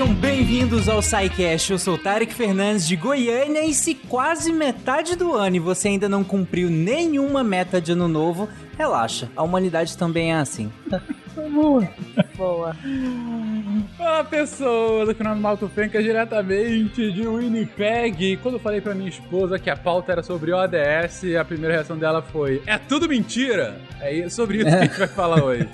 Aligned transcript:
Sejam 0.00 0.14
bem-vindos 0.14 0.88
ao 0.88 1.02
SciCast. 1.02 1.72
Eu 1.72 1.78
sou 1.78 1.98
Tarek 1.98 2.32
Fernandes 2.32 2.88
de 2.88 2.96
Goiânia 2.96 3.66
e 3.66 3.74
se 3.74 3.94
quase 3.94 4.50
metade 4.50 5.14
do 5.14 5.34
ano 5.34 5.56
e 5.56 5.58
você 5.58 5.88
ainda 5.88 6.08
não 6.08 6.24
cumpriu 6.24 6.70
nenhuma 6.70 7.44
meta 7.44 7.82
de 7.82 7.92
ano 7.92 8.08
novo, 8.08 8.48
relaxa, 8.78 9.28
a 9.36 9.42
humanidade 9.42 9.98
também 9.98 10.32
é 10.32 10.36
assim. 10.36 10.72
Boa. 11.52 11.86
Boa. 12.34 12.76
Olá, 13.98 14.24
pessoas! 14.24 15.10
Aqui 15.10 15.22
no 15.22 15.36
Malto 15.36 15.68
Fenca, 15.68 16.02
diretamente 16.02 17.12
de 17.12 17.26
Winnipeg. 17.26 18.38
Quando 18.38 18.54
eu 18.54 18.60
falei 18.60 18.80
pra 18.80 18.94
minha 18.94 19.10
esposa 19.10 19.58
que 19.58 19.68
a 19.68 19.76
pauta 19.76 20.12
era 20.12 20.22
sobre 20.22 20.52
ODS, 20.52 21.36
a 21.38 21.44
primeira 21.44 21.74
reação 21.74 21.98
dela 21.98 22.22
foi: 22.22 22.62
É 22.66 22.78
tudo 22.78 23.06
mentira! 23.06 23.78
É 24.00 24.28
sobre 24.30 24.58
isso 24.58 24.66
que 24.70 24.74
a 24.74 24.84
gente 24.84 24.98
vai 24.98 25.08
falar 25.08 25.44
hoje. 25.44 25.68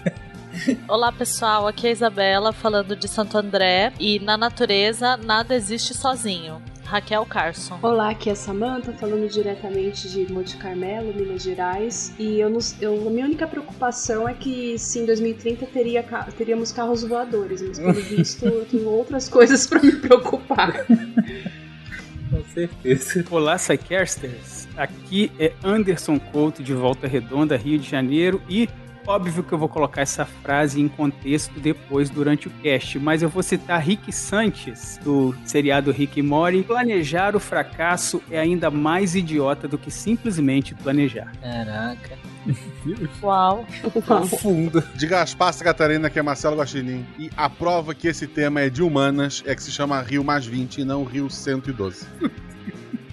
Olá 0.88 1.12
pessoal, 1.12 1.66
aqui 1.66 1.86
é 1.86 1.90
a 1.90 1.92
Isabela 1.92 2.52
falando 2.52 2.96
de 2.96 3.08
Santo 3.08 3.36
André 3.36 3.92
e 4.00 4.18
na 4.18 4.36
natureza 4.36 5.16
nada 5.16 5.54
existe 5.54 5.92
sozinho. 5.94 6.62
Raquel 6.84 7.26
Carson. 7.26 7.80
Olá, 7.82 8.10
aqui 8.10 8.28
é 8.28 8.32
a 8.32 8.36
Samanta, 8.36 8.92
falando 8.92 9.28
diretamente 9.28 10.08
de 10.08 10.32
Monte 10.32 10.56
Carmelo, 10.56 11.12
Minas 11.12 11.42
Gerais. 11.42 12.14
E 12.16 12.38
eu, 12.38 12.48
não, 12.48 12.60
eu, 12.80 13.08
a 13.08 13.10
minha 13.10 13.26
única 13.26 13.44
preocupação 13.44 14.28
é 14.28 14.34
que 14.34 14.78
se 14.78 15.00
em 15.00 15.06
2030 15.06 15.66
teria, 15.66 16.04
teríamos 16.38 16.70
carros 16.70 17.02
voadores, 17.02 17.60
mas 17.60 17.78
pelo 17.80 17.92
visto 18.00 18.46
eu 18.46 18.64
tenho 18.66 18.88
outras 18.88 19.28
coisas 19.28 19.66
para 19.66 19.82
me 19.82 19.92
preocupar. 19.96 20.86
Com 22.30 22.44
certeza. 22.54 23.24
Olá, 23.32 23.56
Psycasters. 23.56 24.68
Aqui 24.76 25.32
é 25.40 25.52
Anderson 25.64 26.20
Couto 26.20 26.62
de 26.62 26.72
Volta 26.72 27.08
Redonda, 27.08 27.56
Rio 27.56 27.80
de 27.80 27.90
Janeiro 27.90 28.40
e 28.48 28.68
Óbvio 29.06 29.44
que 29.44 29.52
eu 29.52 29.58
vou 29.58 29.68
colocar 29.68 30.02
essa 30.02 30.24
frase 30.24 30.80
em 30.80 30.88
contexto 30.88 31.60
depois 31.60 32.10
durante 32.10 32.48
o 32.48 32.50
cast, 32.62 32.98
mas 32.98 33.22
eu 33.22 33.28
vou 33.28 33.42
citar 33.42 33.80
Rick 33.80 34.12
Sanchez, 34.12 34.98
do 35.02 35.34
seriado 35.44 35.92
Rick 35.92 36.18
e 36.18 36.22
Morty. 36.22 36.62
Planejar 36.62 37.36
o 37.36 37.40
fracasso 37.40 38.20
é 38.30 38.38
ainda 38.38 38.70
mais 38.70 39.14
idiota 39.14 39.68
do 39.68 39.78
que 39.78 39.90
simplesmente 39.90 40.74
planejar. 40.74 41.32
Caraca. 41.40 42.18
Uau. 43.22 43.64
Profundo. 44.04 44.82
De 44.94 45.06
Gaspar 45.06 45.56
Catarina, 45.56 46.10
que 46.10 46.18
é 46.18 46.22
Marcelo 46.22 46.56
Guaxinim. 46.56 47.06
E 47.18 47.30
a 47.36 47.48
prova 47.48 47.94
que 47.94 48.08
esse 48.08 48.26
tema 48.26 48.60
é 48.60 48.68
de 48.68 48.82
humanas 48.82 49.42
é 49.46 49.54
que 49.54 49.62
se 49.62 49.70
chama 49.70 50.00
Rio 50.00 50.24
mais 50.24 50.46
20 50.46 50.78
e 50.78 50.84
não 50.84 51.04
Rio 51.04 51.30
112. 51.30 52.06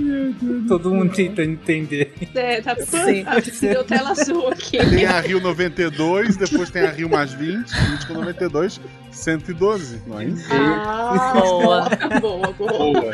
Meu 0.00 0.32
Deus. 0.32 0.68
Todo 0.68 0.90
mundo 0.94 1.12
tentando 1.12 1.50
entender. 1.50 2.12
É, 2.34 2.60
tá 2.60 2.76
Sim. 2.76 3.24
Deu 3.66 3.84
tela 3.84 4.10
azul 4.10 4.48
aqui. 4.48 4.78
Tem 4.78 5.06
a 5.06 5.20
Rio 5.20 5.40
92, 5.40 6.36
depois 6.36 6.70
tem 6.70 6.82
a 6.82 6.90
Rio 6.90 7.08
mais 7.08 7.32
20, 7.32 7.68
20 7.68 8.06
com 8.06 8.14
92, 8.14 8.80
112, 9.14 10.02
não 10.06 10.20
é? 10.20 10.26
Ah, 10.50 11.32
Boa. 11.34 11.88
boa, 12.20 12.52
boa. 12.52 12.72
Boa. 12.72 13.10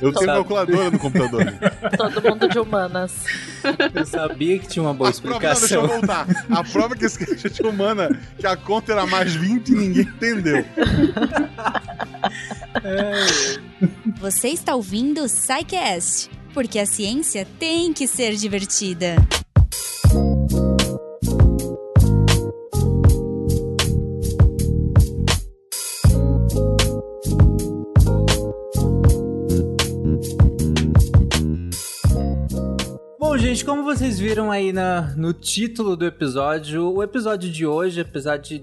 Eu 0.00 0.12
tenho 0.12 0.14
Sabe. 0.14 0.26
calculadora 0.26 0.90
no 0.90 0.98
computador. 0.98 1.46
Todo 1.96 2.22
mundo 2.30 2.48
de 2.48 2.58
humanas. 2.58 3.12
Eu 3.94 4.04
sabia 4.06 4.58
que 4.58 4.66
tinha 4.68 4.82
uma 4.82 4.92
boa 4.94 5.10
A 5.10 5.12
prova, 5.12 5.34
não, 5.34 5.38
deixa 5.40 5.52
explicação. 5.64 5.82
eu 5.82 5.88
voltar. 5.88 6.26
A 6.50 6.64
prova 6.64 6.94
é 6.94 6.98
que 6.98 7.04
esse 7.04 7.46
é 7.46 7.50
de 7.50 7.62
humana, 7.62 8.08
que 8.38 8.46
a 8.46 8.56
conta 8.56 8.92
era 8.92 9.06
mais 9.06 9.34
20 9.34 9.68
e 9.68 9.72
ninguém 9.74 10.02
entendeu. 10.02 10.64
Você 14.20 14.48
está 14.48 14.74
ouvindo 14.74 15.22
o 15.22 15.28
SciCast, 15.28 16.30
porque 16.52 16.78
a 16.78 16.86
ciência 16.86 17.46
tem 17.58 17.92
que 17.92 18.06
ser 18.06 18.34
divertida. 18.34 19.16
Gente, 33.54 33.64
como 33.64 33.84
vocês 33.84 34.18
viram 34.18 34.50
aí 34.50 34.72
na, 34.72 35.14
no 35.16 35.32
título 35.32 35.96
do 35.96 36.04
episódio, 36.04 36.92
o 36.92 37.02
episódio 37.02 37.50
de 37.50 37.64
hoje, 37.64 38.00
apesar 38.00 38.36
de. 38.36 38.60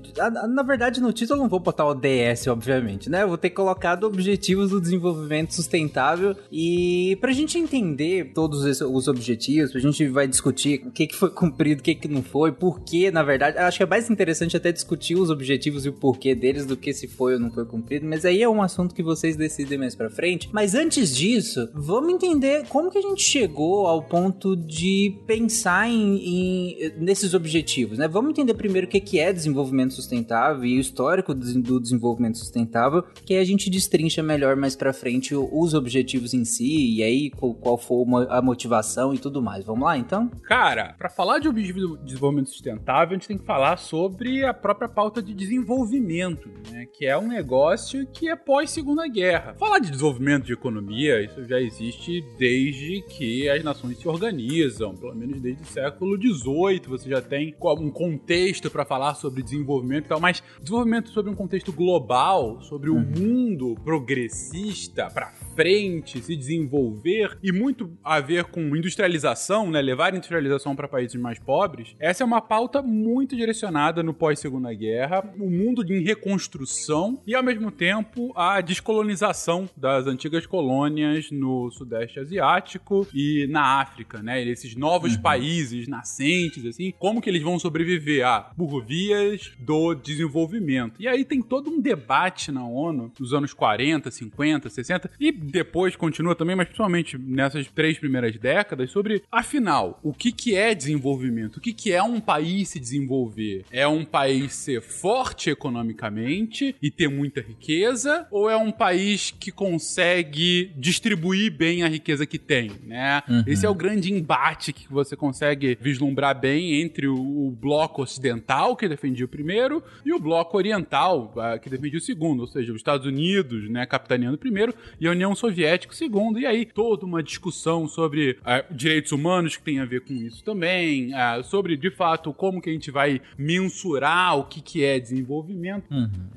Na 0.49 0.63
verdade, 0.63 0.99
no 0.99 1.13
título 1.13 1.39
eu 1.39 1.43
não 1.43 1.49
vou 1.49 1.59
botar 1.61 1.85
o 1.87 1.93
DS, 1.95 2.47
obviamente, 2.47 3.09
né? 3.09 3.23
Eu 3.23 3.29
vou 3.29 3.37
ter 3.37 3.51
colocado 3.51 4.03
Objetivos 4.05 4.71
do 4.71 4.81
Desenvolvimento 4.81 5.53
Sustentável. 5.55 6.35
E 6.51 7.17
pra 7.21 7.31
gente 7.31 7.57
entender 7.57 8.31
todos 8.33 8.65
esses- 8.65 8.81
os 8.81 9.07
objetivos, 9.07 9.71
pra 9.71 9.79
gente 9.79 10.05
vai 10.09 10.27
discutir 10.27 10.81
o 10.85 10.91
que, 10.91 11.07
que 11.07 11.15
foi 11.15 11.29
cumprido, 11.29 11.79
o 11.79 11.83
que, 11.83 11.95
que 11.95 12.07
não 12.09 12.21
foi, 12.21 12.51
por 12.51 12.81
que, 12.81 13.09
na 13.11 13.23
verdade. 13.23 13.57
Acho 13.57 13.77
que 13.77 13.83
é 13.83 13.87
mais 13.87 14.09
interessante 14.09 14.57
até 14.57 14.71
discutir 14.73 15.15
os 15.15 15.29
objetivos 15.29 15.85
e 15.85 15.89
o 15.89 15.93
porquê 15.93 16.35
deles 16.35 16.65
do 16.65 16.75
que 16.75 16.93
se 16.93 17.07
foi 17.07 17.35
ou 17.35 17.39
não 17.39 17.49
foi 17.49 17.63
cumprido. 17.65 18.05
Mas 18.05 18.25
aí 18.25 18.43
é 18.43 18.49
um 18.49 18.61
assunto 18.61 18.93
que 18.93 19.01
vocês 19.03 19.37
decidem 19.37 19.77
mais 19.77 19.95
pra 19.95 20.09
frente. 20.09 20.49
Mas 20.51 20.75
antes 20.75 21.15
disso, 21.15 21.69
vamos 21.73 22.11
entender 22.13 22.65
como 22.67 22.91
que 22.91 22.97
a 22.97 23.01
gente 23.01 23.23
chegou 23.23 23.87
ao 23.87 24.01
ponto 24.03 24.55
de 24.55 24.80
pensar 25.27 25.89
em, 25.89 26.15
em- 26.17 26.91
nesses 26.97 27.33
objetivos, 27.33 27.97
né? 27.97 28.07
Vamos 28.07 28.31
entender 28.31 28.53
primeiro 28.53 28.87
o 28.87 28.89
que 28.89 29.19
é 29.19 29.31
desenvolvimento 29.33 29.93
sustentável 29.93 30.65
e 30.65 30.77
o 30.77 30.79
histórico 30.79 31.33
do 31.33 31.79
desenvolvimento 31.79 32.37
sustentável, 32.37 33.03
que 33.25 33.35
a 33.35 33.43
gente 33.43 33.69
destrincha 33.69 34.21
melhor 34.23 34.55
mais 34.55 34.75
pra 34.75 34.93
frente 34.93 35.35
os 35.35 35.73
objetivos 35.73 36.33
em 36.33 36.45
si 36.45 36.95
e 36.97 37.03
aí 37.03 37.29
qual, 37.31 37.77
for 37.77 38.05
a 38.29 38.41
motivação 38.41 39.13
e 39.13 39.17
tudo 39.19 39.41
mais. 39.41 39.65
Vamos 39.65 39.83
lá, 39.83 39.97
então? 39.97 40.29
Cara, 40.43 40.93
pra 40.97 41.09
falar 41.09 41.39
de 41.39 41.47
objetivo 41.47 41.97
de 41.97 42.05
desenvolvimento 42.05 42.49
sustentável, 42.49 43.15
a 43.15 43.19
gente 43.19 43.27
tem 43.27 43.37
que 43.37 43.45
falar 43.45 43.77
sobre 43.77 44.43
a 44.45 44.53
própria 44.53 44.87
pauta 44.89 45.21
de 45.21 45.33
desenvolvimento, 45.33 46.49
né? 46.69 46.85
Que 46.93 47.05
é 47.05 47.17
um 47.17 47.27
negócio 47.27 48.05
que 48.13 48.27
é 48.29 48.35
pós-segunda 48.35 49.07
guerra. 49.07 49.55
Falar 49.57 49.79
de 49.79 49.89
desenvolvimento 49.89 50.45
de 50.45 50.53
economia, 50.53 51.21
isso 51.23 51.43
já 51.45 51.59
existe 51.59 52.23
desde 52.37 53.01
que 53.09 53.49
as 53.49 53.63
nações 53.63 53.97
se 53.97 54.07
organizam, 54.07 54.60
pelo 54.99 55.15
menos 55.15 55.39
desde 55.39 55.63
o 55.63 55.65
século 55.65 56.15
XVIII. 56.15 56.81
Você 56.87 57.09
já 57.09 57.21
tem 57.21 57.55
um 57.79 57.91
contexto 57.91 58.69
pra 58.69 58.85
falar 58.85 59.15
sobre 59.15 59.41
desenvolvimento 59.41 60.05
e 60.05 60.09
tal, 60.09 60.19
mas 60.19 60.43
desenvolvimento 60.59 61.09
sobre 61.09 61.31
um 61.31 61.35
contexto 61.35 61.71
global, 61.71 62.61
sobre 62.61 62.89
o 62.89 62.99
mundo 62.99 63.75
progressista 63.83 65.09
pra 65.09 65.31
frente, 65.55 66.21
se 66.21 66.35
desenvolver 66.35 67.37
e 67.43 67.51
muito 67.51 67.91
a 68.03 68.19
ver 68.19 68.45
com 68.45 68.75
industrialização, 68.75 69.69
né, 69.69 69.81
levar 69.81 70.13
industrialização 70.13 70.75
para 70.75 70.87
países 70.87 71.19
mais 71.19 71.39
pobres. 71.39 71.95
Essa 71.99 72.23
é 72.23 72.25
uma 72.25 72.41
pauta 72.41 72.81
muito 72.81 73.35
direcionada 73.35 74.01
no 74.01 74.13
pós-segunda 74.13 74.73
guerra, 74.73 75.23
o 75.39 75.49
mundo 75.49 75.83
em 75.91 76.03
reconstrução 76.03 77.21
e 77.25 77.35
ao 77.35 77.43
mesmo 77.43 77.71
tempo 77.71 78.31
a 78.35 78.61
descolonização 78.61 79.69
das 79.75 80.07
antigas 80.07 80.45
colônias 80.45 81.31
no 81.31 81.69
sudeste 81.71 82.19
asiático 82.19 83.07
e 83.13 83.47
na 83.47 83.81
África, 83.81 84.21
né? 84.21 84.41
Esses 84.51 84.75
novos 84.75 85.17
países 85.17 85.87
nascentes 85.87 86.65
assim, 86.65 86.93
como 86.97 87.21
que 87.21 87.29
eles 87.29 87.41
vão 87.41 87.59
sobreviver 87.59 88.25
a 88.25 88.41
por 88.41 88.83
vias 88.83 89.51
do 89.59 89.93
desenvolvimento. 89.93 90.95
E 90.99 91.07
aí 91.07 91.23
tem 91.23 91.41
todo 91.41 91.69
um 91.69 91.79
debate 91.79 92.51
na 92.51 92.65
ONU 92.65 93.11
nos 93.19 93.33
anos 93.33 93.53
40, 93.53 94.09
50, 94.11 94.69
60 94.69 95.11
e 95.19 95.31
depois 95.31 95.95
continua 95.95 96.35
também, 96.35 96.55
mas 96.55 96.67
principalmente 96.67 97.17
nessas 97.17 97.67
três 97.67 97.97
primeiras 97.97 98.37
décadas, 98.37 98.91
sobre, 98.91 99.23
afinal, 99.31 99.99
o 100.03 100.13
que, 100.13 100.31
que 100.31 100.55
é 100.55 100.73
desenvolvimento? 100.73 101.57
O 101.57 101.61
que, 101.61 101.73
que 101.73 101.91
é 101.91 102.01
um 102.03 102.19
país 102.19 102.69
se 102.69 102.79
desenvolver? 102.79 103.65
É 103.71 103.87
um 103.87 104.03
país 104.03 104.53
ser 104.53 104.81
forte 104.81 105.49
economicamente 105.49 106.75
e 106.81 106.89
ter 106.89 107.07
muita 107.07 107.41
riqueza? 107.41 108.27
Ou 108.31 108.49
é 108.49 108.57
um 108.57 108.71
país 108.71 109.31
que 109.31 109.51
consegue 109.51 110.71
distribuir 110.75 111.51
bem 111.51 111.83
a 111.83 111.87
riqueza 111.87 112.25
que 112.25 112.37
tem, 112.37 112.71
né? 112.83 113.23
Esse 113.47 113.65
é 113.65 113.69
o 113.69 113.75
grande 113.75 114.11
embate 114.11 114.40
que 114.73 114.91
você 114.91 115.15
consegue 115.15 115.77
vislumbrar 115.79 116.39
bem 116.39 116.81
entre 116.81 117.07
o, 117.07 117.15
o 117.15 117.51
bloco 117.51 118.01
ocidental, 118.01 118.75
que 118.75 118.87
defendia 118.87 119.25
o 119.25 119.29
primeiro, 119.29 119.83
e 120.05 120.13
o 120.13 120.19
bloco 120.19 120.57
oriental, 120.57 121.31
ah, 121.37 121.59
que 121.59 121.69
defendia 121.69 121.99
o 121.99 122.01
segundo, 122.01 122.41
ou 122.41 122.47
seja, 122.47 122.71
os 122.71 122.77
Estados 122.77 123.05
Unidos, 123.05 123.69
né, 123.69 123.85
capitaneando 123.85 124.35
o 124.35 124.39
primeiro, 124.39 124.73
e 124.99 125.07
a 125.07 125.11
União 125.11 125.35
Soviética 125.35 125.93
o 125.93 125.95
segundo, 125.95 126.39
e 126.39 126.45
aí 126.45 126.65
toda 126.65 127.05
uma 127.05 127.21
discussão 127.21 127.87
sobre 127.87 128.37
ah, 128.43 128.63
direitos 128.71 129.11
humanos 129.11 129.57
que 129.57 129.63
tem 129.63 129.79
a 129.79 129.85
ver 129.85 130.01
com 130.01 130.13
isso 130.13 130.43
também, 130.43 131.13
ah, 131.13 131.43
sobre, 131.43 131.77
de 131.77 131.91
fato, 131.91 132.33
como 132.33 132.61
que 132.61 132.69
a 132.69 132.73
gente 132.73 132.89
vai 132.89 133.21
mensurar 133.37 134.37
o 134.37 134.45
que, 134.45 134.61
que 134.61 134.83
é 134.83 134.99
desenvolvimento. 134.99 135.85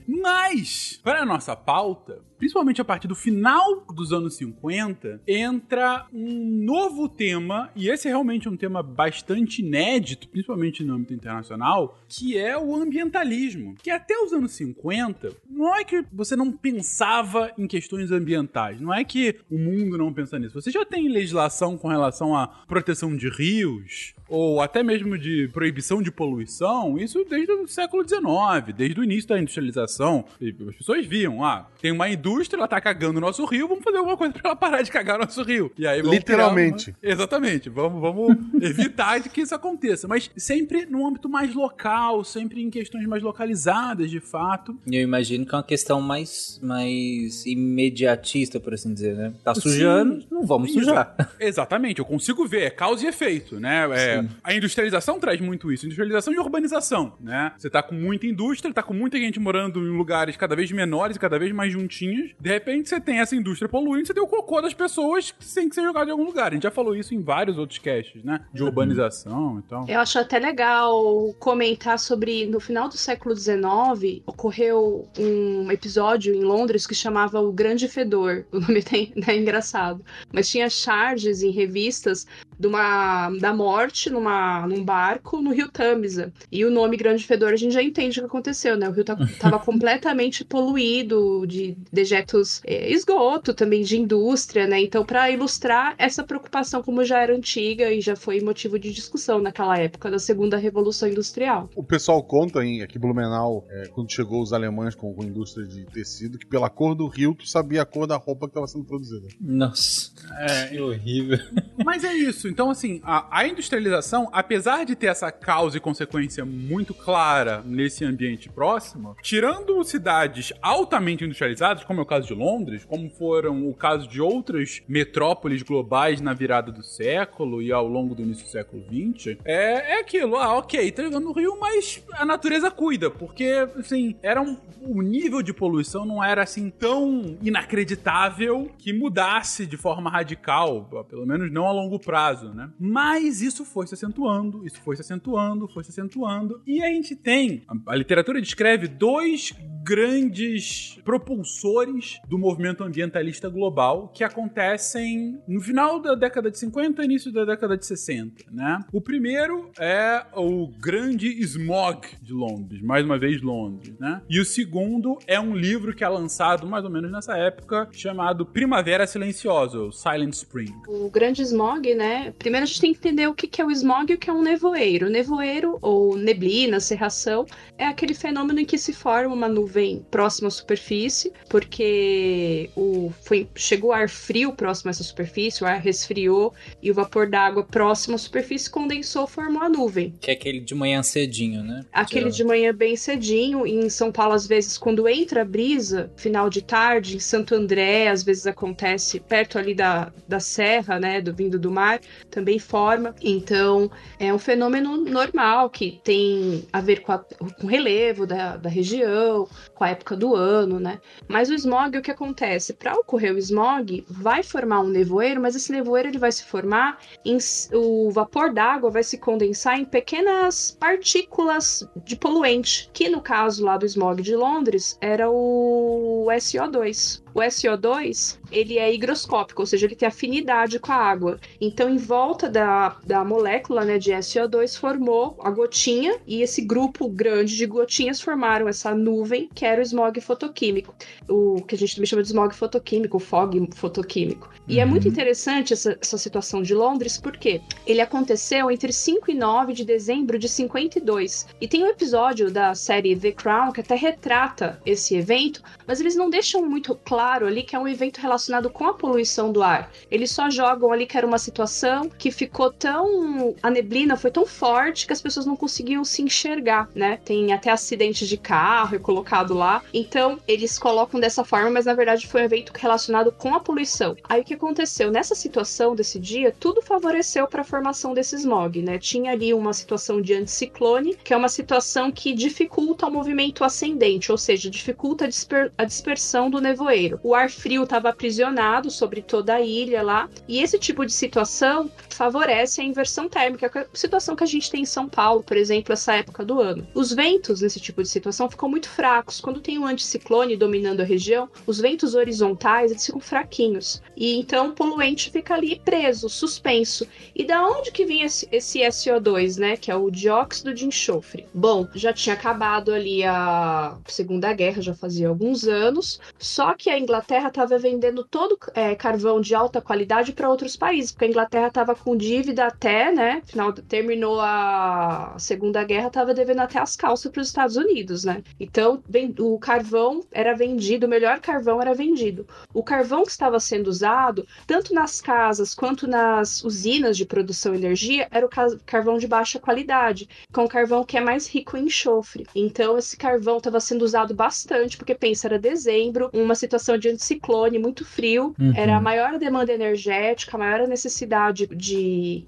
Mas, 0.06 1.00
para 1.02 1.22
a 1.22 1.26
nossa 1.26 1.56
pauta, 1.56 2.20
principalmente 2.44 2.79
a 2.79 2.85
partir 2.85 3.08
do 3.08 3.14
final 3.14 3.87
dos 3.94 4.12
anos 4.12 4.37
50, 4.37 5.23
entra 5.26 6.06
um 6.12 6.62
novo 6.62 7.08
tema, 7.08 7.70
e 7.75 7.88
esse 7.88 8.06
é 8.06 8.11
realmente 8.11 8.46
um 8.46 8.55
tema 8.55 8.82
bastante 8.82 9.62
inédito, 9.62 10.29
principalmente 10.29 10.85
no 10.85 10.93
âmbito 10.93 11.14
internacional, 11.14 11.99
que 12.06 12.37
é 12.37 12.58
o 12.58 12.76
ambientalismo. 12.76 13.76
Que 13.82 13.91
até 13.91 14.14
os 14.19 14.35
anos 14.35 14.52
50, 14.52 15.35
não 15.49 15.75
é 15.75 15.85
que 15.85 16.05
você 16.12 16.37
não 16.37 16.52
pensava 16.52 17.50
em 17.56 17.67
questões 17.67 18.11
ambientais, 18.11 18.79
não 18.79 18.93
é 18.93 19.02
que 19.05 19.37
o 19.50 19.56
mundo 19.56 19.97
não 19.97 20.12
pensa 20.12 20.38
nisso. 20.38 20.61
Você 20.61 20.70
já 20.70 20.85
tem 20.85 21.08
legislação 21.08 21.79
com 21.79 21.88
relação 21.88 22.37
à 22.37 22.47
proteção 22.47 23.17
de 23.17 23.31
rios, 23.31 24.14
ou 24.29 24.61
até 24.61 24.82
mesmo 24.82 25.19
de 25.19 25.49
proibição 25.49 26.02
de 26.02 26.11
poluição, 26.11 26.99
isso 26.99 27.25
desde 27.25 27.52
o 27.52 27.69
século 27.69 28.06
XIX, 28.06 28.75
desde 28.76 29.00
o 29.00 29.05
início 29.05 29.29
da 29.29 29.38
industrialização. 29.38 30.25
As 30.69 30.76
pessoas 30.76 31.06
viam, 31.06 31.44
ah, 31.44 31.69
tem 31.81 31.93
uma 31.93 32.08
indústria, 32.08 32.33
ela 32.54 32.69
tá 32.69 32.81
cagando 32.81 33.19
o 33.19 33.20
nosso 33.20 33.44
rio, 33.44 33.69
vamos 33.69 33.82
fazer 33.84 33.98
alguma 33.98 34.16
coisa 34.16 34.32
pra 34.32 34.42
ela 34.44 34.56
parar 34.56 34.82
de 34.82 34.90
cagar 34.90 35.16
o 35.16 35.25
nosso 35.25 35.42
rio. 35.42 35.70
E 35.78 35.86
aí 35.86 36.00
vamos 36.00 36.16
Literalmente. 36.16 36.90
uma- 37.02 37.12
Exatamente, 37.12 37.69
vamos, 37.69 38.00
vamos 38.00 38.36
evitar 38.62 39.19
de 39.20 39.28
que 39.28 39.40
isso 39.42 39.54
aconteça. 39.54 40.06
Mas 40.08 40.31
sempre 40.36 40.86
num 40.86 41.06
âmbito 41.06 41.28
mais 41.28 41.54
local, 41.54 42.25
sempre 42.25 42.62
em 42.62 42.70
questões 42.70 43.06
mais 43.06 43.22
localizadas, 43.22 44.10
de 44.10 44.20
fato. 44.20 44.76
E 44.86 44.96
eu 44.96 45.02
imagino 45.02 45.44
que 45.46 45.54
é 45.54 45.58
uma 45.58 45.64
questão 45.64 46.00
mais, 46.00 46.58
mais 46.62 47.44
imediatista, 47.46 48.58
por 48.60 48.75
assim 48.75 48.92
dizer, 48.92 49.14
né? 49.14 49.32
Tá 49.42 49.54
sujando, 49.54 50.25
não 50.30 50.44
vamos 50.46 50.72
sujar. 50.72 51.14
Exatamente, 51.38 51.98
eu 51.98 52.04
consigo 52.04 52.46
ver, 52.46 52.62
é 52.62 52.70
causa 52.70 53.04
e 53.04 53.08
efeito, 53.08 53.58
né? 53.60 53.88
É, 53.92 54.25
a 54.42 54.54
industrialização 54.54 55.19
traz 55.19 55.40
muito 55.40 55.70
isso, 55.72 55.84
industrialização 55.87 56.32
e 56.32 56.38
urbanização, 56.38 57.14
né? 57.20 57.52
Você 57.58 57.69
tá 57.70 57.82
com 57.82 57.94
muita 57.94 58.26
indústria, 58.26 58.72
tá 58.72 58.82
com 58.82 58.94
muita 58.94 59.19
gente 59.19 59.38
morando 59.38 59.80
em 59.80 59.96
lugares 59.96 60.37
cada 60.37 60.54
vez 60.56 60.70
menores 60.72 61.16
e 61.16 61.20
cada 61.20 61.38
vez 61.38 61.52
mais 61.52 61.72
juntinhos. 61.72 62.24
De 62.41 62.50
repente 62.50 62.88
você 62.88 63.00
tem 63.00 63.21
essa 63.21 63.35
indústria 63.35 63.69
poluindo, 63.69 64.06
você 64.06 64.15
tem 64.15 64.23
o 64.23 64.26
cocô 64.26 64.61
das 64.61 64.75
pessoas 64.75 65.31
que 65.31 65.55
tem 65.55 65.69
que 65.69 65.75
ser 65.75 65.82
jogado 65.82 66.09
em 66.09 66.11
algum 66.12 66.25
lugar. 66.25 66.50
A 66.50 66.55
gente 66.55 66.62
já 66.62 66.71
falou 66.71 66.94
isso 66.94 67.15
em 67.15 67.23
vários 67.23 67.59
outros 67.59 67.79
casts, 67.79 68.23
né? 68.23 68.41
De 68.53 68.62
urbanização 68.62 69.61
e 69.61 69.62
tal. 69.62 69.85
Eu 69.88 70.00
acho 70.00 70.19
até 70.19 70.38
legal 70.38 71.35
comentar 71.38 71.99
sobre. 71.99 72.47
No 72.47 72.61
final 72.61 72.88
do 72.88 72.97
século 72.97 73.35
XIX, 73.35 74.23
ocorreu 74.26 75.09
um 75.19 75.71
episódio 75.71 76.35
em 76.35 76.43
Londres 76.43 76.87
que 76.87 76.94
chamava 76.94 77.41
O 77.41 77.53
Grande 77.53 77.88
Fedor. 77.88 78.44
O 78.55 78.61
nome 78.61 78.82
tem, 78.82 79.12
é 79.26 79.37
engraçado. 79.37 80.05
Mas 80.32 80.49
tinha 80.49 80.71
charges 80.71 81.43
em 81.43 81.50
revistas 81.50 82.25
de 82.59 82.69
uma, 82.69 83.31
da 83.41 83.53
morte 83.53 84.11
numa, 84.11 84.67
num 84.67 84.85
barco 84.85 85.41
no 85.41 85.53
rio 85.53 85.69
Tâmisa. 85.69 86.32
E 86.50 86.65
o 86.65 86.71
nome 86.71 86.97
Grande 86.97 87.25
Fedor 87.25 87.53
a 87.53 87.56
gente 87.56 87.75
já 87.75 87.82
entende 87.82 88.19
o 88.19 88.23
que 88.23 88.26
aconteceu, 88.26 88.76
né? 88.76 88.88
O 88.88 88.93
rio 88.93 89.03
estava 89.03 89.59
completamente 89.59 90.44
poluído 90.44 91.47
de 91.47 91.76
dejetos, 92.04 92.60
é, 92.66 92.90
esgoto 92.90 93.54
também 93.54 93.82
de 93.82 93.96
indústria, 93.96 94.66
né? 94.66 94.80
Então, 94.80 95.04
para 95.04 95.30
ilustrar 95.30 95.94
essa 95.98 96.22
preocupação, 96.22 96.82
como 96.82 97.04
já 97.04 97.20
era 97.20 97.34
antiga 97.34 97.90
e 97.90 98.00
já 98.00 98.14
foi 98.14 98.40
motivo 98.40 98.78
de 98.78 98.92
discussão 98.92 99.40
naquela 99.40 99.76
época 99.78 100.10
da 100.10 100.18
segunda 100.18 100.56
revolução 100.56 101.08
industrial. 101.08 101.68
O 101.74 101.82
pessoal 101.82 102.22
conta 102.22 102.64
em 102.64 102.82
aqui 102.82 102.98
Blumenau, 102.98 103.66
é, 103.70 103.88
quando 103.88 104.12
chegou 104.12 104.42
os 104.42 104.52
alemães 104.52 104.94
com, 104.94 105.12
com 105.14 105.24
indústria 105.24 105.66
de 105.66 105.84
tecido, 105.86 106.38
que 106.38 106.46
pela 106.46 106.68
cor 106.68 106.94
do 106.94 107.08
rio 107.08 107.34
tu 107.34 107.48
sabia 107.48 107.82
a 107.82 107.86
cor 107.86 108.06
da 108.06 108.16
roupa 108.16 108.46
que 108.46 108.50
estava 108.50 108.66
sendo 108.66 108.84
produzida. 108.84 109.26
Nossa, 109.40 110.12
É, 110.38 110.69
que 110.69 110.81
horrível. 110.81 111.38
Mas 111.85 112.05
é 112.05 112.12
isso. 112.12 112.49
Então, 112.49 112.71
assim, 112.71 113.00
a, 113.05 113.26
a 113.31 113.47
industrialização, 113.47 114.29
apesar 114.32 114.85
de 114.85 114.94
ter 114.94 115.06
essa 115.06 115.31
causa 115.31 115.76
e 115.76 115.81
consequência 115.81 116.44
muito 116.44 116.94
clara 116.94 117.62
nesse 117.65 118.05
ambiente 118.05 118.49
próximo, 118.49 119.17
tirando 119.23 119.82
cidades 119.85 120.53
altamente 120.62 121.25
industrializadas, 121.25 121.85
como 121.85 122.00
é 122.00 122.03
o 122.03 122.06
caso 122.06 122.26
de 122.26 122.35
Londres, 122.35 122.85
como 122.85 123.09
foram 123.11 123.69
o 123.69 123.75
caso 123.75 124.09
de 124.09 124.21
outras 124.21 124.82
metrópoles 124.88 125.62
globais 125.62 126.21
na 126.21 126.32
virada 126.32 126.73
do 126.73 126.82
século 126.82 127.62
e 127.62 127.73
ao 127.73 127.87
longo 127.87 128.15
do 128.15 128.23
início 128.23 128.44
do 128.44 128.50
século 128.50 128.82
XX, 128.82 129.37
é, 129.44 129.97
é 129.97 130.00
aquilo. 130.00 130.37
Ah, 130.37 130.56
ok, 130.59 130.91
tá 130.93 131.03
jogando 131.03 131.25
no 131.25 131.32
Rio, 131.32 131.59
mas 131.59 132.03
a 132.12 132.25
natureza 132.25 132.71
cuida, 132.71 133.11
porque, 133.11 133.67
assim, 133.79 134.17
era 134.23 134.41
um, 134.41 134.56
o 134.81 135.03
nível 135.03 135.43
de 135.43 135.53
poluição 135.53 136.05
não 136.05 136.23
era 136.23 136.43
assim 136.43 136.71
tão 136.71 137.37
inacreditável 137.43 138.71
que 138.79 138.93
mudasse 138.93 139.67
de 139.67 139.76
forma 139.76 140.11
radical, 140.14 140.88
pelo 141.11 141.26
menos 141.26 141.50
não 141.50 141.66
a 141.66 141.72
longo 141.72 141.99
prazo, 141.99 142.55
né? 142.55 142.70
Mas 142.78 143.43
isso 143.43 143.64
foi 143.64 143.84
se 143.88 143.94
acentuando, 143.94 144.64
isso 144.64 144.81
foi 144.81 144.94
se 144.94 145.02
acentuando, 145.02 145.66
foi 145.66 145.82
se 145.82 145.90
acentuando, 145.90 146.62
e 146.64 146.81
a 146.84 146.87
gente 146.87 147.16
tem, 147.16 147.64
a, 147.88 147.96
literatura 147.96 148.40
descreve 148.40 148.87
dois 148.87 149.52
grandes 149.82 150.99
propulsores 151.05 152.20
do 152.28 152.38
movimento 152.38 152.84
ambientalista 152.84 153.49
global 153.49 154.08
que 154.14 154.22
acontecem 154.22 155.43
no 155.49 155.61
final 155.61 156.00
da 156.00 156.14
década 156.14 156.49
de 156.49 156.58
50 156.58 157.02
e 157.02 157.05
início 157.05 157.32
da 157.32 157.44
década 157.44 157.76
de 157.76 157.84
60, 157.84 158.44
né? 158.52 158.81
O 158.93 159.00
primeiro 159.00 159.70
é 159.78 160.25
o 160.37 160.69
grande 160.69 161.28
smog 161.43 162.06
de 162.22 162.32
Londres, 162.32 162.81
mais 162.82 163.05
uma 163.05 163.19
vez 163.19 163.43
Londres, 163.43 163.99
né? 163.99 164.22
E 164.31 164.38
o 164.38 164.44
segundo 164.44 165.19
é 165.26 165.40
um 165.40 165.56
livro 165.56 165.93
que 165.93 166.05
é 166.05 166.08
lançado 166.08 166.66
mais 166.69 166.84
ou 166.84 166.90
menos 166.90 167.11
nessa 167.11 167.37
época, 167.37 167.88
chamado 167.93 168.46
Primavera 168.46 169.06
Silenciosa, 169.06 169.90
Silent 170.04 170.34
Spring. 170.34 170.74
O 170.86 171.08
grande 171.08 171.40
smog, 171.42 171.94
né? 171.94 172.34
Primeiro 172.38 172.64
a 172.64 172.66
gente 172.66 172.80
tem 172.80 172.92
que 172.92 172.98
entender 172.98 173.26
o 173.26 173.34
que 173.34 173.60
é 173.60 173.64
o 173.64 173.70
smog 173.70 174.12
e 174.12 174.14
o 174.14 174.18
que 174.18 174.28
é 174.28 174.32
um 174.32 174.42
nevoeiro. 174.42 175.06
O 175.06 175.10
nevoeiro, 175.10 175.78
ou 175.80 176.14
neblina, 176.16 176.78
cerração, 176.78 177.46
é 177.78 177.86
aquele 177.86 178.12
fenômeno 178.12 178.60
em 178.60 178.66
que 178.66 178.76
se 178.76 178.92
forma 178.92 179.34
uma 179.34 179.48
nuvem 179.48 180.04
próxima 180.10 180.48
à 180.48 180.50
superfície, 180.50 181.32
porque 181.48 182.68
o, 182.76 183.10
foi, 183.22 183.48
chegou 183.54 183.92
ar 183.92 184.08
frio 184.08 184.52
próximo 184.52 184.88
a 184.88 184.92
essa 184.92 185.02
superfície, 185.02 185.64
o 185.64 185.66
ar 185.66 185.80
resfriou 185.80 186.52
e 186.82 186.90
o 186.90 186.94
vapor 186.94 187.28
d'água 187.28 187.64
próximo 187.64 188.16
à 188.16 188.18
superfície 188.18 188.68
condensou, 188.68 189.26
formou 189.26 189.62
a 189.62 189.68
nuvem. 189.68 190.14
Que 190.20 190.30
é 190.30 190.34
aquele 190.34 190.60
de 190.60 190.74
manhã 190.74 191.02
cedinho, 191.02 191.62
né? 191.62 191.84
Aquele 191.92 192.26
Que 192.26 192.36
de 192.36 192.44
manhã 192.44 192.74
bem 192.74 192.96
cedinho, 192.96 193.66
e 193.66 193.72
em 193.72 193.88
São 193.88 194.12
Paulo, 194.12 194.34
às 194.34 194.46
vezes, 194.46 194.76
quando 194.76 195.08
entra 195.08 195.42
a 195.42 195.44
brisa, 195.44 196.12
final 196.16 196.50
de 196.50 196.60
tarde, 196.62 197.16
em 197.16 197.20
Santo 197.20 197.54
André, 197.54 198.08
às 198.08 198.22
vezes 198.22 198.46
acontece 198.46 199.20
perto 199.20 199.58
ali 199.58 199.74
da, 199.74 199.94
da 200.26 200.41
serra, 200.41 200.99
né, 200.99 201.20
do 201.20 201.35
vindo 201.35 201.58
do 201.58 201.70
mar, 201.70 202.00
também 202.31 202.58
forma. 202.58 203.14
Então, 203.23 203.91
é 204.19 204.32
um 204.32 204.38
fenômeno 204.38 204.96
normal 204.96 205.70
que 205.70 206.00
tem 206.05 206.67
a 206.73 206.81
ver 206.81 207.00
com, 207.02 207.12
a- 207.12 207.19
com 207.19 207.67
o 207.67 207.70
relevo 207.70 208.26
da, 208.26 208.56
da 208.56 208.69
região, 208.69 209.49
com 209.75 209.85
a 209.85 209.91
época 209.91 210.17
do 210.17 210.35
ano, 210.35 210.79
né? 210.81 210.99
Mas 211.29 211.50
o 211.50 211.55
smog, 211.55 211.96
o 211.99 212.02
que 212.02 212.11
acontece? 212.11 212.73
Para 212.75 212.94
ocorrer 212.94 213.35
o 213.35 213.38
smog, 213.38 214.05
vai 214.08 214.43
formar 214.43 214.81
um 214.81 214.88
nevoeiro, 214.88 215.41
mas 215.41 215.55
esse 215.56 215.70
nevoeiro 215.73 216.08
ele 216.08 216.19
vai 216.19 216.32
se 216.32 216.44
formar 216.44 216.99
em 217.25 217.38
o 217.73 218.11
vapor 218.11 218.52
d'água 218.52 218.90
vai 218.90 219.02
se 219.02 219.19
condensar 219.19 219.79
em 219.79 219.85
pequenas 219.85 220.76
partículas 220.79 221.87
de 222.05 222.17
poluente, 222.17 222.90
que 222.93 223.08
no 223.08 223.20
caso 223.20 223.64
lá 223.64 223.76
do 223.76 223.87
smog 223.87 224.23
de 224.23 224.35
Londres 224.37 224.97
era 225.00 225.29
o 225.31 226.26
SO2. 226.31 227.24
O 227.34 227.40
SO2, 227.40 228.38
ele 228.52 228.78
é 228.78 228.94
higroscópico, 228.94 229.62
ou 229.62 229.66
seja, 229.66 229.86
ele 229.86 229.96
tem 229.96 230.06
afinidade 230.06 230.78
com 230.78 230.92
a 230.92 230.96
água. 230.96 231.40
Então, 231.60 231.90
em 231.90 231.96
volta 231.96 232.48
da, 232.48 232.97
da 233.04 233.25
molécula 233.25 233.85
né, 233.85 233.99
de 233.99 234.12
SO2 234.12 234.78
formou 234.78 235.37
a 235.42 235.50
gotinha, 235.50 236.16
e 236.26 236.42
esse 236.42 236.62
grupo 236.62 237.09
grande 237.09 237.56
de 237.56 237.66
gotinhas 237.66 238.20
formaram 238.20 238.68
essa 238.68 238.94
nuvem, 238.94 239.49
que 239.52 239.64
era 239.64 239.80
o 239.80 239.82
smog 239.82 240.20
fotoquímico. 240.20 240.94
O 241.28 241.61
que 241.62 241.75
a 241.75 241.78
gente 241.78 241.97
também 241.97 242.06
chama 242.06 242.23
de 242.23 242.28
smog 242.28 242.54
fotoquímico, 242.54 243.16
o 243.16 243.20
fog 243.20 243.68
fotoquímico. 243.75 244.54
E 244.68 244.78
é 244.78 244.85
muito 244.85 245.09
interessante 245.09 245.73
essa, 245.73 245.99
essa 246.00 246.16
situação 246.16 246.62
de 246.62 246.73
Londres, 246.73 247.18
porque 247.18 247.61
ele 247.87 248.00
aconteceu 248.00 248.70
entre 248.70 248.92
5 248.92 249.30
e 249.30 249.35
9 249.35 249.73
de 249.73 249.85
dezembro 249.85 250.38
de 250.38 250.49
52. 250.49 251.49
E 251.61 251.68
tem 251.68 251.85
um 251.85 251.88
episódio 251.88 252.50
da 252.50 252.75
série 252.75 253.16
The 253.16 253.32
Crown 253.32 253.73
que 253.73 253.80
até 253.80 253.94
retrata 253.94 254.80
esse 254.87 255.16
evento, 255.16 255.62
mas 255.87 256.00
eles 256.00 256.14
não 256.17 256.31
deixam 256.31 256.64
muito 256.69 256.95
claro 257.05 257.47
ali 257.47 257.62
que 257.62 257.76
é 257.76 257.79
um 257.79 257.88
evento 257.88 258.19
relacionado 258.19 258.71
com 258.71 258.87
a 258.87 258.95
poluição 258.95 259.53
do 259.53 259.62
ar. 259.62 259.91
Eles 260.11 260.31
só 260.31 260.50
jogam 260.50 260.93
ali 260.93 261.07
que 261.07 261.17
era 261.17 261.26
uma 261.26 261.38
situação 261.38 262.09
que 262.09 262.31
ficou 262.31 262.73
tão. 262.73 263.55
A 263.62 263.71
neblina 263.71 264.17
foi 264.17 264.31
tão 264.31 264.47
forte 264.47 265.07
que 265.07 265.12
as 265.12 265.21
pessoas 265.21 265.47
não 265.47 265.57
conseguiam 265.57 266.05
se 266.05 266.23
enxergar, 266.23 266.88
né? 266.95 267.19
Tem 267.25 267.53
até 267.53 267.71
acidente 267.71 268.26
de 268.26 268.37
carro 268.37 268.99
colocado 269.00 269.55
lá. 269.55 269.83
Então, 269.93 270.38
eles 270.47 270.79
colocam 270.79 271.21
dessa 271.21 271.45
forma, 271.45 271.71
mas 271.71 271.87
na 271.87 271.95
verdade 271.95 272.26
foi 272.26 272.43
um 272.43 272.45
evento 272.45 272.73
relacionado 272.75 273.33
com 273.33 273.55
a 273.55 273.61
poluição. 273.61 274.17
Aí 274.29 274.41
o 274.41 274.45
que 274.45 274.55
aconteceu? 274.55 275.11
Nessa 275.11 275.35
situação 275.35 275.95
desse 275.95 276.19
dia, 276.19 276.55
tudo 276.59 276.83
favoreceu 276.83 277.47
para 277.47 277.62
a 277.62 277.64
formação 277.64 278.14
desse 278.14 278.37
smog, 278.37 278.83
né? 278.83 278.99
Tinha 278.99 279.33
ali 279.33 279.53
uma 279.53 279.73
situação 279.73 280.21
de 280.21 280.35
anticiclone, 280.35 281.17
que 281.23 281.33
é 281.35 281.37
uma 281.37 281.49
situação 281.49 282.11
que 282.11 282.33
dificulta 282.33 283.07
o 283.07 283.11
movimento 283.11 283.64
ascendente, 283.64 284.31
ou 284.33 284.38
seja, 284.38 284.71
dificulta 284.71 285.25
a, 285.25 285.29
disper- 285.29 285.73
a 285.76 285.85
dispersão 285.85 286.49
do 286.49 286.61
nevoeiro. 286.61 287.19
O 287.23 287.35
ar 287.35 287.50
frio 287.50 287.85
estava 287.85 288.09
aprisionado 288.09 288.90
sobre 288.90 289.23
toda 289.23 289.54
a 289.54 289.61
ilha 289.61 290.02
lá, 290.02 290.28
e 290.49 290.61
esse 290.61 290.78
tipo 290.78 291.04
de 291.04 291.12
situação 291.12 291.90
favorece 292.14 292.80
a 292.80 292.85
inversão 292.85 293.28
térmica, 293.28 293.68
que 293.68 293.78
é 293.78 293.83
a 293.83 293.87
situação 293.92 294.37
que 294.37 294.44
a 294.44 294.47
gente 294.47 294.71
tem 294.71 294.83
em 294.83 294.87
São 294.87 295.09
Paulo, 295.09 295.42
por 295.42 295.56
exemplo, 295.56 295.92
essa 295.92 296.14
época 296.14 296.44
do 296.44 296.61
ano. 296.61 296.87
Os 296.94 297.12
ventos 297.12 297.61
nesse 297.61 297.80
tipo 297.80 298.02
de 298.02 298.09
situação 298.09 298.49
ficam 298.49 298.68
muito 298.68 298.88
fracos. 298.88 299.40
Quando 299.40 299.61
tem 299.61 299.78
um 299.78 299.87
anticiclone 299.87 300.56
dominando 300.56 301.00
a 301.00 301.04
região, 301.04 301.49
os 301.66 301.80
ventos 301.80 302.14
horizontais 302.14 302.90
eles 302.90 303.04
ficam 303.04 303.21
fraquinhos. 303.21 304.02
E 304.16 304.38
então 304.38 304.68
o 304.68 304.73
poluente 304.73 305.30
fica 305.30 305.54
ali 305.54 305.80
preso, 305.85 306.28
suspenso. 306.28 307.06
E 307.35 307.44
da 307.44 307.66
onde 307.66 307.90
que 307.90 308.04
vinha 308.04 308.26
esse, 308.26 308.49
esse 308.50 308.80
SO2, 308.80 309.59
né? 309.59 309.76
Que 309.76 309.90
é 309.90 309.97
o 309.97 310.11
dióxido 310.11 310.73
de 310.73 310.87
enxofre. 310.87 311.47
Bom, 311.52 311.88
já 311.94 312.12
tinha 312.12 312.35
acabado 312.35 312.92
ali 312.92 313.25
a 313.25 313.97
Segunda 314.06 314.52
Guerra, 314.52 314.83
já 314.83 314.94
fazia 314.94 315.28
alguns 315.28 315.66
anos. 315.66 316.21
Só 316.38 316.75
que 316.75 316.90
a 316.90 316.99
Inglaterra 316.99 317.49
estava 317.49 317.78
vendendo 317.78 318.25
todo 318.25 318.59
é, 318.75 318.94
carvão 318.94 319.40
de 319.40 319.54
alta 319.54 319.80
qualidade 319.80 320.33
para 320.33 320.49
outros 320.49 320.76
países, 320.76 321.11
porque 321.12 321.25
a 321.25 321.28
Inglaterra 321.28 321.68
estava 321.68 321.94
com 322.04 322.16
dívida 322.16 322.66
até, 322.66 323.11
né? 323.11 323.40
Final, 323.46 323.73
terminou 323.73 324.38
a 324.40 325.34
Segunda 325.38 325.82
Guerra, 325.82 326.08
estava 326.08 326.34
devendo 326.34 326.61
até 326.61 326.78
as 326.78 326.94
calças 326.94 327.32
para 327.32 327.40
os 327.40 327.49
Estados 327.49 327.76
Unidos, 327.76 328.25
né? 328.25 328.42
Então, 328.61 329.02
o 329.38 329.58
carvão 329.58 330.23
era 330.30 330.54
vendido, 330.54 331.06
o 331.06 331.08
melhor 331.08 331.40
carvão 331.40 331.80
era 331.80 331.94
vendido. 331.94 332.46
O 332.75 332.82
carvão 332.82 333.25
que 333.25 333.30
estava 333.30 333.58
sendo 333.58 333.88
usado, 333.88 334.46
tanto 334.66 334.92
nas 334.92 335.20
casas 335.20 335.75
quanto 335.75 336.06
nas 336.06 336.62
usinas 336.62 337.16
de 337.16 337.25
produção 337.25 337.73
de 337.73 337.78
energia, 337.78 338.28
era 338.30 338.44
o 338.44 338.50
carvão 338.84 339.16
de 339.16 339.26
baixa 339.26 339.58
qualidade, 339.58 340.28
com 340.52 340.68
carvão 340.68 341.04
que 341.04 341.16
é 341.16 341.20
mais 341.20 341.49
rico 341.49 341.76
em 341.76 341.84
enxofre. 341.84 342.46
Então, 342.54 342.99
esse 342.99 343.16
carvão 343.16 343.58
estava 343.58 343.80
sendo 343.80 344.02
usado 344.02 344.34
bastante, 344.34 344.96
porque 344.96 345.14
pensa, 345.14 345.46
era 345.46 345.58
dezembro, 345.58 346.28
uma 346.32 346.54
situação 346.54 346.99
de 346.99 347.08
anticiclone 347.08 347.78
muito 347.78 348.04
frio, 348.04 348.54
uhum. 348.58 348.73
era 348.76 348.96
a 348.96 349.00
maior 349.00 349.38
demanda 349.38 349.73
energética, 349.73 350.56
a 350.56 350.58
maior 350.58 350.87
necessidade 350.88 351.66
de 351.68 351.93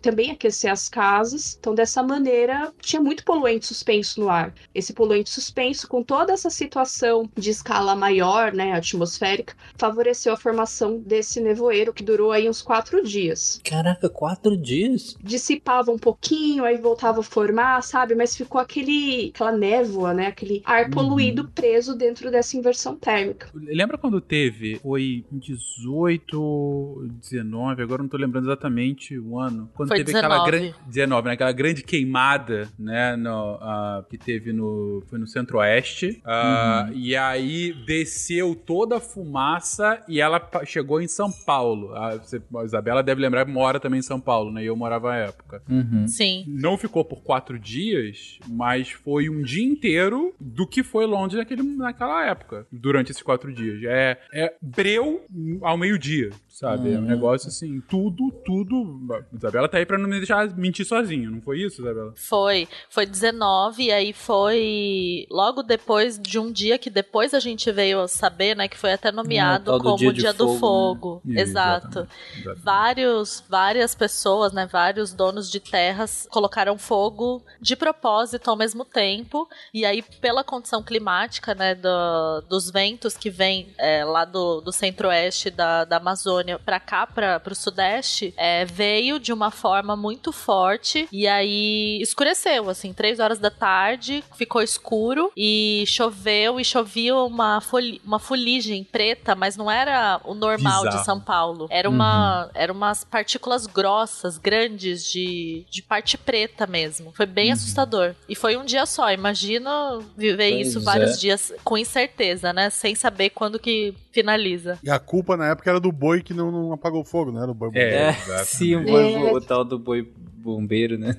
também 0.02 0.30
aquecer 0.30 0.70
as 0.70 0.88
casas. 0.88 1.56
Então, 1.58 1.74
dessa 1.74 2.02
maneira, 2.02 2.72
tinha 2.80 3.00
muito 3.00 3.24
poluente 3.24 3.66
suspenso 3.66 4.20
no 4.20 4.28
ar. 4.28 4.54
Esse 4.74 4.92
poluente 4.92 5.30
suspenso, 5.30 5.88
com 5.88 6.02
toda 6.02 6.32
essa 6.32 6.50
situação 6.50 7.28
de 7.36 7.50
escala 7.50 7.94
maior, 7.94 8.52
né, 8.52 8.72
atmosférica, 8.72 9.54
favoreceu 9.76 10.32
a 10.32 10.36
formação 10.36 10.98
desse 10.98 11.40
nevoeiro 11.40 11.92
que 11.92 12.02
durou 12.02 12.32
aí 12.32 12.48
uns 12.48 12.62
quatro 12.62 13.02
dias. 13.02 13.60
Caraca, 13.64 14.08
quatro 14.08 14.56
dias? 14.56 15.16
Dissipava 15.22 15.90
um 15.90 15.98
pouquinho, 15.98 16.64
aí 16.64 16.76
voltava 16.76 17.20
a 17.20 17.22
formar, 17.22 17.82
sabe? 17.82 18.14
Mas 18.14 18.36
ficou 18.36 18.60
aquele, 18.60 19.30
aquela 19.34 19.52
névoa, 19.52 20.14
né? 20.14 20.28
Aquele 20.28 20.62
ar 20.64 20.90
poluído 20.90 21.42
uhum. 21.42 21.48
preso 21.48 21.96
dentro 21.96 22.30
dessa 22.30 22.56
inversão 22.56 22.96
térmica. 22.96 23.48
Lembra 23.54 23.98
quando 23.98 24.20
teve? 24.20 24.78
Foi 24.78 25.24
em 25.32 25.38
18, 25.38 27.08
19, 27.20 27.82
agora 27.82 28.02
não 28.02 28.08
tô 28.08 28.16
lembrando 28.16 28.46
exatamente 28.46 29.18
o 29.18 29.35
ano. 29.38 29.70
Quando 29.74 29.88
foi 29.88 29.98
teve 29.98 30.12
19. 30.12 30.26
aquela 30.26 30.46
grande. 30.46 30.74
19, 30.86 31.26
né? 31.26 31.34
Aquela 31.34 31.52
grande 31.52 31.82
queimada, 31.82 32.68
né? 32.78 33.16
No, 33.16 33.54
uh, 33.54 34.02
que 34.08 34.18
teve 34.18 34.52
no. 34.52 35.02
Foi 35.08 35.18
no 35.18 35.26
centro-oeste. 35.26 36.22
Uh, 36.24 36.90
uhum. 36.90 36.92
E 36.94 37.16
aí 37.16 37.72
desceu 37.86 38.54
toda 38.54 38.96
a 38.96 39.00
fumaça 39.00 40.02
e 40.08 40.20
ela 40.20 40.40
chegou 40.64 41.00
em 41.00 41.08
São 41.08 41.30
Paulo. 41.30 41.94
A, 41.94 42.16
você, 42.16 42.40
a 42.56 42.64
Isabela 42.64 43.02
deve 43.02 43.20
lembrar 43.20 43.44
que 43.44 43.50
mora 43.50 43.80
também 43.80 44.00
em 44.00 44.02
São 44.02 44.20
Paulo, 44.20 44.52
né? 44.52 44.62
E 44.62 44.66
eu 44.66 44.76
morava 44.76 45.12
à 45.12 45.16
época. 45.16 45.62
Uhum. 45.68 46.06
Sim. 46.06 46.44
Não 46.48 46.76
ficou 46.76 47.04
por 47.04 47.22
quatro 47.22 47.58
dias, 47.58 48.38
mas 48.48 48.90
foi 48.90 49.28
um 49.28 49.42
dia 49.42 49.64
inteiro 49.64 50.34
do 50.40 50.66
que 50.66 50.82
foi 50.82 51.06
Londres 51.06 51.38
naquele, 51.38 51.62
naquela 51.62 52.26
época, 52.26 52.66
durante 52.70 53.10
esses 53.10 53.22
quatro 53.22 53.52
dias. 53.52 53.82
É, 53.84 54.18
é 54.32 54.54
breu 54.60 55.24
ao 55.62 55.76
meio-dia 55.76 56.30
sabe? 56.56 56.88
Uhum. 56.88 56.94
É 56.94 56.98
um 56.98 57.02
uhum. 57.02 57.08
negócio 57.08 57.48
assim, 57.48 57.82
tudo, 57.82 58.32
tudo. 58.44 58.98
Isabela 59.30 59.68
tá 59.68 59.76
aí 59.76 59.84
pra 59.84 59.98
não 59.98 60.08
me 60.08 60.16
deixar 60.16 60.48
mentir 60.56 60.86
sozinho, 60.86 61.30
não 61.30 61.42
foi 61.42 61.60
isso, 61.60 61.82
Isabela? 61.82 62.14
Foi. 62.16 62.66
Foi 62.88 63.04
19, 63.04 63.82
e 63.82 63.92
aí 63.92 64.12
foi 64.14 65.26
logo 65.30 65.62
depois 65.62 66.18
de 66.18 66.38
um 66.38 66.50
dia 66.50 66.78
que 66.78 66.88
depois 66.88 67.34
a 67.34 67.40
gente 67.40 67.70
veio 67.70 68.08
saber, 68.08 68.56
né, 68.56 68.68
que 68.68 68.78
foi 68.78 68.94
até 68.94 69.12
nomeado 69.12 69.74
ah, 69.74 69.78
como 69.78 69.96
dia 69.96 70.08
o 70.08 70.12
Dia 70.12 70.32
do 70.32 70.48
Fogo. 70.54 70.58
fogo. 70.58 71.22
Né? 71.24 71.42
Exato. 71.42 71.86
Exatamente. 71.86 72.38
Exatamente. 72.38 72.64
Vários, 72.64 73.44
várias 73.48 73.94
pessoas, 73.94 74.52
né, 74.54 74.66
vários 74.66 75.12
donos 75.12 75.50
de 75.50 75.60
terras 75.60 76.26
colocaram 76.30 76.78
fogo 76.78 77.44
de 77.60 77.76
propósito 77.76 78.48
ao 78.48 78.56
mesmo 78.56 78.84
tempo, 78.84 79.46
e 79.74 79.84
aí 79.84 80.02
pela 80.22 80.42
condição 80.42 80.82
climática, 80.82 81.54
né, 81.54 81.74
do, 81.74 82.40
dos 82.48 82.70
ventos 82.70 83.14
que 83.14 83.28
vêm 83.28 83.74
é, 83.76 84.04
lá 84.06 84.24
do, 84.24 84.62
do 84.62 84.72
centro-oeste 84.72 85.50
da, 85.50 85.84
da 85.84 85.98
Amazônia 85.98 86.45
Amazônia 86.46 86.58
para 86.58 86.78
cá, 86.78 87.06
para 87.06 87.42
o 87.50 87.54
sudeste, 87.54 88.32
é, 88.36 88.64
veio 88.64 89.18
de 89.18 89.32
uma 89.32 89.50
forma 89.50 89.96
muito 89.96 90.32
forte 90.32 91.08
e 91.10 91.26
aí 91.26 92.00
escureceu, 92.00 92.70
assim, 92.70 92.92
três 92.92 93.18
horas 93.18 93.38
da 93.38 93.50
tarde, 93.50 94.22
ficou 94.36 94.62
escuro 94.62 95.32
e 95.36 95.84
choveu 95.86 96.60
e 96.60 96.64
chovia 96.64 97.16
uma, 97.16 97.60
foli 97.60 98.00
uma 98.04 98.18
fuligem 98.18 98.84
preta, 98.84 99.34
mas 99.34 99.56
não 99.56 99.70
era 99.70 100.20
o 100.24 100.34
normal 100.34 100.84
Bizarro. 100.84 100.98
de 100.98 101.04
São 101.04 101.20
Paulo. 101.20 101.66
Era 101.70 101.88
uma, 101.88 102.44
uhum. 102.44 102.50
eram 102.54 102.74
umas 102.74 103.02
partículas 103.04 103.66
grossas, 103.66 104.38
grandes, 104.38 105.10
de, 105.10 105.64
de 105.68 105.82
parte 105.82 106.16
preta 106.16 106.66
mesmo. 106.66 107.12
Foi 107.14 107.26
bem 107.26 107.48
uhum. 107.48 107.54
assustador. 107.54 108.14
E 108.28 108.34
foi 108.34 108.56
um 108.56 108.64
dia 108.64 108.86
só. 108.86 109.10
Imagina 109.10 109.98
viver 110.16 110.52
pois 110.52 110.68
isso 110.68 110.80
vários 110.80 111.16
é. 111.16 111.18
dias 111.18 111.52
com 111.64 111.76
incerteza, 111.76 112.52
né? 112.52 112.70
Sem 112.70 112.94
saber 112.94 113.30
quando 113.30 113.58
que 113.58 113.94
finaliza. 114.12 114.78
E 114.82 114.90
a 114.90 114.98
culpa 114.98 115.36
na 115.36 115.48
época 115.48 115.70
era 115.70 115.80
do 115.80 115.92
boi 115.92 116.22
que 116.22 116.32
não, 116.36 116.50
não 116.50 116.72
apagou 116.72 117.00
o 117.00 117.04
fogo, 117.04 117.32
né? 117.32 117.42
Era 117.42 117.50
o 117.50 117.54
boi 117.54 117.70
É, 117.74 118.08
é 118.08 118.44
sim, 118.44 118.76
o, 118.76 118.84
boi, 118.84 119.14
é. 119.14 119.32
o 119.32 119.40
tal 119.40 119.64
do 119.64 119.78
boi 119.78 120.08
bombeiro, 120.46 120.96
né? 120.96 121.16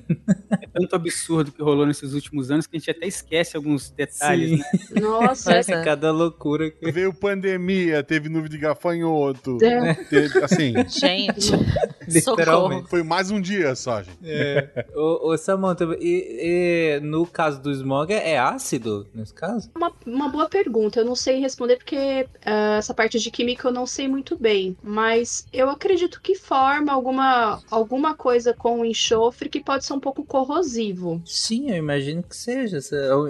É 0.50 0.66
tanto 0.66 0.96
absurdo 0.96 1.52
que 1.52 1.62
rolou 1.62 1.86
nesses 1.86 2.14
últimos 2.14 2.50
anos 2.50 2.66
que 2.66 2.76
a 2.76 2.78
gente 2.78 2.90
até 2.90 3.06
esquece 3.06 3.56
alguns 3.56 3.90
detalhes, 3.90 4.50
Sim. 4.50 4.56
né? 4.56 5.00
Nossa, 5.02 5.52
é 5.52 5.62
cada 5.84 6.10
loucura. 6.10 6.70
Que... 6.70 6.90
Veio 6.90 7.12
pandemia, 7.12 8.02
teve 8.02 8.30
nuvem 8.30 8.48
de 8.48 8.56
gafanhoto. 8.56 9.58
É. 9.62 9.92
Teve, 9.94 10.38
assim. 10.42 10.72
Gente, 10.88 11.52
literalmente. 12.12 12.88
Foi 12.88 13.02
mais 13.02 13.30
um 13.30 13.40
dia 13.40 13.74
só, 13.74 14.02
gente. 14.02 14.18
É. 14.24 14.86
ô, 14.94 15.36
Samantha, 15.36 15.84
e, 16.00 16.98
e, 16.98 17.00
no 17.00 17.26
caso 17.26 17.60
do 17.60 17.70
smog, 17.70 18.12
é 18.12 18.38
ácido 18.38 19.06
nesse 19.14 19.34
caso? 19.34 19.70
Uma, 19.76 19.92
uma 20.06 20.28
boa 20.28 20.48
pergunta. 20.48 21.00
Eu 21.00 21.04
não 21.04 21.14
sei 21.14 21.40
responder 21.40 21.76
porque 21.76 22.26
uh, 22.46 22.78
essa 22.78 22.94
parte 22.94 23.18
de 23.18 23.30
química 23.30 23.68
eu 23.68 23.72
não 23.72 23.86
sei 23.86 24.08
muito 24.08 24.36
bem. 24.36 24.76
Mas 24.82 25.46
eu 25.52 25.68
acredito 25.68 26.20
que 26.20 26.34
forma 26.34 26.92
alguma, 26.92 27.60
alguma 27.70 28.14
coisa 28.14 28.54
com 28.54 28.84
enxofre 28.84 29.08
enxofre 29.08 29.48
que 29.48 29.60
pode 29.60 29.84
ser 29.84 29.92
um 29.92 30.00
pouco 30.00 30.24
corrosivo. 30.24 31.20
Sim, 31.24 31.70
eu 31.70 31.76
imagino 31.76 32.22
que 32.22 32.36
seja. 32.36 32.78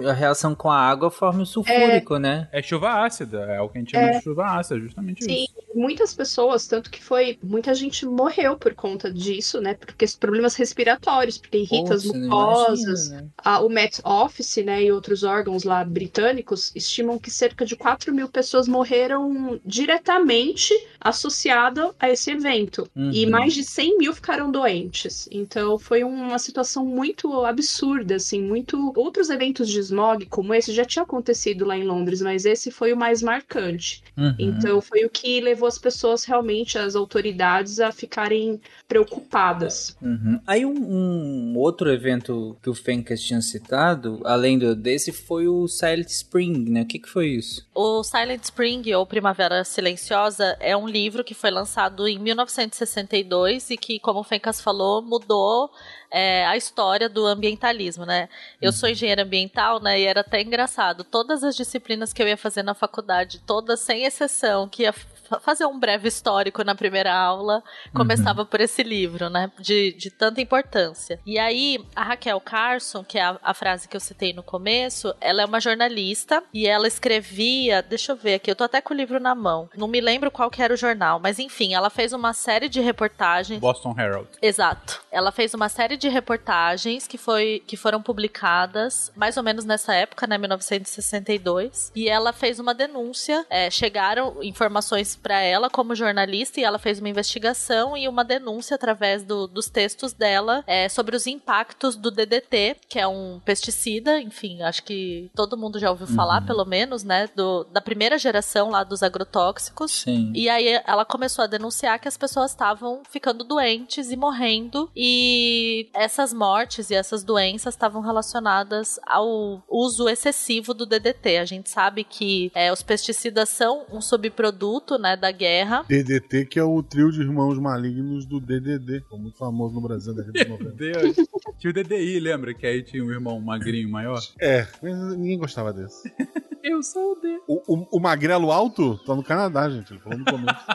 A 0.07 0.13
reação 0.13 0.53
com 0.55 0.69
a 0.69 0.77
água 0.77 1.09
forma 1.09 1.43
o 1.43 1.45
sulfúrico, 1.45 2.15
é... 2.15 2.19
né? 2.19 2.47
É 2.51 2.61
chuva 2.61 3.05
ácida, 3.05 3.39
é 3.41 3.61
o 3.61 3.69
que 3.69 3.77
a 3.77 3.81
gente 3.81 3.91
chama 3.91 4.07
é... 4.07 4.17
de 4.17 4.23
chuva 4.23 4.45
ácida, 4.45 4.79
justamente 4.79 5.23
Sim, 5.23 5.43
isso. 5.43 5.55
Muitas 5.73 6.13
pessoas, 6.13 6.67
tanto 6.67 6.89
que 6.89 7.03
foi, 7.03 7.37
muita 7.43 7.73
gente 7.73 8.05
morreu 8.05 8.57
por 8.57 8.73
conta 8.73 9.11
disso, 9.11 9.61
né? 9.61 9.73
Porque 9.73 10.05
problemas 10.19 10.55
respiratórios, 10.55 11.37
porque 11.37 11.59
irrita 11.59 11.93
as 11.93 12.05
mucosas. 12.05 13.09
Né? 13.09 13.27
a, 13.43 13.59
o 13.61 13.69
Met 13.69 14.01
Office, 14.03 14.57
né, 14.57 14.83
e 14.83 14.91
outros 14.91 15.23
órgãos 15.23 15.63
lá 15.63 15.83
britânicos 15.83 16.71
estimam 16.75 17.17
que 17.17 17.31
cerca 17.31 17.65
de 17.65 17.75
4 17.75 18.13
mil 18.13 18.27
pessoas 18.27 18.67
morreram 18.67 19.59
diretamente 19.65 20.73
associada 20.99 21.93
a 21.99 22.09
esse 22.09 22.31
evento. 22.31 22.89
Uhum. 22.95 23.11
E 23.11 23.25
mais 23.25 23.53
de 23.53 23.63
100 23.63 23.97
mil 23.97 24.13
ficaram 24.13 24.51
doentes. 24.51 25.27
Então, 25.31 25.77
foi 25.77 26.03
uma 26.03 26.39
situação 26.39 26.85
muito 26.85 27.45
absurda, 27.45 28.15
assim, 28.15 28.41
muito. 28.41 28.91
Outros 28.95 29.29
eventos 29.29 29.69
de 29.69 29.79
smog 29.79 30.25
como 30.27 30.53
esse 30.53 30.73
já 30.73 30.85
tinha 30.85 31.03
acontecido 31.03 31.65
lá 31.65 31.77
em 31.77 31.83
Londres, 31.83 32.21
mas 32.21 32.45
esse 32.45 32.71
foi 32.71 32.93
o 32.93 32.97
mais 32.97 33.21
marcante. 33.21 34.03
Uhum. 34.17 34.35
Então 34.37 34.81
foi 34.81 35.05
o 35.05 35.09
que 35.09 35.41
levou 35.41 35.58
as 35.65 35.77
pessoas 35.77 36.23
realmente, 36.23 36.77
as 36.77 36.95
autoridades, 36.95 37.79
a 37.79 37.91
ficarem 37.91 38.59
preocupadas. 38.87 39.95
Uhum. 40.01 40.39
Aí 40.45 40.65
um, 40.65 40.73
um, 40.73 41.57
outro 41.57 41.91
evento 41.91 42.57
que 42.61 42.69
o 42.69 42.75
Fencas 42.75 43.21
tinha 43.21 43.41
citado, 43.41 44.21
além 44.25 44.57
do, 44.57 44.75
desse, 44.75 45.11
foi 45.11 45.47
o 45.47 45.67
Silent 45.67 46.09
Spring, 46.09 46.69
né? 46.69 46.81
O 46.81 46.85
que, 46.85 46.99
que 46.99 47.09
foi 47.09 47.27
isso? 47.29 47.67
O 47.73 48.03
Silent 48.03 48.43
Spring, 48.43 48.93
ou 48.93 49.05
Primavera 49.05 49.63
Silenciosa, 49.63 50.57
é 50.59 50.75
um 50.75 50.87
livro 50.87 51.23
que 51.23 51.33
foi 51.33 51.51
lançado 51.51 52.07
em 52.07 52.19
1962 52.19 53.69
e 53.71 53.77
que, 53.77 53.99
como 53.99 54.19
o 54.19 54.23
Fencas 54.23 54.61
falou, 54.61 55.01
mudou 55.01 55.69
é, 56.11 56.45
a 56.45 56.57
história 56.57 57.07
do 57.07 57.25
ambientalismo, 57.25 58.05
né? 58.05 58.29
Eu 58.61 58.71
sou 58.71 58.87
uhum. 58.87 58.93
engenheira 58.93 59.23
ambiental, 59.23 59.79
né? 59.81 59.99
E 59.99 60.05
era 60.05 60.21
até 60.21 60.41
engraçado. 60.41 61.03
Todas 61.03 61.43
as 61.43 61.55
disciplinas 61.55 62.11
que 62.11 62.21
eu 62.21 62.27
ia 62.27 62.37
fazer 62.37 62.63
na 62.63 62.73
faculdade, 62.73 63.39
todas 63.45 63.79
sem 63.79 64.05
exceção, 64.05 64.67
que 64.67 64.83
ia 64.83 64.93
fazer 65.41 65.65
um 65.65 65.79
breve 65.79 66.07
histórico 66.07 66.63
na 66.63 66.75
primeira 66.75 67.13
aula, 67.13 67.63
começava 67.93 68.41
uhum. 68.41 68.47
por 68.47 68.61
esse 68.61 68.83
livro, 68.83 69.29
né? 69.29 69.51
De, 69.59 69.93
de 69.93 70.09
tanta 70.09 70.41
importância. 70.41 71.19
E 71.25 71.37
aí, 71.37 71.83
a 71.95 72.03
Raquel 72.03 72.39
Carson, 72.39 73.03
que 73.03 73.17
é 73.17 73.23
a, 73.23 73.37
a 73.43 73.53
frase 73.53 73.87
que 73.87 73.95
eu 73.95 74.01
citei 74.01 74.33
no 74.33 74.43
começo, 74.43 75.13
ela 75.21 75.41
é 75.41 75.45
uma 75.45 75.59
jornalista 75.59 76.43
e 76.53 76.67
ela 76.67 76.87
escrevia. 76.87 77.81
Deixa 77.81 78.11
eu 78.11 78.15
ver 78.15 78.35
aqui, 78.35 78.49
eu 78.49 78.55
tô 78.55 78.63
até 78.63 78.81
com 78.81 78.93
o 78.93 78.97
livro 78.97 79.19
na 79.19 79.35
mão. 79.35 79.69
Não 79.75 79.87
me 79.87 80.01
lembro 80.01 80.31
qual 80.31 80.49
que 80.49 80.61
era 80.61 80.73
o 80.73 80.77
jornal, 80.77 81.19
mas 81.19 81.39
enfim, 81.39 81.73
ela 81.73 81.89
fez 81.89 82.13
uma 82.13 82.33
série 82.33 82.69
de 82.69 82.79
reportagens. 82.79 83.59
Boston 83.59 83.95
Herald. 83.97 84.27
Exato. 84.41 85.01
Ela 85.11 85.31
fez 85.31 85.53
uma 85.53 85.69
série 85.69 85.97
de 85.97 86.07
reportagens 86.09 87.07
que, 87.07 87.17
foi, 87.17 87.63
que 87.67 87.77
foram 87.77 88.01
publicadas 88.01 89.11
mais 89.15 89.37
ou 89.37 89.43
menos 89.43 89.65
nessa 89.65 89.93
época, 89.93 90.25
né? 90.27 90.37
1962. 90.37 91.91
E 91.95 92.09
ela 92.09 92.33
fez 92.33 92.59
uma 92.59 92.73
denúncia. 92.73 93.45
É, 93.49 93.69
chegaram 93.69 94.41
informações 94.41 95.15
para 95.21 95.41
ela 95.41 95.69
como 95.69 95.95
jornalista 95.95 96.59
e 96.59 96.63
ela 96.63 96.79
fez 96.79 96.99
uma 96.99 97.09
investigação 97.09 97.95
e 97.95 98.07
uma 98.07 98.23
denúncia 98.23 98.75
através 98.75 99.23
do, 99.23 99.47
dos 99.47 99.69
textos 99.69 100.13
dela 100.13 100.63
é, 100.65 100.89
sobre 100.89 101.15
os 101.15 101.27
impactos 101.27 101.95
do 101.95 102.11
DDT, 102.11 102.77
que 102.87 102.99
é 102.99 103.07
um 103.07 103.39
pesticida, 103.43 104.19
enfim, 104.19 104.61
acho 104.61 104.83
que 104.83 105.29
todo 105.35 105.57
mundo 105.57 105.79
já 105.79 105.89
ouviu 105.89 106.07
uhum. 106.07 106.15
falar, 106.15 106.41
pelo 106.45 106.65
menos, 106.65 107.03
né? 107.03 107.29
Do, 107.35 107.63
da 107.65 107.81
primeira 107.81 108.17
geração 108.17 108.69
lá 108.69 108.83
dos 108.83 109.03
agrotóxicos. 109.03 109.91
Sim. 109.91 110.31
E 110.35 110.49
aí 110.49 110.79
ela 110.85 111.05
começou 111.05 111.43
a 111.43 111.47
denunciar 111.47 111.99
que 111.99 112.07
as 112.07 112.17
pessoas 112.17 112.51
estavam 112.51 113.01
ficando 113.09 113.43
doentes 113.43 114.11
e 114.11 114.15
morrendo. 114.15 114.89
E 114.95 115.89
essas 115.93 116.33
mortes 116.33 116.89
e 116.89 116.95
essas 116.95 117.23
doenças 117.23 117.73
estavam 117.73 118.01
relacionadas 118.01 118.99
ao 119.05 119.63
uso 119.67 120.07
excessivo 120.07 120.73
do 120.73 120.85
DDT. 120.85 121.37
A 121.37 121.45
gente 121.45 121.69
sabe 121.69 122.03
que 122.03 122.51
é, 122.53 122.71
os 122.71 122.83
pesticidas 122.83 123.49
são 123.49 123.85
um 123.91 124.01
subproduto 124.01 124.97
né, 124.97 125.08
da 125.15 125.31
guerra. 125.31 125.83
DDT, 125.87 126.45
que 126.45 126.59
é 126.59 126.63
o 126.63 126.81
trio 126.83 127.11
de 127.11 127.21
irmãos 127.21 127.57
malignos 127.59 128.25
do 128.25 128.39
DDD, 128.39 129.03
muito 129.11 129.37
famoso 129.37 129.75
no 129.75 129.81
Brasil 129.81 130.13
da 130.13 130.23
Rede 130.23 130.47
Meu 130.47 130.71
Deus. 130.71 131.15
Tinha 131.57 131.71
o 131.71 131.73
DDI, 131.73 132.19
lembra? 132.19 132.53
Que 132.53 132.65
aí 132.65 132.81
tinha 132.81 133.03
um 133.03 133.11
irmão 133.11 133.39
magrinho 133.39 133.89
maior. 133.89 134.19
É, 134.39 134.67
mas 134.81 135.17
ninguém 135.17 135.37
gostava 135.37 135.73
desse. 135.73 136.11
Eu 136.63 136.83
sou 136.83 137.13
o 137.13 137.15
D. 137.15 137.41
O, 137.47 137.73
o, 137.73 137.87
o, 137.97 137.99
magrelo 137.99 138.51
alto 138.51 138.97
tá 139.05 139.15
no 139.15 139.23
Canadá, 139.23 139.69
gente. 139.69 139.93
Ele 139.93 139.99
falou 139.99 140.19
no 140.19 140.25
começo. 140.25 140.65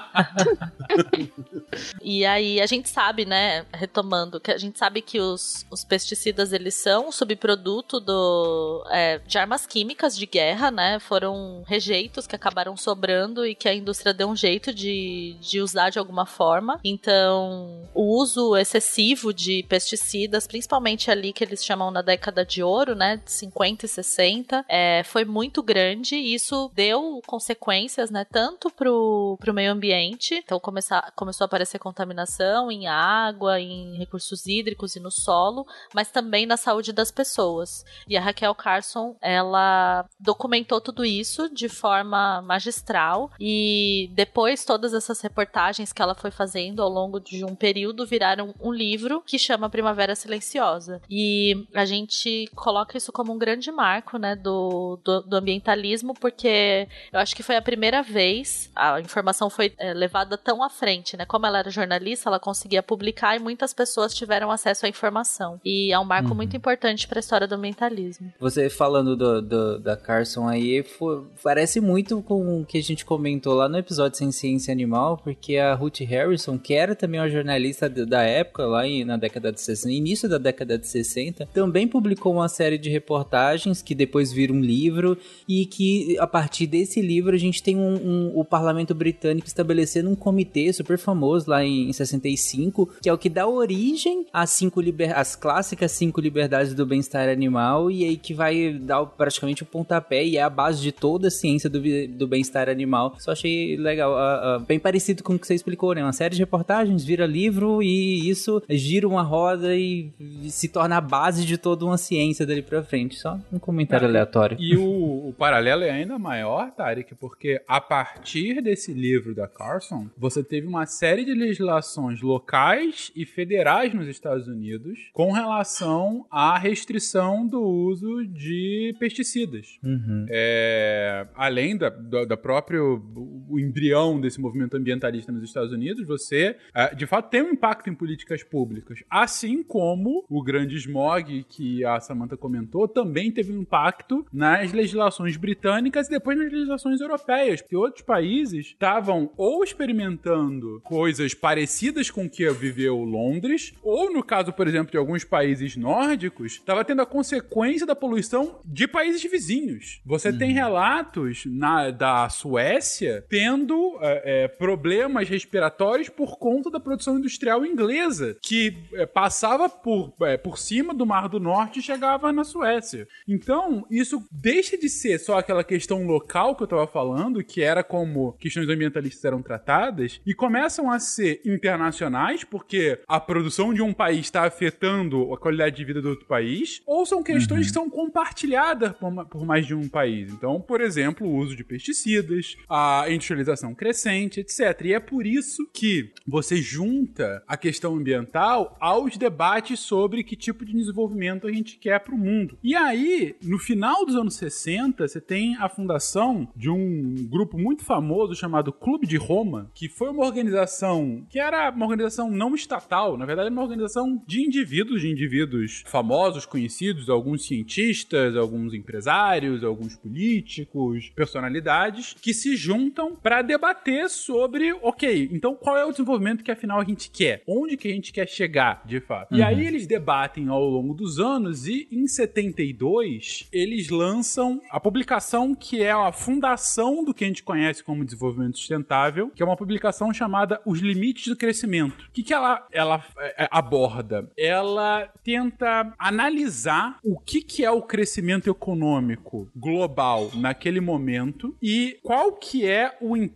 e 2.02 2.24
aí 2.24 2.60
a 2.60 2.66
gente 2.66 2.88
sabe, 2.88 3.26
né, 3.26 3.66
retomando, 3.72 4.40
que 4.40 4.50
a 4.50 4.56
gente 4.56 4.78
sabe 4.78 5.02
que 5.02 5.20
os, 5.20 5.66
os 5.70 5.84
pesticidas 5.84 6.52
eles 6.52 6.74
são 6.74 7.08
um 7.08 7.12
subproduto 7.12 8.00
do, 8.00 8.84
é, 8.90 9.18
de 9.18 9.36
armas 9.36 9.66
químicas 9.66 10.16
de 10.16 10.24
guerra, 10.24 10.70
né? 10.70 10.98
Foram 11.00 11.62
rejeitos 11.66 12.26
que 12.26 12.34
acabaram 12.34 12.76
sobrando 12.76 13.46
e 13.46 13.54
que 13.54 13.68
a 13.68 13.74
indústria 13.74 14.14
deu 14.14 14.23
um 14.24 14.36
jeito 14.36 14.72
de, 14.72 15.36
de 15.40 15.60
usar 15.60 15.90
de 15.90 15.98
alguma 15.98 16.26
forma. 16.26 16.80
Então, 16.84 17.82
o 17.94 18.18
uso 18.18 18.56
excessivo 18.56 19.32
de 19.32 19.64
pesticidas, 19.68 20.46
principalmente 20.46 21.10
ali 21.10 21.32
que 21.32 21.44
eles 21.44 21.64
chamam 21.64 21.90
na 21.90 22.02
década 22.02 22.44
de 22.44 22.62
ouro, 22.62 22.94
né, 22.94 23.16
de 23.16 23.30
50 23.30 23.86
e 23.86 23.88
60, 23.88 24.64
é, 24.68 25.02
foi 25.04 25.24
muito 25.24 25.62
grande 25.62 26.16
e 26.16 26.34
isso 26.34 26.70
deu 26.74 27.20
consequências, 27.26 28.10
né, 28.10 28.24
tanto 28.24 28.70
pro, 28.70 29.36
pro 29.40 29.54
meio 29.54 29.72
ambiente, 29.72 30.34
então 30.34 30.58
começar, 30.58 31.12
começou 31.14 31.44
a 31.44 31.46
aparecer 31.46 31.78
contaminação 31.78 32.70
em 32.70 32.86
água, 32.86 33.60
em 33.60 33.96
recursos 33.96 34.46
hídricos 34.46 34.96
e 34.96 35.00
no 35.00 35.10
solo, 35.10 35.66
mas 35.92 36.10
também 36.10 36.46
na 36.46 36.56
saúde 36.56 36.92
das 36.92 37.10
pessoas. 37.10 37.84
E 38.08 38.16
a 38.16 38.20
Raquel 38.20 38.54
Carson, 38.54 39.16
ela 39.20 40.06
documentou 40.18 40.80
tudo 40.80 41.04
isso 41.04 41.48
de 41.52 41.68
forma 41.68 42.42
magistral 42.42 43.30
e 43.38 44.10
depois 44.14 44.64
todas 44.64 44.94
essas 44.94 45.20
reportagens 45.20 45.92
que 45.92 46.00
ela 46.00 46.14
foi 46.14 46.30
fazendo 46.30 46.80
ao 46.80 46.88
longo 46.88 47.18
de 47.18 47.44
um 47.44 47.54
período 47.54 48.06
viraram 48.06 48.54
um 48.60 48.72
livro 48.72 49.22
que 49.26 49.38
chama 49.38 49.68
Primavera 49.68 50.14
Silenciosa. 50.14 51.02
E 51.10 51.66
a 51.74 51.84
gente 51.84 52.48
coloca 52.54 52.96
isso 52.96 53.10
como 53.10 53.32
um 53.32 53.38
grande 53.38 53.72
marco, 53.72 54.16
né, 54.18 54.36
do, 54.36 54.98
do, 55.04 55.22
do 55.22 55.36
ambientalismo, 55.36 56.14
porque 56.14 56.86
eu 57.12 57.18
acho 57.18 57.34
que 57.34 57.42
foi 57.42 57.56
a 57.56 57.62
primeira 57.62 58.02
vez 58.02 58.70
a 58.74 59.00
informação 59.00 59.50
foi 59.50 59.72
é, 59.78 59.92
levada 59.92 60.38
tão 60.38 60.62
à 60.62 60.70
frente, 60.70 61.16
né? 61.16 61.24
Como 61.24 61.46
ela 61.46 61.58
era 61.58 61.70
jornalista, 61.70 62.28
ela 62.28 62.38
conseguia 62.38 62.82
publicar 62.82 63.36
e 63.36 63.38
muitas 63.38 63.72
pessoas 63.72 64.14
tiveram 64.14 64.50
acesso 64.50 64.86
à 64.86 64.88
informação. 64.88 65.60
E 65.64 65.92
é 65.92 65.98
um 65.98 66.04
marco 66.04 66.30
uhum. 66.30 66.36
muito 66.36 66.56
importante 66.56 67.08
para 67.08 67.18
a 67.18 67.20
história 67.20 67.48
do 67.48 67.54
ambientalismo. 67.54 68.32
Você 68.38 68.70
falando 68.70 69.16
do, 69.16 69.42
do, 69.42 69.78
da 69.78 69.96
Carson 69.96 70.46
aí, 70.48 70.82
foi, 70.82 71.24
parece 71.42 71.80
muito 71.80 72.22
com 72.22 72.60
o 72.60 72.64
que 72.64 72.78
a 72.78 72.82
gente 72.82 73.04
comentou 73.04 73.54
lá 73.54 73.68
no 73.68 73.78
episódio 73.78 73.93
Sem 74.12 74.30
Ciência 74.32 74.72
Animal, 74.72 75.18
porque 75.22 75.56
a 75.56 75.74
Ruth 75.74 76.00
Harrison, 76.00 76.58
que 76.58 76.74
era 76.74 76.94
também 76.94 77.20
uma 77.20 77.28
jornalista 77.28 77.88
da 77.88 78.22
época, 78.22 78.66
lá 78.66 78.82
na 79.04 79.16
década 79.16 79.52
de 79.52 79.60
60, 79.60 79.92
início 79.92 80.28
da 80.28 80.38
década 80.38 80.78
de 80.78 80.86
60, 80.86 81.46
também 81.52 81.86
publicou 81.86 82.34
uma 82.34 82.48
série 82.48 82.78
de 82.78 82.90
reportagens 82.90 83.82
que 83.82 83.94
depois 83.94 84.32
viram 84.32 84.56
um 84.56 84.60
livro 84.60 85.16
e 85.48 85.66
que 85.66 86.16
a 86.18 86.26
partir 86.26 86.66
desse 86.66 87.00
livro 87.00 87.34
a 87.34 87.38
gente 87.38 87.62
tem 87.62 87.76
um, 87.76 87.94
um, 87.94 88.32
o 88.34 88.44
parlamento 88.44 88.94
britânico 88.94 89.46
estabelecendo 89.46 90.10
um 90.10 90.14
comitê 90.14 90.72
super 90.72 90.98
famoso 90.98 91.50
lá 91.50 91.64
em, 91.64 91.88
em 91.88 91.92
65, 91.92 92.90
que 93.02 93.08
é 93.08 93.12
o 93.12 93.18
que 93.18 93.28
dá 93.28 93.46
origem 93.46 94.26
às 94.32 94.50
cinco 94.50 94.80
liber, 94.80 95.16
às 95.16 95.36
clássicas 95.36 95.92
cinco 95.92 96.20
liberdades 96.20 96.74
do 96.74 96.86
bem-estar 96.86 97.28
animal 97.28 97.90
e 97.90 98.04
aí 98.04 98.16
que 98.16 98.34
vai 98.34 98.72
dar 98.72 99.04
praticamente 99.06 99.62
o 99.62 99.66
pontapé 99.66 100.24
e 100.24 100.36
é 100.36 100.42
a 100.42 100.50
base 100.50 100.80
de 100.80 100.92
toda 100.92 101.28
a 101.28 101.30
ciência 101.30 101.68
do, 101.68 101.80
do 102.08 102.26
bem-estar 102.26 102.68
animal. 102.68 103.14
Só 103.18 103.32
achei 103.32 103.76
legal, 103.84 104.12
uh, 104.12 104.56
uh, 104.56 104.66
bem 104.66 104.78
parecido 104.78 105.22
com 105.22 105.34
o 105.34 105.38
que 105.38 105.46
você 105.46 105.54
explicou, 105.54 105.94
né? 105.94 106.02
Uma 106.02 106.12
série 106.12 106.34
de 106.34 106.40
reportagens 106.40 107.04
vira 107.04 107.26
livro 107.26 107.82
e 107.82 108.28
isso 108.28 108.62
gira 108.68 109.06
uma 109.06 109.22
roda 109.22 109.76
e, 109.76 110.10
se 110.48 110.68
torna 110.68 110.96
a 110.96 111.00
base 111.00 111.44
de 111.44 111.58
toda 111.58 111.84
uma 111.84 111.98
ciência 111.98 112.46
dali 112.46 112.62
pra 112.62 112.82
frente. 112.82 113.16
Só 113.16 113.38
um 113.52 113.58
comentário 113.58 114.08
aleatório. 114.08 114.56
E 114.60 114.76
o, 114.76 115.28
o 115.28 115.34
paralelo 115.36 115.82
é 115.82 115.90
ainda 115.90 116.18
maior, 116.18 116.70
Tarek, 116.72 117.14
porque 117.14 117.60
a 117.68 117.80
partir 117.80 118.62
desse 118.62 118.92
livro 118.92 119.34
da 119.34 119.46
Carson, 119.46 120.08
você 120.16 120.42
teve 120.42 120.66
uma 120.66 120.86
série 120.86 121.24
de 121.24 121.34
legislações 121.34 122.22
locais 122.22 123.12
e 123.14 123.26
federais 123.26 123.92
nos 123.92 124.08
Estados 124.08 124.48
Unidos 124.48 124.98
com 125.12 125.32
relação 125.32 126.26
à 126.30 126.58
restrição 126.58 127.46
do 127.46 127.60
uso 127.62 128.26
de 128.26 128.94
pesticidas. 128.98 129.78
Uhum. 129.82 130.26
É, 130.30 131.26
além 131.34 131.76
da, 131.76 131.90
da, 131.90 132.24
da 132.24 132.36
próprio 132.36 133.02
o 133.48 133.58
embrião 133.74 134.20
desse 134.20 134.40
movimento 134.40 134.76
ambientalista 134.76 135.32
nos 135.32 135.42
Estados 135.42 135.72
Unidos, 135.72 136.06
você 136.06 136.56
é, 136.74 136.94
de 136.94 137.06
fato 137.06 137.30
tem 137.30 137.42
um 137.42 137.50
impacto 137.50 137.90
em 137.90 137.94
políticas 137.94 138.42
públicas, 138.42 139.02
assim 139.10 139.62
como 139.62 140.24
o 140.28 140.42
grande 140.42 140.76
smog 140.76 141.44
que 141.48 141.84
a 141.84 141.98
Samantha 141.98 142.36
comentou 142.36 142.86
também 142.86 143.32
teve 143.32 143.52
um 143.52 143.60
impacto 143.60 144.24
nas 144.32 144.72
legislações 144.72 145.24
legislações 145.24 145.36
britânicas 145.36 146.06
e 146.06 146.10
depois 146.10 146.38
nas 146.38 146.52
legislações 146.52 147.00
europeias, 147.00 147.60
porque 147.60 147.76
outros 147.76 148.04
países 148.04 148.66
estavam 148.66 149.30
ou 149.36 149.64
experimentando 149.64 150.80
coisas 150.84 151.34
parecidas 151.34 152.10
com 152.10 152.26
o 152.26 152.30
que 152.30 152.48
viveu 152.50 152.98
Londres, 152.98 153.72
ou 153.82 154.12
no 154.12 154.22
caso, 154.22 154.52
por 154.52 154.68
exemplo, 154.68 154.92
de 154.92 154.98
alguns 154.98 155.24
países 155.24 155.76
nórdicos, 155.76 156.52
estava 156.52 156.84
tendo 156.84 157.02
a 157.02 157.06
consequência 157.06 157.86
da 157.86 157.96
poluição 157.96 158.60
de 158.64 158.86
países 158.86 159.22
vizinhos. 159.22 160.00
Você 160.04 160.28
uhum. 160.28 160.38
tem 160.38 160.52
relatos 160.52 161.44
na, 161.46 161.90
da 161.90 162.28
Suécia 162.28 163.24
tendo 163.28 163.63
é, 164.00 164.44
é, 164.44 164.48
problemas 164.48 165.28
respiratórios 165.28 166.08
por 166.08 166.38
conta 166.38 166.70
da 166.70 166.80
produção 166.80 167.18
industrial 167.18 167.64
inglesa, 167.64 168.36
que 168.42 168.76
é, 168.94 169.06
passava 169.06 169.68
por, 169.68 170.14
é, 170.22 170.36
por 170.36 170.58
cima 170.58 170.94
do 170.94 171.06
Mar 171.06 171.28
do 171.28 171.40
Norte 171.40 171.78
e 171.78 171.82
chegava 171.82 172.32
na 172.32 172.44
Suécia. 172.44 173.06
Então, 173.26 173.86
isso 173.90 174.26
deixa 174.30 174.76
de 174.76 174.88
ser 174.88 175.18
só 175.18 175.38
aquela 175.38 175.64
questão 175.64 176.06
local 176.06 176.54
que 176.54 176.62
eu 176.62 176.66
tava 176.66 176.86
falando, 176.86 177.42
que 177.42 177.62
era 177.62 177.82
como 177.82 178.32
questões 178.34 178.68
ambientalistas 178.68 179.24
eram 179.24 179.42
tratadas, 179.42 180.20
e 180.26 180.34
começam 180.34 180.90
a 180.90 180.98
ser 180.98 181.40
internacionais, 181.44 182.44
porque 182.44 183.00
a 183.08 183.20
produção 183.20 183.72
de 183.72 183.82
um 183.82 183.92
país 183.92 184.20
está 184.26 184.44
afetando 184.44 185.32
a 185.32 185.38
qualidade 185.38 185.76
de 185.76 185.84
vida 185.84 186.02
do 186.02 186.10
outro 186.10 186.26
país, 186.26 186.82
ou 186.86 187.06
são 187.06 187.22
questões 187.22 187.60
uhum. 187.60 187.66
que 187.66 187.72
são 187.72 187.90
compartilhadas 187.90 188.92
por, 188.92 189.26
por 189.26 189.46
mais 189.46 189.66
de 189.66 189.74
um 189.74 189.88
país. 189.88 190.32
Então, 190.32 190.60
por 190.60 190.80
exemplo, 190.80 191.26
o 191.26 191.36
uso 191.36 191.56
de 191.56 191.64
pesticidas, 191.64 192.56
a 192.68 193.04
industrialização 193.08 193.53
crescente, 193.74 194.40
etc. 194.40 194.80
E 194.84 194.94
é 194.94 194.98
por 194.98 195.26
isso 195.26 195.68
que 195.72 196.10
você 196.26 196.56
junta 196.56 197.42
a 197.46 197.56
questão 197.56 197.94
ambiental 197.94 198.76
aos 198.80 199.16
debates 199.16 199.80
sobre 199.80 200.24
que 200.24 200.34
tipo 200.34 200.64
de 200.64 200.72
desenvolvimento 200.72 201.46
a 201.46 201.52
gente 201.52 201.78
quer 201.78 202.00
para 202.00 202.14
o 202.14 202.18
mundo. 202.18 202.58
E 202.62 202.74
aí, 202.74 203.36
no 203.42 203.58
final 203.58 204.04
dos 204.04 204.16
anos 204.16 204.34
60, 204.34 205.06
você 205.06 205.20
tem 205.20 205.56
a 205.56 205.68
fundação 205.68 206.48
de 206.56 206.70
um 206.70 207.14
grupo 207.28 207.58
muito 207.58 207.84
famoso 207.84 208.34
chamado 208.34 208.72
Clube 208.72 209.06
de 209.06 209.16
Roma, 209.16 209.70
que 209.74 209.88
foi 209.88 210.08
uma 210.08 210.24
organização 210.24 211.24
que 211.28 211.38
era 211.38 211.70
uma 211.70 211.84
organização 211.84 212.30
não 212.30 212.54
estatal, 212.54 213.16
na 213.16 213.26
verdade, 213.26 213.50
uma 213.50 213.62
organização 213.62 214.22
de 214.26 214.42
indivíduos, 214.42 215.00
de 215.02 215.10
indivíduos 215.10 215.82
famosos, 215.86 216.46
conhecidos, 216.46 217.08
alguns 217.08 217.46
cientistas, 217.46 218.36
alguns 218.36 218.74
empresários, 218.74 219.62
alguns 219.62 219.96
políticos, 219.96 221.10
personalidades, 221.14 222.14
que 222.20 222.34
se 222.34 222.56
juntam 222.56 223.14
para 223.16 223.42
debater 223.44 224.08
sobre, 224.10 224.72
ok, 224.82 225.28
então 225.32 225.54
qual 225.54 225.76
é 225.76 225.84
o 225.84 225.90
desenvolvimento 225.90 226.42
que 226.42 226.50
afinal 226.50 226.80
a 226.80 226.84
gente 226.84 227.10
quer? 227.10 227.42
Onde 227.46 227.76
que 227.76 227.88
a 227.88 227.92
gente 227.92 228.12
quer 228.12 228.28
chegar, 228.28 228.82
de 228.84 229.00
fato? 229.00 229.32
Uhum. 229.32 229.38
E 229.38 229.42
aí 229.42 229.66
eles 229.66 229.86
debatem 229.86 230.48
ao 230.48 230.64
longo 230.64 230.94
dos 230.94 231.20
anos 231.20 231.66
e 231.66 231.88
em 231.90 232.06
72 232.06 233.48
eles 233.52 233.88
lançam 233.88 234.60
a 234.70 234.80
publicação 234.80 235.54
que 235.54 235.82
é 235.82 235.92
a 235.92 236.12
fundação 236.12 237.04
do 237.04 237.14
que 237.14 237.24
a 237.24 237.28
gente 237.28 237.42
conhece 237.42 237.82
como 237.82 238.04
desenvolvimento 238.04 238.58
sustentável, 238.58 239.30
que 239.30 239.42
é 239.42 239.46
uma 239.46 239.56
publicação 239.56 240.12
chamada 240.12 240.60
Os 240.64 240.80
Limites 240.80 241.28
do 241.28 241.36
Crescimento. 241.36 242.06
O 242.08 242.12
que, 242.12 242.22
que 242.22 242.32
ela, 242.32 242.66
ela 242.72 243.04
é, 243.18 243.48
aborda? 243.50 244.30
Ela 244.36 245.08
tenta 245.22 245.92
analisar 245.98 246.98
o 247.02 247.18
que, 247.18 247.42
que 247.42 247.64
é 247.64 247.70
o 247.70 247.82
crescimento 247.82 248.50
econômico 248.50 249.48
global 249.54 250.30
naquele 250.34 250.80
momento 250.80 251.56
e 251.62 251.98
qual 252.02 252.32
que 252.32 252.66
é 252.66 252.96
o 253.00 253.16
impacto 253.16 253.33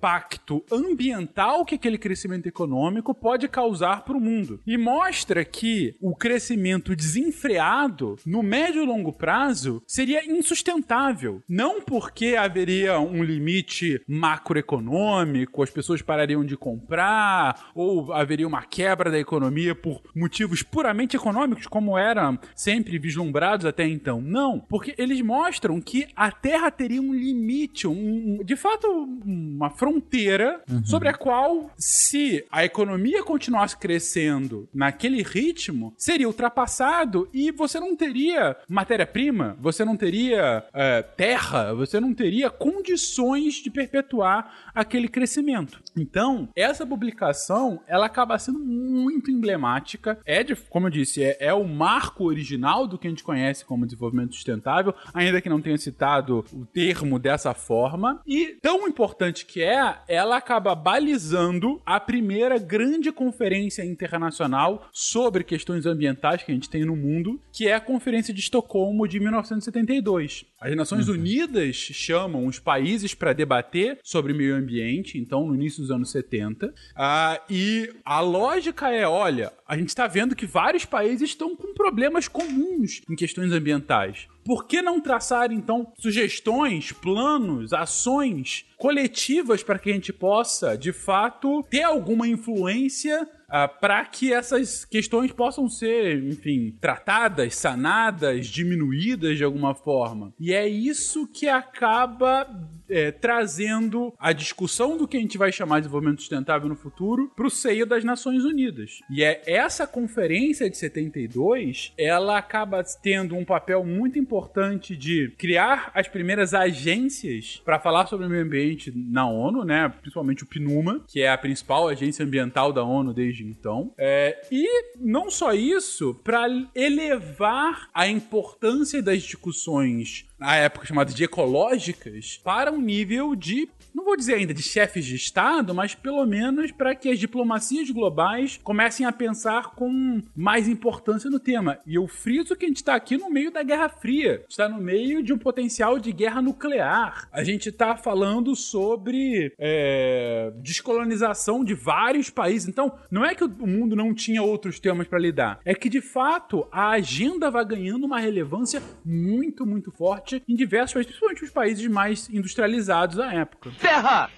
ambiental 0.70 1.64
que 1.64 1.74
aquele 1.74 1.98
crescimento 1.98 2.46
econômico 2.46 3.14
pode 3.14 3.48
causar 3.48 4.04
para 4.04 4.16
o 4.16 4.20
mundo. 4.20 4.60
E 4.66 4.76
mostra 4.76 5.44
que 5.44 5.94
o 6.00 6.14
crescimento 6.14 6.94
desenfreado, 6.94 8.16
no 8.24 8.42
médio 8.42 8.82
e 8.82 8.86
longo 8.86 9.12
prazo, 9.12 9.82
seria 9.86 10.24
insustentável. 10.24 11.42
Não 11.48 11.80
porque 11.80 12.36
haveria 12.36 12.98
um 13.00 13.22
limite 13.22 14.00
macroeconômico, 14.06 15.62
as 15.62 15.70
pessoas 15.70 16.02
parariam 16.02 16.44
de 16.44 16.56
comprar, 16.56 17.70
ou 17.74 18.12
haveria 18.12 18.46
uma 18.46 18.62
quebra 18.62 19.10
da 19.10 19.18
economia 19.18 19.74
por 19.74 20.02
motivos 20.14 20.62
puramente 20.62 21.16
econômicos, 21.16 21.66
como 21.66 21.98
eram 21.98 22.38
sempre 22.54 22.98
vislumbrados 22.98 23.66
até 23.66 23.86
então. 23.86 24.20
Não, 24.20 24.60
porque 24.60 24.94
eles 24.98 25.20
mostram 25.20 25.80
que 25.80 26.06
a 26.14 26.30
Terra 26.30 26.70
teria 26.70 27.00
um 27.00 27.12
limite, 27.12 27.86
um, 27.86 28.42
de 28.44 28.56
fato, 28.56 28.86
uma 29.24 29.70
fronteira 29.70 29.87
uhum. 29.90 30.84
sobre 30.84 31.08
a 31.08 31.14
qual, 31.14 31.70
se 31.76 32.44
a 32.50 32.64
economia 32.64 33.22
continuasse 33.22 33.76
crescendo 33.76 34.68
naquele 34.72 35.22
ritmo, 35.22 35.94
seria 35.96 36.26
ultrapassado 36.26 37.28
e 37.32 37.50
você 37.50 37.80
não 37.80 37.96
teria 37.96 38.56
matéria-prima, 38.68 39.56
você 39.60 39.84
não 39.84 39.96
teria 39.96 40.64
é, 40.72 41.02
terra, 41.02 41.74
você 41.74 42.00
não 42.00 42.14
teria 42.14 42.50
condições 42.50 43.54
de 43.54 43.70
perpetuar 43.70 44.70
aquele 44.74 45.08
crescimento. 45.08 45.80
Então, 45.96 46.48
essa 46.54 46.86
publicação, 46.86 47.80
ela 47.86 48.06
acaba 48.06 48.38
sendo 48.38 48.58
muito 48.58 49.30
emblemática. 49.30 50.18
É, 50.24 50.42
de, 50.42 50.54
como 50.54 50.86
eu 50.86 50.90
disse, 50.90 51.22
é, 51.22 51.36
é 51.40 51.52
o 51.52 51.66
marco 51.66 52.24
original 52.24 52.86
do 52.86 52.98
que 52.98 53.06
a 53.06 53.10
gente 53.10 53.24
conhece 53.24 53.64
como 53.64 53.84
desenvolvimento 53.86 54.34
sustentável, 54.34 54.94
ainda 55.12 55.40
que 55.40 55.48
não 55.48 55.60
tenha 55.60 55.76
citado 55.76 56.44
o 56.52 56.64
termo 56.66 57.18
dessa 57.18 57.54
forma. 57.54 58.20
E 58.26 58.56
tão 58.60 58.86
importante 58.86 59.44
que 59.44 59.62
é, 59.62 59.67
ela 60.06 60.36
acaba 60.36 60.74
balizando 60.74 61.80
a 61.84 61.98
primeira 62.00 62.58
grande 62.58 63.10
conferência 63.12 63.84
internacional 63.84 64.88
sobre 64.92 65.44
questões 65.44 65.86
ambientais 65.86 66.42
que 66.42 66.50
a 66.50 66.54
gente 66.54 66.70
tem 66.70 66.84
no 66.84 66.96
mundo, 66.96 67.40
que 67.52 67.68
é 67.68 67.74
a 67.74 67.80
Conferência 67.80 68.32
de 68.32 68.40
Estocolmo 68.40 69.06
de 69.06 69.18
1972. 69.20 70.44
As 70.60 70.76
Nações 70.76 71.08
uhum. 71.08 71.14
Unidas 71.14 71.76
chamam 71.76 72.46
os 72.46 72.58
países 72.58 73.14
para 73.14 73.32
debater 73.32 73.98
sobre 74.02 74.32
meio 74.32 74.56
ambiente, 74.56 75.18
então 75.18 75.46
no 75.46 75.54
início 75.54 75.80
dos 75.80 75.90
anos 75.90 76.10
70. 76.10 76.66
Uh, 76.66 76.72
ah, 76.96 77.40
e 77.48 77.90
a 78.04 78.20
lógica 78.20 78.90
é: 78.90 79.06
olha, 79.06 79.52
a 79.68 79.76
gente 79.76 79.90
está 79.90 80.06
vendo 80.06 80.34
que 80.34 80.46
vários 80.46 80.86
países 80.86 81.28
estão 81.28 81.54
com 81.54 81.74
problemas 81.74 82.26
comuns 82.26 83.02
em 83.08 83.14
questões 83.14 83.52
ambientais. 83.52 84.26
Por 84.42 84.66
que 84.66 84.80
não 84.80 84.98
traçar, 84.98 85.52
então, 85.52 85.92
sugestões, 85.98 86.90
planos, 86.90 87.74
ações 87.74 88.64
coletivas 88.78 89.62
para 89.62 89.78
que 89.78 89.90
a 89.90 89.92
gente 89.92 90.10
possa, 90.10 90.74
de 90.74 90.90
fato, 90.90 91.62
ter 91.68 91.82
alguma 91.82 92.26
influência 92.26 93.28
uh, 93.48 93.68
ah, 93.68 93.68
para 93.68 94.04
que 94.04 94.32
essas 94.32 94.84
questões 94.84 95.32
possam 95.32 95.68
ser, 95.68 96.22
enfim, 96.24 96.76
tratadas, 96.80 97.54
sanadas, 97.56 98.46
diminuídas 98.46 99.36
de 99.36 99.44
alguma 99.44 99.74
forma. 99.74 100.32
E 100.38 100.52
é 100.52 100.68
isso 100.68 101.26
que 101.26 101.48
acaba 101.48 102.46
é, 102.88 103.10
trazendo 103.10 104.14
a 104.18 104.32
discussão 104.32 104.96
do 104.96 105.06
que 105.06 105.16
a 105.16 105.20
gente 105.20 105.38
vai 105.38 105.52
chamar 105.52 105.76
de 105.76 105.82
desenvolvimento 105.82 106.20
sustentável 106.20 106.68
no 106.68 106.76
futuro 106.76 107.30
para 107.36 107.46
o 107.46 107.50
seio 107.50 107.86
das 107.86 108.04
Nações 108.04 108.44
Unidas. 108.44 109.00
E 109.10 109.22
é 109.22 109.42
essa 109.46 109.86
conferência 109.86 110.68
de 110.70 110.76
72, 110.76 111.92
ela 111.98 112.38
acaba 112.38 112.82
tendo 113.02 113.36
um 113.36 113.44
papel 113.44 113.84
muito 113.84 114.18
importante 114.18 114.96
de 114.96 115.32
criar 115.38 115.90
as 115.94 116.08
primeiras 116.08 116.54
agências 116.54 117.60
para 117.64 117.78
falar 117.78 118.06
sobre 118.06 118.26
o 118.26 118.30
meio 118.30 118.44
ambiente 118.44 118.92
na 118.94 119.28
ONU, 119.28 119.64
né? 119.64 119.88
Principalmente 120.00 120.42
o 120.42 120.46
PNUMA, 120.46 121.04
que 121.06 121.20
é 121.20 121.30
a 121.30 121.38
principal 121.38 121.88
agência 121.88 122.24
ambiental 122.24 122.72
da 122.72 122.84
ONU 122.84 123.12
desde 123.12 123.37
então. 123.44 123.92
É, 123.98 124.40
e 124.50 124.66
não 124.96 125.30
só 125.30 125.52
isso, 125.52 126.14
para 126.24 126.46
elevar 126.74 127.88
a 127.92 128.06
importância 128.06 129.02
das 129.02 129.22
discussões 129.22 130.26
na 130.38 130.54
época 130.56 130.86
chamadas 130.86 131.14
de 131.14 131.24
ecológicas, 131.24 132.40
para 132.44 132.70
um 132.72 132.80
nível 132.80 133.34
de 133.34 133.68
não 133.94 134.04
vou 134.04 134.16
dizer 134.16 134.34
ainda 134.34 134.54
de 134.54 134.62
chefes 134.62 135.04
de 135.04 135.16
Estado, 135.16 135.74
mas 135.74 135.94
pelo 135.94 136.24
menos 136.26 136.70
para 136.70 136.94
que 136.94 137.10
as 137.10 137.18
diplomacias 137.18 137.90
globais 137.90 138.58
comecem 138.62 139.06
a 139.06 139.12
pensar 139.12 139.74
com 139.74 140.22
mais 140.36 140.68
importância 140.68 141.30
no 141.30 141.40
tema. 141.40 141.78
E 141.86 141.94
eu 141.94 142.06
friso 142.06 142.56
que 142.56 142.64
a 142.64 142.68
gente 142.68 142.78
está 142.78 142.94
aqui 142.94 143.16
no 143.16 143.30
meio 143.30 143.50
da 143.50 143.62
Guerra 143.62 143.88
Fria, 143.88 144.44
está 144.48 144.68
no 144.68 144.80
meio 144.80 145.22
de 145.22 145.32
um 145.32 145.38
potencial 145.38 145.98
de 145.98 146.12
guerra 146.12 146.42
nuclear. 146.42 147.28
A 147.32 147.42
gente 147.42 147.68
está 147.68 147.96
falando 147.96 148.54
sobre 148.54 149.52
é, 149.58 150.52
descolonização 150.56 151.64
de 151.64 151.74
vários 151.74 152.30
países. 152.30 152.68
Então, 152.68 152.92
não 153.10 153.24
é 153.24 153.34
que 153.34 153.44
o 153.44 153.66
mundo 153.66 153.96
não 153.96 154.14
tinha 154.14 154.42
outros 154.42 154.78
temas 154.78 155.06
para 155.06 155.18
lidar, 155.18 155.60
é 155.64 155.74
que 155.74 155.88
de 155.88 156.00
fato 156.00 156.66
a 156.70 156.90
agenda 156.90 157.50
vai 157.50 157.64
ganhando 157.64 158.04
uma 158.04 158.20
relevância 158.20 158.82
muito, 159.04 159.66
muito 159.66 159.90
forte 159.90 160.42
em 160.48 160.54
diversos 160.54 160.94
países, 160.94 161.10
principalmente 161.10 161.44
os 161.44 161.50
países 161.50 161.86
mais 161.86 162.28
industrializados 162.30 163.16
da 163.16 163.32
época. 163.32 163.70
Terra! 163.80 164.28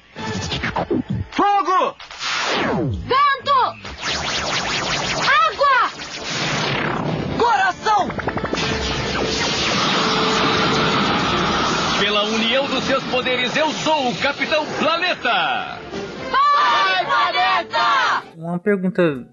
Fogo! 1.31 1.97
Vento! 3.07 3.61
Água! 5.47 5.91
Coração! 7.39 8.09
Pela 12.01 12.25
união 12.25 12.67
dos 12.67 12.85
seus 12.85 13.05
poderes, 13.05 13.57
eu 13.57 13.71
sou 13.71 14.11
o 14.11 14.17
Capitão 14.17 14.67
Planeta! 14.79 15.79
Vai, 16.31 17.05
Planeta! 17.05 18.23
Uma 18.37 18.59
pergunta 18.59 19.27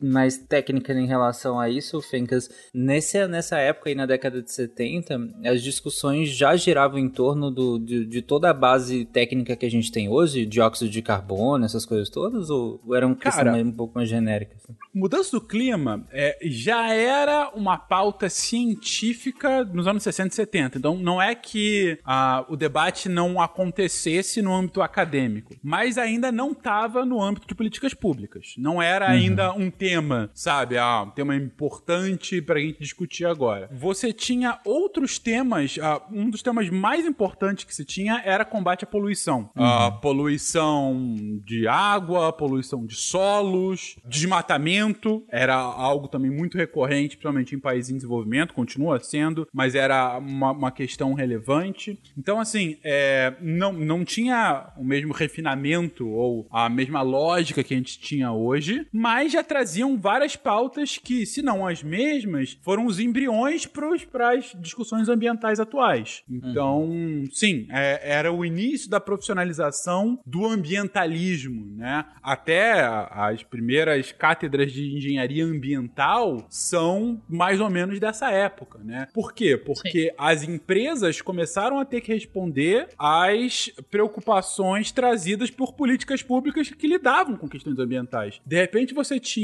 mais 0.00 0.36
técnica 0.36 0.92
em 0.92 1.06
relação 1.06 1.58
a 1.58 1.68
isso, 1.68 2.00
Fencas. 2.00 2.48
Nesse, 2.72 3.26
nessa 3.26 3.58
época 3.58 3.90
aí, 3.90 3.94
na 3.94 4.06
década 4.06 4.42
de 4.42 4.52
70, 4.52 5.34
as 5.44 5.62
discussões 5.62 6.28
já 6.30 6.56
giravam 6.56 6.98
em 6.98 7.08
torno 7.08 7.50
do, 7.50 7.78
de, 7.78 8.04
de 8.06 8.22
toda 8.22 8.50
a 8.50 8.54
base 8.54 9.04
técnica 9.06 9.56
que 9.56 9.66
a 9.66 9.70
gente 9.70 9.90
tem 9.90 10.08
hoje, 10.08 10.46
dióxido 10.46 10.90
de 10.90 11.02
carbono, 11.02 11.64
essas 11.64 11.84
coisas 11.84 12.08
todas, 12.08 12.50
ou, 12.50 12.80
ou 12.86 12.94
era 12.94 13.06
uma 13.06 13.16
questão 13.16 13.44
Cara, 13.44 13.56
um 13.56 13.72
pouco 13.72 13.94
mais 13.94 14.08
genérica? 14.08 14.56
Assim? 14.56 14.74
Mudança 14.94 15.32
do 15.32 15.40
clima 15.40 16.06
é, 16.12 16.38
já 16.44 16.92
era 16.92 17.50
uma 17.54 17.76
pauta 17.76 18.28
científica 18.28 19.64
nos 19.64 19.86
anos 19.86 20.02
60 20.02 20.28
e 20.28 20.34
70. 20.34 20.78
Então, 20.78 20.96
não 20.96 21.20
é 21.20 21.34
que 21.34 21.98
ah, 22.04 22.44
o 22.48 22.56
debate 22.56 23.08
não 23.08 23.40
acontecesse 23.40 24.40
no 24.40 24.54
âmbito 24.54 24.80
acadêmico, 24.80 25.54
mas 25.62 25.98
ainda 25.98 26.30
não 26.30 26.52
estava 26.52 27.04
no 27.04 27.20
âmbito 27.22 27.46
de 27.46 27.54
políticas 27.54 27.94
públicas. 27.94 28.54
Não 28.56 28.80
era 28.80 29.10
uhum. 29.10 29.16
Um 29.56 29.70
tema, 29.70 30.30
sabe? 30.34 30.76
Ah, 30.78 31.02
um 31.02 31.10
tema 31.10 31.34
importante 31.36 32.40
pra 32.40 32.60
gente 32.60 32.80
discutir 32.80 33.26
agora. 33.26 33.68
Você 33.72 34.12
tinha 34.12 34.58
outros 34.64 35.18
temas, 35.18 35.78
ah, 35.80 36.02
um 36.12 36.30
dos 36.30 36.42
temas 36.42 36.68
mais 36.70 37.06
importantes 37.06 37.64
que 37.64 37.74
se 37.74 37.84
tinha 37.84 38.22
era 38.24 38.44
combate 38.44 38.84
à 38.84 38.86
poluição. 38.86 39.50
Uhum. 39.56 39.64
A 39.64 39.90
poluição 39.90 41.40
de 41.44 41.66
água, 41.66 42.32
poluição 42.32 42.84
de 42.84 42.94
solos, 42.94 43.96
desmatamento, 44.04 45.24
era 45.30 45.54
algo 45.54 46.08
também 46.08 46.30
muito 46.30 46.56
recorrente, 46.56 47.16
principalmente 47.16 47.54
em 47.54 47.58
países 47.58 47.90
em 47.90 47.96
desenvolvimento, 47.96 48.54
continua 48.54 49.00
sendo, 49.00 49.48
mas 49.52 49.74
era 49.74 50.18
uma, 50.18 50.52
uma 50.52 50.70
questão 50.70 51.14
relevante. 51.14 51.98
Então, 52.16 52.40
assim, 52.40 52.76
é, 52.84 53.34
não, 53.40 53.72
não 53.72 54.04
tinha 54.04 54.72
o 54.76 54.84
mesmo 54.84 55.12
refinamento 55.12 56.08
ou 56.08 56.46
a 56.50 56.68
mesma 56.68 57.02
lógica 57.02 57.62
que 57.62 57.74
a 57.74 57.76
gente 57.76 57.98
tinha 57.98 58.32
hoje, 58.32 58.86
mas 58.92 59.32
já 59.32 59.42
traziam 59.46 59.98
várias 59.98 60.36
pautas 60.36 60.98
que, 60.98 61.24
se 61.24 61.42
não 61.42 61.66
as 61.66 61.82
mesmas, 61.82 62.58
foram 62.62 62.86
os 62.86 62.98
embriões 62.98 63.66
para 63.66 64.32
as 64.32 64.54
discussões 64.60 65.08
ambientais 65.08 65.60
atuais. 65.60 66.22
Então, 66.28 66.82
uhum. 66.82 67.24
sim, 67.32 67.66
é, 67.70 68.00
era 68.02 68.32
o 68.32 68.44
início 68.44 68.90
da 68.90 69.00
profissionalização 69.00 70.18
do 70.26 70.44
ambientalismo, 70.46 71.66
né? 71.76 72.04
Até 72.22 72.84
as 73.10 73.42
primeiras 73.42 74.12
cátedras 74.12 74.72
de 74.72 74.96
engenharia 74.96 75.44
ambiental 75.44 76.46
são 76.50 77.22
mais 77.28 77.60
ou 77.60 77.70
menos 77.70 78.00
dessa 78.00 78.30
época, 78.30 78.80
né? 78.84 79.08
Por 79.14 79.32
quê? 79.32 79.56
Porque 79.56 80.08
sim. 80.10 80.14
as 80.18 80.42
empresas 80.42 81.20
começaram 81.20 81.78
a 81.78 81.84
ter 81.84 82.00
que 82.00 82.12
responder 82.12 82.88
às 82.98 83.70
preocupações 83.90 84.90
trazidas 84.90 85.50
por 85.50 85.74
políticas 85.74 86.22
públicas 86.22 86.70
que 86.70 86.86
lidavam 86.86 87.36
com 87.36 87.48
questões 87.48 87.78
ambientais. 87.78 88.40
De 88.44 88.56
repente 88.56 88.94
você 88.94 89.20
tinha 89.20 89.35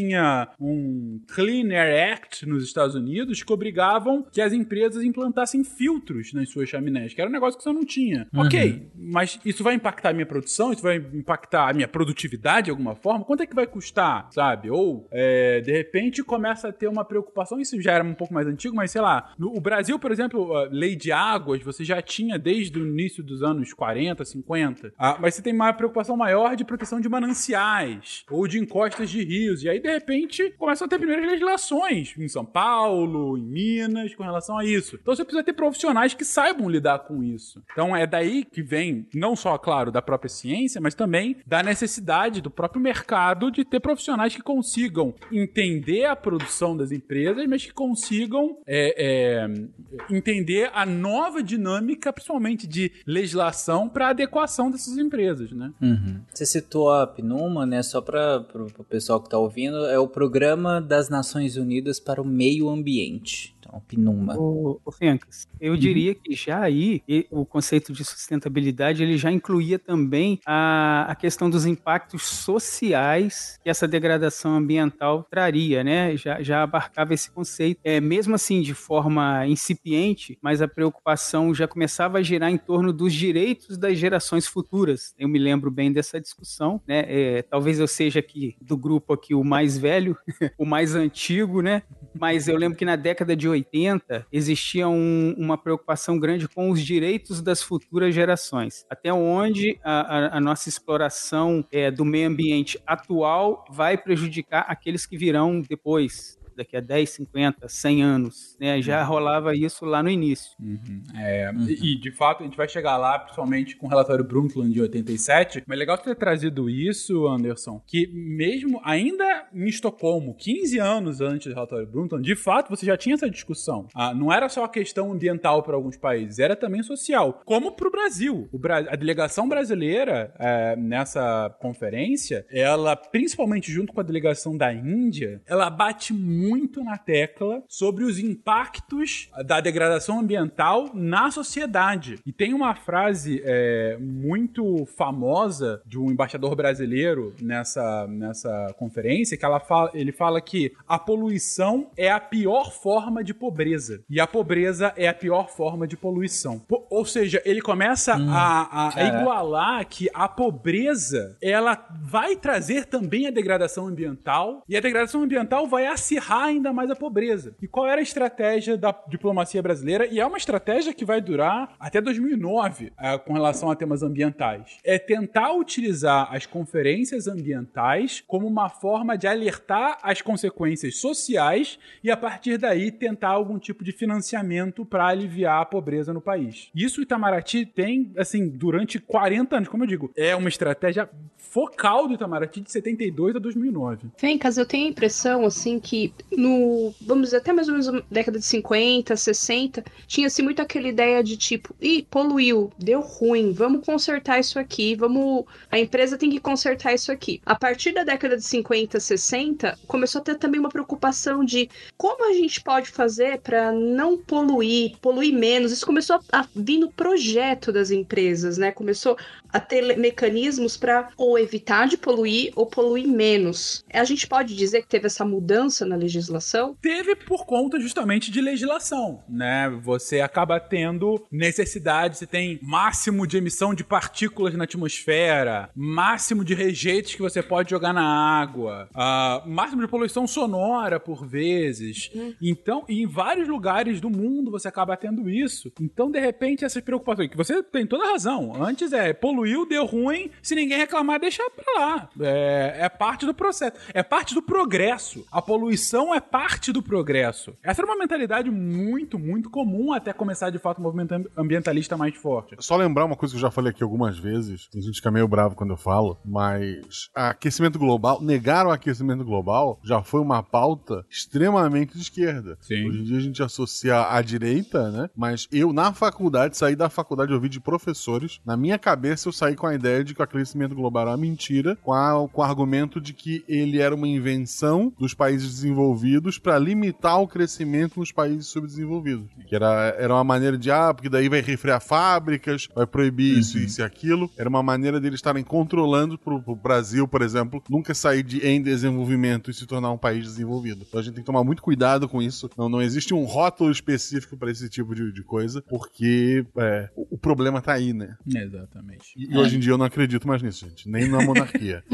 um 0.61 1.20
Clean 1.35 1.68
Air 1.72 2.12
Act 2.12 2.46
nos 2.46 2.64
Estados 2.64 2.94
Unidos 2.94 3.42
que 3.42 3.52
obrigavam 3.52 4.24
que 4.31 4.40
as 4.40 4.52
empresas 4.52 5.02
implantassem 5.02 5.64
filtros 5.64 6.33
nas 6.33 6.48
suas 6.50 6.68
chaminés, 6.68 7.14
que 7.14 7.20
era 7.20 7.28
um 7.28 7.33
negócio 7.33 7.59
que 7.59 7.64
você 7.64 7.72
não 7.72 7.85
tinha. 7.85 8.28
Uhum. 8.33 8.42
Ok, 8.42 8.90
mas 8.94 9.38
isso 9.44 9.62
vai 9.62 9.74
impactar 9.74 10.11
a 10.11 10.12
minha 10.12 10.26
produção? 10.26 10.72
Isso 10.72 10.83
vai 10.83 10.96
impactar 10.96 11.70
a 11.70 11.72
minha 11.72 11.88
produtividade 11.88 12.66
de 12.66 12.70
alguma 12.70 12.94
forma? 12.94 13.24
Quanto 13.24 13.42
é 13.42 13.46
que 13.46 13.55
vai 13.55 13.66
custar, 13.66 14.28
sabe? 14.33 14.70
Ou, 14.70 15.09
é, 15.11 15.61
de 15.61 15.72
repente, 15.72 16.22
começa 16.22 16.68
a 16.68 16.72
ter 16.72 16.88
uma 16.88 17.05
preocupação, 17.05 17.61
isso 17.61 17.81
já 17.81 17.92
era 17.92 18.05
um 18.05 18.14
pouco 18.14 18.35
mais 18.35 18.46
antigo, 18.46 18.74
mas 18.74 18.90
sei 18.90 19.00
lá, 19.00 19.33
no, 19.38 19.57
o 19.57 19.61
Brasil, 19.61 19.98
por 19.98 20.11
exemplo, 20.11 20.57
a 20.57 20.64
lei 20.70 20.96
de 20.96 21.12
águas, 21.12 21.62
você 21.62 21.85
já 21.85 22.00
tinha 22.00 22.38
desde 22.38 22.78
o 22.78 22.87
início 22.87 23.22
dos 23.22 23.42
anos 23.42 23.72
40, 23.72 24.24
50, 24.24 24.92
ah, 24.98 25.18
mas 25.20 25.35
você 25.35 25.42
tem 25.42 25.52
uma 25.52 25.72
preocupação 25.72 26.16
maior 26.16 26.57
de 26.57 26.64
proteção 26.64 27.00
de 27.00 27.09
mananciais 27.09 28.24
ou 28.31 28.46
de 28.46 28.59
encostas 28.59 29.11
de 29.11 29.22
rios, 29.22 29.62
e 29.62 29.68
aí, 29.68 29.81
de 29.83 29.90
repente, 29.90 30.55
começam 30.59 30.87
a 30.87 30.88
ter 30.88 30.99
primeiras 30.99 31.27
legislações 31.27 32.14
em 32.18 32.29
São 32.29 32.45
Paulo, 32.45 33.37
em 33.37 33.42
Minas, 33.42 34.14
com 34.14 34.23
relação 34.23 34.59
a 34.59 34.64
isso. 34.64 34.99
Então 35.01 35.14
você 35.14 35.25
precisa 35.25 35.45
ter 35.45 35.53
profissionais 35.53 36.14
que 36.14 36.25
saibam 36.25 36.68
lidar 36.68 37.01
com 37.01 37.23
isso. 37.23 37.62
Então 37.73 37.95
é 37.95 38.07
daí 38.07 38.45
que 38.45 38.62
vem, 38.62 39.07
não 39.14 39.35
só, 39.37 39.59
claro, 39.59 39.90
da 39.90 40.01
própria 40.01 40.29
ciência, 40.29 40.81
mas 40.81 40.95
também 40.95 41.37
da 41.47 41.62
necessidade 41.62 42.40
do 42.40 42.51
próprio 42.51 42.81
mercado 42.81 43.51
de 43.51 43.64
ter 43.64 43.81
profissionais 43.81 44.35
que 44.35 44.42
consigam 44.42 45.14
entender 45.31 46.05
a 46.05 46.16
produção 46.16 46.77
das 46.77 46.92
empresas, 46.92 47.47
mas 47.47 47.64
que 47.64 47.73
consigam 47.73 48.59
é, 48.66 48.95
é, 48.97 50.14
entender 50.14 50.71
a 50.73 50.87
nova 50.87 51.42
dinâmica, 51.42 52.12
principalmente 52.12 52.66
de 52.66 52.92
legislação, 53.07 53.88
para 53.88 54.09
adequação 54.09 54.71
dessas 54.71 54.97
empresas, 54.99 55.51
né? 55.53 55.73
Uhum. 55.81 56.21
Você 56.33 56.47
citou 56.47 56.92
a 56.92 57.07
PNUMA, 57.07 57.66
né? 57.66 57.83
Só 57.83 58.01
para 58.01 58.45
o 58.79 58.85
pessoal 58.85 59.21
que 59.21 59.27
está 59.27 59.38
ouvindo, 59.38 59.72
é 59.87 59.99
o 59.99 60.09
Programa 60.09 60.81
das 60.81 61.09
Nações 61.09 61.57
Unidas 61.57 61.99
para 61.99 62.21
o 62.21 62.25
Meio 62.25 62.69
Ambiente. 62.69 63.55
Então, 63.63 63.81
PNUMA. 63.87 64.37
O, 64.37 64.81
o 64.85 64.93
Fencas, 64.93 65.47
eu 65.61 65.73
uhum. 65.73 65.79
diria 65.79 66.15
que 66.15 66.35
já 66.35 66.61
aí 66.61 67.01
o 67.31 67.47
conceito 67.47 67.93
de 67.93 68.05
sustentabilidade 68.05 69.03
ele 69.03 69.17
já 69.17 69.31
incluía 69.31 69.79
também 69.79 70.41
a, 70.45 71.07
a 71.09 71.15
questão 71.15 71.49
dos 71.49 71.65
impactos 71.65 72.23
sociais 72.23 73.61
que 73.63 73.71
essa 73.71 73.87
degradação 73.87 74.57
ambiental 74.57 75.25
traria, 75.31 75.85
né? 75.85 76.17
Já, 76.17 76.43
já 76.43 76.63
abarcava 76.63 77.15
esse 77.15 77.31
conceito, 77.31 77.81
é, 77.85 78.01
mesmo 78.01 78.35
assim 78.35 78.61
de 78.61 78.75
forma 78.75 79.47
incipiente, 79.47 80.37
mas 80.43 80.61
a 80.61 80.67
preocupação 80.67 81.55
já 81.55 81.69
começava 81.69 82.19
a 82.19 82.23
girar 82.23 82.51
em 82.51 82.59
torno 82.59 82.93
dos 82.93 83.15
direitos 83.15 83.79
das 83.79 83.97
gerações 83.97 84.47
futuras. 84.47 85.15
Eu 85.17 85.29
me 85.29 85.39
lembro 85.39 85.71
bem 85.71 85.93
dessa 85.93 86.21
discussão, 86.21 86.81
né? 86.87 87.05
É, 87.07 87.43
talvez 87.43 87.79
eu 87.79 87.87
seja 87.87 88.19
aqui 88.19 88.57
do 88.61 88.77
grupo 88.77 89.13
aqui 89.13 89.35
o 89.35 89.45
mais 89.45 89.62
velho, 89.77 90.16
o 90.59 90.64
mais 90.64 90.94
antigo, 90.94 91.61
né? 91.61 91.83
Mas 92.14 92.46
eu 92.46 92.57
lembro 92.57 92.77
que 92.77 92.85
na 92.85 92.96
década 92.96 93.35
de 93.35 93.48
80 93.48 94.27
existia 94.31 94.88
um, 94.88 95.35
uma 95.38 95.57
preocupação 95.57 96.18
grande 96.18 96.46
com 96.48 96.70
os 96.70 96.83
direitos 96.83 97.40
das 97.40 97.62
futuras 97.62 98.14
gerações. 98.14 98.85
Até 98.90 99.12
onde 99.12 99.79
a, 99.83 100.01
a, 100.01 100.37
a 100.37 100.40
nossa 100.40 100.68
exploração 100.68 101.64
é, 101.72 101.90
do 101.90 102.05
meio 102.05 102.29
ambiente 102.29 102.79
atual 102.87 103.64
vai 103.70 103.96
prejudicar 103.96 104.66
aqueles 104.68 105.07
que 105.07 105.16
virão 105.16 105.61
depois 105.61 106.38
daqui 106.57 106.77
a 106.77 106.81
10, 106.81 107.11
50, 107.11 107.69
100 107.69 108.03
anos. 108.03 108.57
Né? 108.61 108.81
Já 108.83 109.03
uhum. 109.03 109.09
rolava 109.09 109.55
isso 109.55 109.85
lá 109.85 110.03
no 110.03 110.11
início. 110.11 110.53
Uhum. 110.61 111.03
É, 111.17 111.51
uhum. 111.51 111.67
E, 111.69 111.99
de 111.99 112.11
fato, 112.11 112.43
a 112.43 112.45
gente 112.45 112.57
vai 112.57 112.69
chegar 112.69 112.97
lá, 112.97 113.19
principalmente 113.19 113.77
com 113.77 113.87
o 113.87 113.88
relatório 113.88 114.25
Brundtland 114.25 114.73
de 114.73 114.81
87. 114.81 115.62
Mas 115.67 115.77
é 115.77 115.79
legal 115.79 115.99
ter 115.99 116.15
trazido 116.17 116.69
isso, 116.69 117.27
Anderson, 117.27 117.83
que 117.87 118.09
mesmo 118.12 118.81
ainda 118.85 119.49
em 119.55 119.67
Estocolmo, 119.67 120.35
15 120.37 120.79
anos 120.79 121.21
antes 121.21 121.49
do 121.49 121.55
relatório 121.55 121.87
Brundtland, 121.87 122.25
de 122.25 122.37
fato, 122.37 122.71
você 122.71 122.87
já 122.87 122.97
tinha 122.97 123.15
essa 123.15 123.31
discussão. 123.31 123.88
Ah, 123.95 124.15
não 124.15 124.33
era 124.33 124.49
só 124.49 124.65
a 124.65 124.69
questão 124.69 125.12
ambiental 125.12 125.62
para 125.62 125.75
alguns 125.75 125.97
países, 125.97 126.38
era 126.38 126.57
também 126.57 126.83
social. 126.83 127.43
Como 127.45 127.73
para 127.73 127.88
o 127.88 127.91
Brasil. 127.91 128.49
A 128.88 128.97
delegação 128.97 129.49
brasileira 129.49 130.35
é, 130.38 130.77
nessa 130.77 131.55
conferência, 131.61 132.47
ela, 132.51 132.97
principalmente 132.97 133.71
junto 133.71 133.93
com 133.93 134.01
a 134.01 134.05
delegação 134.05 134.57
da 134.57 134.73
Índia, 134.73 135.43
ela 135.47 135.71
bate 135.71 136.12
muito 136.12 136.41
muito 136.42 136.83
na 136.83 136.98
tecla 136.98 137.62
sobre 137.68 138.05
os 138.05 138.18
impactos 138.18 139.31
da 139.46 139.61
degradação 139.61 140.20
ambiental 140.20 140.90
na 140.92 141.31
sociedade. 141.31 142.18
E 142.26 142.33
tem 142.33 142.52
uma 142.52 142.74
frase 142.74 143.40
é, 143.44 143.96
muito 144.00 144.85
famosa 144.96 145.81
de 145.87 145.98
um 145.98 146.11
embaixador 146.11 146.57
brasileiro 146.57 147.35
nessa, 147.40 148.07
nessa 148.09 148.74
conferência 148.76 149.37
que 149.37 149.44
ela 149.44 149.61
fala, 149.61 149.90
ele 149.94 150.12
fala 150.12 150.40
que 150.40 150.72
a 150.88 150.98
poluição 150.98 151.90
é 151.96 152.11
a 152.11 152.20
pior 152.20 152.72
forma 152.72 153.22
de 153.22 153.33
pobreza 153.33 154.02
e 154.11 154.20
a 154.20 154.26
pobreza 154.26 154.92
é 154.96 155.09
a 155.09 155.14
pior 155.14 155.48
forma 155.48 155.87
de 155.87 155.96
poluição. 155.96 156.62
ou 156.90 157.05
seja, 157.05 157.40
ele 157.44 157.61
começa 157.61 158.16
hum, 158.16 158.31
a, 158.31 158.62
a, 158.62 158.98
a 158.98 159.05
igualar 159.05 159.87
que 159.87 160.09
a 160.12 160.28
pobreza 160.28 161.37
ela 161.40 161.87
vai 162.00 162.37
trazer 162.37 162.87
também 162.87 163.26
a 163.26 163.31
degradação 163.31 163.87
ambiental 163.87 164.62
e 164.68 164.76
a 164.76 164.81
degradação 164.81 165.22
ambiental 165.22 165.66
vai 165.66 165.87
acirrar 166.33 166.45
ainda 166.45 166.73
mais 166.73 166.90
a 166.90 166.97
pobreza. 166.97 167.55
E 167.61 167.68
qual 167.68 167.87
era 167.87 168.01
a 168.01 168.03
estratégia 168.03 168.77
da 168.77 168.95
diplomacia 169.09 169.62
brasileira? 169.62 170.07
E 170.07 170.18
é 170.18 170.27
uma 170.27 170.38
estratégia 170.38 170.95
que 170.95 171.05
vai 171.05 171.21
durar 171.21 171.75
até 171.79 172.01
2009 172.01 172.92
é, 172.99 173.18
com 173.18 173.35
relação 173.35 173.71
a 173.71 173.77
temas 173.77 174.03
ambientais. 174.03 174.79
É 174.83 174.99
tentar 174.99 175.53
utilizar 175.53 176.35
as 176.35 176.47
conferências 176.47 177.29
ambientais 177.29 178.23
como 178.27 178.47
uma 178.47 178.68
forma 178.68 179.16
de 179.16 179.27
alertar 179.27 179.99
as 180.03 180.23
consequências 180.23 180.97
sociais 180.97 181.79
e 182.03 182.11
a 182.11 182.16
partir 182.16 182.59
daí 182.59 182.90
tentar 182.90 183.29
algum 183.29 183.59
tipo 183.59 183.85
de 183.85 183.92
financiamento 183.92 184.85
para 184.85 185.07
aliviar 185.07 185.61
a 185.61 185.66
pobreza 185.66 186.12
no 186.12 186.21
país. 186.21 186.71
Isso 186.75 187.01
o 187.01 187.03
Itamaraty 187.03 187.66
tem, 187.66 188.12
assim, 188.16 188.49
durante 188.49 188.99
40 188.99 189.57
anos, 189.57 189.68
como 189.68 189.85
eu 189.85 189.88
digo, 189.88 190.11
é 190.16 190.35
uma 190.35 190.49
estratégia 190.49 191.09
focal 191.37 192.09
do 192.09 192.14
Itamaraty 192.14 192.61
de 192.61 192.71
72 192.71 193.37
a 193.37 193.38
2009. 193.38 194.09
Fencas, 194.16 194.57
eu 194.57 194.64
tenho 194.64 194.87
a 194.87 194.90
impressão, 194.90 195.45
assim, 195.45 195.79
que 195.79 196.12
no, 196.31 196.95
vamos 197.01 197.35
até 197.35 197.53
mais 197.53 197.69
ou 197.69 197.73
menos 197.75 197.87
na 197.89 198.03
década 198.11 198.39
de 198.39 198.45
50, 198.45 199.17
60, 199.17 199.85
tinha-se 200.07 200.43
muito 200.43 200.63
aquela 200.63 200.89
ideia 200.89 201.23
de 201.23 201.37
tipo, 201.37 201.75
ih, 201.81 202.07
poluiu, 202.11 202.73
deu 202.79 203.01
ruim, 203.01 203.53
vamos 203.53 203.85
consertar 203.85 204.39
isso 204.39 204.59
aqui, 204.59 204.95
vamos, 204.95 205.45
a 205.71 205.79
empresa 205.79 206.17
tem 206.17 206.31
que 206.31 206.41
consertar 206.41 206.95
isso 206.95 207.11
aqui. 207.11 207.41
A 207.45 207.55
partir 207.55 207.93
da 207.93 208.05
década 208.05 208.37
de 208.37 208.45
50, 208.45 208.99
60, 209.01 209.79
começou 209.87 210.21
a 210.21 210.25
ter 210.25 210.37
também 210.37 210.61
uma 210.61 210.69
preocupação 210.69 211.45
de 211.45 211.69
como 211.97 212.29
a 212.29 212.33
gente 212.33 212.63
pode 212.63 212.91
fazer 212.91 213.41
para 213.41 213.73
não 213.73 214.17
poluir, 214.17 214.97
poluir 215.01 215.35
menos. 215.35 215.73
Isso 215.73 215.87
começou 215.87 216.21
a 216.33 216.47
vir 216.55 216.79
no 216.79 216.91
projeto 216.91 217.73
das 217.73 217.91
empresas, 217.91 218.59
né? 218.59 218.73
Começou 218.73 219.17
a 219.53 219.61
ter 219.61 219.97
mecanismos 219.97 220.77
para 220.77 221.09
ou 221.17 221.38
evitar 221.38 221.87
de 221.87 221.97
poluir 221.97 222.53
ou 222.57 222.67
poluir 222.67 223.07
menos. 223.07 223.85
A 223.93 224.05
gente 224.05 224.27
pode 224.27 224.57
dizer 224.57 224.83
que 224.83 224.88
teve 224.88 225.07
essa 225.07 225.25
mudança 225.25 225.85
na 225.85 225.97
legislação? 225.97 226.77
Teve 226.81 227.15
por 227.15 227.45
conta 227.45 227.79
justamente 227.79 228.31
de 228.31 228.41
legislação, 228.41 229.23
né? 229.29 229.69
Você 229.83 230.21
acaba 230.21 230.59
tendo 230.59 231.25
necessidade, 231.31 232.17
você 232.17 232.27
tem 232.27 232.59
máximo 232.62 233.27
de 233.27 233.37
emissão 233.37 233.75
de 233.75 233.85
partículas 233.85 234.55
na 234.55 234.65
atmosfera, 234.65 235.71
máximo 235.75 236.45
de 236.45 236.55
rejeitos 236.55 237.15
que 237.15 237.23
você 237.23 237.43
pode 237.43 237.71
jogar 237.71 237.93
na 237.93 238.05
água, 238.41 238.88
uh, 238.95 239.49
máximo 239.49 239.83
de 239.83 239.88
poluição 239.88 240.27
sonora 240.27 240.99
por 240.99 241.27
vezes. 241.27 242.11
Hum. 242.15 242.35
Então, 242.41 242.85
em 242.88 243.07
vários 243.07 243.49
lugares 243.49 244.01
do 244.01 244.09
mundo 244.09 244.51
você 244.51 244.69
acaba 244.69 244.97
tendo 244.97 245.29
isso. 245.29 245.71
Então, 245.81 246.11
de 246.11 246.21
repente, 246.21 246.65
essas 246.65 246.83
preocupações, 246.83 247.29
que 247.29 247.37
você 247.37 247.62
tem 247.62 247.87
toda 247.87 248.05
a 248.05 248.12
razão. 248.12 248.53
Antes 248.62 248.93
é 248.93 249.12
poluir 249.12 249.41
evoluiu, 249.42 249.66
deu 249.66 249.85
ruim. 249.85 250.31
Se 250.42 250.55
ninguém 250.55 250.78
reclamar, 250.78 251.20
deixa 251.20 251.42
pra 251.50 251.81
lá. 251.81 252.09
É, 252.20 252.76
é 252.81 252.88
parte 252.88 253.26
do 253.26 253.35
processo. 253.35 253.76
É 253.92 254.02
parte 254.02 254.35
do 254.35 254.42
progresso. 254.42 255.24
A 255.31 255.42
poluição 255.42 256.14
é 256.14 256.20
parte 256.20 256.72
do 256.72 256.83
progresso. 256.83 257.55
Essa 257.62 257.83
era 257.83 257.90
uma 257.90 257.98
mentalidade 257.98 258.50
muito, 258.50 259.18
muito 259.18 259.50
comum 259.50 259.92
até 259.92 260.12
começar 260.12 260.50
de 260.50 260.59
fato 260.59 260.78
o 260.78 260.83
movimento 260.83 261.14
ambientalista 261.37 261.96
mais 261.96 262.16
forte. 262.16 262.57
Só 262.61 262.76
lembrar 262.76 263.05
uma 263.05 263.16
coisa 263.16 263.33
que 263.35 263.37
eu 263.37 263.42
já 263.42 263.50
falei 263.50 263.70
aqui 263.70 263.83
algumas 263.83 264.18
vezes, 264.18 264.68
tem 264.68 264.81
gente 264.81 264.92
que 264.92 264.98
fica 264.98 265.11
meio 265.11 265.26
bravo 265.26 265.55
quando 265.55 265.70
eu 265.70 265.76
falo, 265.76 266.18
mas 266.24 267.11
aquecimento 267.14 267.78
global, 267.78 268.22
negar 268.22 268.66
o 268.66 268.70
aquecimento 268.70 269.24
global 269.24 269.81
já 269.83 270.02
foi 270.02 270.20
uma 270.20 270.42
pauta 270.42 271.05
extremamente 271.11 271.94
de 271.94 272.02
esquerda. 272.02 272.57
Sim. 272.61 272.88
Hoje 272.88 273.00
em 273.00 273.05
dia 273.05 273.16
a 273.18 273.20
gente 273.20 273.42
associa 273.42 274.09
à 274.09 274.22
direita, 274.22 274.90
né? 274.90 275.11
Mas 275.16 275.48
eu, 275.50 275.72
na 275.72 275.92
faculdade, 275.92 276.57
saí 276.57 276.76
da 276.76 276.88
faculdade, 276.88 277.33
ouvi 277.33 277.48
de 277.48 277.61
professores, 277.61 278.40
na 278.44 278.57
minha 278.57 278.78
cabeça 278.78 279.28
eu 279.28 279.32
saí 279.33 279.57
com 279.57 279.66
a 279.66 279.75
ideia 279.75 280.05
de 280.05 280.14
que 280.14 280.21
o 280.21 280.25
aquecimento 280.25 280.75
global 280.75 281.03
era 281.03 281.11
uma 281.12 281.16
mentira, 281.16 281.77
com, 281.77 281.92
a, 281.92 282.29
com 282.29 282.40
o 282.40 282.45
argumento 282.45 283.01
de 283.01 283.12
que 283.12 283.45
ele 283.49 283.81
era 283.81 283.95
uma 283.95 284.09
invenção 284.09 284.92
dos 284.99 285.14
países 285.14 285.49
desenvolvidos 285.49 286.38
para 286.38 286.59
limitar 286.59 287.21
o 287.21 287.29
crescimento 287.29 287.99
nos 287.99 288.12
países 288.12 288.47
subdesenvolvidos. 288.47 289.27
Que 289.47 289.55
era, 289.55 289.95
era 289.99 290.14
uma 290.14 290.25
maneira 290.25 290.59
de, 290.59 290.71
ah, 290.71 290.92
porque 290.92 291.09
daí 291.09 291.29
vai 291.29 291.40
refrear 291.40 291.81
fábricas, 291.81 292.68
vai 292.75 292.87
proibir 292.87 293.38
isso, 293.38 293.59
isso 293.59 293.81
e 293.81 293.85
aquilo. 293.85 294.31
Era 294.37 294.49
uma 294.49 294.62
maneira 294.62 295.01
deles 295.01 295.18
estarem 295.18 295.45
controlando 295.45 296.18
pro, 296.18 296.40
pro 296.42 296.55
Brasil, 296.55 297.07
por 297.09 297.23
exemplo, 297.23 297.62
nunca 297.68 297.95
sair 297.95 298.23
de 298.23 298.42
em 298.47 298.61
desenvolvimento 298.61 299.51
e 299.51 299.55
se 299.55 299.66
tornar 299.66 299.90
um 299.90 299.99
país 299.99 300.25
desenvolvido. 300.25 300.85
Então 300.87 301.01
a 301.01 301.03
gente 301.03 301.14
tem 301.14 301.23
que 301.23 301.27
tomar 301.27 301.45
muito 301.45 301.62
cuidado 301.62 302.09
com 302.09 302.21
isso. 302.21 302.51
Não, 302.57 302.68
não 302.68 302.83
existe 302.83 303.14
um 303.14 303.25
rótulo 303.25 303.71
específico 303.71 304.37
para 304.37 304.51
esse 304.51 304.68
tipo 304.68 304.95
de, 304.95 305.12
de 305.12 305.23
coisa, 305.23 305.62
porque 305.62 306.45
é, 306.57 306.90
o, 306.97 307.14
o 307.14 307.18
problema 307.18 307.61
tá 307.61 307.73
aí, 307.73 307.92
né? 307.92 308.16
Exatamente. 308.27 309.12
E, 309.31 309.37
hoje 309.39 309.57
em 309.57 309.61
dia 309.61 309.73
eu 309.73 309.79
não 309.79 309.87
acredito 309.87 310.27
mais 310.27 310.43
nisso, 310.43 310.67
gente. 310.69 310.89
Nem 310.89 311.09
na 311.09 311.23
monarquia. 311.23 311.83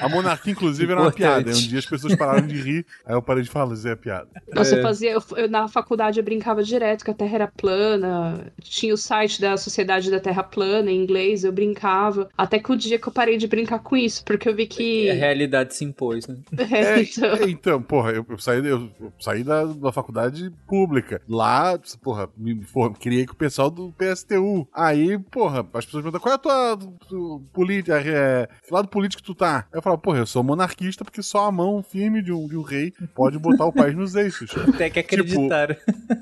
É. 0.00 0.04
A 0.04 0.08
monarquia, 0.08 0.52
inclusive, 0.52 0.90
era 0.90 1.00
uma 1.00 1.08
Importante. 1.08 1.44
piada. 1.44 1.50
Um 1.50 1.60
dia 1.68 1.78
as 1.78 1.86
pessoas 1.86 2.14
pararam 2.16 2.46
de 2.46 2.60
rir, 2.60 2.86
aí 3.04 3.14
eu 3.14 3.22
parei 3.22 3.42
de 3.42 3.48
falar, 3.50 3.74
isso 3.74 3.86
é 3.88 3.96
piada. 3.96 4.28
Você 4.54 4.80
fazia. 4.80 5.10
Eu, 5.12 5.22
eu- 5.36 5.48
na 5.48 5.68
faculdade 5.68 6.18
eu 6.18 6.24
brincava 6.24 6.62
direto 6.62 7.04
que 7.04 7.10
a 7.10 7.14
Terra 7.14 7.34
era 7.34 7.46
plana. 7.48 8.52
Tinha 8.62 8.94
o 8.94 8.96
site 8.96 9.40
da 9.40 9.56
Sociedade 9.56 10.10
da 10.10 10.20
Terra 10.20 10.42
Plana 10.42 10.90
em 10.90 11.02
inglês, 11.02 11.44
eu 11.44 11.52
brincava. 11.52 12.28
Até 12.36 12.58
que 12.58 12.72
o 12.72 12.76
dia 12.76 12.98
que 12.98 13.08
eu 13.08 13.12
parei 13.12 13.36
de 13.36 13.46
brincar 13.46 13.80
com 13.80 13.96
isso, 13.96 14.24
porque 14.24 14.48
eu 14.48 14.54
vi 14.54 14.66
que. 14.66 15.10
A 15.10 15.14
realidade 15.14 15.74
se 15.74 15.84
impôs, 15.84 16.26
né? 16.26 16.36
É, 16.70 17.02
então. 17.02 17.34
É, 17.34 17.50
então, 17.50 17.82
porra, 17.82 18.12
eu, 18.12 18.24
eu 18.28 18.38
saí, 18.38 18.58
eu, 18.58 18.88
eu 19.00 19.12
saí 19.18 19.42
da, 19.42 19.64
da 19.64 19.92
faculdade 19.92 20.50
pública. 20.66 21.20
Lá, 21.28 21.78
porra, 22.02 22.28
me 22.36 22.62
for, 22.64 22.92
criei 22.96 23.26
com 23.26 23.32
o 23.32 23.36
pessoal 23.36 23.70
do 23.70 23.92
PSTU. 23.92 24.66
Aí, 24.72 25.18
porra, 25.18 25.49
as 25.58 25.84
pessoas 25.84 26.02
perguntam, 26.02 26.20
qual 26.20 26.32
é 26.32 26.36
a 26.36 26.38
tua 26.38 26.78
tu- 27.08 27.42
política? 27.52 28.00
É, 28.00 28.48
que 28.66 28.72
lado 28.72 28.88
político 28.88 29.22
tu 29.22 29.34
tá? 29.34 29.66
Eu 29.72 29.82
falo, 29.82 29.98
porra, 29.98 30.18
eu 30.18 30.26
sou 30.26 30.42
monarquista 30.42 31.04
porque 31.04 31.22
só 31.22 31.46
a 31.46 31.52
mão 31.52 31.82
firme 31.82 32.22
de 32.22 32.32
um, 32.32 32.46
de 32.46 32.56
um 32.56 32.62
rei 32.62 32.92
pode 33.14 33.38
botar 33.38 33.64
o 33.66 33.72
país 33.72 33.94
nos 33.94 34.14
eixos. 34.14 34.50
Até 34.74 34.90
que 34.90 34.98
acreditaram. 35.00 35.76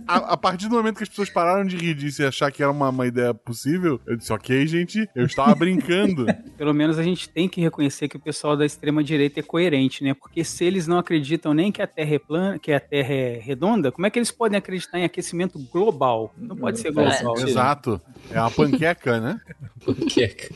A, 0.07 0.17
a 0.35 0.37
partir 0.37 0.69
do 0.69 0.77
momento 0.77 0.97
que 0.97 1.03
as 1.03 1.09
pessoas 1.09 1.31
pararam 1.31 1.65
de 1.65 1.77
rir 1.77 1.95
disso 1.95 2.23
e 2.23 2.27
achar 2.27 2.51
que 2.51 2.63
era 2.63 2.71
uma, 2.73 2.89
uma 2.89 3.07
ideia 3.07 3.33
possível, 3.35 4.01
eu 4.07 4.17
disse, 4.17 4.33
ok, 4.33 4.67
gente, 4.67 5.09
eu 5.15 5.25
estava 5.27 5.55
brincando. 5.55 6.27
Pelo 6.57 6.73
menos 6.75 6.99
a 6.99 7.03
gente 7.03 7.29
tem 7.29 7.49
que 7.49 7.61
reconhecer 7.61 8.09
que 8.09 8.17
o 8.17 8.21
pessoal 8.21 8.57
da 8.57 8.65
extrema 8.67 9.03
direita 9.03 9.41
é 9.41 9.43
coerente, 9.43 10.03
né? 10.03 10.15
Porque 10.15 10.45
se 10.45 10.65
eles 10.65 10.87
não 10.87 10.99
acreditam 10.99 11.53
nem 11.55 11.71
que 11.73 11.83
a 11.83 11.87
Terra 11.87 12.15
é 12.15 12.19
plana, 12.19 12.59
que 12.59 12.73
a 12.73 12.81
Terra 12.81 13.13
é 13.15 13.39
redonda, 13.39 13.91
como 13.93 14.07
é 14.07 14.11
que 14.11 14.19
eles 14.19 14.31
podem 14.31 14.59
acreditar 14.59 14.99
em 14.99 15.05
aquecimento 15.05 15.59
global? 15.73 16.35
Não 16.37 16.57
pode 16.57 16.79
ser 16.79 16.93
faz 16.93 17.21
global. 17.21 17.37
sentido. 17.37 17.51
Exato. 17.51 18.01
É 18.31 18.41
uma 18.41 18.51
panqueca, 18.51 19.18
né? 19.21 19.41
Panqueca. 19.85 20.55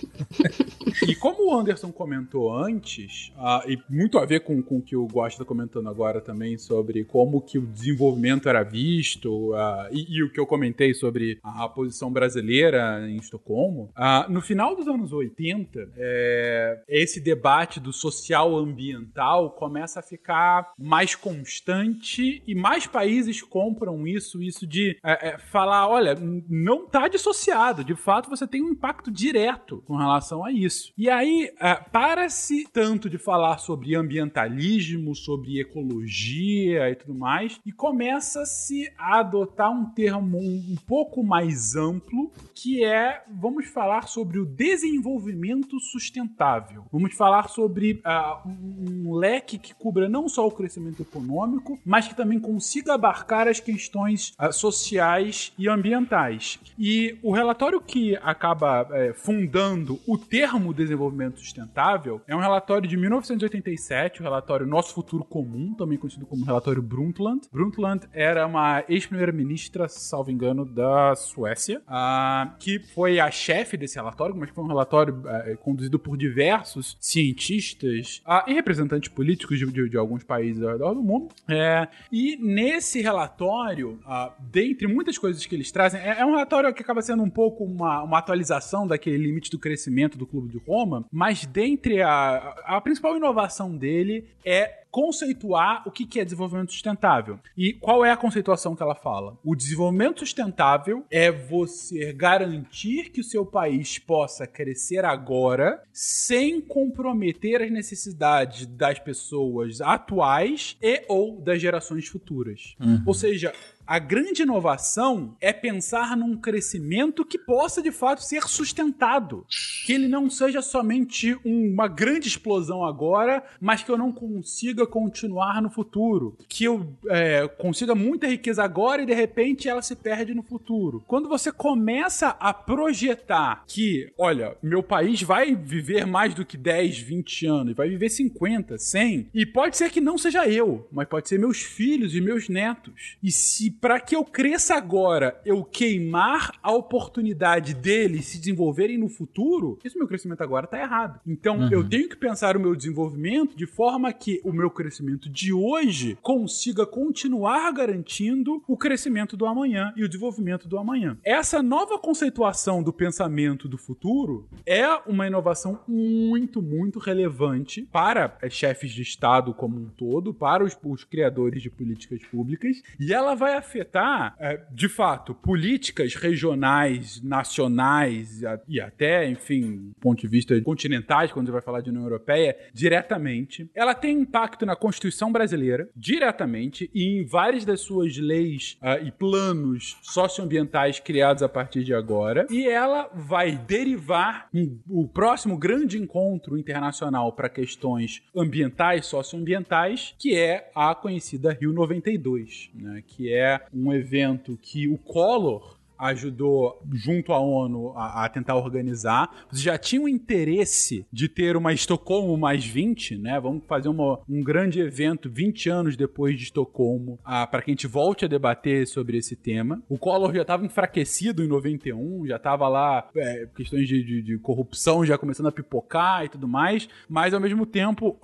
E 1.07 1.15
como 1.15 1.49
o 1.49 1.55
Anderson 1.59 1.91
comentou 1.91 2.55
antes, 2.55 3.33
ah, 3.37 3.65
e 3.67 3.79
muito 3.89 4.19
a 4.19 4.25
ver 4.25 4.41
com, 4.41 4.63
com 4.63 4.79
o 4.79 4.83
que 4.83 4.97
o 4.97 5.07
Gosta 5.07 5.43
está 5.43 5.45
comentando 5.45 5.89
agora 5.89 6.21
também 6.21 6.59
sobre 6.59 7.05
como 7.05 7.41
que 7.41 7.59
o 7.59 7.67
desenvolvimento 7.67 8.49
era 8.49 8.63
visto, 8.63 9.55
ah, 9.55 9.89
e, 9.91 10.19
e 10.19 10.23
o 10.23 10.31
que 10.31 10.39
eu 10.39 10.47
comentei 10.47 10.95
sobre 10.95 11.39
a, 11.43 11.69
posição 11.69 12.13
brasileira 12.13 13.09
em 13.09 13.17
Estocolmo, 13.17 13.91
ah, 13.95 14.27
no 14.29 14.41
final 14.41 14.77
dos 14.77 14.87
anos 14.87 15.13
80, 15.13 15.93
é, 15.97 16.83
esse 16.89 17.21
debate 17.21 17.81
do 17.81 17.93
social 17.93 18.57
ambiental 18.57 19.51
começa 19.51 20.01
a 20.01 20.03
ficar 20.03 20.73
mais 20.79 21.15
constante 21.15 22.43
e 22.47 22.55
mais 22.55 22.87
países 22.87 23.43
compram 23.43 24.07
isso, 24.07 24.43
isso 24.43 24.67
de 24.67 24.99
é, 25.05 25.29
é, 25.29 25.39
falar, 25.39 25.89
olha, 25.89 26.17
não 26.49 26.85
está 26.85 27.09
dissociado, 27.09 27.85
de 27.85 27.95
fato 27.95 28.31
você 28.31 28.42
tem 28.47 28.63
um 28.63 28.71
impacto 28.71 29.11
direto 29.11 29.83
com 29.87 29.97
relação 29.97 30.45
a 30.45 30.53
isso. 30.53 30.93
E 30.97 31.09
aí, 31.09 31.53
é, 31.61 31.75
para-se 31.75 32.67
tanto 32.73 33.09
de 33.09 33.19
falar 33.19 33.59
sobre 33.59 33.95
ambientalismo, 33.95 35.15
sobre 35.15 35.61
ecologia 35.61 36.91
e 36.91 36.95
tudo 36.95 37.15
mais, 37.15 37.61
e 37.65 37.73
começa-se 37.73 38.93
a 38.99 39.21
adotar 39.21 39.71
um 39.71 39.87
termo 39.87 40.39
um, 40.39 40.77
pouco 40.87 41.23
mais 41.23 41.77
amplo, 41.77 42.31
que 42.55 42.85
é, 42.85 43.23
vamos 43.31 43.67
falar 43.67 44.09
sobre 44.09 44.39
o 44.39 44.45
desenvolvimento 44.45 45.79
sustentável. 45.81 46.85
Vamos 46.93 47.15
falar 47.15 47.49
sobre 47.49 48.01
ah, 48.05 48.43
um, 48.47 49.15
leque 49.15 49.59
que 49.59 49.75
cubra 49.75 50.09
não 50.09 50.29
só 50.29 50.47
o 50.47 50.51
crescimento 50.51 51.03
econômico, 51.03 51.79
mas 51.85 52.09
que 52.09 52.15
também 52.15 52.39
consiga 52.39 52.95
abarcar 52.95 53.49
as 53.49 53.61
questões 53.61 54.33
ah, 54.39 54.53
sociais 54.53 55.53
e 55.59 55.69
ambientais. 55.69 56.59
E 56.79 57.19
o 57.23 57.33
relatório 57.33 57.81
que 57.81 58.17
acaba 58.33 58.89
eh, 58.93 59.13
fundando 59.15 59.99
o 60.07 60.19
termo 60.19 60.75
desenvolvimento 60.75 61.39
sustentável 61.39 62.21
é 62.27 62.35
um 62.35 62.41
relatório 62.41 62.89
de 62.89 62.97
1987, 62.97 64.21
o 64.21 64.23
relatório 64.25 64.67
Nosso 64.67 64.95
Futuro 64.95 65.25
Comum, 65.25 65.75
também 65.75 65.97
conhecido 65.99 66.27
como 66.27 66.45
relatório 66.45 66.83
Brundtland. 66.83 67.47
Brundtland 67.53 68.07
era 68.13 68.47
uma 68.47 68.85
ex-primeira-ministra, 68.89 69.89
salvo 69.89 70.31
engano, 70.31 70.65
da 70.65 71.15
Suécia, 71.15 71.83
ah, 71.87 72.55
que 72.59 72.79
foi 72.79 73.21
a 73.21 73.31
chefe 73.31 73.77
desse 73.77 73.97
relatório, 73.97 74.35
mas 74.37 74.51
foi 74.51 74.65
um 74.65 74.69
relatório 74.69 75.23
eh, 75.27 75.57
conduzido 75.63 75.99
por 75.99 76.17
diversos 76.17 76.97
cientistas 77.01 78.23
ah, 78.25 78.45
e 78.47 78.55
representantes 78.55 79.09
políticos 79.11 79.59
de, 79.59 79.67
de- 79.67 79.89
de 79.89 79.97
alguns 79.97 80.25
países 80.25 80.63
ao 80.63 80.71
redor 80.73 80.95
do 80.95 81.03
mundo. 81.03 81.29
É, 81.49 81.87
e 82.11 82.37
nesse 82.37 83.01
relatório, 83.01 84.01
ah, 84.07 84.33
dentre 84.41 84.87
muitas 84.87 85.19
coisas 85.19 85.45
que 85.45 85.55
eles 85.55 85.71
trazem, 85.71 86.01
é, 86.01 86.21
é 86.21 86.25
um 86.25 86.31
relatório 86.33 86.73
que 86.73 86.83
acaba 86.83 87.03
sendo 87.03 87.23
um 87.23 87.31
pouco 87.31 87.65
uma, 87.65 88.03
uma 88.03 88.22
atualização 88.23 88.87
daquele 88.87 89.19
limite 89.19 89.51
do 89.51 89.59
crescimento 89.59 90.17
do 90.17 90.27
Clube 90.27 90.49
de 90.49 90.59
Roma, 90.59 91.05
mas 91.11 91.45
dentre 91.45 92.01
a, 92.03 92.55
a 92.65 92.81
principal 92.81 93.17
inovação 93.17 93.77
dele 93.77 94.25
é 94.45 94.82
conceituar 94.93 95.83
o 95.87 95.91
que 95.91 96.21
é 96.21 96.25
desenvolvimento 96.25 96.71
sustentável. 96.71 97.39
E 97.57 97.73
qual 97.73 98.05
é 98.05 98.11
a 98.13 98.17
conceituação 98.17 98.77
que 98.77 98.83
ela 98.83 98.95
fala? 98.95 99.39
O 99.43 99.57
desenvolvimento 99.57 100.21
sustentável 100.21 101.05
é 101.11 101.33
você 101.33 102.13
garantir 102.13 103.11
que 103.11 103.21
o 103.21 103.25
seu 103.25 103.45
país 103.47 103.99
possa 103.99 104.47
crescer 104.47 105.05
agora 105.05 105.83
sem 105.93 106.61
comprometer 106.61 107.63
as 107.63 107.71
necessidades 107.71 108.67
das 108.67 108.99
pessoas 108.99 109.81
atuais 109.81 110.77
e 110.83 111.03
ou 111.09 111.41
das 111.41 111.61
gerações 111.61 112.07
futuras. 112.07 112.77
Ou 113.07 113.15
seja, 113.15 113.53
a 113.87 113.99
grande 113.99 114.43
inovação 114.43 115.37
é 115.41 115.53
pensar 115.53 116.17
num 116.17 116.37
crescimento 116.37 117.25
que 117.25 117.39
possa 117.39 117.83
de 117.83 117.91
fato 117.91 118.23
ser 118.23 118.43
sustentado. 118.45 119.45
Que 119.87 119.93
ele 119.95 120.07
não 120.07 120.31
seja 120.31 120.63
somente 120.63 121.35
um- 121.45 121.73
uma 121.73 121.89
grande 121.89 122.29
explosão 122.29 122.85
agora, 122.85 123.43
mas 123.61 123.83
que 123.83 123.91
eu 123.91 123.99
não 123.99 124.13
consiga 124.13 124.82
continuar 124.87 125.61
no 125.63 125.71
futuro. 125.71 126.37
Que 126.49 126.65
eu 126.65 126.87
é, 127.09 127.49
consiga 127.49 127.95
muita 127.95 128.27
riqueza 128.27 128.63
agora 128.63 129.03
e 129.03 129.07
de 129.07 129.15
repente 129.15 129.69
ela 129.69 129.83
se 129.83 129.97
perde 129.97 130.35
no 130.35 130.43
futuro. 130.43 131.03
Quando 131.07 131.29
você 131.29 131.51
começa 131.51 132.29
a 132.29 132.53
projetar 132.53 133.65
que, 133.67 134.13
olha, 134.19 134.57
meu 134.63 134.83
país 134.83 135.23
vai 135.23 135.55
viver 135.55 136.07
mais 136.07 136.35
do 136.35 136.45
que 136.45 136.57
10, 136.57 136.99
20 136.99 137.47
anos, 137.47 137.75
vai 137.75 137.89
viver 137.89 138.09
50, 138.09 138.79
100, 138.79 139.29
e 139.35 139.47
pode 139.47 139.77
ser 139.77 139.91
que 139.91 140.01
não 140.01 140.19
seja 140.19 140.49
eu, 140.49 140.87
mas 140.93 141.09
pode 141.09 141.29
ser 141.29 141.39
meus 141.39 141.63
filhos 141.63 142.15
e 142.15 142.21
meus 142.21 142.49
netos. 142.49 143.17
E 143.23 143.31
se 143.31 143.71
para 143.71 144.01
que 144.01 144.15
eu 144.15 144.25
cresça 144.25 144.75
agora 144.75 145.41
eu 145.45 145.65
queimar 145.65 146.53
a 146.63 146.73
oportunidade 146.73 147.75
deles 147.75 148.27
se 148.27 148.39
desenvolverem 148.39 148.99
no 148.99 149.09
futuro, 149.09 149.79
esse 149.85 149.97
meu 149.97 150.07
crescimento 150.07 150.43
agora 150.43 150.67
tá 150.67 150.79
errado. 150.79 151.21
Então 151.27 151.71
eu 151.71 151.87
tenho 151.89 152.09
que 152.09 152.17
pensar 152.17 152.57
o 152.57 152.61
meu 152.61 152.75
desenvolvimento 152.75 153.57
de 153.57 153.67
forma 153.67 154.13
que 154.13 154.41
o 154.45 154.53
meu 154.53 154.71
crescimento 154.73 155.29
de 155.29 155.53
hoje 155.53 156.19
consiga 156.23 156.87
continuar 156.87 157.73
garantindo 157.73 158.63
o 158.67 158.77
crescimento 158.77 159.37
do 159.37 159.47
amanhã 159.47 159.93
e 159.97 160.05
o 160.05 160.09
desenvolvimento 160.09 160.69
do 160.69 160.79
amanhã. 160.79 161.17
Essa 161.25 161.63
nova 161.63 161.99
conceituação 161.99 162.83
do 162.83 162.93
pensamento 162.93 163.69
do 163.69 163.79
futuro 163.79 164.49
é 164.67 164.87
uma 165.07 165.27
inovação 165.27 165.81
muito, 165.87 166.61
muito 166.63 166.99
relevante 166.99 167.83
para 167.93 168.37
chefes 168.51 168.91
de 168.91 169.03
Estado 169.03 169.55
como 169.55 169.79
um 169.79 169.89
todo, 169.89 170.35
para 170.35 170.65
os, 170.65 170.77
os 170.83 171.05
criadores 171.05 171.63
de 171.63 171.71
políticas 171.71 172.23
públicas, 172.25 172.83
e 172.99 173.13
ela 173.13 173.35
vai 173.35 173.55
afetar, 173.55 174.35
é, 174.39 174.63
de 174.71 174.89
fato, 174.89 175.35
políticas 175.35 176.15
regionais, 176.15 177.23
nacionais 177.23 178.43
e 178.69 178.81
até, 178.81 179.29
enfim, 179.29 179.89
do 179.89 180.01
ponto 180.01 180.21
de 180.21 180.29
vista 180.29 180.61
continentais, 180.63 181.33
quando 181.33 181.47
você 181.47 181.53
vai 181.53 181.63
falar 181.63 181.81
de 181.81 181.91
União 181.91 182.05
Europeia, 182.05 182.57
diretamente. 182.73 183.71
Ela 183.75 183.95
tem 183.95 184.21
impacto 184.21 184.62
na 184.67 184.77
Constituição 184.77 185.33
brasileira, 185.33 185.89
diretamente, 185.97 186.91
e 186.95 187.19
em 187.19 187.25
várias 187.25 187.65
das 187.65 187.81
suas 187.81 188.17
leis 188.17 188.79
uh, 188.83 189.05
e 189.05 189.11
planos 189.11 189.97
socioambientais 190.03 191.01
criados 191.01 191.43
a 191.43 191.49
partir 191.49 191.85
de 191.85 191.95
agora. 191.95 192.47
E 192.51 192.67
ela 192.67 193.11
vai 193.15 193.57
derivar 193.57 194.49
um, 194.55 194.79
o 194.89 195.09
próximo 195.09 195.57
grande 195.57 195.99
encontro 195.99 196.57
internacional 196.59 197.33
para 197.33 197.49
questões 197.49 198.23
ambientais, 198.35 199.07
socioambientais, 199.07 200.15
que 200.19 200.37
é 200.37 200.71
a 200.75 200.95
conhecida 200.95 201.53
Rio 201.53 201.73
92, 201.73 202.71
né? 202.75 203.03
que 203.07 203.33
é 203.33 203.61
um 203.73 203.93
evento 203.93 204.59
que 204.61 204.89
o 204.89 204.99
Collor 204.99 205.82
ajudou 206.03 206.83
junto 206.93 207.33
à 207.33 207.39
ONU 207.39 207.93
a, 207.97 208.25
a, 208.25 208.29
tentar 208.29 208.57
organizar. 208.57 209.47
Você 209.51 209.63
já 209.63 209.79
tinha 209.79 210.03
um 210.03 210.09
interesse 210.09 211.07
de 211.13 211.29
ter 211.29 211.57
uma 211.57 211.73
Estocolmo 211.73 212.37
mais 212.37 212.67
20, 212.67 213.19
né? 213.19 213.39
Vamos 213.41 213.65
fazer 213.67 213.89
uma, 213.89 214.21
um 214.29 214.43
grande 214.43 214.81
evento 214.81 215.31
20 215.31 215.71
anos 215.71 215.97
depois 215.97 216.37
de 216.37 216.45
Estocolmo, 216.45 217.19
para 217.25 217.63
que 217.63 217.71
a 217.71 217.73
gente 217.73 217.87
volte 217.87 218.25
a 218.25 218.29
debater 218.29 218.87
sobre 218.87 219.17
esse 219.17 219.37
tema. 219.37 219.81
O 219.89 219.97
Collor 219.97 220.35
já 220.35 220.43
estava 220.43 220.67
enfraquecido 220.67 221.45
em 221.45 221.49
91, 221.49 222.27
já 222.27 222.37
estava 222.37 222.69
lá 222.69 223.09
é, 223.17 223.49
questões 223.55 223.87
de, 223.87 224.03
de, 224.03 224.23
de, 224.23 224.39
corrupção 224.39 225.07
já 225.07 225.17
começando 225.17 225.47
a 225.47 225.53
pipocar 225.53 226.25
e 226.25 226.29
tudo 226.29 226.49
mais, 226.49 226.89
mas 227.09 227.33
ao 227.33 227.41
mesmo 227.41 227.65
tempo 227.65 228.19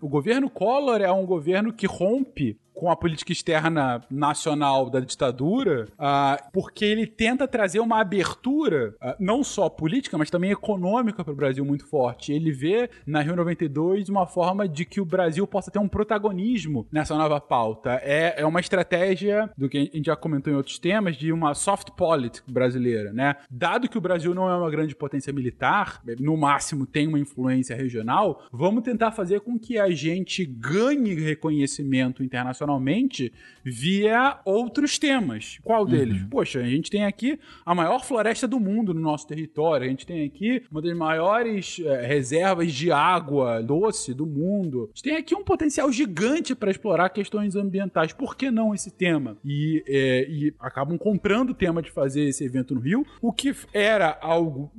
o 0.00 0.08
governo 0.08 0.50
Collor 0.50 1.00
é 1.00 1.10
um 1.10 1.24
governo 1.24 1.72
que 1.72 1.86
rompe 1.86 2.58
com 2.76 2.90
a 2.90 2.96
política 2.96 3.32
externa 3.32 4.02
nacional 4.10 4.90
da 4.90 5.00
ditadura, 5.00 5.88
uh, 5.94 6.50
porque 6.52 6.84
ele 6.84 7.06
tenta 7.06 7.48
trazer 7.48 7.80
uma 7.80 8.00
abertura, 8.00 8.94
uh, 9.02 9.14
não 9.18 9.42
só 9.42 9.70
política, 9.70 10.18
mas 10.18 10.28
também 10.28 10.50
econômica 10.50 11.24
para 11.24 11.32
o 11.32 11.36
Brasil 11.36 11.64
muito 11.64 11.86
forte. 11.86 12.32
Ele 12.32 12.52
vê 12.52 12.90
na 13.06 13.22
Rio 13.22 13.34
92 13.34 14.10
uma 14.10 14.26
forma 14.26 14.68
de 14.68 14.84
que 14.84 15.00
o 15.00 15.06
Brasil 15.06 15.46
possa 15.46 15.70
ter 15.70 15.78
um 15.78 15.88
protagonismo 15.88 16.86
nessa 16.92 17.16
nova 17.16 17.40
pauta. 17.40 17.98
É, 18.02 18.42
é 18.42 18.46
uma 18.46 18.60
estratégia, 18.60 19.50
do 19.56 19.70
que 19.70 19.78
a 19.78 19.80
gente 19.80 20.04
já 20.04 20.16
comentou 20.16 20.52
em 20.52 20.56
outros 20.56 20.78
temas, 20.78 21.16
de 21.16 21.32
uma 21.32 21.54
soft 21.54 21.90
politics 21.92 22.44
brasileira, 22.46 23.10
né? 23.12 23.36
Dado 23.50 23.88
que 23.88 23.96
o 23.96 24.00
Brasil 24.02 24.34
não 24.34 24.50
é 24.50 24.56
uma 24.56 24.70
grande 24.70 24.94
potência 24.94 25.32
militar, 25.32 26.02
no 26.20 26.36
máximo 26.36 26.84
tem 26.84 27.08
uma 27.08 27.18
influência 27.18 27.74
regional, 27.74 28.42
vamos 28.52 28.82
tentar 28.82 29.12
fazer 29.12 29.40
com 29.40 29.58
que 29.58 29.78
a 29.78 29.90
gente 29.90 30.44
ganhe 30.44 31.14
reconhecimento 31.14 32.22
internacional 32.22 32.65
internacionalmente 32.66 33.32
via 33.64 34.38
outros 34.44 34.98
temas. 34.98 35.58
Qual 35.64 35.84
deles? 35.84 36.22
Uhum. 36.22 36.28
Poxa, 36.28 36.60
a 36.60 36.68
gente 36.68 36.90
tem 36.90 37.04
aqui 37.04 37.38
a 37.64 37.74
maior 37.74 38.04
floresta 38.04 38.46
do 38.46 38.60
mundo 38.60 38.94
no 38.94 39.00
nosso 39.00 39.26
território, 39.26 39.86
a 39.86 39.88
gente 39.88 40.06
tem 40.06 40.24
aqui 40.24 40.62
uma 40.70 40.80
das 40.80 40.96
maiores 40.96 41.80
é, 41.84 42.06
reservas 42.06 42.72
de 42.72 42.92
água 42.92 43.60
doce 43.60 44.14
do 44.14 44.24
mundo. 44.24 44.84
A 44.84 44.96
gente 44.96 45.02
tem 45.02 45.16
aqui 45.16 45.34
um 45.34 45.42
potencial 45.42 45.90
gigante 45.90 46.54
para 46.54 46.70
explorar 46.70 47.08
questões 47.08 47.56
ambientais. 47.56 48.12
Por 48.12 48.36
que 48.36 48.50
não 48.50 48.74
esse 48.74 48.90
tema? 48.90 49.36
E, 49.44 49.82
é, 49.88 50.26
e 50.28 50.54
acabam 50.60 50.96
comprando 50.96 51.50
o 51.50 51.54
tema 51.54 51.82
de 51.82 51.90
fazer 51.90 52.22
esse 52.22 52.44
evento 52.44 52.74
no 52.74 52.80
Rio, 52.80 53.04
o 53.20 53.32
que 53.32 53.54
era 53.72 54.16
algo. 54.20 54.70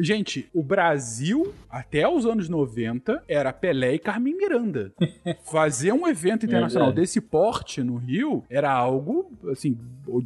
Gente, 0.00 0.48
o 0.52 0.62
Brasil, 0.62 1.54
até 1.70 2.06
os 2.06 2.26
anos 2.26 2.48
90, 2.48 3.24
era 3.26 3.52
Pelé 3.52 3.94
e 3.94 3.98
Carmen 3.98 4.36
Miranda. 4.36 4.92
Fazer 5.50 5.92
um 5.92 6.06
evento 6.06 6.44
internacional 6.44 6.92
desse 6.92 7.17
esse 7.18 7.20
porte 7.20 7.82
no 7.82 7.96
Rio 7.96 8.44
era 8.48 8.72
algo, 8.72 9.30
assim, 9.50 9.76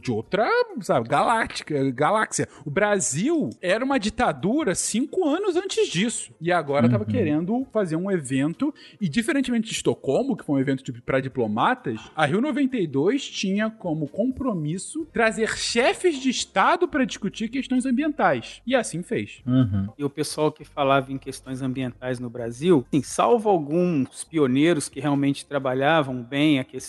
de 0.01 0.13
outra, 0.13 0.49
sabe, 0.81 1.09
galáctica, 1.09 1.91
galáxia. 1.91 2.49
O 2.65 2.71
Brasil 2.71 3.51
era 3.61 3.85
uma 3.85 3.99
ditadura 3.99 4.75
cinco 4.75 5.27
anos 5.27 5.57
antes 5.57 5.89
disso. 5.89 6.33
E 6.41 6.53
agora 6.53 6.87
estava 6.87 7.05
uhum. 7.05 7.11
querendo 7.11 7.67
fazer 7.73 7.97
um 7.97 8.11
evento. 8.11 8.73
E 9.01 9.09
diferentemente 9.09 9.69
de 9.69 9.75
Estocolmo, 9.75 10.37
que 10.37 10.45
foi 10.45 10.57
um 10.57 10.61
evento 10.61 10.85
tipo, 10.85 11.01
para 11.03 11.21
diplomatas, 11.21 12.01
a 12.15 12.27
Rio 12.27 12.41
92 12.41 13.29
tinha 13.29 13.71
como 13.71 14.07
compromisso 14.07 15.07
trazer 15.13 15.57
chefes 15.57 16.21
de 16.21 16.31
Estado 16.31 16.87
para 16.87 17.05
discutir 17.05 17.49
questões 17.49 17.87
ambientais. 17.87 18.63
E 18.67 18.75
assim 18.75 19.03
fez. 19.03 19.43
Uhum. 19.47 19.89
E 19.99 20.05
o 20.05 20.11
pessoal 20.11 20.53
que 20.53 20.65
falava 20.65 21.13
em 21.13 21.19
questões 21.19 21.63
ambientais 21.63 22.19
no 22.21 22.31
Brasil, 22.31 22.85
assim, 22.89 23.03
salvo 23.03 23.49
alguns 23.49 24.25
pioneiros 24.25 24.89
que 24.89 25.01
realmente 25.01 25.45
trabalhavam 25.45 26.23
bem 26.23 26.59
a 26.59 26.65
questão, 26.65 26.82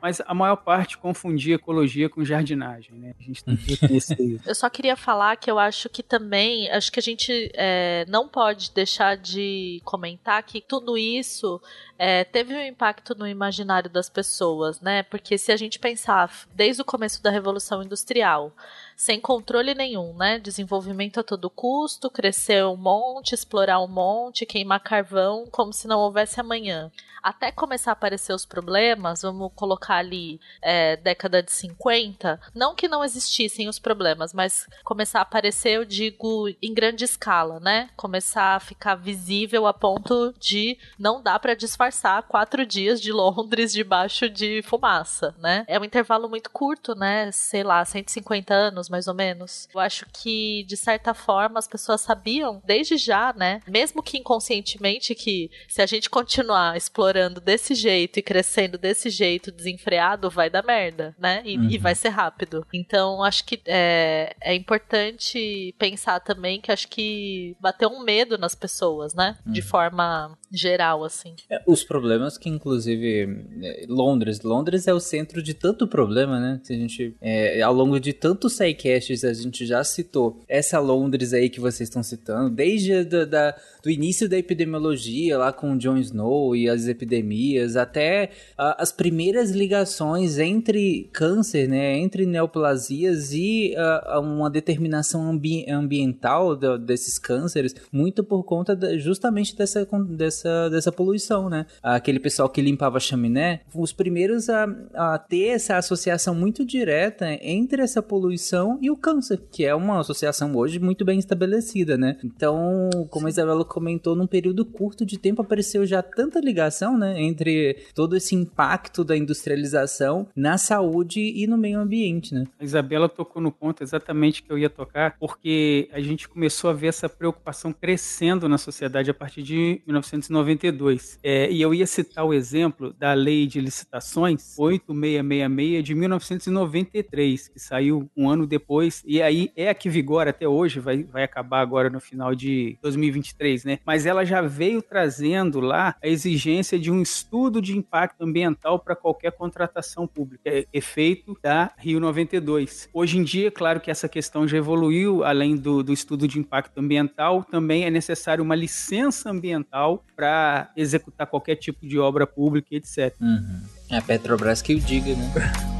mas 0.00 0.20
a 0.26 0.34
maior 0.34 0.56
parte 0.56 0.98
confundia 0.98 1.54
ecologia 1.54 2.08
com 2.08 2.24
jardinagem, 2.24 2.94
né? 2.94 3.14
A 3.18 3.22
gente 3.22 3.44
tem 3.44 3.56
que 3.56 3.74
reconhecer 3.74 4.20
isso. 4.20 4.44
Eu 4.48 4.54
só 4.54 4.68
queria 4.68 4.96
falar 4.96 5.36
que 5.36 5.50
eu 5.50 5.58
acho 5.58 5.88
que 5.88 6.02
também, 6.02 6.70
acho 6.70 6.90
que 6.90 6.98
a 6.98 7.02
gente 7.02 7.50
é, 7.54 8.04
não 8.08 8.28
pode 8.28 8.70
deixar 8.72 9.16
de 9.16 9.80
comentar 9.84 10.42
que 10.42 10.60
tudo 10.60 10.96
isso 10.96 11.60
é, 11.98 12.22
teve 12.22 12.54
um 12.54 12.64
impacto 12.64 13.12
no 13.16 13.26
imaginário 13.26 13.90
das 13.90 14.08
pessoas, 14.08 14.80
né? 14.80 15.02
Porque 15.02 15.36
se 15.36 15.50
a 15.50 15.56
gente 15.56 15.80
pensar 15.80 16.32
desde 16.54 16.80
o 16.80 16.84
começo 16.84 17.20
da 17.20 17.28
Revolução 17.28 17.82
Industrial, 17.82 18.52
sem 18.96 19.20
controle 19.20 19.74
nenhum, 19.74 20.14
né? 20.14 20.38
Desenvolvimento 20.38 21.18
a 21.18 21.24
todo 21.24 21.50
custo, 21.50 22.08
crescer 22.08 22.64
um 22.64 22.76
monte, 22.76 23.34
explorar 23.34 23.80
um 23.80 23.88
monte, 23.88 24.46
queimar 24.46 24.80
carvão, 24.80 25.46
como 25.50 25.72
se 25.72 25.88
não 25.88 25.98
houvesse 25.98 26.40
amanhã. 26.40 26.90
Até 27.20 27.50
começar 27.50 27.90
a 27.90 27.94
aparecer 27.94 28.32
os 28.32 28.46
problemas, 28.46 29.22
vamos 29.22 29.50
colocar 29.56 29.96
ali 29.96 30.40
é, 30.62 30.96
década 30.96 31.42
de 31.42 31.50
50, 31.50 32.40
não 32.54 32.76
que 32.76 32.86
não 32.86 33.02
existissem 33.02 33.68
os 33.68 33.80
problemas, 33.80 34.32
mas 34.32 34.68
começar 34.84 35.18
a 35.18 35.22
aparecer, 35.22 35.70
eu 35.70 35.84
digo, 35.84 36.48
em 36.62 36.72
grande 36.72 37.04
escala, 37.04 37.58
né? 37.58 37.90
Começar 37.96 38.54
a 38.54 38.60
ficar 38.60 38.94
visível 38.94 39.66
a 39.66 39.74
ponto 39.74 40.32
de 40.38 40.78
não 40.96 41.20
dá 41.20 41.38
para 41.40 41.54
disfarçar 41.54 41.87
quatro 42.28 42.64
dias 42.66 43.00
de 43.00 43.12
Londres 43.12 43.72
debaixo 43.72 44.28
de 44.28 44.62
fumaça, 44.62 45.34
né? 45.38 45.64
É 45.66 45.78
um 45.78 45.84
intervalo 45.84 46.28
muito 46.28 46.50
curto, 46.50 46.94
né? 46.94 47.30
Sei 47.32 47.62
lá, 47.62 47.84
150 47.84 48.52
anos, 48.54 48.88
mais 48.88 49.08
ou 49.08 49.14
menos. 49.14 49.68
Eu 49.72 49.80
acho 49.80 50.06
que, 50.12 50.64
de 50.64 50.76
certa 50.76 51.14
forma, 51.14 51.58
as 51.58 51.68
pessoas 51.68 52.00
sabiam 52.00 52.62
desde 52.64 52.96
já, 52.96 53.32
né? 53.32 53.60
Mesmo 53.66 54.02
que 54.02 54.18
inconscientemente, 54.18 55.14
que 55.14 55.50
se 55.68 55.82
a 55.82 55.86
gente 55.86 56.10
continuar 56.10 56.76
explorando 56.76 57.40
desse 57.40 57.74
jeito 57.74 58.18
e 58.18 58.22
crescendo 58.22 58.78
desse 58.78 59.10
jeito 59.10 59.50
desenfreado, 59.50 60.30
vai 60.30 60.50
dar 60.50 60.64
merda, 60.64 61.14
né? 61.18 61.42
E, 61.44 61.56
uhum. 61.56 61.70
e 61.70 61.78
vai 61.78 61.94
ser 61.94 62.10
rápido. 62.10 62.66
Então, 62.72 63.22
acho 63.22 63.44
que 63.44 63.60
é, 63.66 64.34
é 64.40 64.54
importante 64.54 65.74
pensar 65.78 66.20
também 66.20 66.60
que 66.60 66.72
acho 66.72 66.88
que 66.88 67.56
bateu 67.60 67.88
um 67.88 68.02
medo 68.02 68.38
nas 68.38 68.54
pessoas, 68.54 69.14
né? 69.14 69.36
Uhum. 69.46 69.52
De 69.52 69.62
forma 69.62 70.36
geral, 70.50 71.04
assim. 71.04 71.34
É, 71.50 71.62
os 71.66 71.84
problemas 71.84 72.38
que, 72.38 72.48
inclusive, 72.48 73.44
é, 73.62 73.86
Londres. 73.88 74.40
Londres 74.40 74.86
é 74.88 74.94
o 74.94 75.00
centro 75.00 75.42
de 75.42 75.54
tanto 75.54 75.86
problema, 75.86 76.40
né? 76.40 76.60
Que 76.64 76.72
a 76.72 76.76
gente, 76.76 77.14
é, 77.20 77.60
ao 77.62 77.74
longo 77.74 78.00
de 78.00 78.12
tantos 78.12 78.54
sidecasts, 78.54 79.24
a 79.24 79.32
gente 79.32 79.66
já 79.66 79.82
citou 79.84 80.40
essa 80.48 80.78
Londres 80.78 81.32
aí 81.32 81.50
que 81.50 81.60
vocês 81.60 81.88
estão 81.88 82.02
citando, 82.02 82.50
desde 82.50 83.04
da, 83.04 83.24
da, 83.24 83.56
do 83.82 83.90
início 83.90 84.28
da 84.28 84.38
epidemiologia, 84.38 85.36
lá 85.36 85.52
com 85.52 85.72
o 85.72 85.78
Jon 85.78 85.98
Snow 85.98 86.56
e 86.56 86.68
as 86.68 86.86
epidemias, 86.86 87.76
até 87.76 88.30
a, 88.56 88.82
as 88.82 88.92
primeiras 88.92 89.50
ligações 89.50 90.38
entre 90.38 91.10
câncer, 91.12 91.68
né? 91.68 91.98
Entre 91.98 92.24
neoplasias 92.24 93.32
e 93.32 93.74
a, 93.76 94.20
uma 94.20 94.50
determinação 94.50 95.28
ambi 95.28 95.66
ambiental 95.70 96.56
desses 96.78 97.18
cânceres, 97.18 97.74
muito 97.92 98.22
por 98.24 98.44
conta 98.44 98.74
da, 98.74 98.96
justamente 98.96 99.56
dessa, 99.56 99.86
dessa 100.08 100.37
dessa, 100.38 100.70
dessa 100.70 100.92
poluição, 100.92 101.48
né? 101.48 101.66
Aquele 101.82 102.20
pessoal 102.20 102.48
que 102.48 102.60
limpava 102.60 102.98
a 102.98 103.00
chaminé, 103.00 103.60
os 103.74 103.92
primeiros 103.92 104.48
a, 104.48 104.66
a 104.94 105.18
ter 105.18 105.48
essa 105.48 105.76
associação 105.76 106.34
muito 106.34 106.64
direta 106.64 107.26
entre 107.42 107.82
essa 107.82 108.02
poluição 108.02 108.78
e 108.80 108.90
o 108.90 108.96
câncer, 108.96 109.40
que 109.50 109.64
é 109.64 109.74
uma 109.74 110.00
associação 110.00 110.54
hoje 110.54 110.78
muito 110.78 111.04
bem 111.04 111.18
estabelecida, 111.18 111.96
né? 111.96 112.16
Então, 112.24 112.90
como 113.10 113.26
a 113.26 113.30
Isabela 113.30 113.64
comentou, 113.64 114.14
num 114.14 114.26
período 114.26 114.64
curto 114.64 115.04
de 115.04 115.18
tempo 115.18 115.42
apareceu 115.42 115.86
já 115.86 116.02
tanta 116.02 116.40
ligação, 116.40 116.96
né? 116.96 117.20
Entre 117.20 117.76
todo 117.94 118.16
esse 118.16 118.34
impacto 118.34 119.04
da 119.04 119.16
industrialização 119.16 120.28
na 120.36 120.58
saúde 120.58 121.20
e 121.20 121.46
no 121.46 121.56
meio 121.56 121.80
ambiente, 121.80 122.34
né? 122.34 122.44
A 122.58 122.64
Isabela 122.64 123.08
tocou 123.08 123.42
no 123.42 123.50
ponto 123.50 123.82
exatamente 123.82 124.42
que 124.42 124.52
eu 124.52 124.58
ia 124.58 124.70
tocar, 124.70 125.16
porque 125.18 125.88
a 125.92 126.00
gente 126.00 126.28
começou 126.28 126.70
a 126.70 126.72
ver 126.72 126.88
essa 126.88 127.08
preocupação 127.08 127.72
crescendo 127.72 128.48
na 128.48 128.58
sociedade 128.58 129.10
a 129.10 129.14
partir 129.14 129.42
de 129.42 129.80
1950 129.86 130.27
1992. 130.28 131.18
É, 131.22 131.50
e 131.50 131.60
eu 131.60 131.74
ia 131.74 131.86
citar 131.86 132.24
o 132.24 132.32
exemplo 132.32 132.92
da 132.92 133.12
Lei 133.14 133.46
de 133.46 133.60
Licitações 133.60 134.54
8666 134.58 135.84
de 135.84 135.94
1993, 135.94 137.48
que 137.48 137.58
saiu 137.58 138.10
um 138.16 138.28
ano 138.28 138.46
depois, 138.46 139.02
e 139.06 139.20
aí 139.22 139.50
é 139.56 139.68
a 139.68 139.74
que 139.74 139.88
vigora 139.88 140.30
até 140.30 140.46
hoje, 140.46 140.80
vai, 140.80 141.02
vai 141.04 141.24
acabar 141.24 141.60
agora 141.60 141.90
no 141.90 142.00
final 142.00 142.34
de 142.34 142.78
2023, 142.82 143.64
né? 143.64 143.78
Mas 143.84 144.06
ela 144.06 144.24
já 144.24 144.40
veio 144.42 144.82
trazendo 144.82 145.60
lá 145.60 145.96
a 146.02 146.08
exigência 146.08 146.78
de 146.78 146.90
um 146.90 147.02
estudo 147.02 147.60
de 147.60 147.76
impacto 147.76 148.22
ambiental 148.22 148.78
para 148.78 148.94
qualquer 148.94 149.32
contratação 149.32 150.06
pública, 150.06 150.42
é, 150.44 150.66
efeito 150.72 151.36
da 151.42 151.72
Rio 151.78 152.00
92. 152.00 152.88
Hoje 152.92 153.18
em 153.18 153.24
dia, 153.24 153.50
claro 153.50 153.80
que 153.80 153.90
essa 153.90 154.08
questão 154.08 154.46
já 154.46 154.58
evoluiu, 154.58 155.24
além 155.24 155.56
do, 155.56 155.82
do 155.82 155.92
estudo 155.92 156.26
de 156.28 156.38
impacto 156.38 156.78
ambiental, 156.78 157.44
também 157.44 157.84
é 157.84 157.90
necessário 157.90 158.44
uma 158.44 158.54
licença 158.54 159.30
ambiental 159.30 160.04
para 160.18 160.72
executar 160.76 161.28
qualquer 161.28 161.54
tipo 161.54 161.86
de 161.86 161.96
obra 161.96 162.26
pública, 162.26 162.74
etc. 162.74 163.14
Uhum. 163.20 163.62
É 163.88 163.98
a 163.98 164.02
Petrobras 164.02 164.60
que 164.60 164.74
o 164.74 164.80
diga, 164.80 165.14
né? 165.14 165.77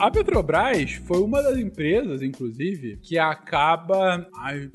A 0.00 0.10
Petrobras 0.10 0.92
foi 1.04 1.18
uma 1.18 1.42
das 1.42 1.58
empresas, 1.58 2.22
inclusive, 2.22 2.98
que 3.02 3.18
acaba. 3.18 4.26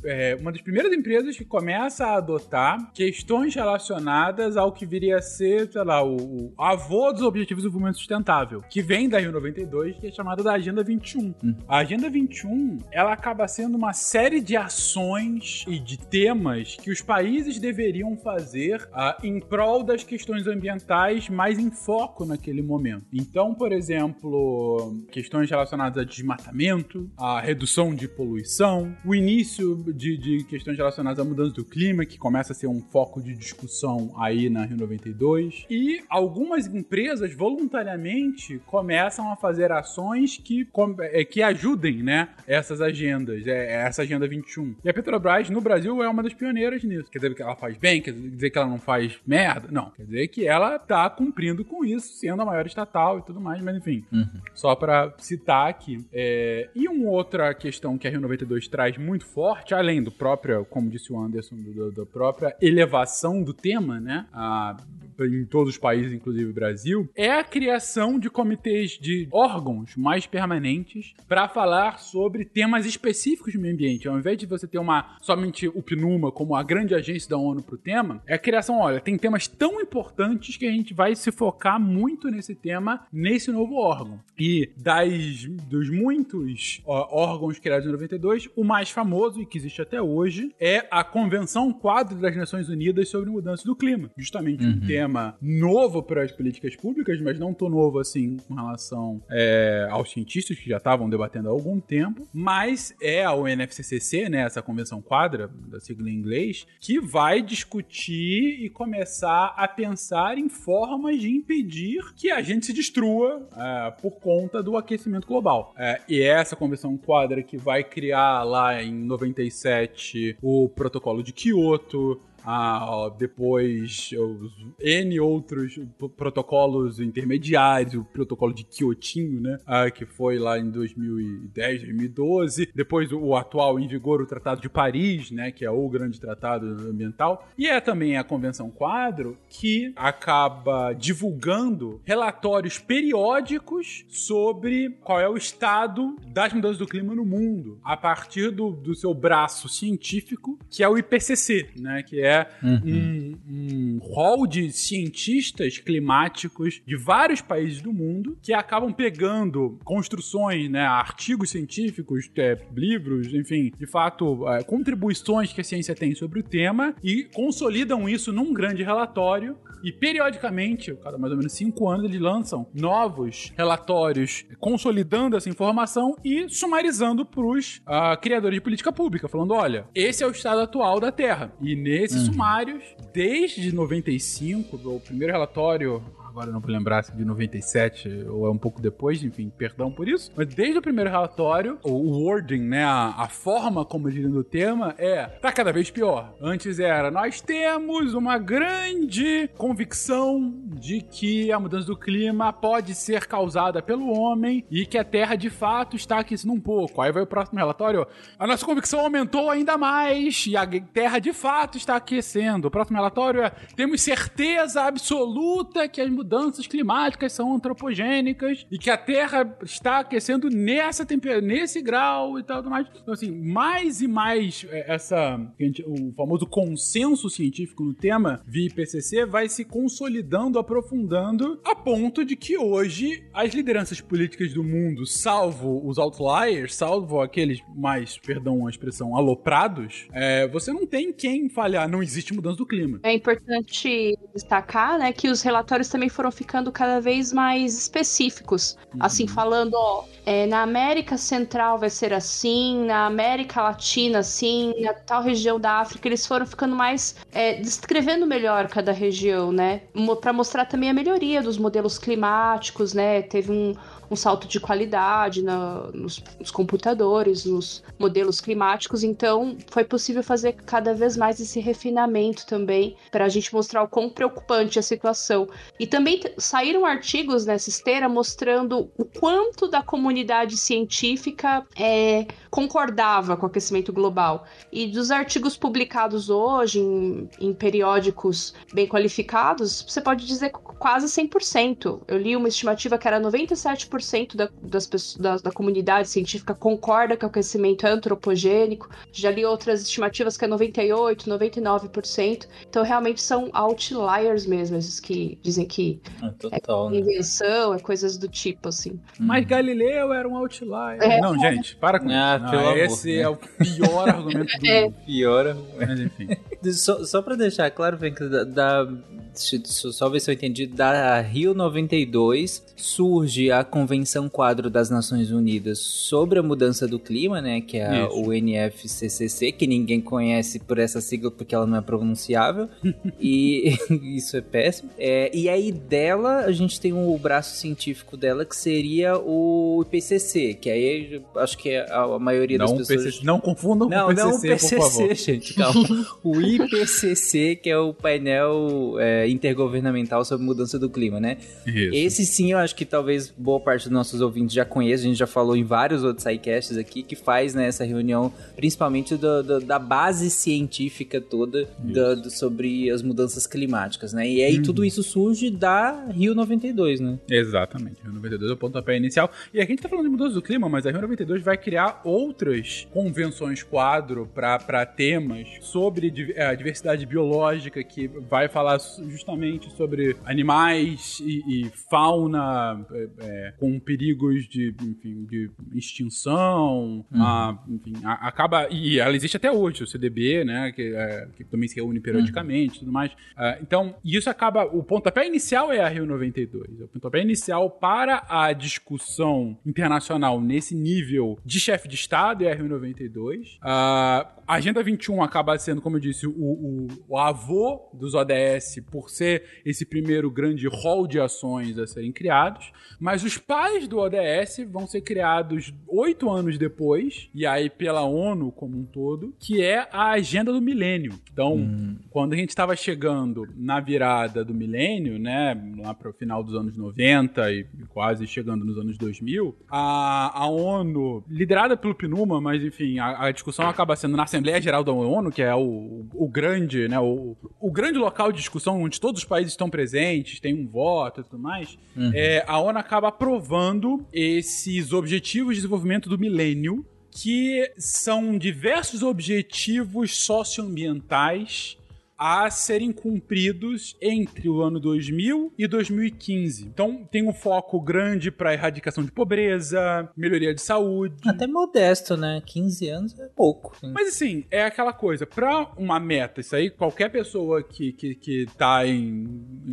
É, 0.04 0.38
uma 0.40 0.52
das 0.52 0.62
primeiras 0.62 0.94
empresas 0.94 1.36
que 1.36 1.44
começa 1.44 2.06
a 2.06 2.18
adotar 2.18 2.92
questões 2.94 3.56
relacionadas 3.56 4.56
ao 4.56 4.72
que 4.72 4.86
viria 4.86 5.18
a 5.18 5.22
ser, 5.24 5.72
sei 5.72 5.84
lá, 5.84 6.04
o, 6.04 6.16
o 6.16 6.54
avô 6.60 7.12
dos 7.12 7.24
Objetivos 7.24 7.64
de 7.64 7.70
Desenvolvimento 7.70 7.98
Sustentável, 7.98 8.62
que 8.70 8.84
vem 8.84 9.10
da 9.10 9.18
Rio 9.18 9.32
92, 9.32 9.98
que 9.98 10.06
é 10.06 10.12
chamada 10.12 10.44
da 10.44 10.54
Agenda 10.54 10.84
21. 10.84 11.34
Hum. 11.44 11.56
A 11.68 11.78
Agenda 11.78 12.08
21, 12.08 12.78
ela 12.92 13.12
acaba 13.12 13.48
sendo 13.48 13.76
uma 13.76 13.94
série 13.94 14.40
de 14.40 14.56
ações 14.56 15.66
e 15.68 15.80
de 15.80 15.98
temas 15.98 16.76
que 16.76 16.92
os 16.92 17.02
países 17.02 17.60
deveriam 17.60 18.16
fazer 18.16 18.80
uh, 18.94 19.26
em 19.26 19.40
prol 19.40 19.84
das 19.84 20.04
questões 20.04 20.46
ambientais 20.46 21.28
mais 21.30 21.58
em 21.58 21.72
foco 21.72 22.26
naquele 22.26 22.62
momento. 22.62 23.08
Então, 23.12 23.56
por 23.56 23.72
exemplo, 23.72 25.04
questões 25.16 25.50
relacionadas 25.50 25.98
a 25.98 26.04
desmatamento, 26.04 27.10
a 27.18 27.40
redução 27.40 27.96
de 27.96 28.06
poluição, 28.06 28.94
o 29.06 29.16
início 29.16 29.82
de, 29.94 30.18
de 30.18 30.44
questões 30.44 30.76
relacionadas 30.76 31.18
à 31.20 31.24
mudança 31.24 31.54
do 31.54 31.64
clima, 31.64 32.06
que 32.06 32.18
começa 32.18 32.52
a 32.52 32.56
ser 32.56 32.68
um 32.68 32.82
foco 32.82 33.24
de 33.24 33.34
discussão 33.34 34.14
aí 34.20 34.50
na 34.50 34.66
Rio 34.66 34.76
92, 34.76 35.66
e 35.70 36.04
algumas 36.10 36.68
empresas 36.68 37.34
voluntariamente 37.34 38.62
começam 38.66 39.32
a 39.32 39.38
fazer 39.38 39.72
ações 39.72 40.38
que, 40.38 40.68
é, 41.04 41.24
que 41.24 41.42
ajudem, 41.42 42.04
né, 42.04 42.28
essas 42.46 42.82
agendas, 42.82 43.48
é, 43.48 43.86
essa 43.86 44.02
agenda 44.02 44.28
21. 44.28 44.76
E 44.84 44.90
a 44.90 44.94
Petrobras 44.94 45.50
no 45.50 45.62
Brasil 45.62 46.04
é 46.04 46.10
uma 46.10 46.24
das 46.24 46.34
pioneiras 46.34 46.84
nisso. 46.84 47.10
Quer 47.10 47.20
dizer 47.20 47.36
que 47.36 47.42
ela 47.42 47.56
faz 47.56 47.78
bem, 47.78 48.02
quer 48.02 48.12
dizer 48.12 48.50
que 48.50 48.58
ela 48.58 48.68
não 48.68 48.80
faz 48.80 49.18
merda? 49.26 49.70
Não, 49.72 49.92
quer 49.92 50.04
dizer 50.04 50.28
que 50.28 50.46
ela 50.46 50.78
tá 50.78 51.10
cumprindo 51.10 51.64
com 51.64 51.86
isso, 51.86 52.18
sendo 52.18 52.42
a 52.42 52.46
maior 52.46 52.66
estatal 52.66 53.20
e 53.20 53.22
tudo 53.22 53.40
mais, 53.40 53.64
mas 53.64 53.78
enfim, 53.78 54.04
uhum. 54.12 54.42
só 54.54 54.76
para 54.76 55.05
citar 55.18 55.70
aqui. 55.70 56.06
É, 56.12 56.70
e 56.76 56.88
uma 56.88 57.10
outra 57.10 57.54
questão 57.54 57.98
que 57.98 58.08
a 58.08 58.12
Rio 58.12 58.22
92 58.22 58.68
traz 58.68 58.98
muito 58.98 59.26
forte, 59.26 59.74
além 59.74 60.02
do 60.02 60.12
próprio, 60.12 60.66
como 60.66 60.90
disse 60.90 61.12
o 61.12 61.20
Anderson, 61.20 61.56
do, 61.56 61.92
da 61.92 62.06
própria 62.06 62.56
elevação 62.62 63.44
do 63.44 63.54
tema, 63.54 64.00
né? 64.00 64.26
A, 64.34 64.78
em 65.20 65.46
todos 65.46 65.74
os 65.74 65.78
países, 65.78 66.14
inclusive 66.14 66.50
o 66.50 66.54
Brasil, 66.54 67.10
é 67.16 67.32
a 67.32 67.44
criação 67.44 68.20
de 68.20 68.30
comitês 68.30 68.92
de 68.92 69.28
órgãos 69.32 69.96
mais 69.96 70.26
permanentes 70.26 71.14
para 71.28 71.48
falar 71.48 72.00
sobre 72.00 72.46
temas 72.46 72.86
específicos 72.86 73.54
do 73.54 73.60
meio 73.60 73.74
ambiente. 73.74 74.08
Ao 74.08 74.18
invés 74.18 74.38
de 74.38 74.46
você 74.46 74.68
ter 74.68 74.80
uma 74.80 75.18
somente 75.22 75.68
o 75.68 75.82
PNUMA 75.82 76.32
como 76.32 76.56
a 76.56 76.64
grande 76.64 76.96
agência 76.96 77.30
da 77.30 77.38
ONU 77.38 77.64
para 77.64 77.76
o 77.76 77.78
tema, 77.78 78.22
é 78.28 78.36
a 78.36 78.40
criação, 78.40 78.80
olha, 78.80 79.00
tem 79.00 79.18
temas 79.18 79.48
tão 79.48 79.80
importantes 79.82 80.58
que 80.58 80.66
a 80.66 80.72
gente 80.72 80.94
vai 80.94 81.16
se 81.16 81.32
focar 81.32 81.80
muito 81.80 82.30
nesse 82.30 82.56
tema 82.56 83.06
nesse 83.12 83.52
novo 83.52 83.76
órgão. 83.76 84.20
E 84.38 84.70
das, 84.78 85.46
dos 85.68 85.90
muitos 85.90 86.82
ó, 86.86 87.08
órgãos 87.12 87.60
criados 87.60 87.88
em 87.88 87.92
92, 87.92 88.50
o 88.56 88.64
mais 88.64 88.90
famoso 88.90 89.42
e 89.42 89.46
que 89.46 89.58
existe 89.58 89.82
até 89.82 90.02
hoje 90.02 90.54
é 90.60 90.88
a 90.92 91.04
Convenção 91.04 91.72
Quadro 91.72 92.18
das 92.18 92.36
Nações 92.36 92.70
Unidas 92.70 93.10
sobre 93.10 93.30
Mudança 93.30 93.64
do 93.66 93.76
Clima. 93.76 94.12
Justamente 94.18 94.66
uhum. 94.66 94.72
um 94.72 94.80
tema 94.82 95.05
novo 95.42 96.02
para 96.04 96.24
as 96.24 96.32
políticas 96.32 96.76
públicas, 96.76 97.20
mas 97.22 97.40
não 97.40 97.54
tão 97.54 97.70
novo 97.70 98.00
assim 98.00 98.38
com 98.48 98.54
relação 98.54 99.22
é, 99.30 99.88
aos 99.90 100.12
cientistas 100.12 100.58
que 100.58 100.70
já 100.70 100.78
estavam 100.78 101.10
debatendo 101.10 101.50
há 101.50 101.52
algum 101.52 101.80
tempo, 101.80 102.28
mas 102.34 102.96
é 103.02 103.24
a 103.24 103.34
UNFCCC, 103.34 104.30
né, 104.30 104.42
essa 104.42 104.62
Convenção 104.62 105.02
Quadra, 105.02 105.50
da 105.68 105.80
sigla 105.80 106.10
em 106.10 106.14
inglês, 106.14 106.66
que 106.80 107.00
vai 107.00 107.42
discutir 107.42 108.64
e 108.64 108.70
começar 108.70 109.54
a 109.58 109.68
pensar 109.68 110.38
em 110.38 110.50
formas 110.50 111.20
de 111.20 111.30
impedir 111.30 112.14
que 112.16 112.32
a 112.32 112.42
gente 112.42 112.66
se 112.66 112.74
destrua 112.74 113.48
é, 113.56 113.92
por 114.02 114.12
conta 114.20 114.62
do 114.62 114.78
aquecimento 114.78 115.28
global. 115.28 115.74
É, 115.78 116.02
e 116.08 116.22
é 116.22 116.28
essa 116.28 116.56
convenção 116.56 116.98
quadra 116.98 117.44
que 117.44 117.58
vai 117.58 117.84
criar 117.84 118.44
lá 118.44 118.82
em 118.82 118.94
97 118.94 120.38
o 120.42 120.70
protocolo 120.70 121.24
de 121.24 121.32
Kyoto, 121.32 122.20
a, 122.46 123.12
depois 123.18 124.12
os 124.12 124.54
N 124.80 125.20
outros 125.20 125.80
protocolos 126.16 127.00
intermediários, 127.00 127.96
o 127.96 128.04
protocolo 128.04 128.54
de 128.54 128.64
Kyotinho, 128.64 129.42
né? 129.42 129.58
Ah, 129.66 129.90
que 129.90 130.06
foi 130.06 130.38
lá 130.38 130.60
em 130.60 130.70
2010, 130.70 131.82
2012. 131.82 132.70
Depois 132.74 133.12
o 133.12 133.36
atual 133.36 133.80
em 133.80 133.88
vigor, 133.88 134.22
o 134.22 134.28
Tratado 134.28 134.62
de 134.62 134.70
Paris, 134.70 135.32
né? 135.32 135.52
Que 135.52 135.66
é 135.66 135.72
o 135.72 135.90
grande 135.90 136.20
tratado 136.20 136.66
ambiental. 136.66 137.50
E 137.58 137.68
é 137.68 137.82
também 137.82 138.18
a 138.18 138.24
Convenção 138.24 138.70
Quadro 138.70 139.38
que 139.50 139.94
acaba 139.96 140.94
divulgando 140.94 142.02
relatórios 142.06 142.78
periódicos 142.78 144.06
sobre 144.10 144.90
qual 145.02 145.20
é 145.20 145.28
o 145.28 145.38
estado 145.38 146.16
das 146.28 146.54
mudanças 146.54 146.78
do 146.78 146.86
clima 146.86 147.16
no 147.16 147.26
mundo, 147.26 147.80
a 147.84 147.98
partir 147.98 148.52
do, 148.52 148.72
do 148.72 148.94
seu 148.94 149.14
braço 149.14 149.68
científico, 149.70 150.60
que 150.70 150.84
é 150.84 150.90
o 150.90 150.98
IPCC, 150.98 151.70
né? 151.78 152.04
Que 152.04 152.22
é 152.22 152.35
uhum. 152.62 152.82
um, 152.86 153.36
um 153.50 154.00
hall 154.14 154.48
de 154.48 154.72
cientistas 154.72 155.78
climáticos 155.78 156.82
de 156.86 156.96
vários 156.96 157.42
países 157.42 157.82
do 157.82 157.94
mundo 157.94 158.38
que 158.42 158.54
acabam 158.54 158.92
pegando 158.94 159.80
construções, 159.84 160.70
né, 160.70 160.86
artigos 160.86 161.50
científicos, 161.50 162.30
é, 162.38 162.58
livros, 162.76 163.34
enfim, 163.34 163.72
de 163.78 163.88
fato, 163.88 164.48
é, 164.50 164.64
contribuições 164.64 165.54
que 165.54 165.62
a 165.62 165.64
ciência 165.64 165.96
tem 165.96 166.16
sobre 166.16 166.40
o 166.40 166.44
tema 166.44 166.96
e 167.04 167.24
consolidam 167.34 168.08
isso 168.08 168.32
num 168.32 168.54
grande 168.54 168.84
relatório 168.84 169.58
e 169.86 169.92
periodicamente, 169.92 170.96
cada 170.96 171.16
mais 171.16 171.32
ou 171.32 171.38
menos 171.38 171.54
cinco 171.54 171.88
anos, 171.88 172.06
eles 172.06 172.20
lançam 172.20 172.66
novos 172.74 173.54
relatórios 173.56 174.44
consolidando 174.60 175.38
essa 175.38 175.48
informação 175.48 176.16
e 176.26 176.50
sumarizando 176.50 177.24
para 177.24 177.46
os 177.46 177.78
uh, 177.78 177.82
ah, 177.86 178.18
criadores 178.18 178.56
de 178.56 178.62
política 178.62 178.92
pública, 178.92 179.28
falando: 179.28 179.54
olha, 179.54 179.86
esse 179.94 180.24
é 180.24 180.28
o 180.28 180.32
estado 180.32 180.62
atual 180.62 181.00
da 181.00 181.12
Terra. 181.12 181.54
E 181.62 181.76
nesses 181.76 182.25
uhum. 182.25 182.25
Sumários, 182.26 182.84
desde 183.14 183.72
95, 183.74 184.78
o 184.84 185.00
primeiro 185.00 185.34
relatório 185.34 186.04
agora 186.36 186.52
não 186.52 186.60
vou 186.60 186.70
lembrar 186.70 187.02
se 187.02 187.16
de 187.16 187.24
97 187.24 188.26
ou 188.28 188.46
é 188.46 188.52
um 188.52 188.58
pouco 188.58 188.82
depois, 188.82 189.24
enfim, 189.24 189.50
perdão 189.58 189.90
por 189.90 190.06
isso. 190.06 190.30
Mas 190.36 190.54
desde 190.54 190.78
o 190.78 190.82
primeiro 190.82 191.10
relatório, 191.10 191.80
o 191.82 191.94
wording, 191.94 192.60
né, 192.60 192.84
a, 192.84 193.16
a 193.18 193.30
forma 193.30 193.86
como 193.86 194.10
eles 194.10 194.30
do 194.30 194.44
tema 194.44 194.94
é 194.98 195.28
tá 195.28 195.50
cada 195.50 195.72
vez 195.72 195.90
pior. 195.90 196.36
Antes 196.42 196.78
era 196.78 197.10
nós 197.10 197.40
temos 197.40 198.14
uma 198.14 198.38
grande 198.38 199.50
convicção 199.58 200.54
de 200.66 201.00
que 201.00 201.54
a 201.54 201.60
mudança 201.60 201.88
do 201.88 201.96
clima 201.96 202.52
pode 202.52 202.94
ser 202.96 203.28
causada 203.28 203.82
pelo 203.82 204.12
homem 204.12 204.66
e 204.70 204.86
que 204.86 204.98
a 204.98 205.06
Terra 205.06 205.36
de 205.36 205.50
fato 205.50 205.96
está 205.96 206.20
aquecendo 206.20 206.54
um 206.54 206.60
pouco. 206.60 207.02
Aí 207.02 207.14
vai 207.14 207.24
o 207.24 207.28
próximo 207.28 207.60
relatório, 207.60 208.06
a 208.38 208.46
nossa 208.46 208.66
convicção 208.66 209.00
aumentou 209.00 209.50
ainda 209.50 209.78
mais 209.78 210.46
e 210.48 210.58
a 210.58 210.68
Terra 210.68 211.20
de 211.20 211.32
fato 211.32 211.78
está 211.78 211.96
aquecendo. 211.96 212.68
O 212.68 212.72
próximo 212.72 212.98
relatório 212.98 213.42
é 213.42 213.52
temos 213.74 214.02
certeza 214.02 214.82
absoluta 214.82 215.88
que 215.88 216.02
as 216.02 216.10
mudanças 216.10 216.25
mudanças 216.26 216.66
climáticas 216.66 217.32
são 217.34 217.54
antropogênicas 217.54 218.66
e 218.72 218.80
que 218.80 218.90
a 218.90 218.98
Terra 218.98 219.56
está 219.64 220.00
aquecendo 220.00 220.50
nessa 220.50 221.06
temperatura, 221.06 221.46
nesse 221.46 221.82
grau 221.82 222.40
e 222.40 222.44
tal, 222.44 222.58
tudo 222.58 222.72
mais. 222.72 222.88
Então, 223.00 223.14
assim, 223.14 223.32
mais 223.32 224.02
e 224.02 224.08
mais 224.08 224.66
é, 224.72 224.94
essa, 224.94 225.40
o 225.86 226.12
famoso 226.14 226.48
consenso 226.48 227.30
científico 227.30 227.84
no 227.84 227.94
tema 227.94 228.42
via 228.48 228.66
IPCC 228.66 229.26
vai 229.26 229.48
se 229.48 229.64
consolidando 229.64 230.58
aprofundando 230.58 231.60
a 231.64 231.76
ponto 231.76 232.26
de 232.26 232.36
que 232.36 232.58
hoje 232.58 233.24
as 233.32 233.54
lideranças 233.54 234.02
políticas 234.02 234.52
do 234.54 234.64
mundo, 234.64 235.06
salvo 235.06 235.88
os 235.88 236.00
outliers, 236.00 236.74
salvo 236.74 237.22
aqueles 237.22 237.62
mais, 237.76 238.18
perdão 238.18 238.66
a 238.66 238.70
expressão, 238.70 239.16
aloprados, 239.16 240.08
é, 240.12 240.48
você 240.48 240.74
não 240.74 240.88
tem 240.88 241.14
quem 241.14 241.50
falhar, 241.50 241.88
não 241.88 242.02
existe 242.02 242.34
mudança 242.34 242.58
do 242.58 242.66
clima. 242.66 243.00
É 243.04 243.14
importante 243.14 244.18
destacar, 244.34 244.98
né, 244.98 245.14
que 245.14 245.30
os 245.30 245.44
relatórios 245.44 245.90
também 245.90 246.10
foram 246.16 246.32
ficando 246.32 246.72
cada 246.72 247.00
vez 247.00 247.34
mais 247.34 247.78
específicos. 247.78 248.78
Uhum. 248.94 249.00
Assim, 249.02 249.28
falando, 249.28 249.74
ó, 249.76 250.06
é, 250.26 250.48
na 250.48 250.62
América 250.64 251.18
Central 251.18 251.78
vai 251.78 251.90
ser 251.90 252.14
assim, 252.14 252.86
na 252.86 253.06
América 253.06 253.62
Latina 253.62 254.20
assim, 254.20 254.74
na 254.82 254.94
tal 254.94 255.22
região 255.22 255.60
da 255.60 255.74
África, 255.80 256.08
eles 256.08 256.26
foram 256.26 256.46
ficando 256.46 256.76
mais 256.76 257.16
é, 257.32 257.56
descrevendo 257.56 258.26
melhor 258.26 258.68
cada 258.68 258.92
região, 258.92 259.52
né? 259.52 259.82
Para 260.22 260.34
mostrar 260.34 260.66
também 260.66 260.90
a 260.90 260.94
melhoria 260.94 261.42
dos 261.42 261.58
modelos 261.58 262.00
climáticos, 262.00 262.94
né? 262.94 263.22
Teve 263.22 263.52
um, 263.52 263.74
um 264.10 264.16
salto 264.16 264.48
de 264.48 264.60
qualidade 264.60 265.42
na, 265.42 265.90
nos, 265.94 266.24
nos, 266.40 266.52
computadores, 266.52 267.46
nos 267.46 267.84
modelos 268.00 268.40
climáticos. 268.42 269.04
Então, 269.04 269.58
foi 269.70 269.84
possível 269.84 270.24
fazer 270.24 270.54
cada 270.54 270.94
vez 270.94 271.18
mais 271.18 271.40
esse 271.40 271.60
refinamento 271.60 272.46
também 272.46 272.96
para 273.12 273.26
a 273.26 273.30
gente 273.30 273.54
mostrar 273.54 273.84
o 273.84 273.88
quão 273.88 274.10
preocupante 274.10 274.80
a 274.80 274.82
situação. 274.82 275.48
E 275.80 275.88
também 275.88 276.22
saíram 276.38 276.86
artigos 276.86 277.46
nessa 277.46 277.70
esteira 277.70 278.08
mostrando 278.08 278.90
o 278.98 279.06
quanto 279.06 279.68
da 279.68 279.82
comunidade 279.82 280.58
científica 280.58 281.66
é, 281.78 282.26
concordava 282.50 283.36
com 283.36 283.46
o 283.46 283.50
aquecimento 283.50 283.92
global. 283.92 284.46
E 284.72 284.88
dos 284.88 285.12
artigos 285.12 285.58
publicados 285.58 286.30
hoje 286.30 286.80
em, 286.80 287.30
em 287.40 287.54
periódicos 287.54 288.54
bem 288.74 288.88
qualificados, 288.88 289.86
você 289.88 290.02
pode 290.02 290.26
dizer 290.26 290.52
quase 290.52 291.08
100%. 291.08 292.02
Eu 292.08 292.18
li 292.18 292.36
uma 292.36 292.48
estimativa 292.48 292.98
que 292.98 293.08
era 293.08 293.20
97% 293.20 293.95
90% 293.96 294.36
da, 294.36 294.50
das 294.62 294.86
pessoas, 294.88 295.18
da, 295.18 295.38
da, 295.38 295.52
comunidade 295.52 296.10
científica 296.10 296.54
concorda 296.54 297.16
que 297.16 297.26
o 297.26 297.28
aquecimento 297.28 297.86
é 297.86 297.90
antropogênico. 297.90 298.90
Já 299.12 299.32
li 299.32 299.46
outras 299.46 299.82
estimativas 299.82 300.38
que 300.38 300.46
é 300.46 300.48
98%, 300.48 301.26
99%. 301.26 302.48
Então, 302.68 302.84
realmente 302.84 303.22
são 303.22 303.50
outliers 303.54 304.46
mesmo, 304.46 304.78
esses 304.78 305.00
que 305.00 305.38
dizem 305.42 305.66
que 305.66 306.00
é, 306.22 306.30
total, 306.30 306.88
é 306.88 306.92
né? 306.92 306.98
invenção, 307.00 307.74
é 307.74 307.80
coisas 307.80 308.18
do 308.18 308.28
tipo, 308.28 308.70
assim. 308.70 309.00
Mas 309.20 309.44
uhum. 309.44 309.50
Galileu 309.50 310.14
era 310.14 310.28
um 310.28 310.36
outlier. 310.38 311.02
É. 311.02 311.22
Não, 311.22 311.38
gente, 311.40 311.76
para 311.76 312.00
com 312.00 312.10
ah, 312.10 312.42
isso. 312.44 312.56
Não, 312.56 312.78
esse 312.78 313.22
amor, 313.22 313.22
né? 313.22 313.22
é 313.22 313.30
o 313.30 313.38
pior 313.64 314.10
argumento 314.10 314.60
do 314.60 314.68
é. 314.68 314.90
Pior 315.06 315.56
Mas, 315.78 316.00
enfim. 316.00 316.28
só, 316.74 317.04
só 317.04 317.22
pra 317.22 317.36
deixar 317.36 317.70
claro, 317.72 317.98
Frank, 317.98 318.24
da, 318.30 318.44
da 318.44 318.88
só 319.36 320.10
ver 320.10 320.20
se 320.20 320.32
eu 320.32 320.34
entendi, 320.34 320.66
da 320.66 321.20
Rio 321.22 321.54
92 321.54 322.64
surge 322.76 323.52
a 323.52 323.64
Convenção 323.86 324.28
Quadro 324.28 324.68
das 324.68 324.90
Nações 324.90 325.30
Unidas 325.30 325.78
sobre 325.78 326.40
a 326.40 326.44
Mudança 326.44 326.88
do 326.88 326.98
Clima, 326.98 327.40
né, 327.40 327.62
que 327.62 327.78
é 327.78 328.02
a 328.02 328.10
UNFCCC, 328.12 329.52
que 329.52 329.68
ninguém 329.68 330.02
conhece 330.02 330.58
por 330.60 330.80
essa 330.80 331.00
sigla 331.00 331.30
porque 331.30 331.54
ela 331.54 331.68
não 331.68 331.78
é 331.78 331.82
pronunciável, 331.82 332.68
e 333.22 333.78
isso 334.18 334.36
é 334.38 334.42
péssimo. 334.42 334.90
É, 334.98 335.30
e 335.32 335.48
aí 335.48 335.72
dela, 335.72 336.46
a 336.46 336.52
gente 336.52 336.82
tem 336.82 336.94
o 336.94 337.16
braço 337.18 337.56
científico 337.58 338.18
dela, 338.18 338.44
que 338.44 338.56
seria 338.56 339.18
o 339.20 339.84
IPCC, 339.86 340.56
que 340.56 340.70
aí 340.72 341.22
acho 341.36 341.56
que 341.58 341.76
a, 341.76 342.18
maioria 342.18 342.58
não 342.58 342.78
das 342.78 342.88
pessoas... 342.88 343.06
PCC, 343.06 343.26
não 343.26 343.40
confundam 343.40 343.88
não, 343.88 344.08
com 344.08 344.14
o 344.14 344.16
PCC, 344.16 344.28
não 344.28 344.38
o 344.38 344.42
PCC, 344.42 344.76
por 344.76 344.92
favor. 344.92 345.14
gente, 345.16 345.54
calma. 345.54 346.08
o 346.24 346.42
IPCC, 346.42 347.56
que 347.58 347.70
é 347.70 347.78
o 347.78 347.94
painel... 347.94 348.96
É, 349.00 349.28
intergovernamental 349.28 350.24
sobre 350.24 350.46
mudança 350.46 350.80
do 350.80 350.90
clima, 350.90 351.20
né? 351.20 351.38
Isso. 351.68 351.94
Esse 351.94 352.26
sim, 352.26 352.52
eu 352.52 352.58
acho 352.58 352.76
que 352.76 352.86
talvez 352.86 353.34
boa 353.38 353.60
parte 353.60 353.75
dos 353.84 353.92
nossos 353.92 354.22
ouvintes 354.22 354.54
já 354.54 354.66
conheça, 354.66 355.04
a 355.04 355.08
gente 355.08 355.18
já 355.18 355.28
falou 355.28 355.56
em 355.56 355.64
vários 355.64 356.04
outros 356.04 356.24
sidecasts 356.24 356.78
aqui, 356.78 357.04
que 357.04 357.16
faz 357.16 357.54
né, 357.54 357.68
essa 357.68 357.84
reunião, 357.84 358.32
principalmente 358.56 359.16
do, 359.16 359.44
do, 359.44 359.60
da 359.60 359.80
base 359.80 360.30
científica 360.30 361.20
toda 361.22 361.68
do, 361.80 362.30
sobre 362.30 362.90
as 362.90 363.02
mudanças 363.02 363.46
climáticas, 363.48 364.14
né? 364.14 364.28
E 364.28 364.44
aí 364.44 364.58
uhum. 364.58 364.64
tudo 364.64 364.86
isso 364.86 365.04
surge 365.04 365.50
da 365.50 366.06
Rio 366.10 366.34
92, 366.34 367.00
né? 367.00 367.20
Exatamente, 367.30 368.02
Rio 368.04 368.14
92 368.14 368.52
é 368.52 368.54
o 368.54 368.58
pontapé 368.58 368.98
inicial. 368.98 369.30
E 369.54 369.60
aqui 369.60 369.72
a 369.72 369.76
gente 369.76 369.84
tá 369.84 369.90
falando 369.90 370.06
de 370.06 370.12
mudança 370.12 370.34
do 370.34 370.42
clima, 370.42 370.68
mas 370.70 370.86
a 370.86 370.92
Rio 370.92 371.02
92 371.02 371.42
vai 371.42 371.58
criar 371.58 372.02
outras 372.04 372.88
convenções 372.92 373.64
quadro 373.64 374.30
para 374.34 374.86
temas 374.86 375.48
sobre 375.62 376.14
a 376.38 376.54
diversidade 376.54 377.06
biológica, 377.06 377.84
que 377.84 378.08
vai 378.08 378.48
falar 378.48 378.80
justamente 379.08 379.70
sobre 379.76 380.16
animais 380.26 381.20
e, 381.22 381.66
e 381.66 381.72
fauna 381.90 382.86
é, 382.92 383.08
é, 383.20 383.54
com 383.66 383.80
perigos 383.80 384.48
de, 384.48 384.76
enfim, 384.80 385.26
de 385.26 385.50
extinção. 385.74 387.04
Uhum. 387.12 387.24
A, 387.24 387.64
enfim, 387.68 387.94
a, 388.04 388.28
acaba. 388.28 388.68
E 388.70 389.00
ela 389.00 389.16
existe 389.16 389.38
até 389.38 389.52
hoje, 389.52 389.82
o 389.82 389.88
CDB, 389.88 390.46
né? 390.46 390.72
Que, 390.72 390.94
é, 390.96 391.28
que 391.36 391.44
também 391.44 391.68
se 391.68 391.76
reúne 391.76 392.00
periodicamente 392.00 392.76
e 392.76 392.78
uhum. 392.78 392.80
tudo 392.82 392.92
mais. 392.92 393.12
Uh, 393.12 393.58
então, 393.64 393.96
isso 394.06 394.30
acaba. 394.30 394.66
O 394.66 394.84
pontapé 394.84 395.26
inicial 395.26 395.74
é 395.74 395.80
a 395.80 395.88
Rio 395.88 396.06
92. 396.06 396.82
O 396.82 396.88
pontapé 396.90 397.22
inicial 397.22 397.72
para 397.72 398.24
a 398.30 398.54
discussão 398.54 399.58
internacional 399.66 400.40
nesse 400.40 400.76
nível 400.76 401.40
de 401.44 401.60
chefe 401.60 401.88
de 401.88 401.96
Estado 401.96 402.46
é 402.46 402.52
a 402.52 402.56
Rio 402.56 402.70
92. 402.70 403.56
Uh, 403.56 404.28
Agenda 404.48 404.84
21 404.84 405.24
acaba 405.24 405.58
sendo, 405.58 405.82
como 405.82 405.98
eu 405.98 406.02
disse, 406.02 406.28
o, 406.28 406.32
o, 406.32 406.88
o 407.10 407.18
avô 407.18 407.90
dos 407.94 408.14
ODS 408.14 408.82
por 408.92 409.10
ser 409.10 409.44
esse 409.66 409.86
primeiro 409.86 410.30
grande 410.30 410.68
rol 410.68 411.08
de 411.08 411.20
ações 411.20 411.78
a 411.80 411.88
serem 411.88 412.12
criados, 412.12 412.72
mas 413.00 413.24
os 413.24 413.38
pais 413.38 413.88
do 413.88 413.98
ODS 413.98 414.66
vão 414.70 414.86
ser 414.86 415.02
criados 415.02 415.74
oito 415.88 416.30
anos 416.30 416.58
depois, 416.58 417.30
e 417.34 417.46
aí 417.46 417.70
pela 417.70 418.04
ONU 418.04 418.52
como 418.52 418.78
um 418.78 418.86
todo, 418.86 419.34
que 419.40 419.64
é 419.64 419.88
a 419.92 420.12
Agenda 420.12 420.54
do 420.54 420.62
Milênio. 420.62 421.14
Então, 421.32 421.56
hum. 421.56 421.98
quando 422.10 422.34
a 422.34 422.38
gente 422.38 422.50
estava 422.50 422.76
chegando 422.76 423.48
na 423.56 423.80
virada 423.80 424.44
do 424.46 424.54
milênio, 424.54 425.18
né, 425.20 425.60
lá 425.78 425.94
para 425.94 426.10
o 426.10 426.14
final 426.14 426.44
dos 426.44 426.56
anos 426.56 426.78
90 426.78 427.52
e 427.52 427.66
quase 427.90 428.28
chegando 428.28 428.64
nos 428.64 428.78
anos 428.78 428.98
2000, 428.98 429.56
a, 429.70 430.32
a 430.40 430.48
ONU, 430.48 431.24
liderada 431.28 431.76
pelo 431.76 431.96
PNUMA, 431.96 432.40
mas 432.40 432.64
enfim, 432.64 433.00
a, 433.00 433.26
a 433.26 433.32
discussão 433.32 433.68
acaba 433.68 433.96
sendo 433.96 434.16
na 434.16 434.28
Assembleia 434.36 434.62
Geral 434.62 434.84
da 434.84 434.92
ONU, 434.92 435.32
que 435.32 435.42
é 435.42 435.54
o, 435.56 436.06
o 436.14 436.28
grande, 436.28 436.88
né, 436.88 437.00
o, 437.00 437.36
o 437.60 437.72
grande 437.72 437.98
local 437.98 438.32
de 438.32 438.40
discussão 438.40 438.82
onde 438.82 439.00
todos 439.00 439.22
os 439.22 439.28
países 439.28 439.54
estão 439.54 439.70
presentes, 439.70 440.40
tem 440.40 440.54
um 440.54 440.68
voto 440.68 441.22
e 441.22 441.24
tudo 441.24 441.40
mais, 441.40 441.78
uhum. 441.96 442.12
é, 442.14 442.44
a 442.48 442.60
ONU 442.60 442.78
acaba 442.78 443.08
aprovando 443.08 444.06
esses 444.12 444.94
objetivos 444.94 445.56
de 445.56 445.62
desenvolvimento 445.62 446.10
do 446.10 446.18
milênio, 446.18 446.86
que 447.12 447.72
são 447.78 448.38
diversos 448.38 449.02
objetivos 449.02 450.18
socioambientais 450.18 451.78
a 452.18 452.50
serem 452.50 452.92
cumpridos 452.92 453.96
entre 454.02 454.48
o 454.50 454.62
ano 454.62 454.80
2000 454.80 455.54
e 455.58 455.68
2015. 455.68 456.66
Então, 456.66 457.08
tem 457.12 457.28
um 457.28 457.34
foco 457.34 457.80
grande 457.80 458.32
para 458.32 458.54
erradicação 458.54 459.04
de 459.04 459.12
pobreza, 459.12 460.10
melhoria 460.16 460.54
de 460.54 460.62
saúde. 460.62 461.16
Até 461.28 461.48
modesto, 461.48 462.16
né? 462.16 462.42
15 462.46 462.90
anos 462.90 463.20
é 463.20 463.28
pouco. 463.36 463.76
Sim. 463.80 463.92
Mas 463.94 464.10
assim, 464.10 464.46
é 464.50 464.64
aquela 464.64 464.94
coisa, 464.94 465.26
para 465.26 465.72
uma 465.78 466.00
meta, 466.00 466.42
isso 466.42 466.56
aí 466.56 466.70
qualquer 466.70 467.10
pessoa 467.10 467.64
que, 467.64 467.92
que, 467.94 468.16
que 468.16 468.46
tá 468.58 468.86
em, 468.86 469.26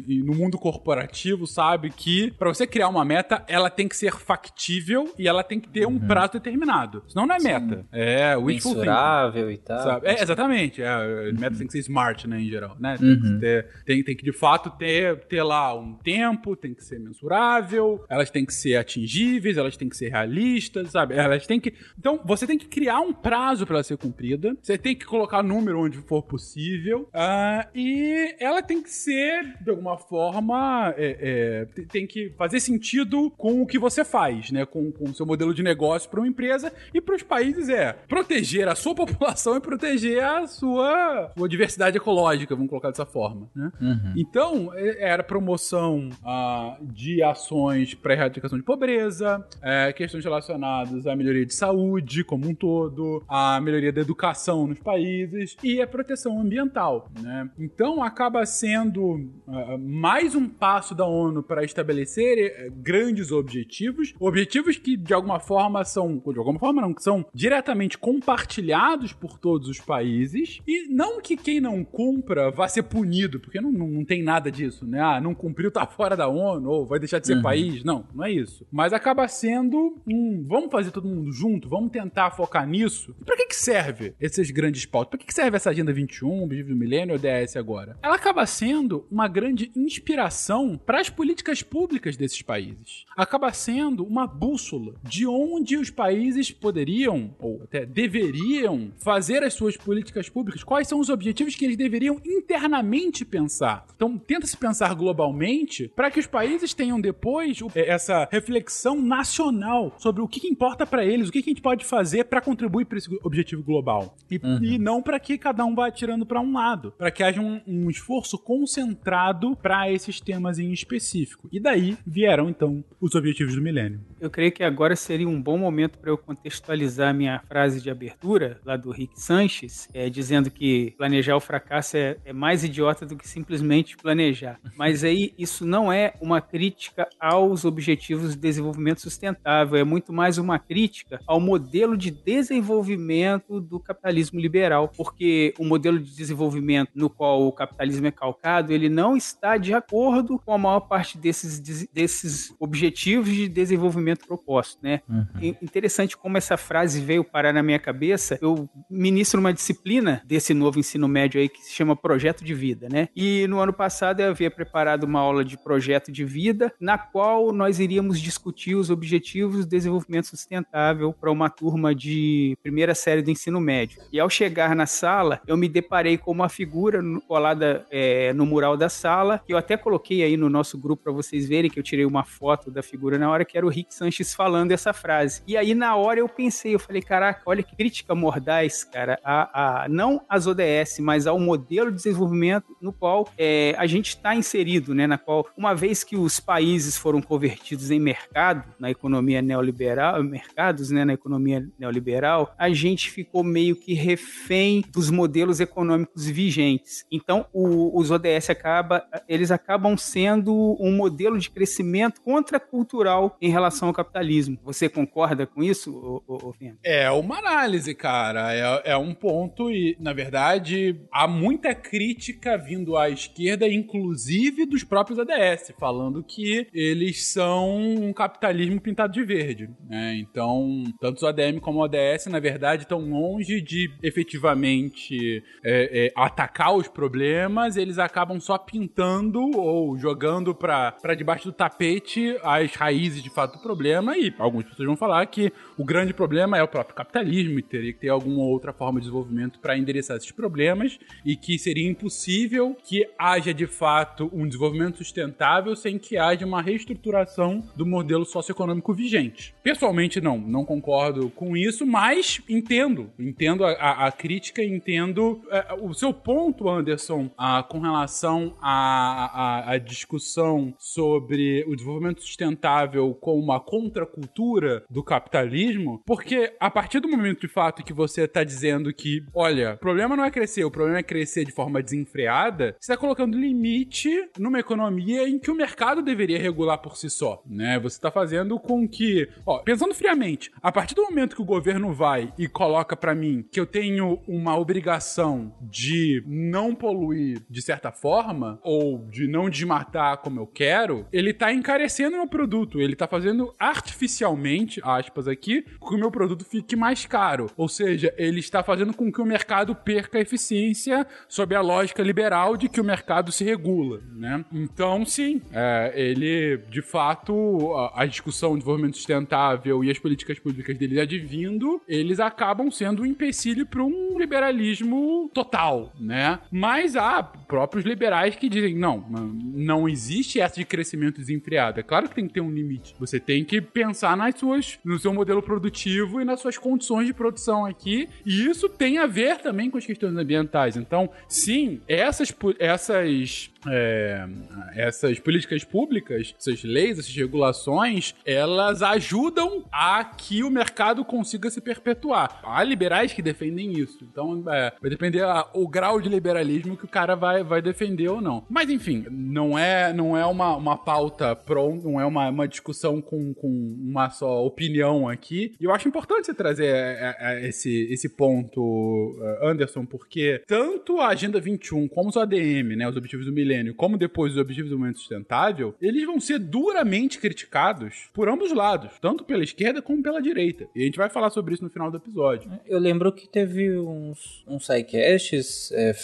em 0.09 0.22
no 0.22 0.34
mundo 0.34 0.59
corporativo 0.59 1.47
sabe 1.47 1.90
que 1.90 2.30
para 2.32 2.49
você 2.49 2.66
criar 2.66 2.88
uma 2.88 3.05
meta, 3.05 3.45
ela 3.47 3.68
tem 3.68 3.88
que 3.88 3.97
ser 3.97 4.12
factível 4.14 5.12
e 5.18 5.28
ela 5.28 5.43
tem 5.43 5.61
que 5.61 5.68
ter 5.68 5.86
uhum. 5.86 5.95
um 5.95 5.99
prazo 5.99 6.32
determinado. 6.32 7.03
Senão 7.09 7.26
não 7.26 7.34
é 7.34 7.38
meta. 7.38 7.76
Sim. 7.76 7.84
É 7.93 8.36
wishful 8.36 8.72
Mensurável 8.72 9.47
thinking, 9.47 9.55
e 9.55 9.59
tal. 9.59 9.82
Sabe? 9.82 10.09
É, 10.09 10.22
exatamente. 10.22 10.82
É, 10.82 10.97
uhum. 10.97 11.38
Meta 11.38 11.57
tem 11.57 11.66
que 11.66 11.72
ser 11.72 11.80
smart, 11.80 12.26
né? 12.28 12.31
Né, 12.32 12.42
em 12.42 12.48
geral, 12.48 12.76
né? 12.78 12.96
Tem, 12.98 13.08
uhum. 13.08 13.20
que, 13.20 13.40
ter, 13.40 13.66
tem, 13.84 14.02
tem, 14.02 14.16
que 14.16 14.24
de 14.24 14.32
fato 14.32 14.70
ter, 14.70 15.18
ter 15.26 15.42
lá 15.42 15.74
um 15.78 15.94
tempo, 15.94 16.56
tem 16.56 16.74
que 16.74 16.82
ser 16.82 16.98
mensurável, 16.98 18.04
elas 18.08 18.30
têm 18.30 18.44
que 18.44 18.54
ser 18.54 18.76
atingíveis, 18.76 19.56
elas 19.56 19.76
têm 19.76 19.88
que 19.88 19.96
ser 19.96 20.08
realistas, 20.08 20.90
sabe? 20.90 21.14
Elas 21.14 21.46
têm 21.46 21.60
que. 21.60 21.74
Então, 21.98 22.20
você 22.24 22.46
tem 22.46 22.58
que 22.58 22.66
criar 22.66 23.00
um 23.00 23.12
prazo 23.12 23.66
para 23.66 23.76
ela 23.76 23.84
ser 23.84 23.96
cumprida, 23.96 24.56
você 24.60 24.78
tem 24.78 24.96
que 24.96 25.04
colocar 25.04 25.42
número 25.42 25.80
onde 25.80 25.98
for 25.98 26.22
possível, 26.22 27.08
uh, 27.14 27.68
e 27.74 28.34
ela 28.40 28.62
tem 28.62 28.82
que 28.82 28.90
ser, 28.90 29.56
de 29.60 29.70
alguma 29.70 29.98
forma, 29.98 30.94
é, 30.96 31.66
é, 31.76 31.84
tem 31.84 32.06
que 32.06 32.30
fazer 32.36 32.60
sentido 32.60 33.30
com 33.36 33.62
o 33.62 33.66
que 33.66 33.78
você 33.78 34.04
faz, 34.04 34.50
né? 34.50 34.64
Com, 34.64 34.90
com 34.90 35.10
o 35.10 35.14
seu 35.14 35.26
modelo 35.26 35.54
de 35.54 35.62
negócio 35.62 36.08
para 36.10 36.20
uma 36.20 36.28
empresa 36.28 36.72
e 36.94 37.00
para 37.00 37.14
os 37.14 37.22
países 37.22 37.68
é 37.68 37.92
proteger 37.92 38.68
a 38.68 38.74
sua 38.74 38.94
população 38.96 39.56
e 39.56 39.60
proteger 39.60 40.22
a 40.22 40.46
sua, 40.46 41.32
sua 41.36 41.48
diversidade 41.48 41.96
ecológica 41.96 42.21
lógica, 42.22 42.54
vamos 42.54 42.70
colocar 42.70 42.88
dessa 42.88 43.06
forma, 43.06 43.48
né? 43.54 43.70
Uhum. 43.80 44.14
Então, 44.16 44.70
era 44.74 45.22
promoção 45.22 46.08
ah, 46.24 46.76
de 46.80 47.22
ações 47.22 47.94
para 47.94 48.14
erradicação 48.14 48.58
de 48.58 48.64
pobreza, 48.64 49.44
é, 49.62 49.92
questões 49.92 50.24
relacionadas 50.24 51.06
à 51.06 51.16
melhoria 51.16 51.44
de 51.44 51.54
saúde 51.54 52.24
como 52.24 52.48
um 52.48 52.54
todo, 52.54 53.22
à 53.28 53.60
melhoria 53.60 53.92
da 53.92 54.00
educação 54.00 54.66
nos 54.66 54.78
países 54.78 55.56
e 55.62 55.80
a 55.80 55.86
proteção 55.86 56.40
ambiental, 56.40 57.08
né? 57.20 57.50
Então, 57.58 58.02
acaba 58.02 58.44
sendo 58.46 59.28
ah, 59.48 59.76
mais 59.78 60.34
um 60.34 60.48
passo 60.48 60.94
da 60.94 61.06
ONU 61.06 61.42
para 61.42 61.64
estabelecer 61.64 62.38
eh, 62.38 62.70
grandes 62.70 63.32
objetivos, 63.32 64.14
objetivos 64.20 64.76
que 64.76 64.96
de 64.96 65.12
alguma 65.12 65.40
forma 65.40 65.84
são, 65.84 66.18
de 66.18 66.38
alguma 66.38 66.58
forma 66.58 66.80
não, 66.82 66.94
que 66.94 67.02
são 67.02 67.26
diretamente 67.34 67.98
compartilhados 67.98 69.12
por 69.12 69.38
todos 69.38 69.68
os 69.68 69.80
países 69.80 70.60
e 70.66 70.88
não 70.88 71.20
que 71.20 71.36
quem 71.36 71.60
não 71.60 71.84
cumpra 72.12 72.50
vá 72.50 72.68
ser 72.68 72.82
punido, 72.84 73.40
porque 73.40 73.60
não, 73.60 73.72
não, 73.72 73.88
não 73.88 74.04
tem 74.04 74.22
nada 74.22 74.50
disso, 74.50 74.86
né? 74.86 75.00
Ah, 75.00 75.20
não 75.20 75.34
cumpriu, 75.34 75.70
tá 75.70 75.86
fora 75.86 76.16
da 76.16 76.28
ONU, 76.28 76.68
ou 76.68 76.86
vai 76.86 76.98
deixar 76.98 77.18
de 77.18 77.26
ser 77.26 77.36
Uhum. 77.36 77.42
país. 77.42 77.82
Não, 77.82 78.04
não 78.14 78.24
é 78.24 78.30
isso. 78.30 78.66
Mas 78.70 78.92
acaba 78.92 79.26
sendo 79.26 80.00
um, 80.06 80.44
vamos 80.46 80.70
fazer 80.70 80.90
todo 80.90 81.08
mundo 81.08 81.32
junto, 81.32 81.68
vamos 81.68 81.90
tentar 81.90 82.30
focar 82.32 82.66
nisso. 82.68 83.14
E 83.20 83.24
pra 83.24 83.36
que 83.36 83.46
que 83.46 83.56
serve 83.56 84.14
esses 84.20 84.50
grandes 84.50 84.84
pautas? 84.84 85.10
Pra 85.10 85.18
que 85.18 85.26
que 85.26 85.34
serve 85.34 85.56
essa 85.56 85.70
Agenda 85.70 85.92
21, 85.92 86.42
Objetivo 86.44 86.68
do 86.70 86.76
Milênio, 86.76 87.14
ODS 87.14 87.56
agora? 87.56 87.96
Ela 88.02 88.16
acaba 88.16 88.44
sendo 88.46 89.06
uma 89.10 89.26
grande 89.28 89.70
inspiração 89.74 90.78
para 90.84 91.00
as 91.00 91.08
políticas 91.08 91.62
públicas 91.62 92.16
desses 92.16 92.42
países. 92.42 93.04
Acaba 93.16 93.52
sendo 93.52 94.04
uma 94.04 94.26
bússola 94.26 94.94
de 95.02 95.26
onde 95.26 95.76
os 95.76 95.88
países 95.90 96.50
poderiam, 96.50 97.34
ou 97.38 97.62
até 97.62 97.86
deveriam, 97.86 98.92
fazer 98.98 99.42
as 99.42 99.54
suas 99.54 99.76
políticas 99.76 100.28
públicas, 100.28 100.62
quais 100.62 100.86
são 100.88 101.00
os 101.00 101.08
objetivos 101.08 101.54
que 101.54 101.64
eles 101.64 101.76
deveriam 101.76 102.01
internamente 102.07 103.24
pensar. 103.24 103.86
Então, 103.94 104.18
tenta-se 104.18 104.57
pensar 104.57 104.94
globalmente 104.94 105.88
para 105.94 106.11
que 106.11 106.20
os 106.20 106.26
países 106.26 106.74
tenham 106.74 107.00
depois 107.00 107.59
eh, 107.74 107.88
essa 107.88 108.28
reflexão 108.30 109.00
nacional 109.00 109.94
sobre 109.98 110.22
o 110.22 110.28
que, 110.28 110.46
importa 110.46 110.86
para 110.86 111.05
eles, 111.05 111.28
o 111.28 111.32
que, 111.32 111.38
a 111.38 111.42
gente 111.42 111.62
pode 111.62 111.84
fazer 111.84 112.24
para 112.24 112.40
contribuir 112.40 112.84
para 112.86 112.98
esse 112.98 113.09
objetivo 113.22 113.62
global. 113.62 114.16
E, 114.30 114.40
e 114.62 114.78
não 114.78 115.03
para 115.03 115.20
que 115.20 115.38
cada 115.38 115.64
um 115.64 115.74
vá 115.74 115.86
atirando 115.86 116.26
para 116.26 116.40
um 116.40 116.53
lado, 116.53 116.92
para 116.96 117.11
que 117.11 117.22
haja 117.22 117.40
um, 117.40 117.61
um 117.66 117.90
esforço 117.90 118.38
concentrado 118.38 119.57
para 119.57 119.90
esses 119.90 120.20
temas 120.20 120.59
em 120.59 120.72
específico. 120.72 121.48
E 121.53 121.61
daí 121.61 121.96
vieram 122.07 122.48
então 122.48 122.84
os 123.00 123.14
objetivos 123.14 123.55
do 123.55 123.62
milênio. 123.62 124.00
Eu 124.20 124.30
creio 124.30 124.53
que 124.53 124.62
agora 124.62 124.96
seria 124.96 125.28
um 125.28 125.40
bom 125.40 125.59
momento 125.59 125.98
para 125.98 126.11
eu 126.11 126.18
contextualizar 126.18 127.11
a 127.11 127.12
minha 127.12 127.40
frase 127.48 127.80
de 127.80 127.90
abertura, 127.90 128.61
lá 128.64 128.76
do 128.76 128.90
Rick 128.90 129.20
Sanches, 129.20 129.88
é, 129.92 130.09
dizendo 130.09 130.50
que 130.50 130.94
planejar 130.96 131.36
o 131.36 131.40
fracasso 131.40 131.91
é, 131.97 132.16
é 132.24 132.32
mais 132.32 132.64
idiota 132.64 133.05
do 133.07 133.16
que 133.16 133.28
simplesmente 133.28 133.97
planejar. 133.97 134.59
Mas 134.76 135.05
aí 135.05 135.32
isso 135.38 135.66
não 135.66 135.93
é 135.93 136.14
uma 136.20 136.40
crítica 136.40 137.09
aos 137.20 137.64
objetivos 137.64 138.34
de 138.34 138.40
desenvolvimento 138.40 139.01
sustentável, 139.01 139.78
é 139.78 139.84
muito 139.84 140.12
mais 140.12 140.38
uma 140.38 140.59
crítica 140.59 141.20
ao 141.26 141.40
modelo 141.40 141.97
de 141.97 142.11
desenvolvimento 142.11 143.61
do 143.61 143.78
capitalismo 143.80 144.40
liberal, 144.40 144.88
porque 144.97 145.55
o 145.59 145.64
modelo 145.64 145.99
de 145.99 146.14
desenvolvimento 146.14 146.90
no 146.95 147.11
qual 147.11 147.43
o 147.47 147.53
capitalismo 147.53 148.07
é 148.07 148.11
calcado, 148.11 148.72
ele 148.72 148.88
não 148.88 149.16
está 149.16 149.57
de 149.57 149.74
acordo 149.74 150.38
com 150.38 150.53
a 150.53 150.59
maior 150.59 150.80
parte 150.80 151.18
desses, 151.18 151.59
desses 151.93 152.55
objetivos 152.59 153.28
de 153.28 153.49
desenvolvimento 153.49 154.26
proposto, 154.26 154.78
né? 154.82 155.01
In- 155.40 155.57
Interessante 155.62 156.16
como 156.16 156.36
essa 156.36 156.57
frase 156.57 157.01
veio 157.01 157.24
parar 157.24 157.53
na 157.53 157.62
minha 157.62 157.78
cabeça. 157.78 158.38
Eu 158.40 158.68
ministro 158.90 159.40
uma 159.40 159.53
disciplina 159.53 160.22
desse 160.24 160.53
novo 160.55 160.78
ensino 160.78 161.09
médio 161.09 161.40
aí 161.40 161.49
que 161.49 161.61
se 161.62 161.72
chama 161.72 161.81
Projeto 161.96 162.44
de 162.44 162.54
Vida, 162.54 162.88
né? 162.88 163.08
E 163.14 163.46
no 163.48 163.58
ano 163.58 163.72
passado 163.72 164.20
eu 164.20 164.30
havia 164.30 164.50
preparado 164.50 165.04
uma 165.04 165.20
aula 165.20 165.44
de 165.44 165.56
projeto 165.56 166.10
de 166.10 166.24
vida, 166.24 166.72
na 166.80 166.96
qual 166.98 167.52
nós 167.52 167.80
iríamos 167.80 168.20
discutir 168.20 168.74
os 168.74 168.90
objetivos 168.90 169.64
do 169.64 169.70
desenvolvimento 169.70 170.26
sustentável 170.26 171.12
para 171.12 171.30
uma 171.30 171.48
turma 171.48 171.94
de 171.94 172.56
primeira 172.62 172.94
série 172.94 173.22
do 173.22 173.30
ensino 173.30 173.60
médio. 173.60 174.00
E 174.12 174.20
ao 174.20 174.28
chegar 174.28 174.74
na 174.74 174.86
sala, 174.86 175.40
eu 175.46 175.56
me 175.56 175.68
deparei 175.68 176.16
com 176.16 176.30
uma 176.30 176.48
figura 176.48 177.02
colada 177.26 177.86
é, 177.90 178.32
no 178.32 178.46
mural 178.46 178.76
da 178.76 178.88
sala, 178.88 179.42
que 179.46 179.52
eu 179.52 179.58
até 179.58 179.76
coloquei 179.76 180.22
aí 180.22 180.36
no 180.36 180.48
nosso 180.48 180.78
grupo 180.78 181.04
para 181.04 181.12
vocês 181.12 181.48
verem 181.48 181.70
que 181.70 181.78
eu 181.78 181.82
tirei 181.82 182.04
uma 182.04 182.24
foto 182.24 182.70
da 182.70 182.82
figura 182.82 183.18
na 183.18 183.30
hora 183.30 183.44
que 183.44 183.56
era 183.56 183.66
o 183.66 183.68
Rick 183.68 183.94
Sanches 183.94 184.34
falando 184.34 184.72
essa 184.72 184.92
frase. 184.92 185.42
E 185.46 185.56
aí 185.56 185.74
na 185.74 185.96
hora 185.96 186.20
eu 186.20 186.28
pensei, 186.28 186.74
eu 186.74 186.78
falei, 186.78 187.02
caraca, 187.02 187.42
olha 187.46 187.62
que 187.62 187.74
crítica 187.74 188.14
mordaz, 188.14 188.84
cara, 188.84 189.18
a, 189.24 189.84
a 189.84 189.88
não 189.88 190.24
às 190.28 190.46
ODS, 190.46 190.98
mas 191.00 191.26
ao 191.26 191.38
modelo 191.38 191.71
de 191.90 191.96
desenvolvimento 191.96 192.76
no 192.80 192.92
qual 192.92 193.28
é, 193.38 193.74
a 193.78 193.86
gente 193.86 194.08
está 194.08 194.34
inserido, 194.34 194.94
né? 194.94 195.06
Na 195.06 195.18
qual, 195.18 195.46
uma 195.56 195.74
vez 195.74 196.02
que 196.04 196.16
os 196.16 196.38
países 196.40 196.96
foram 196.96 197.20
convertidos 197.22 197.90
em 197.90 197.98
mercado, 198.00 198.72
na 198.78 198.90
economia 198.90 199.40
neoliberal, 199.42 200.22
mercados, 200.22 200.90
né? 200.90 201.04
Na 201.04 201.14
economia 201.14 201.66
neoliberal, 201.78 202.54
a 202.58 202.70
gente 202.70 203.10
ficou 203.10 203.42
meio 203.42 203.76
que 203.76 203.94
refém 203.94 204.84
dos 204.92 205.10
modelos 205.10 205.60
econômicos 205.60 206.26
vigentes. 206.26 207.04
Então, 207.10 207.46
o- 207.52 207.98
os 207.98 208.10
ODS 208.10 208.50
acaba, 208.50 209.04
eles 209.28 209.50
acabam 209.50 209.96
sendo 209.96 210.76
um 210.80 210.92
modelo 210.94 211.38
de 211.38 211.50
crescimento 211.50 212.20
contracultural 212.20 213.36
em 213.40 213.50
relação 213.50 213.88
ao 213.88 213.94
capitalismo. 213.94 214.58
Você 214.64 214.88
concorda 214.88 215.46
com 215.46 215.62
isso, 215.62 216.22
Fernando? 216.58 216.78
É 216.84 217.10
uma 217.10 217.38
análise, 217.38 217.94
cara. 217.94 218.54
É, 218.54 218.92
é 218.92 218.96
um 218.96 219.14
ponto 219.14 219.70
e, 219.70 219.96
na 220.00 220.12
verdade, 220.12 221.00
há 221.12 221.26
muita 221.62 221.74
crítica 221.76 222.58
vindo 222.58 222.96
à 222.96 223.08
esquerda, 223.08 223.68
inclusive 223.68 224.66
dos 224.66 224.82
próprios 224.82 225.20
ADS, 225.20 225.72
falando 225.78 226.20
que 226.20 226.66
eles 226.74 227.24
são 227.24 227.78
um 227.78 228.12
capitalismo 228.12 228.80
pintado 228.80 229.12
de 229.12 229.22
verde. 229.22 229.70
né? 229.88 230.16
Então, 230.16 230.82
tanto 231.00 231.18
os 231.18 231.22
ADM 231.22 231.60
como 231.60 231.78
o 231.78 231.82
ODS, 231.82 232.26
na 232.26 232.40
verdade, 232.40 232.82
estão 232.82 232.98
longe 232.98 233.60
de 233.60 233.88
efetivamente 234.02 235.44
é, 235.62 236.06
é, 236.06 236.12
atacar 236.16 236.74
os 236.74 236.88
problemas, 236.88 237.76
eles 237.76 237.96
acabam 237.96 238.40
só 238.40 238.58
pintando 238.58 239.40
ou 239.56 239.96
jogando 239.96 240.52
pra 240.52 240.96
debaixo 241.16 241.44
do 241.44 241.52
tapete 241.52 242.36
as 242.42 242.74
raízes 242.74 243.22
de 243.22 243.30
fato 243.30 243.58
do 243.58 243.62
problema. 243.62 244.18
E 244.18 244.34
algumas 244.36 244.66
pessoas 244.66 244.86
vão 244.86 244.96
falar 244.96 245.24
que 245.26 245.52
o 245.78 245.84
grande 245.84 246.12
problema 246.12 246.58
é 246.58 246.62
o 246.62 246.68
próprio 246.68 246.96
capitalismo 246.96 247.60
e 247.60 247.62
teria 247.62 247.92
que 247.92 248.00
ter 248.00 248.08
alguma 248.08 248.42
outra 248.42 248.72
forma 248.72 248.98
de 248.98 249.06
desenvolvimento 249.06 249.60
para 249.60 249.78
endereçar 249.78 250.16
esses 250.16 250.32
problemas 250.32 250.98
e 251.24 251.36
que 251.43 251.59
seria 251.59 251.88
impossível 251.88 252.76
que 252.84 253.05
haja 253.18 253.53
de 253.53 253.66
fato 253.66 254.30
um 254.32 254.47
desenvolvimento 254.47 254.99
sustentável 254.99 255.74
sem 255.76 255.99
que 255.99 256.16
haja 256.16 256.47
uma 256.47 256.62
reestruturação 256.62 257.62
do 257.76 257.84
modelo 257.84 258.24
socioeconômico 258.24 258.95
vigente. 258.95 259.55
Pessoalmente, 259.62 260.20
não, 260.20 260.38
não 260.38 260.64
concordo 260.64 261.28
com 261.30 261.57
isso, 261.57 261.84
mas 261.84 262.40
entendo, 262.49 263.11
entendo 263.18 263.64
a, 263.64 263.72
a- 263.72 264.07
a 264.07 264.12
crítica, 264.12 264.62
entendo 264.62 265.43
é, 265.51 265.74
o 265.80 265.93
seu 265.93 266.14
ponto, 266.14 266.68
Anderson, 266.68 267.30
ah, 267.36 267.62
com 267.68 267.80
relação 267.80 268.57
à 268.62 269.76
discussão 269.84 270.72
sobre 270.78 271.64
o 271.66 271.74
desenvolvimento 271.74 272.22
sustentável 272.22 273.14
como 273.20 273.43
uma 273.43 273.59
contracultura 273.61 274.84
do 274.88 275.03
capitalismo, 275.03 276.03
porque 276.07 276.55
a 276.61 276.70
partir 276.70 277.01
do 277.01 277.09
momento 277.09 277.40
de 277.40 277.49
fato 277.49 277.82
que 277.84 277.93
você 277.93 278.22
está 278.22 278.45
dizendo 278.45 278.93
que, 278.93 279.24
olha, 279.34 279.74
o 279.74 279.78
problema 279.78 280.16
não 280.16 280.24
é 280.24 280.30
crescer, 280.30 280.64
o 280.64 280.70
problema 280.70 280.99
é 280.99 281.03
crescer 281.03 281.31
de 281.40 281.52
forma 281.52 281.82
desenfreada, 281.82 282.76
você 282.78 282.92
está 282.92 282.96
colocando 282.96 283.38
limite 283.38 284.10
numa 284.38 284.60
economia 284.60 285.28
em 285.28 285.38
que 285.38 285.50
o 285.50 285.54
mercado 285.54 286.02
deveria 286.02 286.38
regular 286.38 286.78
por 286.78 286.96
si 286.96 287.08
só, 287.10 287.42
né? 287.46 287.78
Você 287.80 287.96
está 287.96 288.10
fazendo 288.10 288.58
com 288.58 288.86
que, 288.88 289.28
ó, 289.46 289.58
pensando 289.58 289.94
friamente, 289.94 290.50
a 290.62 290.70
partir 290.70 290.94
do 290.94 291.02
momento 291.02 291.34
que 291.34 291.42
o 291.42 291.46
governo 291.46 291.92
vai 291.92 292.32
e 292.38 292.46
coloca 292.48 292.96
pra 292.96 293.14
mim 293.14 293.44
que 293.50 293.58
eu 293.58 293.66
tenho 293.66 294.20
uma 294.26 294.56
obrigação 294.56 295.54
de 295.60 296.22
não 296.26 296.74
poluir 296.74 297.42
de 297.48 297.62
certa 297.62 297.90
forma 297.90 298.60
ou 298.62 299.06
de 299.08 299.26
não 299.26 299.48
desmatar 299.48 300.18
como 300.18 300.40
eu 300.40 300.46
quero, 300.46 301.06
ele 301.12 301.32
tá 301.32 301.52
encarecendo 301.52 302.16
meu 302.16 302.26
produto, 302.26 302.80
ele 302.80 302.96
tá 302.96 303.06
fazendo 303.06 303.54
artificialmente, 303.58 304.80
aspas 304.84 305.28
aqui, 305.28 305.62
que 305.62 305.94
o 305.94 305.98
meu 305.98 306.10
produto 306.10 306.44
fique 306.44 306.76
mais 306.76 307.06
caro. 307.06 307.50
Ou 307.56 307.68
seja, 307.68 308.12
ele 308.16 308.40
está 308.40 308.62
fazendo 308.62 308.94
com 308.94 309.10
que 309.10 309.20
o 309.20 309.26
mercado 309.26 309.74
perca 309.74 310.20
eficiência 310.20 311.06
sob 311.32 311.54
a 311.54 311.62
lógica 311.62 312.02
liberal 312.02 312.58
de 312.58 312.68
que 312.68 312.78
o 312.78 312.84
mercado 312.84 313.32
se 313.32 313.42
regula, 313.42 314.02
né? 314.14 314.44
Então, 314.52 315.02
sim, 315.06 315.40
é, 315.50 315.90
ele, 315.96 316.58
de 316.68 316.82
fato, 316.82 317.74
a, 317.74 318.02
a 318.02 318.06
discussão 318.06 318.50
de 318.50 318.58
desenvolvimento 318.58 318.98
sustentável 318.98 319.82
e 319.82 319.90
as 319.90 319.98
políticas 319.98 320.38
públicas 320.38 320.76
dele 320.76 321.00
advindo, 321.00 321.80
eles 321.88 322.20
acabam 322.20 322.70
sendo 322.70 323.00
um 323.00 323.06
empecilho 323.06 323.64
para 323.64 323.82
um 323.82 324.18
liberalismo 324.18 325.30
total, 325.32 325.94
né? 325.98 326.38
Mas 326.50 326.96
há 326.96 327.22
próprios 327.22 327.86
liberais 327.86 328.36
que 328.36 328.46
dizem, 328.46 328.76
não, 328.76 328.98
não 329.08 329.88
existe 329.88 330.38
essa 330.38 330.56
de 330.56 330.66
crescimento 330.66 331.16
desenfreado. 331.16 331.80
É 331.80 331.82
claro 331.82 332.10
que 332.10 332.14
tem 332.14 332.26
que 332.26 332.34
ter 332.34 332.42
um 332.42 332.50
limite. 332.50 332.94
Você 333.00 333.18
tem 333.18 333.42
que 333.42 333.58
pensar 333.58 334.18
nas 334.18 334.38
suas, 334.38 334.78
no 334.84 334.98
seu 334.98 335.14
modelo 335.14 335.42
produtivo 335.42 336.20
e 336.20 336.26
nas 336.26 336.40
suas 336.40 336.58
condições 336.58 337.06
de 337.06 337.14
produção 337.14 337.64
aqui. 337.64 338.06
E 338.26 338.46
isso 338.50 338.68
tem 338.68 338.98
a 338.98 339.06
ver 339.06 339.38
também 339.38 339.70
com 339.70 339.78
as 339.78 339.86
questões 339.86 340.14
ambientais. 340.14 340.76
Então, 340.76 341.08
sim, 341.28 341.80
essas, 341.86 342.32
essas 342.58 343.51
é, 343.68 344.26
essas 344.74 345.18
políticas 345.18 345.64
públicas, 345.64 346.34
essas 346.38 346.62
leis, 346.64 346.98
essas 346.98 347.14
regulações, 347.14 348.14
elas 348.24 348.82
ajudam 348.82 349.64
a 349.70 350.04
que 350.04 350.42
o 350.42 350.50
mercado 350.50 351.04
consiga 351.04 351.50
se 351.50 351.60
perpetuar. 351.60 352.40
Há 352.42 352.62
liberais 352.62 353.12
que 353.12 353.22
defendem 353.22 353.72
isso. 353.72 353.98
Então, 354.10 354.44
é, 354.48 354.72
vai 354.80 354.90
depender 354.90 355.22
a, 355.22 355.48
o 355.54 355.68
grau 355.68 356.00
de 356.00 356.08
liberalismo 356.08 356.76
que 356.76 356.84
o 356.84 356.88
cara 356.88 357.14
vai, 357.14 357.42
vai 357.44 357.62
defender 357.62 358.08
ou 358.08 358.20
não. 358.20 358.44
Mas, 358.48 358.70
enfim, 358.70 359.06
não 359.10 359.58
é, 359.58 359.92
não 359.92 360.16
é 360.16 360.24
uma, 360.26 360.56
uma 360.56 360.76
pauta 360.76 361.34
pronta, 361.34 361.88
não 361.88 362.00
é 362.00 362.06
uma, 362.06 362.28
uma 362.28 362.48
discussão 362.48 363.00
com, 363.00 363.32
com 363.34 363.48
uma 363.48 364.10
só 364.10 364.44
opinião 364.44 365.08
aqui. 365.08 365.54
E 365.60 365.64
eu 365.64 365.72
acho 365.72 365.88
importante 365.88 366.26
você 366.26 366.34
trazer 366.34 366.66
é, 366.66 367.16
é, 367.18 367.48
esse, 367.48 367.88
esse 367.92 368.08
ponto, 368.08 369.16
Anderson, 369.42 369.84
porque 369.84 370.42
tanto 370.46 370.98
a 370.98 371.08
Agenda 371.08 371.40
21 371.40 371.88
como 371.88 372.08
os 372.08 372.16
ADM, 372.16 372.76
né, 372.76 372.88
os 372.88 372.96
Objetivos 372.96 373.26
do 373.26 373.32
Milênio, 373.32 373.51
milênio, 373.53 373.74
como 373.74 373.98
depois 373.98 374.32
os 374.32 374.38
Objetivos 374.38 374.70
do 374.70 374.76
Desenvolvimento 374.76 374.98
Sustentável, 374.98 375.74
eles 375.80 376.05
vão 376.05 376.18
ser 376.18 376.38
duramente 376.38 377.18
criticados 377.18 378.09
por 378.12 378.28
ambos 378.28 378.50
os 378.50 378.57
lados, 378.57 378.92
tanto 379.00 379.24
pela 379.24 379.44
esquerda 379.44 379.82
como 379.82 380.03
pela 380.03 380.20
direita. 380.20 380.68
E 380.74 380.82
a 380.82 380.84
gente 380.84 380.96
vai 380.96 381.09
falar 381.09 381.30
sobre 381.30 381.55
isso 381.55 381.62
no 381.62 381.70
final 381.70 381.90
do 381.90 381.98
episódio. 381.98 382.50
Eu 382.66 382.78
lembro 382.78 383.12
que 383.12 383.28
teve 383.28 383.78
uns, 383.78 384.44
uns 384.46 384.66
sidecasts, 384.66 385.70
é, 385.72 385.94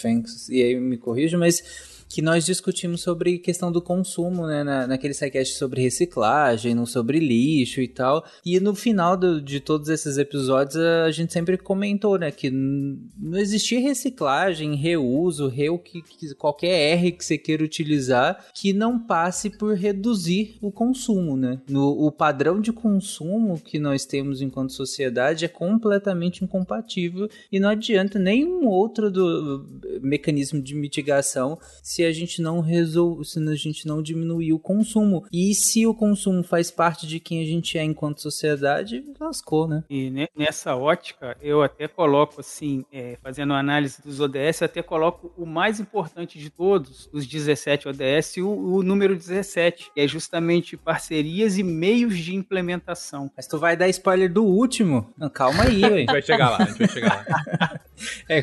e 0.49 0.63
aí 0.63 0.79
me 0.79 0.97
corrijo, 0.97 1.37
mas 1.37 1.98
que 2.09 2.23
nós 2.23 2.43
discutimos 2.43 3.01
sobre 3.01 3.37
questão 3.37 3.71
do 3.71 3.81
consumo, 3.81 4.47
né? 4.47 4.63
Na, 4.63 4.87
naquele 4.87 5.13
sidecast 5.13 5.55
sobre 5.55 5.81
reciclagem, 5.81 6.73
no 6.73 6.87
sobre 6.87 7.19
lixo 7.19 7.79
e 7.81 7.87
tal. 7.87 8.25
E 8.43 8.59
no 8.59 8.73
final 8.73 9.15
do, 9.15 9.39
de 9.39 9.59
todos 9.59 9.89
esses 9.89 10.17
episódios, 10.17 10.75
a 10.75 11.11
gente 11.11 11.31
sempre 11.31 11.55
comentou, 11.55 12.17
né? 12.17 12.31
Que 12.31 12.49
não 12.49 13.37
existia 13.37 13.79
reciclagem, 13.79 14.73
reuso, 14.75 15.47
reu, 15.47 15.77
que, 15.77 16.01
que, 16.01 16.33
qualquer 16.33 16.97
R 16.97 17.11
que 17.11 17.23
você 17.23 17.37
queira 17.37 17.63
utilizar, 17.63 18.43
que 18.55 18.73
não 18.73 18.97
passe 18.97 19.51
por 19.51 19.75
reduzir 19.75 20.57
o 20.61 20.71
consumo, 20.71 21.37
né? 21.37 21.61
No, 21.69 21.89
o 21.89 22.11
padrão 22.11 22.59
de 22.59 22.73
consumo 22.73 23.59
que 23.59 23.77
nós 23.77 24.05
temos 24.05 24.41
enquanto 24.41 24.73
sociedade 24.73 25.45
é 25.45 25.47
completamente 25.47 26.43
incompatível 26.43 27.29
e 27.51 27.59
não 27.59 27.69
adianta 27.69 28.17
nenhum 28.17 28.67
outro 28.67 29.11
do 29.11 29.65
mecanismo 30.01 30.59
de 30.59 30.73
mitigação 30.73 31.59
se 31.83 31.98
se 31.99 32.05
a 32.05 32.13
gente 32.13 32.41
não 32.41 32.61
resolve, 32.61 33.25
se 33.25 33.39
a 33.39 33.55
gente 33.55 33.85
não 33.85 34.01
diminuir 34.01 34.53
o 34.53 34.59
consumo. 34.59 35.25
E 35.33 35.53
se 35.53 35.85
o 35.85 35.93
consumo 35.93 36.43
faz 36.43 36.71
parte 36.71 37.05
de 37.05 37.19
quem 37.19 37.43
a 37.43 37.45
gente 37.45 37.77
é 37.77 37.83
enquanto 37.83 38.21
sociedade, 38.21 39.03
lascou, 39.19 39.67
né? 39.67 39.83
E 39.89 40.09
nessa 40.33 40.77
ótica, 40.77 41.35
eu 41.41 41.61
até 41.61 41.89
coloco 41.89 42.39
assim, 42.39 42.85
é, 42.89 43.17
fazendo 43.21 43.53
análise 43.53 44.01
dos 44.01 44.21
ODS, 44.21 44.61
eu 44.61 44.65
até 44.65 44.81
coloco 44.81 45.33
o 45.37 45.45
mais 45.45 45.81
importante 45.81 46.39
de 46.39 46.49
todos, 46.49 47.09
os 47.11 47.27
17 47.27 47.89
ODS, 47.89 48.37
o, 48.37 48.47
o 48.47 48.81
número 48.81 49.13
17, 49.13 49.91
que 49.93 49.99
é 49.99 50.07
justamente 50.07 50.77
parcerias 50.77 51.57
e 51.57 51.63
meios 51.63 52.17
de 52.17 52.33
implementação. 52.33 53.29
Mas 53.35 53.45
tu 53.45 53.59
vai 53.59 53.75
dar 53.75 53.89
spoiler 53.89 54.31
do 54.31 54.45
último? 54.45 55.13
Não, 55.17 55.29
calma 55.29 55.63
aí, 55.63 55.81
velho. 55.83 55.95
a 55.95 55.97
gente 55.97 56.11
vai 56.11 56.21
chegar 56.21 56.49
lá, 56.49 56.57
a 56.59 56.65
gente 56.65 56.77
vai 56.77 56.87
chegar 56.87 57.25
lá. 57.27 57.79
É, 58.27 58.41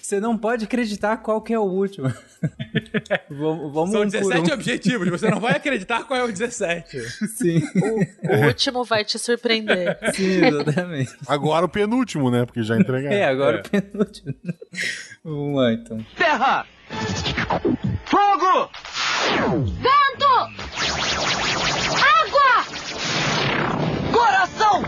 você 0.00 0.20
não 0.20 0.36
pode 0.36 0.64
acreditar 0.64 1.16
qual 1.18 1.40
que 1.40 1.52
é 1.52 1.58
o 1.58 1.64
último. 1.64 2.08
vamos 3.28 3.90
São 3.90 4.06
17 4.06 4.50
um 4.50 4.54
objetivos, 4.54 5.08
você 5.08 5.30
não 5.30 5.40
vai 5.40 5.52
acreditar 5.56 6.04
qual 6.04 6.20
é 6.20 6.24
o 6.24 6.28
17. 6.28 7.00
Sim. 7.36 7.62
O, 7.76 8.36
o 8.36 8.46
último 8.46 8.84
vai 8.84 9.04
te 9.04 9.18
surpreender. 9.18 9.98
Sim, 10.14 10.44
exatamente. 10.44 11.16
Agora 11.26 11.66
o 11.66 11.68
penúltimo, 11.68 12.30
né? 12.30 12.44
Porque 12.44 12.62
já 12.62 12.76
entregaram. 12.76 13.16
É, 13.16 13.24
agora 13.24 13.58
é. 13.58 13.60
o 13.60 13.82
penúltimo. 13.82 14.34
Vamos 15.24 15.56
lá, 15.56 15.72
então. 15.72 15.98
Terra! 16.16 16.66
Fogo! 18.04 18.70
Vento! 19.80 20.30
Água! 22.02 22.64
Coração! 24.12 24.82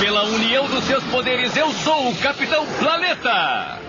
Pela 0.00 0.24
união 0.24 0.68
dos 0.68 0.84
seus 0.84 1.02
poderes, 1.04 1.56
eu 1.56 1.70
sou 1.72 2.10
o 2.10 2.16
Capitão 2.16 2.66
Planeta! 2.78 3.80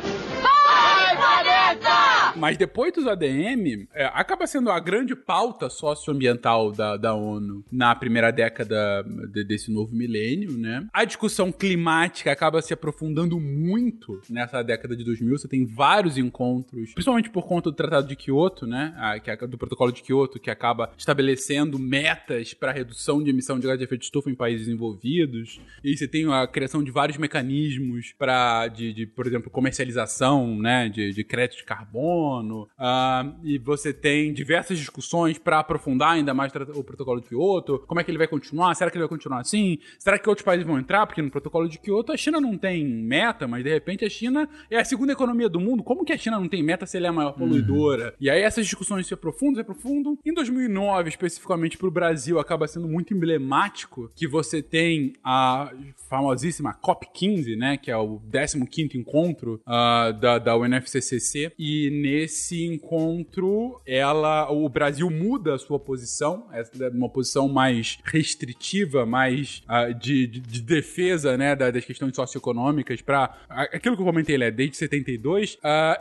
Mas 2.38 2.56
depois 2.56 2.94
dos 2.94 3.08
ADM, 3.08 3.88
é, 3.94 4.06
acaba 4.14 4.46
sendo 4.46 4.70
a 4.70 4.80
grande 4.80 5.16
pauta 5.16 5.70
socioambiental 5.70 6.72
da, 6.72 6.96
da 6.96 7.16
ONU 7.16 7.66
na 7.72 7.96
primeira 7.96 8.32
década 8.32 9.04
de, 9.32 9.44
desse 9.44 9.72
novo 9.72 9.96
milênio, 9.96 10.52
né? 10.52 10.86
A 10.94 11.04
discussão 11.04 11.52
climática 11.52 12.32
acaba 12.32 12.62
se 12.62 12.74
aprofundando 12.74 13.40
muito 13.40 14.22
nessa 14.30 14.62
década 14.62 14.96
de 14.96 15.04
2000. 15.04 15.38
Você 15.38 15.48
tem 15.48 15.66
vários 15.66 16.18
encontros, 16.18 16.94
principalmente 16.94 17.30
por 17.30 17.48
conta 17.48 17.72
do 17.72 17.76
Tratado 17.76 18.08
de 18.08 18.16
Kyoto, 18.16 18.68
né? 18.68 18.94
Que, 19.24 19.48
do 19.48 19.58
Protocolo 19.58 19.92
de 19.92 20.04
Kyoto, 20.04 20.40
que 20.40 20.52
acaba 20.52 20.92
estabelecendo 20.98 21.80
metas 21.80 22.54
para 22.54 22.72
redução 22.72 23.24
de 23.24 23.32
emissão 23.32 23.60
de 23.60 23.66
gás 23.66 23.78
de 23.78 23.84
efeito 23.84 24.02
de 24.02 24.06
estufa 24.06 24.30
em 24.30 24.36
países 24.36 24.68
envolvidos. 24.68 25.60
E 25.84 25.98
você 25.98 26.08
tem 26.08 26.32
a 26.32 26.46
criação 26.48 26.84
de 26.84 26.92
vários 26.92 27.18
mecanismos 27.18 28.14
para, 28.18 28.68
de, 28.68 28.94
de, 28.94 29.06
por 29.08 29.26
exemplo, 29.26 29.50
comercialização, 29.50 30.56
né? 30.58 30.67
De, 30.92 31.14
de 31.14 31.24
crédito 31.24 31.58
de 31.60 31.64
carbono. 31.64 32.68
Uh, 32.78 33.36
e 33.44 33.58
você 33.58 33.94
tem 33.94 34.34
diversas 34.34 34.78
discussões 34.78 35.38
para 35.38 35.60
aprofundar 35.60 36.12
ainda 36.12 36.34
mais 36.34 36.52
o 36.76 36.84
protocolo 36.84 37.22
de 37.22 37.30
Kyoto. 37.30 37.80
Como 37.88 38.00
é 38.00 38.04
que 38.04 38.12
ele 38.12 38.18
vai 38.18 38.28
continuar? 38.28 38.74
Será 38.76 38.90
que 38.90 38.98
ele 38.98 39.04
vai 39.04 39.10
continuar 39.10 39.40
assim? 39.40 39.80
Será 40.00 40.18
que 40.18 40.28
outros 40.28 40.46
países 40.46 40.66
vão 40.66 40.80
entrar? 40.80 41.06
Porque 41.06 41.22
no 41.22 41.32
protocolo 41.32 41.68
de 41.68 41.78
Kyoto 41.78 42.12
a 42.12 42.18
China 42.18 42.40
não 42.40 42.58
tem 42.58 42.86
meta, 42.86 43.48
mas 43.48 43.64
de 43.64 43.70
repente 43.70 44.06
a 44.06 44.10
China 44.10 44.48
é 44.70 44.78
a 44.78 44.86
segunda 44.86 45.14
economia 45.14 45.50
do 45.50 45.60
mundo. 45.60 45.84
Como 45.84 46.04
que 46.04 46.14
a 46.14 46.18
China 46.18 46.40
não 46.40 46.48
tem 46.48 46.64
meta 46.64 46.86
se 46.86 46.98
ela 46.98 47.08
é 47.08 47.10
a 47.10 47.14
maior 47.14 47.32
uhum. 47.32 47.40
poluidora? 47.40 48.06
Uhum. 48.06 48.12
E 48.20 48.30
aí 48.30 48.42
essas 48.42 48.66
discussões 48.66 49.08
se 49.08 49.14
aprofundam, 49.14 49.56
se 49.56 49.62
aprofundam. 49.62 50.18
Em 50.26 50.34
2009, 50.34 51.10
especificamente 51.10 51.78
para 51.78 51.88
o 51.88 51.92
Brasil, 51.92 52.40
acaba 52.40 52.68
sendo 52.68 52.88
muito 52.88 53.14
emblemático 53.14 54.12
que 54.16 54.28
você 54.28 54.62
tem 54.62 55.14
a 55.24 55.72
famosíssima 56.10 56.74
COP15, 56.74 57.58
né? 57.58 57.78
Que 57.78 57.92
é 57.92 57.98
o 57.98 58.22
15 58.70 58.98
encontro 58.98 59.62
uh, 59.66 60.14
da, 60.14 60.40
da 60.40 60.57
UNFCCC. 60.58 61.52
E 61.58 61.90
nesse 61.90 62.66
encontro, 62.66 63.82
ela, 63.86 64.52
o 64.52 64.68
Brasil 64.70 65.10
muda 65.10 65.56
a 65.56 65.58
sua 65.58 65.80
posição, 65.80 66.48
é 66.52 66.90
uma 66.90 67.10
posição 67.10 67.48
mais 67.48 68.00
restritiva, 68.04 69.06
mais 69.06 69.64
uh, 69.70 69.94
de, 69.94 70.28
de, 70.28 70.40
de, 70.40 70.62
defesa, 70.62 71.38
né, 71.38 71.56
das 71.56 71.86
questões 71.86 72.16
socioeconômicas 72.16 73.02
para 73.02 73.38
aquilo 73.50 73.96
que 73.96 74.02
eu 74.02 74.06
comentei, 74.06 74.42
é 74.42 74.52
desde 74.52 74.78
72, 74.78 75.56
uh, 75.56 75.58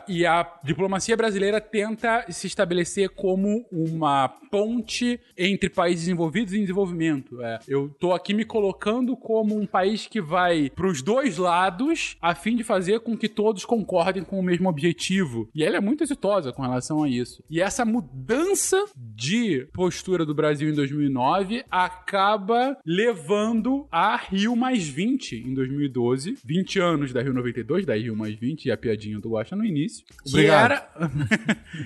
e 0.07 0.25
a 0.25 0.59
diplomacia 0.63 1.15
brasileira 1.15 1.59
tenta 1.59 2.25
se 2.29 2.47
estabelecer 2.47 3.09
como 3.09 3.65
uma 3.71 4.29
ponte 4.49 5.19
entre 5.37 5.69
países 5.69 6.01
desenvolvidos 6.01 6.53
e 6.53 6.57
em 6.57 6.61
desenvolvimento. 6.61 7.41
É, 7.41 7.59
eu 7.67 7.89
tô 7.99 8.13
aqui 8.13 8.33
me 8.33 8.45
colocando 8.45 9.15
como 9.15 9.57
um 9.57 9.65
país 9.65 10.07
que 10.07 10.21
vai 10.21 10.69
para 10.69 10.87
os 10.87 11.01
dois 11.01 11.37
lados 11.37 12.17
a 12.21 12.33
fim 12.33 12.55
de 12.55 12.63
fazer 12.63 12.99
com 13.01 13.17
que 13.17 13.29
todos 13.29 13.65
concordem 13.65 14.23
com 14.23 14.36
o 14.39 14.43
mesmo 14.43 14.69
objetivo. 14.69 15.49
E 15.53 15.63
ela 15.63 15.77
é 15.77 15.81
muito 15.81 16.03
exitosa 16.03 16.51
com 16.51 16.61
relação 16.61 17.03
a 17.03 17.09
isso. 17.09 17.43
E 17.49 17.61
essa 17.61 17.85
mudança 17.85 18.83
de 18.95 19.67
postura 19.73 20.25
do 20.25 20.33
Brasil 20.33 20.69
em 20.69 20.73
2009 20.73 21.63
acaba 21.69 22.77
levando 22.85 23.87
a 23.91 24.15
Rio 24.17 24.55
mais 24.55 24.87
20 24.87 25.35
em 25.47 25.53
2012. 25.53 26.37
20 26.43 26.79
anos 26.79 27.13
da 27.13 27.21
Rio 27.21 27.33
92, 27.33 27.85
da 27.85 27.95
Rio 27.95 28.15
mais 28.15 28.35
20, 28.35 28.65
e 28.65 28.71
a 28.71 28.77
piadinha 28.77 29.19
do 29.19 29.29
Guaxa 29.29 29.55
no 29.55 29.65
início. 29.65 30.05
Obrigado. 30.27 30.67
Que 30.67 30.73
era, 30.73 30.89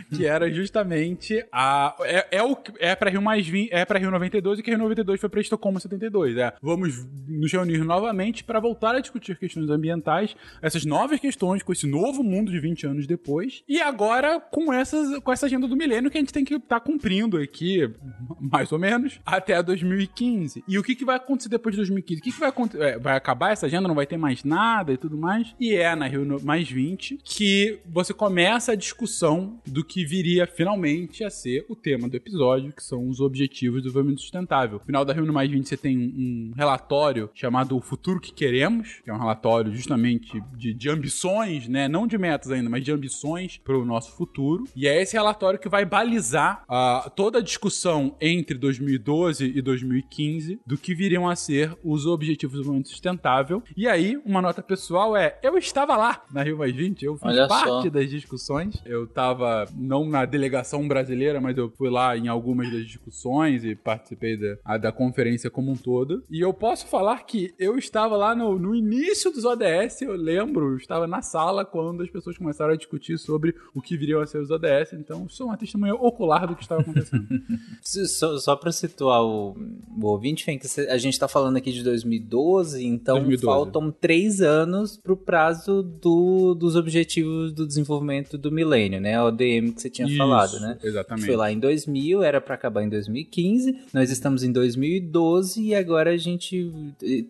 que 0.15 0.25
era 0.25 0.53
justamente 0.53 1.45
a. 1.51 1.95
É, 2.01 2.37
é, 2.37 2.43
o, 2.43 2.57
é 2.79 2.95
pra 2.95 3.09
Rio 3.09 3.21
mais 3.21 3.47
20, 3.47 3.71
é 3.71 3.85
pra 3.85 3.99
Rio 3.99 4.11
92 4.11 4.59
e 4.59 4.63
que 4.63 4.71
a 4.71 4.73
Rio 4.73 4.83
92 4.83 5.19
foi 5.19 5.29
pra 5.29 5.41
Estocolmo 5.41 5.79
72. 5.79 6.37
É, 6.37 6.53
vamos 6.61 7.05
nos 7.27 7.51
reunir 7.51 7.83
novamente 7.83 8.43
para 8.43 8.59
voltar 8.59 8.95
a 8.95 8.99
discutir 8.99 9.37
questões 9.37 9.69
ambientais, 9.69 10.35
essas 10.61 10.85
novas 10.85 11.19
questões 11.19 11.63
com 11.63 11.71
esse 11.71 11.87
novo 11.87 12.23
mundo 12.23 12.40
de 12.49 12.59
20 12.59 12.87
anos 12.87 13.05
depois. 13.05 13.63
E 13.67 13.81
agora 13.81 14.39
com, 14.39 14.71
essas, 14.71 15.19
com 15.19 15.31
essa 15.31 15.45
agenda 15.45 15.67
do 15.67 15.75
milênio 15.75 16.09
que 16.09 16.17
a 16.17 16.21
gente 16.21 16.33
tem 16.33 16.45
que 16.45 16.55
estar 16.55 16.79
tá 16.79 16.85
cumprindo 16.85 17.37
aqui, 17.37 17.89
mais 18.39 18.71
ou 18.71 18.79
menos, 18.79 19.19
até 19.25 19.61
2015. 19.61 20.63
E 20.67 20.79
o 20.79 20.83
que, 20.83 20.95
que 20.95 21.05
vai 21.05 21.17
acontecer 21.17 21.49
depois 21.49 21.73
de 21.73 21.77
2015? 21.77 22.21
O 22.21 22.23
que, 22.23 22.31
que 22.31 22.39
vai 22.39 22.49
acontecer? 22.49 22.83
É, 22.83 22.97
vai 22.97 23.15
acabar 23.15 23.51
essa 23.51 23.65
agenda? 23.65 23.87
Não 23.87 23.95
vai 23.95 24.05
ter 24.05 24.17
mais 24.17 24.43
nada 24.43 24.93
e 24.93 24.97
tudo 24.97 25.17
mais? 25.17 25.53
E 25.59 25.73
é 25.73 25.95
na 25.95 26.07
Rio 26.07 26.41
mais 26.43 26.69
20 26.69 27.19
que 27.23 27.79
você 27.85 28.13
começa 28.13 28.71
a 28.71 28.75
discussão 28.75 29.59
do 29.65 29.83
que 29.83 30.05
viria 30.05 30.47
finalmente 30.47 31.23
a 31.23 31.29
ser 31.29 31.65
o 31.67 31.75
tema 31.75 32.07
do 32.07 32.15
episódio, 32.15 32.71
que 32.71 32.83
são 32.83 33.07
os 33.07 33.19
objetivos 33.19 33.81
do 33.81 33.83
desenvolvimento 33.83 34.21
sustentável. 34.21 34.79
No 34.79 34.85
final 34.85 35.03
da 35.03 35.13
Rio 35.13 35.31
mais 35.31 35.49
20 35.49 35.67
você 35.67 35.77
tem 35.77 35.97
um, 35.97 36.51
um 36.51 36.53
relatório 36.55 37.29
chamado 37.33 37.77
O 37.77 37.81
Futuro 37.81 38.19
que 38.19 38.33
Queremos, 38.33 39.01
que 39.03 39.09
é 39.09 39.13
um 39.13 39.19
relatório 39.19 39.73
justamente 39.73 40.41
de, 40.55 40.73
de 40.73 40.89
ambições, 40.89 41.67
né? 41.67 41.87
Não 41.87 42.07
de 42.07 42.17
ainda, 42.51 42.69
mas 42.69 42.83
de 42.83 42.91
ambições 42.91 43.59
para 43.63 43.77
o 43.77 43.85
nosso 43.85 44.11
futuro. 44.13 44.63
E 44.75 44.87
é 44.87 45.01
esse 45.01 45.13
relatório 45.13 45.59
que 45.59 45.69
vai 45.69 45.85
balizar 45.85 46.63
uh, 46.69 47.09
toda 47.11 47.39
a 47.39 47.41
discussão 47.41 48.15
entre 48.19 48.57
2012 48.57 49.45
e 49.45 49.61
2015 49.61 50.59
do 50.65 50.77
que 50.77 50.93
viriam 50.93 51.27
a 51.27 51.35
ser 51.35 51.75
os 51.83 52.05
Objetivos 52.05 52.53
do 52.55 52.59
Desenvolvimento 52.59 52.89
Sustentável. 52.89 53.63
E 53.75 53.87
aí, 53.87 54.19
uma 54.25 54.41
nota 54.41 54.61
pessoal 54.61 55.15
é: 55.15 55.37
eu 55.43 55.57
estava 55.57 55.95
lá 55.95 56.23
na 56.31 56.43
Rio 56.43 56.57
Mais 56.57 56.75
20, 56.75 57.03
eu 57.03 57.15
fiz 57.15 57.25
Olha 57.25 57.47
parte 57.47 57.83
só. 57.83 57.89
das 57.89 58.09
discussões. 58.09 58.81
Eu 58.85 59.05
estava 59.05 59.65
não 59.75 60.05
na 60.05 60.25
delegação 60.25 60.87
brasileira, 60.87 61.39
mas 61.41 61.57
eu 61.57 61.69
fui 61.69 61.89
lá 61.89 62.17
em 62.17 62.27
algumas 62.27 62.71
das 62.71 62.85
discussões 62.85 63.63
e 63.63 63.75
participei 63.75 64.37
da, 64.37 64.77
da 64.77 64.91
conferência 64.91 65.49
como 65.49 65.71
um 65.71 65.75
todo. 65.75 66.23
E 66.29 66.39
eu 66.39 66.53
posso 66.53 66.87
falar 66.87 67.25
que 67.25 67.53
eu 67.57 67.77
estava 67.77 68.15
lá 68.15 68.35
no, 68.35 68.57
no 68.57 68.75
início 68.75 69.31
dos 69.31 69.45
ODS, 69.45 70.01
eu 70.01 70.13
lembro, 70.13 70.71
eu 70.71 70.77
estava 70.77 71.07
na 71.07 71.21
sala 71.21 71.65
quando 71.65 72.03
as 72.03 72.09
pessoas 72.09 72.20
começaram 72.37 72.73
a 72.73 72.75
discutir 72.77 73.17
sobre 73.17 73.55
o 73.73 73.81
que 73.81 73.97
viriam 73.97 74.21
a 74.21 74.25
ser 74.25 74.39
os 74.39 74.49
ODS, 74.51 74.93
então 74.93 75.27
sou 75.29 75.47
uma 75.47 75.57
testemunha 75.57 75.93
ocular 75.95 76.47
do 76.47 76.55
que 76.55 76.63
estava 76.63 76.81
acontecendo. 76.81 77.27
Só, 77.83 78.37
só 78.37 78.55
pra 78.55 78.71
situar 78.71 79.23
o, 79.23 79.55
o 79.99 80.05
ouvinte, 80.05 80.43
Fenk, 80.45 80.65
cê- 80.67 80.87
a 80.89 80.97
gente 80.97 81.19
tá 81.19 81.27
falando 81.27 81.57
aqui 81.57 81.71
de 81.71 81.83
2012, 81.83 82.85
então 82.85 83.15
2012. 83.15 83.43
faltam 83.45 83.91
três 83.91 84.39
anos 84.41 84.97
pro 84.97 85.17
prazo 85.17 85.81
do, 85.83 86.53
dos 86.53 86.75
Objetivos 86.75 87.51
do 87.51 87.65
Desenvolvimento 87.67 88.37
do 88.37 88.51
Milênio, 88.51 89.01
né? 89.01 89.15
A 89.15 89.25
ODM 89.25 89.71
que 89.73 89.81
você 89.81 89.89
tinha 89.89 90.07
Isso, 90.07 90.17
falado, 90.17 90.59
né? 90.59 90.77
Exatamente. 90.83 91.25
Foi 91.25 91.35
lá 91.35 91.51
em 91.51 91.59
2000, 91.59 92.21
era 92.23 92.39
pra 92.39 92.55
acabar 92.55 92.83
em 92.83 92.89
2015, 92.89 93.75
nós 93.93 94.09
estamos 94.11 94.43
em 94.43 94.51
2012 94.51 95.61
e 95.61 95.75
agora 95.75 96.11
a 96.11 96.17
gente 96.17 96.71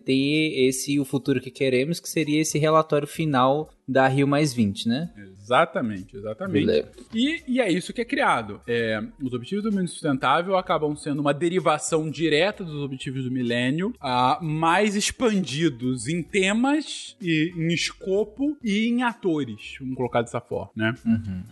tem 0.04 0.66
esse 0.66 0.98
o 1.00 1.04
futuro 1.04 1.40
que 1.40 1.50
queremos, 1.50 1.98
que 2.00 2.08
seria 2.08 2.40
esse 2.40 2.58
relatório 2.58 3.08
final 3.08 3.70
da 3.92 4.08
Rio 4.08 4.26
Mais 4.26 4.52
20, 4.52 4.88
né? 4.88 5.10
Exatamente, 5.42 6.16
exatamente. 6.16 6.66
Beleza. 6.66 6.90
E, 7.14 7.42
e 7.46 7.60
é 7.60 7.70
isso 7.70 7.92
que 7.92 8.00
é 8.00 8.04
criado. 8.04 8.60
É, 8.66 9.00
os 9.20 9.34
Objetivos 9.34 9.62
do 9.64 9.70
Milênio 9.70 9.90
Sustentável 9.90 10.56
acabam 10.56 10.96
sendo 10.96 11.20
uma 11.20 11.34
derivação 11.34 12.08
direta 12.10 12.64
dos 12.64 12.76
Objetivos 12.76 13.24
do 13.24 13.30
Milênio, 13.30 13.94
ah, 14.00 14.38
mais 14.40 14.96
expandidos 14.96 16.08
em 16.08 16.22
temas, 16.22 17.14
e, 17.20 17.52
em 17.56 17.70
escopo 17.72 18.56
e 18.62 18.86
em 18.88 19.02
atores, 19.02 19.74
vamos 19.80 19.96
colocar 19.96 20.22
dessa 20.22 20.40
forma, 20.40 20.70
né? 20.74 20.94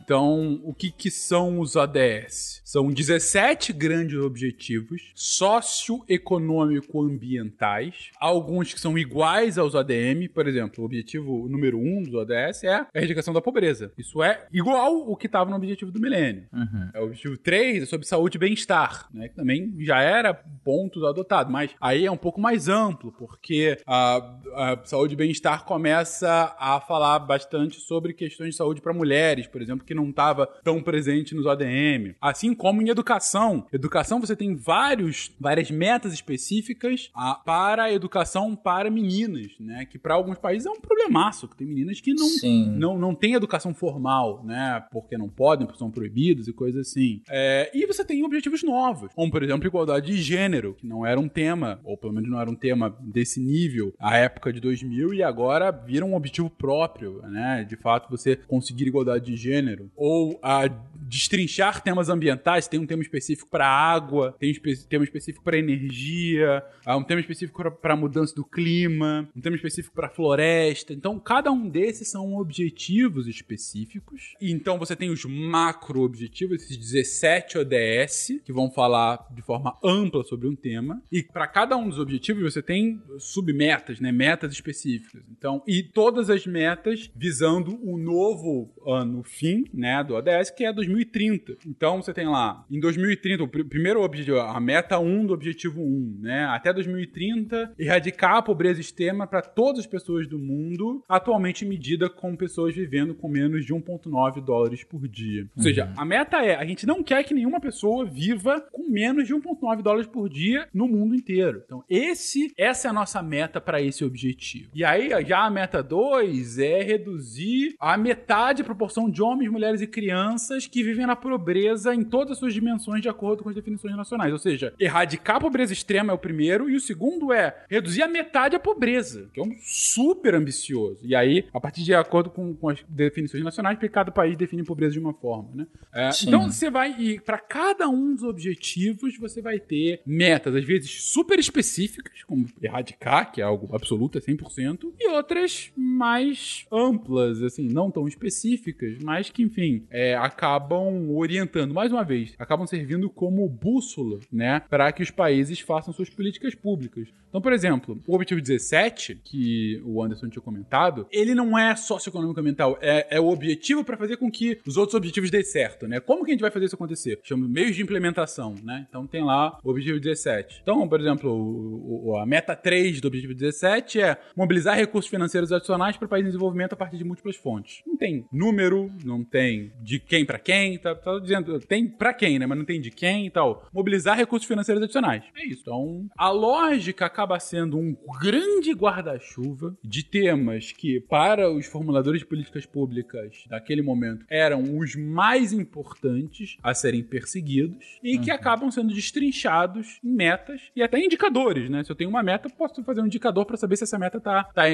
Então, 0.03 0.59
o 0.65 0.73
que, 0.73 0.91
que 0.91 1.11
são 1.11 1.61
os 1.61 1.77
ODS? 1.77 2.63
São 2.65 2.91
17 2.91 3.71
grandes 3.73 4.19
objetivos 4.19 5.13
socioeconômico-ambientais, 5.15 8.11
alguns 8.19 8.73
que 8.73 8.81
são 8.81 8.97
iguais 8.97 9.59
aos 9.59 9.75
ADM, 9.75 10.29
por 10.33 10.47
exemplo, 10.47 10.83
o 10.83 10.87
objetivo 10.87 11.47
número 11.49 11.79
1 11.79 11.91
um 11.91 12.03
dos 12.03 12.15
ODS 12.31 12.65
é 12.65 12.75
a 12.75 12.89
erradicação 12.95 13.35
da 13.35 13.41
pobreza. 13.41 13.93
Isso 13.99 14.23
é 14.23 14.47
igual 14.53 15.11
o 15.11 15.17
que 15.17 15.27
estava 15.27 15.51
no 15.51 15.57
objetivo 15.57 15.91
do 15.91 16.01
milênio. 16.01 16.47
É 16.95 17.01
o 17.01 17.05
objetivo 17.05 17.37
3 17.37 17.83
é 17.83 17.87
sobre 17.87 18.07
saúde 18.07 18.37
e 18.37 18.41
bem-estar, 18.41 19.09
né? 19.13 19.29
Que 19.29 19.35
também 19.35 19.75
já 19.81 20.01
era 20.01 20.35
ponto 20.35 21.05
adotado, 21.07 21.51
mas 21.51 21.71
aí 21.81 22.07
é 22.07 22.11
um 22.11 22.17
pouco 22.17 22.41
mais 22.41 22.69
amplo, 22.69 23.13
porque 23.13 23.79
a, 23.87 24.39
a 24.55 24.85
saúde 24.85 25.15
e 25.15 25.17
bem-estar 25.17 25.65
começa 25.65 26.55
a 26.59 26.81
falar 26.81 27.19
bastante 27.21 27.81
sobre 27.81 28.13
questões 28.13 28.51
de 28.51 28.57
saúde 28.57 28.81
para 28.81 28.93
mulheres, 28.93 29.47
por 29.47 29.61
exemplo, 29.61 29.85
que 29.85 29.95
não 29.95 30.11
estava 30.11 30.47
tão 30.63 30.83
presente 30.83 31.35
nos 31.35 31.47
ODM. 31.47 32.15
Assim 32.21 32.55
como 32.55 32.83
em 32.83 32.89
educação. 32.89 33.67
Educação 33.73 34.21
você 34.21 34.37
tem 34.37 34.55
vários, 34.55 35.31
várias 35.39 35.71
metas 35.71 36.13
específicas 36.13 37.11
ah, 37.15 37.35
para 37.45 37.85
a 37.85 37.93
educação 37.93 38.55
para 38.55 38.91
meninas, 38.91 39.53
né? 39.59 39.87
Que 39.87 39.99
para 39.99 40.15
alguns 40.15 40.39
países 40.39 40.67
é 40.67 40.71
um 40.71 40.81
problemaço, 40.81 41.49
que 41.49 41.57
tem 41.57 41.67
meninas 41.67 42.01
que 42.01 42.10
não 42.15 42.29
Sim. 42.29 42.71
não, 42.77 42.99
não 42.99 43.15
tem 43.15 43.35
educação 43.35 43.75
formal, 43.75 44.43
né? 44.45 44.85
Porque 44.91 45.17
não 45.17 45.29
podem, 45.29 45.67
porque 45.67 45.79
são 45.79 45.91
proibidos 45.91 46.49
e 46.49 46.53
coisas 46.53 46.89
assim. 46.89 47.23
É, 47.29 47.71
e 47.75 47.87
você 47.87 48.05
tem 48.05 48.25
objetivos 48.25 48.63
novos, 48.63 49.13
como 49.15 49.31
por 49.31 49.43
exemplo 49.43 49.67
igualdade 49.67 50.07
de 50.07 50.21
gênero, 50.21 50.75
que 50.75 50.87
não 50.87 51.05
era 51.05 51.19
um 51.19 51.29
tema, 51.29 51.81
ou 51.85 51.97
pelo 51.97 52.13
menos 52.13 52.29
não 52.29 52.41
era 52.41 52.51
um 52.51 52.55
tema 52.55 52.97
desse 53.01 53.41
nível 53.41 53.95
à 53.99 54.17
época 54.17 54.53
de 54.53 54.61
2000 54.61 55.15
e 55.15 55.23
agora 55.23 55.71
vira 55.71 56.05
um 56.05 56.15
objetivo 56.15 56.51
próprio, 56.51 57.23
né? 57.23 57.65
De 57.65 57.77
fato 57.77 58.11
você 58.11 58.37
conseguir 58.37 58.87
igualdade 58.87 59.27
de 59.27 59.37
gênero 59.37 59.91
ou 59.97 60.39
a 60.43 60.69
destrinchar 61.11 61.83
temas 61.83 62.09
ambientais, 62.09 62.69
tem 62.69 62.79
um 62.79 62.87
tema 62.87 63.03
específico 63.03 63.49
para 63.51 63.67
água, 63.67 64.35
tem 64.39 64.49
um 64.49 64.53
espe- 64.53 64.87
tema 64.89 65.03
específico 65.05 65.45
para 65.45 65.59
energia, 65.59 66.63
um 66.87 67.03
tema 67.03 67.21
específico 67.21 67.63
para 67.75 67.97
mudança 67.97 68.35
do 68.35 68.45
clima, 68.45 69.29
um 69.37 69.41
tema 69.41 69.57
específico 69.57 69.95
para 69.95 70.09
floresta. 70.09 70.93
Então, 70.93 71.19
cada 71.19 71.51
um 71.51 71.69
desses 71.69 72.09
são 72.09 72.37
objetivos 72.37 73.27
específicos. 73.27 74.35
E 74.41 74.51
Então, 74.53 74.79
você 74.79 74.95
tem 74.95 75.11
os 75.11 75.25
macro 75.25 76.01
objetivos, 76.03 76.63
esses 76.63 76.77
17 76.77 77.59
ODS, 77.59 78.41
que 78.45 78.53
vão 78.53 78.71
falar 78.71 79.27
de 79.35 79.43
forma 79.43 79.77
ampla 79.83 80.23
sobre 80.23 80.47
um 80.47 80.55
tema. 80.55 81.03
E 81.11 81.23
para 81.23 81.47
cada 81.47 81.77
um 81.77 81.89
dos 81.89 81.99
objetivos, 81.99 82.43
você 82.43 82.63
tem 82.63 83.01
submetas, 83.19 83.99
né, 84.01 84.13
metas 84.13 84.53
específicas. 84.53 85.23
Então, 85.31 85.63
e 85.67 85.83
todas 85.83 86.31
as 86.31 86.47
metas 86.47 87.11
visando 87.17 87.79
o 87.83 87.97
novo 87.97 88.71
ano 88.87 89.23
fim, 89.23 89.65
né, 89.73 90.05
do 90.05 90.15
ODS, 90.15 90.51
que 90.51 90.65
é 90.65 90.73
2030. 91.05 91.57
Então, 91.67 92.03
você 92.03 92.13
tem 92.13 92.27
lá, 92.27 92.65
em 92.71 92.79
2030, 92.81 93.43
o 93.45 93.49
pr- 93.49 93.65
primeiro 93.65 94.03
objetivo, 94.03 94.39
a 94.39 94.61
meta 94.61 94.99
1 94.99 95.27
do 95.27 95.35
objetivo 95.35 95.81
1, 95.83 96.19
né, 96.21 96.45
até 96.47 96.73
2030, 96.73 97.75
erradicar 97.79 98.37
a 98.37 98.43
pobreza 98.43 98.81
extrema 98.81 99.27
para 99.27 99.43
todas 99.43 99.81
as 99.81 99.87
pessoas 99.87 100.27
do 100.29 100.39
mundo, 100.39 101.03
atualmente 101.09 101.65
medida 101.65 102.09
com 102.09 102.37
pessoas 102.37 102.75
vivendo 102.75 103.15
com 103.15 103.29
menos 103.29 103.65
de 103.65 103.73
1,9 103.75 104.45
dólares 104.45 104.85
por 104.85 105.07
dia. 105.09 105.47
Ou 105.57 105.63
seja, 105.63 105.93
a 105.97 106.05
meta 106.05 106.39
é, 106.45 106.55
a 106.57 106.65
gente 106.65 106.87
não 106.87 107.03
quer 107.03 107.25
que 107.25 107.35
nenhuma 107.35 107.61
pessoa 107.61 108.05
viva 108.05 108.61
com 108.73 108.89
menos 108.91 109.27
de 109.27 109.35
1,9 109.35 109.83
dólares 109.83 110.07
por 110.07 110.29
dia 110.29 110.69
no 110.73 110.87
mundo 110.87 111.15
inteiro. 111.15 111.63
Então, 111.65 111.85
esse, 111.89 112.53
essa 112.57 112.89
é 112.89 112.91
a 112.91 112.95
nossa 112.95 113.23
meta 113.23 113.61
para 113.61 113.81
esse 113.81 114.05
objetivo. 114.05 114.71
E 114.75 114.85
aí, 114.85 115.11
já 115.27 115.45
a 115.45 115.51
meta 115.51 115.83
2 115.83 116.59
é 116.59 116.83
reduzir 116.83 117.75
a 117.79 117.97
metade 117.97 118.63
a 118.63 118.65
proporção 118.65 119.11
de 119.11 119.23
homens, 119.23 119.51
mulheres 119.51 119.81
e 119.81 119.87
crianças 119.87 120.67
que 120.67 120.83
vivem 120.91 121.07
na 121.07 121.17
pobreza 121.17 121.95
em 121.95 122.05
todas 122.05 122.33
as 122.33 122.39
suas 122.39 122.53
dimensões 122.53 123.03
de 123.03 123.09
acordo 123.09 123.43
com 123.43 123.49
as 123.49 123.55
definições 123.55 123.97
nacionais. 123.97 124.33
Ou 124.33 124.39
seja, 124.39 124.75
erradicar 124.79 125.37
a 125.37 125.41
pobreza 125.41 125.73
extrema 125.73 126.13
é 126.13 126.15
o 126.15 126.19
primeiro 126.19 126.69
e 126.69 126.77
o 126.77 126.81
segundo 126.81 127.33
é 127.33 127.65
reduzir 127.69 128.03
a 128.03 128.09
metade 128.09 128.57
a 128.57 128.61
pobreza, 128.61 129.29
que 129.33 129.41
é 129.41 129.43
um 129.43 129.55
super 129.61 130.35
ambicioso. 130.35 131.01
E 131.03 131.15
aí, 131.15 131.47
a 131.53 131.61
partir 131.61 131.83
de 131.83 131.95
acordo 131.95 132.31
com, 132.31 132.55
com 132.55 132.69
as 132.69 132.83
definições 132.89 133.43
nacionais, 133.43 133.77
porque 133.77 133.89
cada 133.89 134.11
país 134.11 134.37
define 134.37 134.65
pobreza 134.65 134.93
de 134.93 135.01
uma 135.01 135.15
forma, 135.15 135.51
né? 135.55 135.67
É, 135.93 136.11
então, 136.23 136.51
você 136.51 136.71
vai 136.71 136.95
e 136.99 137.21
para 137.21 137.39
cada 137.39 137.89
um 137.89 138.15
dos 138.15 138.25
objetivos 138.25 139.17
você 139.19 139.41
vai 139.41 139.59
ter 139.59 140.03
metas 140.07 140.55
às 140.55 140.65
vezes 140.65 141.05
super 141.05 141.39
específicas, 141.39 142.23
como 142.25 142.47
erradicar, 142.63 143.33
que 143.33 143.41
é 143.41 143.45
algo 143.45 143.75
absoluto, 143.75 144.19
é 144.19 144.21
100%, 144.21 144.93
e 144.99 145.09
outras 145.09 145.73
mais 145.77 146.67
amplas, 146.73 147.43
assim, 147.43 147.69
não 147.69 147.91
tão 147.91 148.07
específicas, 148.07 148.99
mas 149.03 149.31
que, 149.31 149.43
enfim, 149.43 149.85
é, 149.91 150.15
acabam 150.17 150.80
orientando, 151.15 151.75
mais 151.75 151.93
uma 151.93 152.05
vez, 152.05 152.35
acabam 152.39 152.67
servindo 152.67 153.09
como 153.11 153.49
bússola, 153.49 154.19
né, 154.33 154.63
para 154.69 154.91
que 154.93 155.03
os 155.03 155.11
países 155.11 155.61
façam 155.61 155.93
suas 155.93 156.09
políticas 156.11 156.55
públicas. 156.55 157.09
Então, 157.29 157.41
por 157.41 157.53
exemplo, 157.53 158.01
o 158.09 158.15
objetivo 158.15 158.41
17, 158.41 159.21
que 159.23 159.81
o 159.85 160.03
Anderson 160.03 160.29
tinha 160.29 160.43
comentado, 160.43 161.07
ele 161.13 161.35
não 161.35 161.57
é 161.57 161.77
socioeconômico 161.77 162.41
ambiental, 162.41 162.77
é, 162.81 163.07
é 163.17 163.21
o 163.21 163.29
objetivo 163.29 163.85
para 163.85 163.97
fazer 163.97 164.17
com 164.17 164.29
que 164.31 164.59
os 164.67 164.77
outros 164.77 164.95
objetivos 164.97 165.31
dê 165.31 165.45
certo, 165.45 165.87
né? 165.87 166.01
Como 166.01 166.25
que 166.25 166.31
a 166.33 166.35
gente 166.35 166.41
vai 166.41 166.51
fazer 166.51 166.65
isso 166.67 166.75
acontecer? 166.75 167.21
Chama 167.23 167.47
meios 167.47 167.77
de 167.77 167.83
implementação, 167.83 168.55
né? 168.65 168.85
Então 168.89 169.07
tem 169.07 169.23
lá 169.25 169.57
o 169.63 169.71
objetivo 169.71 170.01
17. 170.01 170.61
Então, 170.63 170.89
por 170.89 171.01
exemplo, 171.01 171.31
o- 171.31 172.11
o- 172.11 172.17
a 172.17 172.27
meta 172.27 172.57
3 172.57 173.01
do 173.01 173.07
objetivo 173.09 173.33
17 173.35 174.01
é 174.01 174.17
mobilizar 174.37 174.77
recursos 174.77 175.09
financeiros 175.11 175.53
adicionais 175.53 175.97
para 175.97 176.09
países 176.09 176.29
em 176.29 176.33
desenvolvimento 176.33 176.73
a 176.73 176.77
partir 176.77 176.97
de 176.99 177.05
múltiplas 177.05 177.37
fontes. 177.37 177.83
Não 177.87 177.97
tem 177.97 178.25
número, 178.33 178.91
não 179.05 179.23
tem 179.23 179.73
de 179.81 180.01
quem 180.01 180.25
para 180.25 180.39
quem, 180.39 180.70
tá, 180.79 180.95
tá 180.95 181.19
dizendo, 181.19 181.59
tem 181.61 181.89
para 181.89 182.15
quem, 182.15 182.39
né? 182.39 182.47
Mas 182.47 182.59
não 182.59 182.65
tem 182.65 182.81
de 182.81 182.91
quem 182.91 183.27
e 183.27 183.31
tal. 183.31 183.69
Mobilizar 183.73 184.17
recursos 184.17 184.47
financeiros 184.47 184.83
adicionais. 184.83 185.23
É 185.37 185.47
isso. 185.47 185.61
Então, 185.63 186.09
a 186.17 186.31
lógica 186.31 187.07
acaba 187.07 187.39
sendo 187.39 187.79
um 187.79 187.97
grande 188.21 188.73
guarda-chuva 188.73 189.77
de 189.83 190.03
temas 190.03 190.73
que, 190.73 191.01
para 191.01 191.51
os 191.51 191.67
formuladores 191.67 192.21
de 192.21 192.27
políticas 192.27 192.67
públicas 192.67 193.45
daquele 193.49 193.83
momento, 193.83 194.25
eram 194.29 194.79
os 194.79 194.95
mais 194.95 195.53
importantes 195.53 196.57
a 196.63 196.75
serem 196.75 197.03
perseguidos 197.03 197.99
e 198.03 198.19
que 198.19 198.31
acabam 198.31 198.71
sendo 198.71 198.95
destrinchados 198.95 199.99
em 200.03 200.13
metas 200.13 200.61
e 200.75 200.83
até 200.83 200.99
indicadores, 200.99 201.69
né? 201.69 201.85
Se 201.85 201.91
eu 201.91 201.97
tenho 201.97 202.11
uma 202.11 202.23
meta, 202.23 202.49
posso 202.49 202.83
fazer 202.85 203.01
um 203.01 203.07
indicador 203.07 203.45
para 203.45 203.57
saber 203.57 203.77
se 203.77 203.85
essa 203.85 203.99
meta 203.99 204.21
tá, 204.21 204.45
tá 204.45 204.65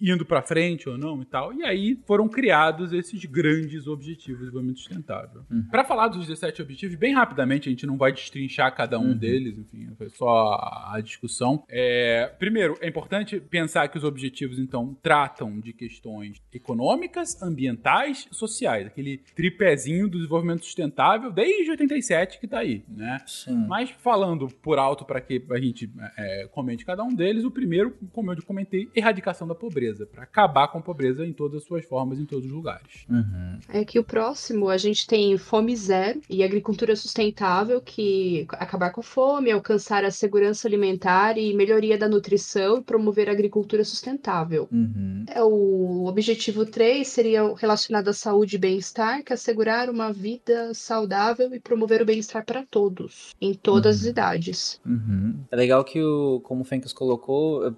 indo 0.00 0.24
para 0.24 0.42
frente 0.42 0.88
ou 0.88 0.98
não 0.98 1.22
e 1.22 1.24
tal. 1.24 1.52
E 1.52 1.64
aí 1.64 1.98
foram 2.06 2.28
criados 2.28 2.92
esses 2.92 3.24
grandes 3.24 3.86
objetivos 3.86 4.40
de 4.40 4.46
desenvolvimento 4.46 4.78
sustentável. 4.78 5.21
Sustentável. 5.22 5.44
Uhum. 5.50 5.66
Para 5.70 5.84
falar 5.84 6.08
dos 6.08 6.26
17 6.26 6.62
objetivos, 6.62 6.96
bem 6.96 7.14
rapidamente, 7.14 7.68
a 7.68 7.72
gente 7.72 7.86
não 7.86 7.96
vai 7.96 8.12
destrinchar 8.12 8.74
cada 8.74 8.98
um 8.98 9.08
uhum. 9.08 9.16
deles, 9.16 9.58
enfim, 9.58 9.94
foi 9.96 10.08
só 10.10 10.58
a 10.92 11.00
discussão. 11.02 11.64
É, 11.68 12.32
primeiro, 12.38 12.76
é 12.80 12.88
importante 12.88 13.40
pensar 13.40 13.88
que 13.88 13.98
os 13.98 14.04
objetivos, 14.04 14.58
então, 14.58 14.96
tratam 15.02 15.60
de 15.60 15.72
questões 15.72 16.40
econômicas, 16.52 17.40
ambientais 17.42 18.26
e 18.30 18.34
sociais. 18.34 18.86
Aquele 18.86 19.18
tripézinho 19.34 20.08
do 20.08 20.18
desenvolvimento 20.18 20.64
sustentável 20.64 21.30
desde 21.30 21.70
87 21.70 22.40
que 22.40 22.48
tá 22.48 22.58
aí, 22.58 22.84
né? 22.88 23.18
Sim. 23.26 23.66
Mas 23.66 23.90
falando 23.90 24.48
por 24.48 24.78
alto 24.78 25.04
para 25.04 25.20
que 25.20 25.44
a 25.50 25.58
gente 25.58 25.90
é, 26.16 26.48
comente 26.50 26.84
cada 26.84 27.02
um 27.02 27.14
deles, 27.14 27.44
o 27.44 27.50
primeiro, 27.50 27.96
como 28.12 28.32
eu 28.32 28.42
comentei, 28.44 28.88
erradicação 28.94 29.46
da 29.46 29.54
pobreza, 29.54 30.06
para 30.06 30.22
acabar 30.22 30.68
com 30.68 30.78
a 30.78 30.82
pobreza 30.82 31.26
em 31.26 31.32
todas 31.32 31.62
as 31.62 31.64
suas 31.64 31.84
formas, 31.84 32.18
em 32.18 32.24
todos 32.24 32.46
os 32.46 32.52
lugares. 32.52 33.06
Uhum. 33.08 33.58
É 33.68 33.84
que 33.84 33.98
o 33.98 34.04
próximo 34.04 34.68
a 34.68 34.76
gente 34.76 35.01
tem 35.06 35.36
fome 35.36 35.74
zero 35.76 36.20
e 36.28 36.42
agricultura 36.42 36.94
sustentável, 36.96 37.80
que 37.80 38.46
acabar 38.50 38.90
com 38.90 39.00
a 39.00 39.04
fome, 39.04 39.50
alcançar 39.50 40.04
a 40.04 40.10
segurança 40.10 40.68
alimentar 40.68 41.38
e 41.38 41.54
melhoria 41.54 41.98
da 41.98 42.08
nutrição 42.08 42.78
e 42.78 42.82
promover 42.82 43.28
a 43.28 43.32
agricultura 43.32 43.84
sustentável. 43.84 44.68
Uhum. 44.70 45.24
É, 45.28 45.42
o 45.42 46.06
objetivo 46.06 46.64
3 46.64 47.06
seria 47.06 47.54
relacionado 47.54 48.08
à 48.08 48.12
saúde 48.12 48.56
e 48.56 48.58
bem-estar, 48.58 49.22
que 49.22 49.32
é 49.32 49.34
assegurar 49.34 49.90
uma 49.90 50.12
vida 50.12 50.72
saudável 50.74 51.54
e 51.54 51.60
promover 51.60 52.02
o 52.02 52.06
bem-estar 52.06 52.44
para 52.44 52.64
todos, 52.70 53.34
em 53.40 53.54
todas 53.54 53.96
uhum. 53.96 54.02
as 54.02 54.06
idades. 54.06 54.80
Uhum. 54.84 55.40
É 55.50 55.56
legal 55.56 55.84
que, 55.84 56.02
o, 56.02 56.40
como 56.40 56.62
o 56.62 56.64
Fencas 56.64 56.92
colocou, 56.92 57.72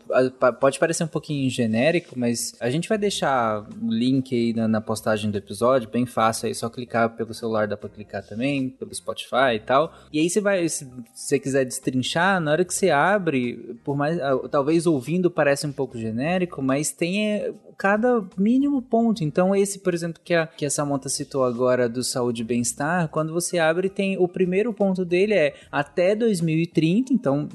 pode 0.60 0.78
parecer 0.78 1.04
um 1.04 1.08
pouquinho 1.08 1.48
genérico, 1.50 2.18
mas 2.18 2.54
a 2.60 2.70
gente 2.70 2.88
vai 2.88 2.98
deixar 2.98 3.66
o 3.82 3.88
link 3.88 4.34
aí 4.34 4.52
na, 4.52 4.68
na 4.68 4.80
postagem 4.80 5.30
do 5.30 5.38
episódio, 5.38 5.88
bem 5.88 6.06
fácil, 6.06 6.46
aí 6.46 6.54
só 6.54 6.68
clicar 6.68 7.13
pelo 7.14 7.32
celular 7.32 7.66
dá 7.66 7.76
pra 7.76 7.88
clicar 7.88 8.22
também, 8.22 8.68
pelo 8.70 8.94
Spotify 8.94 9.54
e 9.56 9.60
tal. 9.60 9.92
E 10.12 10.20
aí 10.20 10.28
você 10.28 10.40
vai, 10.40 10.68
se 10.68 10.86
você 11.14 11.38
quiser 11.38 11.64
destrinchar, 11.64 12.40
na 12.40 12.52
hora 12.52 12.64
que 12.64 12.74
você 12.74 12.90
abre, 12.90 13.76
por 13.84 13.96
mais, 13.96 14.20
ah, 14.20 14.38
talvez 14.50 14.86
ouvindo 14.86 15.30
parece 15.30 15.66
um 15.66 15.72
pouco 15.72 15.98
genérico, 15.98 16.60
mas 16.60 16.92
tem 16.92 17.32
é, 17.32 17.52
cada 17.76 18.24
mínimo 18.38 18.80
ponto. 18.80 19.24
Então, 19.24 19.54
esse, 19.54 19.78
por 19.78 19.94
exemplo, 19.94 20.20
que 20.24 20.34
a, 20.34 20.46
que 20.46 20.64
a 20.64 20.70
Samantha 20.70 21.08
citou 21.08 21.44
agora 21.44 21.88
do 21.88 22.02
saúde 22.04 22.42
e 22.42 22.44
bem-estar, 22.44 23.08
quando 23.08 23.32
você 23.32 23.58
abre, 23.58 23.88
tem 23.88 24.16
o 24.18 24.28
primeiro 24.28 24.72
ponto 24.72 25.04
dele 25.04 25.34
é 25.34 25.54
até 25.70 26.14
2030, 26.14 27.12
então, 27.12 27.48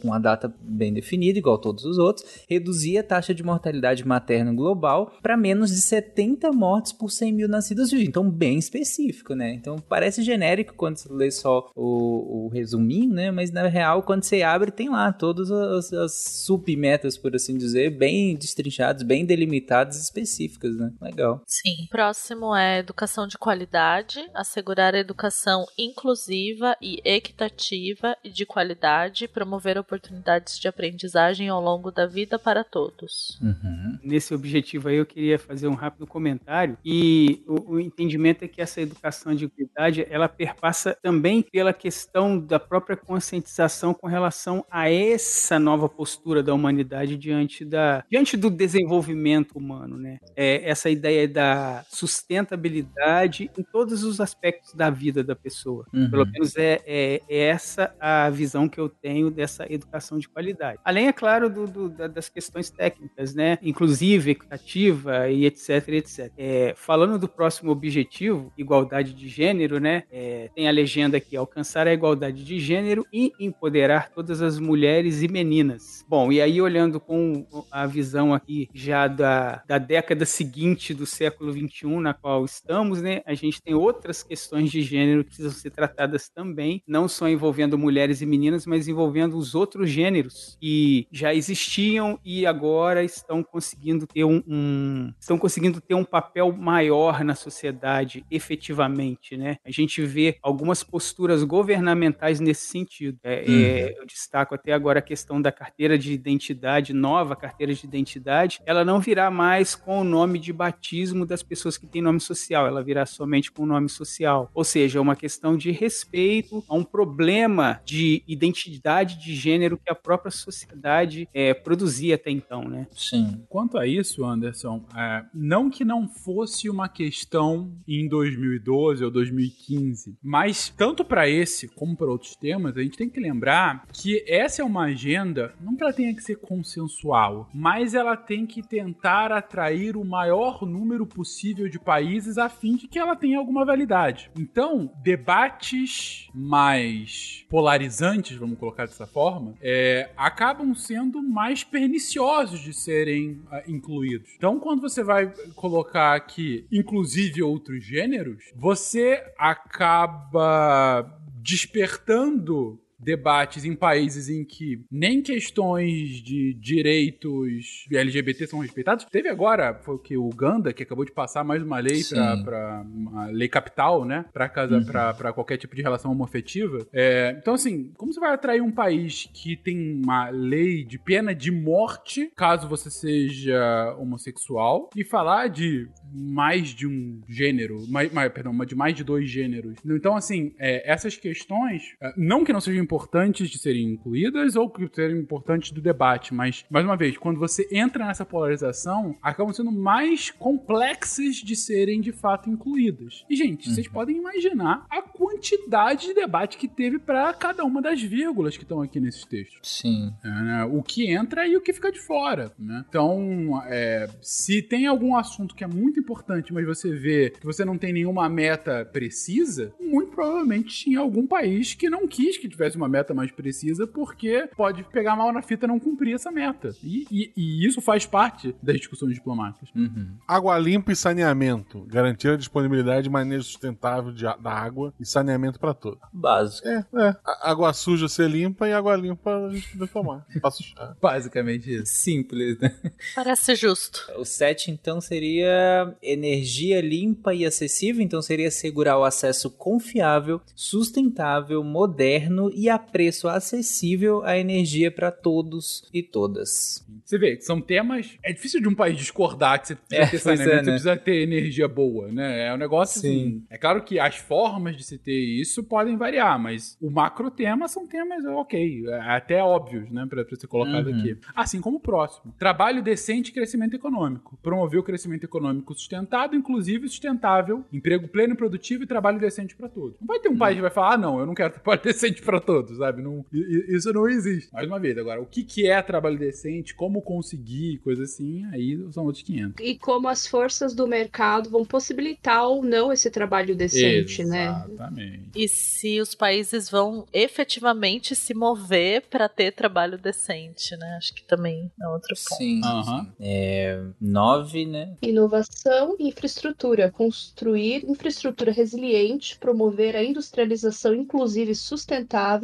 com 0.00 0.12
a 0.12 0.18
data 0.18 0.52
bem 0.60 0.92
definida, 0.92 1.38
igual 1.38 1.58
todos 1.58 1.84
os 1.84 1.98
outros, 1.98 2.24
reduzir 2.48 2.98
a 2.98 3.02
taxa 3.02 3.34
de 3.34 3.42
mortalidade 3.42 4.06
materna 4.06 4.52
global 4.52 5.12
para 5.22 5.36
menos 5.36 5.70
de 5.70 5.80
70 5.80 6.52
mortes 6.52 6.92
por 6.92 7.10
100 7.10 7.32
mil 7.32 7.48
nascidos 7.48 7.90
vivos. 7.90 8.08
Então, 8.08 8.30
bem 8.30 8.58
específico, 8.58 9.34
né? 9.34 9.52
Então, 9.52 9.76
parece 9.88 10.22
genérico 10.22 10.74
quando 10.74 10.98
você 10.98 11.12
lê 11.12 11.30
só 11.30 11.70
o, 11.74 12.46
o 12.46 12.48
resuminho, 12.48 13.12
né? 13.12 13.30
Mas, 13.30 13.50
na 13.50 13.66
real, 13.66 14.02
quando 14.02 14.22
você 14.22 14.42
abre, 14.42 14.70
tem 14.70 14.88
lá 14.88 15.12
todas 15.12 15.50
as, 15.50 15.92
as 15.92 16.12
submetas, 16.12 17.16
por 17.16 17.34
assim 17.34 17.56
dizer, 17.56 17.90
bem 17.90 18.36
destrinchadas, 18.36 19.02
bem 19.02 19.24
delimitadas 19.24 19.63
limitadas 19.64 20.00
específicas, 20.00 20.76
né? 20.76 20.92
Legal. 21.00 21.42
Sim. 21.46 21.86
Próximo 21.90 22.54
é 22.54 22.78
educação 22.78 23.26
de 23.26 23.38
qualidade, 23.38 24.24
assegurar 24.34 24.94
a 24.94 24.98
educação 24.98 25.64
inclusiva 25.78 26.76
e 26.80 27.00
equitativa 27.04 28.16
e 28.22 28.30
de 28.30 28.44
qualidade, 28.44 29.26
promover 29.26 29.78
oportunidades 29.78 30.58
de 30.58 30.68
aprendizagem 30.68 31.48
ao 31.48 31.60
longo 31.60 31.90
da 31.90 32.06
vida 32.06 32.38
para 32.38 32.62
todos. 32.62 33.38
Uhum. 33.40 33.98
Nesse 34.02 34.34
objetivo 34.34 34.88
aí 34.88 34.96
eu 34.96 35.06
queria 35.06 35.38
fazer 35.38 35.66
um 35.66 35.74
rápido 35.74 36.06
comentário 36.06 36.76
e 36.84 37.42
o, 37.46 37.74
o 37.74 37.80
entendimento 37.80 38.44
é 38.44 38.48
que 38.48 38.60
essa 38.60 38.80
educação 38.80 39.34
de 39.34 39.48
qualidade 39.48 40.06
ela 40.10 40.28
perpassa 40.28 40.96
também 41.02 41.42
pela 41.42 41.72
questão 41.72 42.38
da 42.38 42.60
própria 42.60 42.96
conscientização 42.96 43.94
com 43.94 44.06
relação 44.06 44.64
a 44.70 44.90
essa 44.90 45.58
nova 45.58 45.88
postura 45.88 46.42
da 46.42 46.52
humanidade 46.52 47.16
diante 47.16 47.64
da 47.64 48.04
diante 48.10 48.36
do 48.36 48.50
desenvolvimento 48.50 49.53
humano, 49.58 49.96
né? 49.96 50.18
É 50.36 50.68
essa 50.68 50.90
ideia 50.90 51.28
da 51.28 51.84
sustentabilidade 51.88 53.50
em 53.56 53.62
todos 53.62 54.04
os 54.04 54.20
aspectos 54.20 54.74
da 54.74 54.90
vida 54.90 55.22
da 55.22 55.34
pessoa. 55.36 55.86
Uhum. 55.92 56.10
Pelo 56.10 56.26
menos 56.26 56.56
é, 56.56 56.80
é, 56.86 57.20
é, 57.28 57.38
essa 57.46 57.94
a 58.00 58.28
visão 58.30 58.68
que 58.68 58.78
eu 58.78 58.88
tenho 58.88 59.30
dessa 59.30 59.70
educação 59.70 60.18
de 60.18 60.28
qualidade. 60.28 60.78
Além, 60.84 61.08
é 61.08 61.12
claro, 61.12 61.48
do, 61.48 61.66
do, 61.66 61.88
das 62.08 62.28
questões 62.28 62.70
técnicas, 62.70 63.34
né? 63.34 63.58
Inclusive, 63.62 64.32
equitativa 64.32 65.28
e 65.28 65.44
etc, 65.46 65.88
etc. 65.88 66.32
É, 66.36 66.74
falando 66.76 67.18
do 67.18 67.28
próximo 67.28 67.70
objetivo, 67.70 68.52
igualdade 68.56 69.14
de 69.14 69.28
gênero, 69.28 69.78
né? 69.78 70.04
É, 70.10 70.50
tem 70.54 70.68
a 70.68 70.72
legenda 70.72 71.16
aqui, 71.16 71.36
alcançar 71.36 71.86
a 71.86 71.92
igualdade 71.92 72.44
de 72.44 72.58
gênero 72.58 73.06
e 73.12 73.32
empoderar 73.38 74.10
todas 74.10 74.42
as 74.42 74.58
mulheres 74.58 75.22
e 75.22 75.28
meninas. 75.28 76.04
Bom, 76.08 76.32
e 76.32 76.40
aí 76.40 76.60
olhando 76.60 76.98
com 77.00 77.46
a 77.70 77.86
visão 77.86 78.32
aqui 78.32 78.68
já 78.72 79.06
da 79.06 79.43
da, 79.66 79.78
década 79.78 80.24
seguinte 80.24 80.94
do 80.94 81.06
século 81.06 81.52
XXI, 81.52 81.86
na 82.00 82.14
qual 82.14 82.44
estamos, 82.44 83.02
né, 83.02 83.22
a 83.26 83.34
gente 83.34 83.62
tem 83.62 83.74
outras 83.74 84.22
questões 84.22 84.70
de 84.70 84.82
gênero 84.82 85.22
que 85.22 85.28
precisam 85.28 85.52
ser 85.52 85.70
tratadas 85.70 86.28
também, 86.28 86.82
não 86.86 87.08
só 87.08 87.28
envolvendo 87.28 87.78
mulheres 87.78 88.20
e 88.20 88.26
meninas, 88.26 88.66
mas 88.66 88.88
envolvendo 88.88 89.36
os 89.36 89.54
outros 89.54 89.90
gêneros 89.90 90.56
que 90.60 91.06
já 91.12 91.34
existiam 91.34 92.18
e 92.24 92.46
agora 92.46 93.02
estão 93.02 93.42
conseguindo 93.42 94.06
ter 94.06 94.24
um, 94.24 94.42
um 94.46 95.12
estão 95.18 95.38
conseguindo 95.38 95.80
ter 95.80 95.94
um 95.94 96.04
papel 96.04 96.52
maior 96.52 97.24
na 97.24 97.34
sociedade, 97.34 98.24
efetivamente, 98.30 99.36
né? 99.36 99.56
A 99.64 99.70
gente 99.70 100.02
vê 100.02 100.36
algumas 100.42 100.82
posturas 100.82 101.42
governamentais 101.42 102.40
nesse 102.40 102.66
sentido. 102.66 103.18
É, 103.22 103.44
hum. 103.48 103.60
é, 103.62 103.94
eu 103.98 104.06
destaco 104.06 104.54
até 104.54 104.72
agora 104.72 104.98
a 104.98 105.02
questão 105.02 105.40
da 105.40 105.52
carteira 105.52 105.98
de 105.98 106.12
identidade, 106.12 106.92
nova 106.92 107.36
carteira 107.36 107.74
de 107.74 107.84
identidade, 107.84 108.60
ela 108.64 108.84
não 108.84 109.00
virá 109.00 109.30
mais 109.34 109.74
com 109.74 110.00
o 110.00 110.04
nome 110.04 110.38
de 110.38 110.52
batismo 110.52 111.26
das 111.26 111.42
pessoas 111.42 111.76
que 111.76 111.86
têm 111.86 112.00
nome 112.00 112.20
social, 112.20 112.66
ela 112.66 112.82
virá 112.82 113.04
somente 113.04 113.50
com 113.50 113.64
o 113.64 113.66
nome 113.66 113.88
social. 113.88 114.50
Ou 114.54 114.64
seja, 114.64 114.98
é 114.98 115.02
uma 115.02 115.16
questão 115.16 115.56
de 115.56 115.70
respeito 115.70 116.64
a 116.68 116.74
um 116.74 116.84
problema 116.84 117.80
de 117.84 118.22
identidade 118.26 119.18
de 119.18 119.34
gênero 119.34 119.76
que 119.76 119.90
a 119.90 119.94
própria 119.94 120.30
sociedade 120.30 121.28
é, 121.34 121.52
produzia 121.52 122.14
até 122.14 122.30
então, 122.30 122.62
né? 122.68 122.86
Sim. 122.92 123.42
Quanto 123.48 123.76
a 123.76 123.86
isso, 123.86 124.24
Anderson, 124.24 124.84
é, 124.96 125.24
não 125.34 125.68
que 125.68 125.84
não 125.84 126.08
fosse 126.08 126.70
uma 126.70 126.88
questão 126.88 127.72
em 127.86 128.08
2012 128.08 129.04
ou 129.04 129.10
2015, 129.10 130.16
mas 130.22 130.68
tanto 130.68 131.04
para 131.04 131.28
esse 131.28 131.68
como 131.68 131.96
para 131.96 132.10
outros 132.10 132.36
temas, 132.36 132.76
a 132.76 132.82
gente 132.82 132.96
tem 132.96 133.08
que 133.08 133.20
lembrar 133.20 133.86
que 133.92 134.24
essa 134.28 134.62
é 134.62 134.64
uma 134.64 134.84
agenda, 134.84 135.54
não 135.60 135.76
que 135.76 135.82
ela 135.82 135.92
tenha 135.92 136.14
que 136.14 136.22
ser 136.22 136.36
consensual, 136.36 137.48
mas 137.52 137.94
ela 137.94 138.16
tem 138.16 138.46
que 138.46 138.62
tentar 138.62 139.23
tentar 139.24 139.32
atrair 139.32 139.96
o 139.96 140.04
maior 140.04 140.66
número 140.66 141.06
possível 141.06 141.68
de 141.68 141.78
países 141.78 142.36
a 142.36 142.48
fim 142.48 142.76
de 142.76 142.86
que 142.86 142.98
ela 142.98 143.16
tenha 143.16 143.38
alguma 143.38 143.64
validade. 143.64 144.30
Então, 144.38 144.92
debates 145.02 146.28
mais 146.34 147.46
polarizantes, 147.48 148.36
vamos 148.36 148.58
colocar 148.58 148.86
dessa 148.86 149.06
forma, 149.06 149.54
é, 149.62 150.10
acabam 150.16 150.74
sendo 150.74 151.22
mais 151.22 151.64
perniciosos 151.64 152.60
de 152.60 152.72
serem 152.74 153.42
uh, 153.50 153.62
incluídos. 153.66 154.30
Então, 154.36 154.58
quando 154.58 154.82
você 154.82 155.02
vai 155.02 155.32
colocar 155.54 156.14
aqui, 156.14 156.66
inclusive 156.70 157.42
outros 157.42 157.84
gêneros, 157.84 158.52
você 158.56 159.22
acaba 159.38 161.18
despertando 161.42 162.80
debates 163.04 163.64
em 163.64 163.74
países 163.74 164.28
em 164.28 164.44
que 164.44 164.84
nem 164.90 165.22
questões 165.22 166.22
de 166.22 166.54
direitos 166.54 167.86
LGBT 167.92 168.46
são 168.46 168.60
respeitados. 168.60 169.04
Teve 169.04 169.28
agora, 169.28 169.74
foi 169.74 169.94
o 169.96 169.98
que 169.98 170.16
o 170.16 170.26
Uganda, 170.26 170.72
que 170.72 170.82
acabou 170.82 171.04
de 171.04 171.12
passar 171.12 171.44
mais 171.44 171.62
uma 171.62 171.78
lei 171.78 172.02
para 172.44 172.84
uma 172.86 173.26
lei 173.26 173.48
capital, 173.48 174.04
né? 174.04 174.24
Para 174.32 174.48
casa 174.48 174.78
uhum. 174.78 174.84
para 174.84 175.32
qualquer 175.32 175.58
tipo 175.58 175.76
de 175.76 175.82
relação 175.82 176.10
homoafetiva. 176.10 176.86
É, 176.92 177.36
então, 177.38 177.54
assim, 177.54 177.92
como 177.96 178.12
você 178.12 178.20
vai 178.20 178.32
atrair 178.32 178.62
um 178.62 178.70
país 178.70 179.28
que 179.32 179.56
tem 179.56 180.00
uma 180.02 180.30
lei 180.30 180.84
de 180.84 180.98
pena 180.98 181.34
de 181.34 181.50
morte 181.50 182.32
caso 182.34 182.68
você 182.68 182.90
seja 182.90 183.94
homossexual 183.98 184.90
e 184.96 185.04
falar 185.04 185.48
de 185.48 185.88
mais 186.12 186.68
de 186.68 186.86
um 186.86 187.20
gênero, 187.28 187.84
mais, 187.88 188.12
mais, 188.12 188.32
perdão, 188.32 188.56
de 188.64 188.74
mais 188.74 188.94
de 188.94 189.04
dois 189.04 189.28
gêneros. 189.28 189.76
Então, 189.84 190.16
assim, 190.16 190.54
é, 190.58 190.90
essas 190.90 191.16
questões, 191.16 191.94
é, 192.00 192.12
não 192.16 192.44
que 192.44 192.52
não 192.52 192.60
sejam 192.60 192.86
importantes 192.94 193.50
de 193.50 193.58
serem 193.58 193.90
incluídas 193.90 194.54
ou 194.54 194.70
que 194.70 194.88
serem 194.94 195.18
importantes 195.18 195.72
do 195.72 195.80
debate, 195.80 196.32
mas, 196.32 196.64
mais 196.70 196.84
uma 196.84 196.96
vez, 196.96 197.18
quando 197.18 197.40
você 197.40 197.66
entra 197.72 198.06
nessa 198.06 198.24
polarização, 198.24 199.16
acabam 199.20 199.52
sendo 199.52 199.72
mais 199.72 200.30
complexas 200.30 201.36
de 201.36 201.56
serem 201.56 202.00
de 202.00 202.12
fato 202.12 202.48
incluídas. 202.48 203.24
E, 203.28 203.34
gente, 203.34 203.68
uhum. 203.68 203.74
vocês 203.74 203.88
podem 203.88 204.16
imaginar 204.16 204.86
a 204.88 205.02
quantidade 205.02 206.06
de 206.06 206.14
debate 206.14 206.56
que 206.56 206.68
teve 206.68 207.00
para 207.00 207.32
cada 207.34 207.64
uma 207.64 207.82
das 207.82 208.00
vírgulas 208.00 208.56
que 208.56 208.62
estão 208.62 208.80
aqui 208.80 209.00
nesses 209.00 209.24
textos. 209.24 209.58
Sim. 209.62 210.12
É, 210.22 210.28
né? 210.28 210.64
O 210.64 210.82
que 210.82 211.10
entra 211.10 211.48
e 211.48 211.56
o 211.56 211.60
que 211.60 211.72
fica 211.72 211.90
de 211.90 211.98
fora. 211.98 212.52
Né? 212.56 212.84
Então, 212.88 213.60
é, 213.66 214.08
se 214.22 214.62
tem 214.62 214.86
algum 214.86 215.16
assunto 215.16 215.54
que 215.54 215.64
é 215.64 215.66
muito 215.66 215.98
importante, 215.98 216.52
mas 216.52 216.64
você 216.64 216.94
vê 216.94 217.30
que 217.30 217.44
você 217.44 217.64
não 217.64 217.76
tem 217.76 217.92
nenhuma 217.92 218.28
meta 218.28 218.84
precisa, 218.84 219.72
muito 219.80 220.12
provavelmente 220.12 220.84
tinha 220.84 221.00
algum 221.00 221.26
país 221.26 221.74
que 221.74 221.90
não 221.90 222.06
quis 222.06 222.38
que 222.38 222.48
tivesse 222.48 222.76
uma 222.76 222.83
meta 222.88 223.14
mais 223.14 223.30
precisa, 223.30 223.86
porque 223.86 224.48
pode 224.56 224.84
pegar 224.84 225.16
mal 225.16 225.32
na 225.32 225.42
fita 225.42 225.66
e 225.66 225.68
não 225.68 225.78
cumprir 225.80 226.14
essa 226.14 226.30
meta. 226.30 226.74
E, 226.82 227.06
e, 227.10 227.32
e 227.36 227.66
isso 227.66 227.80
faz 227.80 228.06
parte 228.06 228.54
das 228.62 228.76
discussões 228.76 229.14
diplomáticas. 229.14 229.68
Uhum. 229.74 230.16
Água 230.26 230.58
limpa 230.58 230.92
e 230.92 230.96
saneamento. 230.96 231.84
Garantir 231.86 232.28
a 232.28 232.36
disponibilidade 232.36 233.08
e 233.08 233.10
manejo 233.10 233.44
sustentável 233.44 234.12
de, 234.12 234.22
da 234.24 234.50
água 234.50 234.92
e 234.98 235.04
saneamento 235.06 235.58
para 235.58 235.74
todos. 235.74 236.00
Básico. 236.12 236.66
É, 236.68 236.84
é. 236.96 237.16
A- 237.24 237.50
água 237.50 237.72
suja 237.72 238.08
ser 238.08 238.28
limpa 238.30 238.68
e 238.68 238.72
água 238.72 238.96
limpa 238.96 239.46
a 239.46 239.50
gente 239.50 239.68
poder 239.76 239.88
tomar. 239.90 240.26
Basicamente 241.00 241.74
isso. 241.74 241.92
Simples, 241.92 242.58
né? 242.58 242.74
Parece 243.14 243.54
justo. 243.54 244.00
O 244.16 244.24
7, 244.24 244.70
então, 244.70 245.00
seria 245.00 245.94
energia 246.02 246.80
limpa 246.80 247.34
e 247.34 247.44
acessível. 247.44 248.02
Então, 248.02 248.20
seria 248.22 248.48
assegurar 248.48 248.98
o 248.98 249.04
acesso 249.04 249.50
confiável, 249.50 250.40
sustentável, 250.54 251.62
moderno 251.64 252.50
e 252.54 252.63
a 252.68 252.78
preço 252.78 253.28
acessível 253.28 254.22
à 254.24 254.36
energia 254.38 254.90
para 254.90 255.10
todos 255.10 255.88
e 255.92 256.02
todas. 256.02 256.84
Você 257.04 257.18
vê, 257.18 257.38
são 257.40 257.60
temas. 257.60 258.16
É 258.22 258.32
difícil 258.32 258.60
de 258.60 258.68
um 258.68 258.74
país 258.74 258.96
discordar 258.96 259.60
que 259.60 259.68
você 259.68 259.74
precisa 259.76 260.02
É, 260.02 260.06
ter 260.06 260.18
saneamento, 260.18 260.50
é, 260.50 260.54
você 260.56 260.64
né? 260.64 260.72
precisa 260.72 260.96
ter 260.96 261.22
energia 261.22 261.68
boa, 261.68 262.08
né? 262.10 262.46
É 262.48 262.54
um 262.54 262.56
negócio 262.56 263.00
Sim. 263.00 263.08
assim. 263.08 263.42
É 263.50 263.58
claro 263.58 263.82
que 263.82 263.98
as 263.98 264.16
formas 264.16 264.76
de 264.76 264.84
se 264.84 264.96
ter 264.98 265.12
isso 265.12 265.62
podem 265.62 265.96
variar, 265.96 266.38
mas 266.38 266.76
o 266.80 266.90
macro 266.90 267.30
tema 267.30 267.68
são 267.68 267.86
temas, 267.86 268.24
ok, 268.24 268.84
é 268.88 269.00
até 269.00 269.42
óbvios, 269.42 269.90
né, 269.90 270.06
pra 270.08 270.24
ser 270.24 270.46
colocado 270.46 270.86
Uhum. 270.88 270.98
aqui. 270.98 271.16
Assim 271.34 271.60
como 271.60 271.76
o 271.76 271.80
próximo: 271.80 272.34
trabalho 272.38 272.82
decente 272.82 273.30
e 273.30 273.34
crescimento 273.34 273.74
econômico. 273.74 274.38
Promover 274.42 274.80
o 274.80 274.82
crescimento 274.82 275.24
econômico 275.24 275.74
sustentado, 275.74 276.34
inclusive 276.34 276.88
sustentável, 276.88 277.64
emprego 277.72 278.08
pleno 278.08 278.34
e 278.34 278.36
produtivo 278.36 278.82
e 278.84 278.86
trabalho 278.86 279.18
decente 279.18 279.54
pra 279.54 279.68
todos. 279.68 279.98
Não 280.00 280.06
vai 280.06 280.18
ter 280.20 280.28
um 280.28 280.36
país 280.38 280.56
que 280.56 280.62
vai 280.62 280.70
falar, 280.70 280.94
ah, 280.94 280.98
não, 280.98 281.18
eu 281.20 281.26
não 281.26 281.34
quero 281.34 281.52
trabalho 281.54 281.80
decente 281.84 282.22
pra 282.22 282.40
todos, 282.40 282.53
sabe? 282.76 283.02
Não, 283.02 283.24
isso 283.32 283.92
não 283.92 284.08
existe. 284.08 284.52
Mais 284.52 284.66
uma 284.66 284.78
vez, 284.78 284.96
agora, 284.98 285.20
o 285.20 285.26
que, 285.26 285.44
que 285.44 285.66
é 285.66 285.80
trabalho 285.82 286.18
decente, 286.18 286.74
como 286.74 287.02
conseguir, 287.02 287.78
coisa 287.78 288.04
assim, 288.04 288.44
aí 288.46 288.78
são 288.92 289.04
outros 289.04 289.22
500. 289.24 289.64
E 289.64 289.78
como 289.78 290.08
as 290.08 290.26
forças 290.26 290.74
do 290.74 290.86
mercado 290.86 291.50
vão 291.50 291.64
possibilitar 291.64 292.46
ou 292.46 292.64
não 292.64 292.92
esse 292.92 293.10
trabalho 293.10 293.54
decente, 293.54 294.24
né? 294.24 294.64
Exatamente. 294.68 295.30
E 295.34 295.48
se 295.48 296.00
os 296.00 296.14
países 296.14 296.68
vão 296.68 297.06
efetivamente 297.12 298.14
se 298.14 298.34
mover 298.34 299.02
para 299.08 299.28
ter 299.28 299.52
trabalho 299.52 299.98
decente, 299.98 300.76
né? 300.76 300.94
Acho 300.96 301.14
que 301.14 301.24
também 301.24 301.70
é 301.80 301.88
outro 301.88 302.14
ponto. 302.28 302.38
Sim. 302.38 302.60
Aham. 302.64 303.12
É, 303.20 303.82
9, 304.00 304.66
né? 304.66 304.96
Inovação 305.02 305.96
e 305.98 306.08
infraestrutura. 306.08 306.90
Construir 306.90 307.84
infraestrutura 307.88 308.52
resiliente, 308.52 309.38
promover 309.38 309.96
a 309.96 310.04
industrialização 310.04 310.94
inclusiva 310.94 311.50
e 311.50 311.54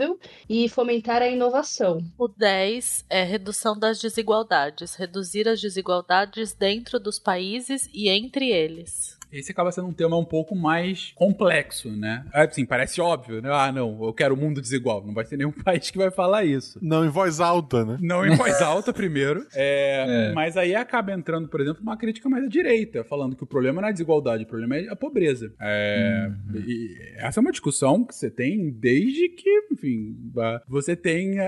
sustentável 0.01 0.19
e 0.49 0.69
fomentar 0.69 1.23
a 1.23 1.29
inovação. 1.29 2.03
O 2.19 2.27
10 2.27 3.05
é 3.11 3.23
redução 3.23 3.79
das 3.79 4.01
desigualdades, 4.01 4.95
reduzir 4.95 5.47
as 5.47 5.61
desigualdades 5.61 6.55
dentro 6.55 6.99
dos 6.99 7.19
países 7.19 7.89
e 7.93 8.09
entre 8.09 8.51
eles. 8.51 9.21
Esse 9.33 9.53
acaba 9.53 9.71
sendo 9.71 9.87
um 9.87 9.93
tema 9.93 10.17
um 10.17 10.25
pouco 10.25 10.57
mais 10.57 11.13
complexo, 11.15 11.89
né? 11.91 12.25
É, 12.35 12.43
Assim, 12.43 12.67
parece 12.67 13.01
óbvio, 13.01 13.41
né? 13.41 13.49
Ah, 13.53 13.71
não, 13.71 14.05
eu 14.05 14.13
quero 14.13 14.35
um 14.35 14.37
mundo 14.37 14.61
desigual. 14.61 15.07
Não 15.07 15.15
vai 15.15 15.25
ter 15.25 15.37
nenhum 15.37 15.53
país 15.63 15.91
que 15.91 15.99
vai 15.99 16.11
falar 16.11 16.45
isso. 16.45 16.79
Não 16.83 17.05
em 17.05 17.09
voz 17.09 17.39
alta, 17.39 17.85
né? 17.85 17.97
Não 18.01 18.27
em 18.27 18.35
voz 18.35 18.61
alta, 18.61 18.93
primeiro. 18.93 19.47
É, 19.63 20.33
Mas 20.35 20.57
aí 20.57 20.75
acaba 20.75 21.13
entrando, 21.13 21.47
por 21.49 21.61
exemplo, 21.61 21.83
uma 21.83 21.97
crítica 21.97 22.29
mais 22.29 22.45
à 22.45 22.49
direita, 22.49 23.05
falando 23.05 23.37
que 23.37 23.43
o 23.43 23.47
problema 23.47 23.81
não 23.81 23.89
é 23.89 23.91
a 23.91 23.93
desigualdade, 23.93 24.45
o 24.45 24.47
problema 24.47 24.77
é 24.77 24.89
a 24.89 24.97
pobreza. 24.97 25.53
É, 25.61 26.31
e 26.55 26.97
essa 27.17 27.41
é 27.41 27.43
uma 27.43 27.51
discussão 27.51 28.05
que 28.05 28.15
você 28.15 28.31
tem 28.31 28.71
desde 28.71 29.29
que, 29.29 29.67
enfim, 29.71 29.90
a- 30.39 30.63
você 30.69 30.95
tem 30.97 31.39
a- 31.39 31.45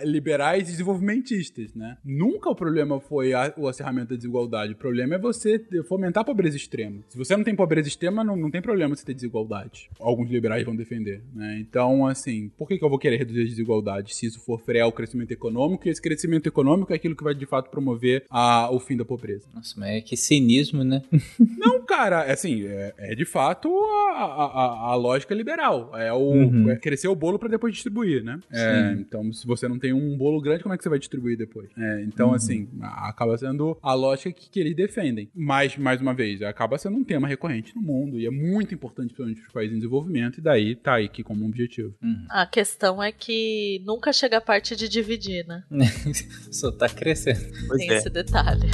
a- 0.00 0.04
liberais 0.04 0.68
e 0.68 0.72
desenvolvimentistas, 0.72 1.74
né? 1.74 1.96
Nunca 2.04 2.50
o 2.50 2.54
problema 2.54 3.00
foi 3.00 3.32
a- 3.32 3.52
o 3.56 3.66
acerramento 3.68 4.10
da 4.10 4.16
desigualdade. 4.16 4.72
O 4.72 4.76
problema 4.76 5.14
é 5.14 5.18
você 5.18 5.58
fomentar 5.88 6.22
a 6.22 6.24
pobreza 6.24 6.56
extrema. 6.56 7.00
Se 7.08 7.16
você 7.16 7.36
não 7.36 7.44
tem 7.44 7.54
pobreza 7.54 7.88
extrema, 7.88 8.22
não, 8.24 8.36
não 8.36 8.50
tem 8.50 8.60
problema 8.62 8.94
você 8.94 9.04
ter 9.04 9.14
desigualdade. 9.14 9.90
Alguns 10.00 10.30
liberais 10.30 10.64
vão 10.64 10.74
defender, 10.76 11.22
né? 11.34 11.58
Então, 11.60 12.06
assim, 12.06 12.50
por 12.56 12.66
que, 12.68 12.78
que 12.78 12.84
eu 12.84 12.88
vou 12.90 12.98
querer 12.98 13.16
reduzir 13.16 13.42
as 13.42 13.48
desigualdades 13.50 14.16
se 14.16 14.26
isso 14.26 14.40
for 14.40 14.58
frear 14.60 14.86
o 14.88 14.92
crescimento 14.92 15.30
econômico? 15.32 15.86
E 15.86 15.90
esse 15.90 16.00
crescimento 16.02 16.46
econômico 16.46 16.92
é 16.92 16.96
aquilo 16.96 17.16
que 17.16 17.24
vai, 17.24 17.34
de 17.34 17.46
fato, 17.46 17.70
promover 17.70 18.24
a- 18.30 18.70
o 18.70 18.78
fim 18.80 18.96
da 18.96 19.04
pobreza. 19.04 19.46
Nossa, 19.54 19.74
mas 19.78 19.88
é 19.90 20.00
que 20.00 20.16
cinismo, 20.16 20.82
né? 20.84 21.02
Não, 21.58 21.84
cara, 21.84 22.22
assim, 22.32 22.64
é, 22.66 22.94
é 22.98 23.14
de 23.14 23.24
fato 23.24 23.68
a, 24.14 24.24
a, 24.24 24.44
a- 24.44 24.92
a 24.92 24.94
lógica 24.94 25.34
liberal. 25.34 25.92
É 25.96 26.12
o 26.12 26.18
Uhum. 26.28 26.70
é 26.70 26.76
crescer 26.76 27.08
o 27.08 27.14
bolo 27.14 27.38
pra 27.38 27.48
depois 27.48 27.77
distribuir, 27.78 28.22
né? 28.22 28.38
É, 28.52 28.92
então, 28.98 29.32
se 29.32 29.46
você 29.46 29.66
não 29.68 29.78
tem 29.78 29.92
um 29.92 30.16
bolo 30.16 30.40
grande, 30.40 30.62
como 30.62 30.74
é 30.74 30.76
que 30.76 30.82
você 30.82 30.88
vai 30.88 30.98
distribuir 30.98 31.36
depois? 31.36 31.68
É, 31.76 32.02
então, 32.02 32.28
Uhum. 32.28 32.34
assim, 32.34 32.68
acaba 32.80 33.36
sendo 33.38 33.76
a 33.82 33.94
lógica 33.94 34.30
que, 34.32 34.50
que 34.50 34.60
eles 34.60 34.74
defendem. 34.76 35.30
Mas, 35.34 35.76
mais 35.76 36.00
uma 36.00 36.12
vez, 36.14 36.42
acaba 36.42 36.76
sendo 36.78 36.96
um 36.96 37.04
tema 37.04 37.26
recorrente 37.28 37.74
no 37.74 37.82
mundo 37.82 38.18
e 38.18 38.26
é 38.26 38.30
muito 38.30 38.74
importante, 38.74 39.08
principalmente 39.14 39.40
para 39.40 39.46
os 39.48 39.52
países 39.52 39.74
em 39.74 39.78
desenvolvimento, 39.78 40.38
e 40.38 40.40
daí 40.42 40.74
tá 40.76 40.94
aí 40.94 41.06
aqui 41.06 41.22
como 41.22 41.46
objetivo. 41.46 41.94
A 42.28 42.46
questão 42.46 43.02
é 43.02 43.10
que 43.12 43.82
nunca 43.84 44.12
chega 44.12 44.38
a 44.38 44.40
parte 44.40 44.76
de 44.76 44.88
dividir, 44.88 45.46
né? 45.46 45.62
Só 46.52 46.70
tá 46.70 46.88
crescendo. 46.88 47.40
Pois 47.66 47.78
Tem 47.80 47.90
é. 47.90 47.96
esse 47.96 48.10
detalhe. 48.10 48.68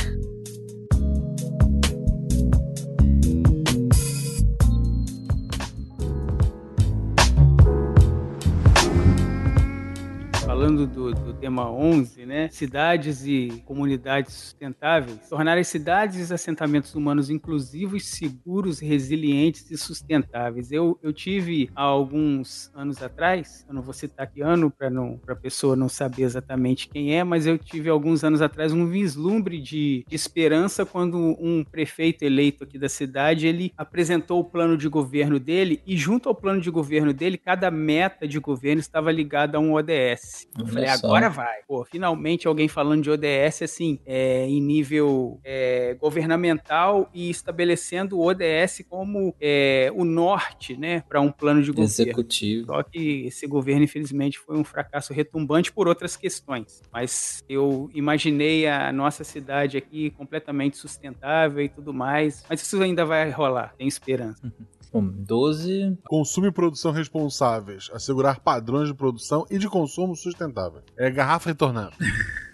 Falando 10.55 10.87
do, 10.87 11.13
do 11.13 11.35
tema 11.35 11.69
11, 11.69 12.27
né? 12.27 12.49
Cidades 12.49 13.27
e 13.27 13.61
comunidades 13.65 14.33
sustentáveis. 14.33 15.29
Tornar 15.29 15.59
as 15.59 15.67
cidades 15.67 16.17
e 16.17 16.23
os 16.23 16.31
assentamentos 16.31 16.95
humanos 16.95 17.29
inclusivos, 17.29 18.07
seguros, 18.07 18.79
resilientes 18.79 19.69
e 19.73 19.77
sustentáveis. 19.77 20.71
Eu, 20.71 20.97
eu 21.03 21.13
tive 21.13 21.69
há 21.75 21.83
alguns 21.83 22.71
anos 22.73 23.03
atrás, 23.03 23.67
eu 23.69 23.75
não 23.75 23.83
vou 23.83 23.93
citar 23.93 24.29
que 24.29 24.43
ano 24.43 24.71
para 24.71 24.89
não 24.89 25.19
para 25.19 25.35
a 25.35 25.37
pessoa 25.37 25.75
não 25.75 25.89
saber 25.89 26.23
exatamente 26.23 26.89
quem 26.89 27.19
é, 27.19 27.25
mas 27.25 27.49
eu 27.49 27.59
tive 27.59 27.91
alguns 27.91 28.23
anos 28.23 28.41
atrás 28.41 28.73
um 28.73 28.87
vislumbre 28.87 29.61
de, 29.61 30.05
de 30.07 30.15
esperança 30.15 30.87
quando 30.87 31.19
um 31.41 31.65
prefeito 31.65 32.23
eleito 32.23 32.63
aqui 32.63 32.79
da 32.79 32.89
cidade 32.89 33.49
ele 33.49 33.73
apresentou 33.77 34.39
o 34.39 34.45
plano 34.45 34.77
de 34.77 34.89
governo 34.89 35.41
dele 35.41 35.83
e 35.85 35.97
junto 35.97 36.29
ao 36.29 36.35
plano 36.35 36.61
de 36.61 36.71
governo 36.71 37.13
dele 37.13 37.37
cada 37.37 37.73
meta 37.73 38.29
de 38.29 38.39
governo 38.39 38.79
estava 38.79 39.11
ligada 39.11 39.59
a 39.59 39.61
um 39.61 39.73
ODS. 39.73 40.44
Eu 40.59 40.67
falei, 40.67 40.89
agora 40.89 41.29
vai. 41.29 41.63
Pô, 41.67 41.85
finalmente 41.85 42.47
alguém 42.47 42.69
falando 42.69 43.03
de 43.03 43.11
ODS 43.11 43.63
assim, 43.63 43.99
é, 44.07 44.47
em 44.47 44.61
nível 44.61 45.41
é, 45.45 45.97
governamental 46.01 47.11
e 47.13 47.29
estabelecendo 47.29 48.19
o 48.19 48.25
ODS 48.25 48.85
como 48.89 49.35
é, 49.41 49.91
o 49.95 50.05
norte, 50.05 50.77
né, 50.77 51.03
para 51.09 51.21
um 51.21 51.31
plano 51.31 51.63
de 51.63 51.71
governo. 51.71 51.85
Executivo. 51.85 52.67
Só 52.67 52.83
que 52.83 53.27
esse 53.27 53.47
governo, 53.47 53.85
infelizmente, 53.85 54.39
foi 54.39 54.57
um 54.57 54.65
fracasso 54.65 55.13
retumbante 55.13 55.73
por 55.73 55.89
outras 55.89 56.17
questões. 56.17 56.83
Mas 56.93 57.43
eu 57.49 57.91
imaginei 57.95 58.67
a 58.67 58.93
nossa 58.93 59.25
cidade 59.25 59.77
aqui 59.77 60.11
completamente 60.11 60.77
sustentável 60.77 61.63
e 61.65 61.69
tudo 61.69 61.93
mais. 61.93 62.45
Mas 62.49 62.63
isso 62.63 62.81
ainda 62.83 63.05
vai 63.05 63.31
rolar, 63.31 63.75
tenho 63.77 63.89
esperança. 63.89 64.53
Bom, 64.95 65.09
12. 65.09 65.99
Consumo 66.05 66.47
e 66.47 66.53
produção 66.53 66.93
responsáveis. 66.93 67.91
Assegurar 67.93 68.39
padrões 68.39 68.87
de 68.87 68.95
produção 68.95 69.45
e 69.51 69.59
de 69.59 69.69
consumo 69.69 70.15
sustentável. 70.15 70.83
É 70.97 71.11
garrafa 71.11 71.51
retornável. 71.51 71.99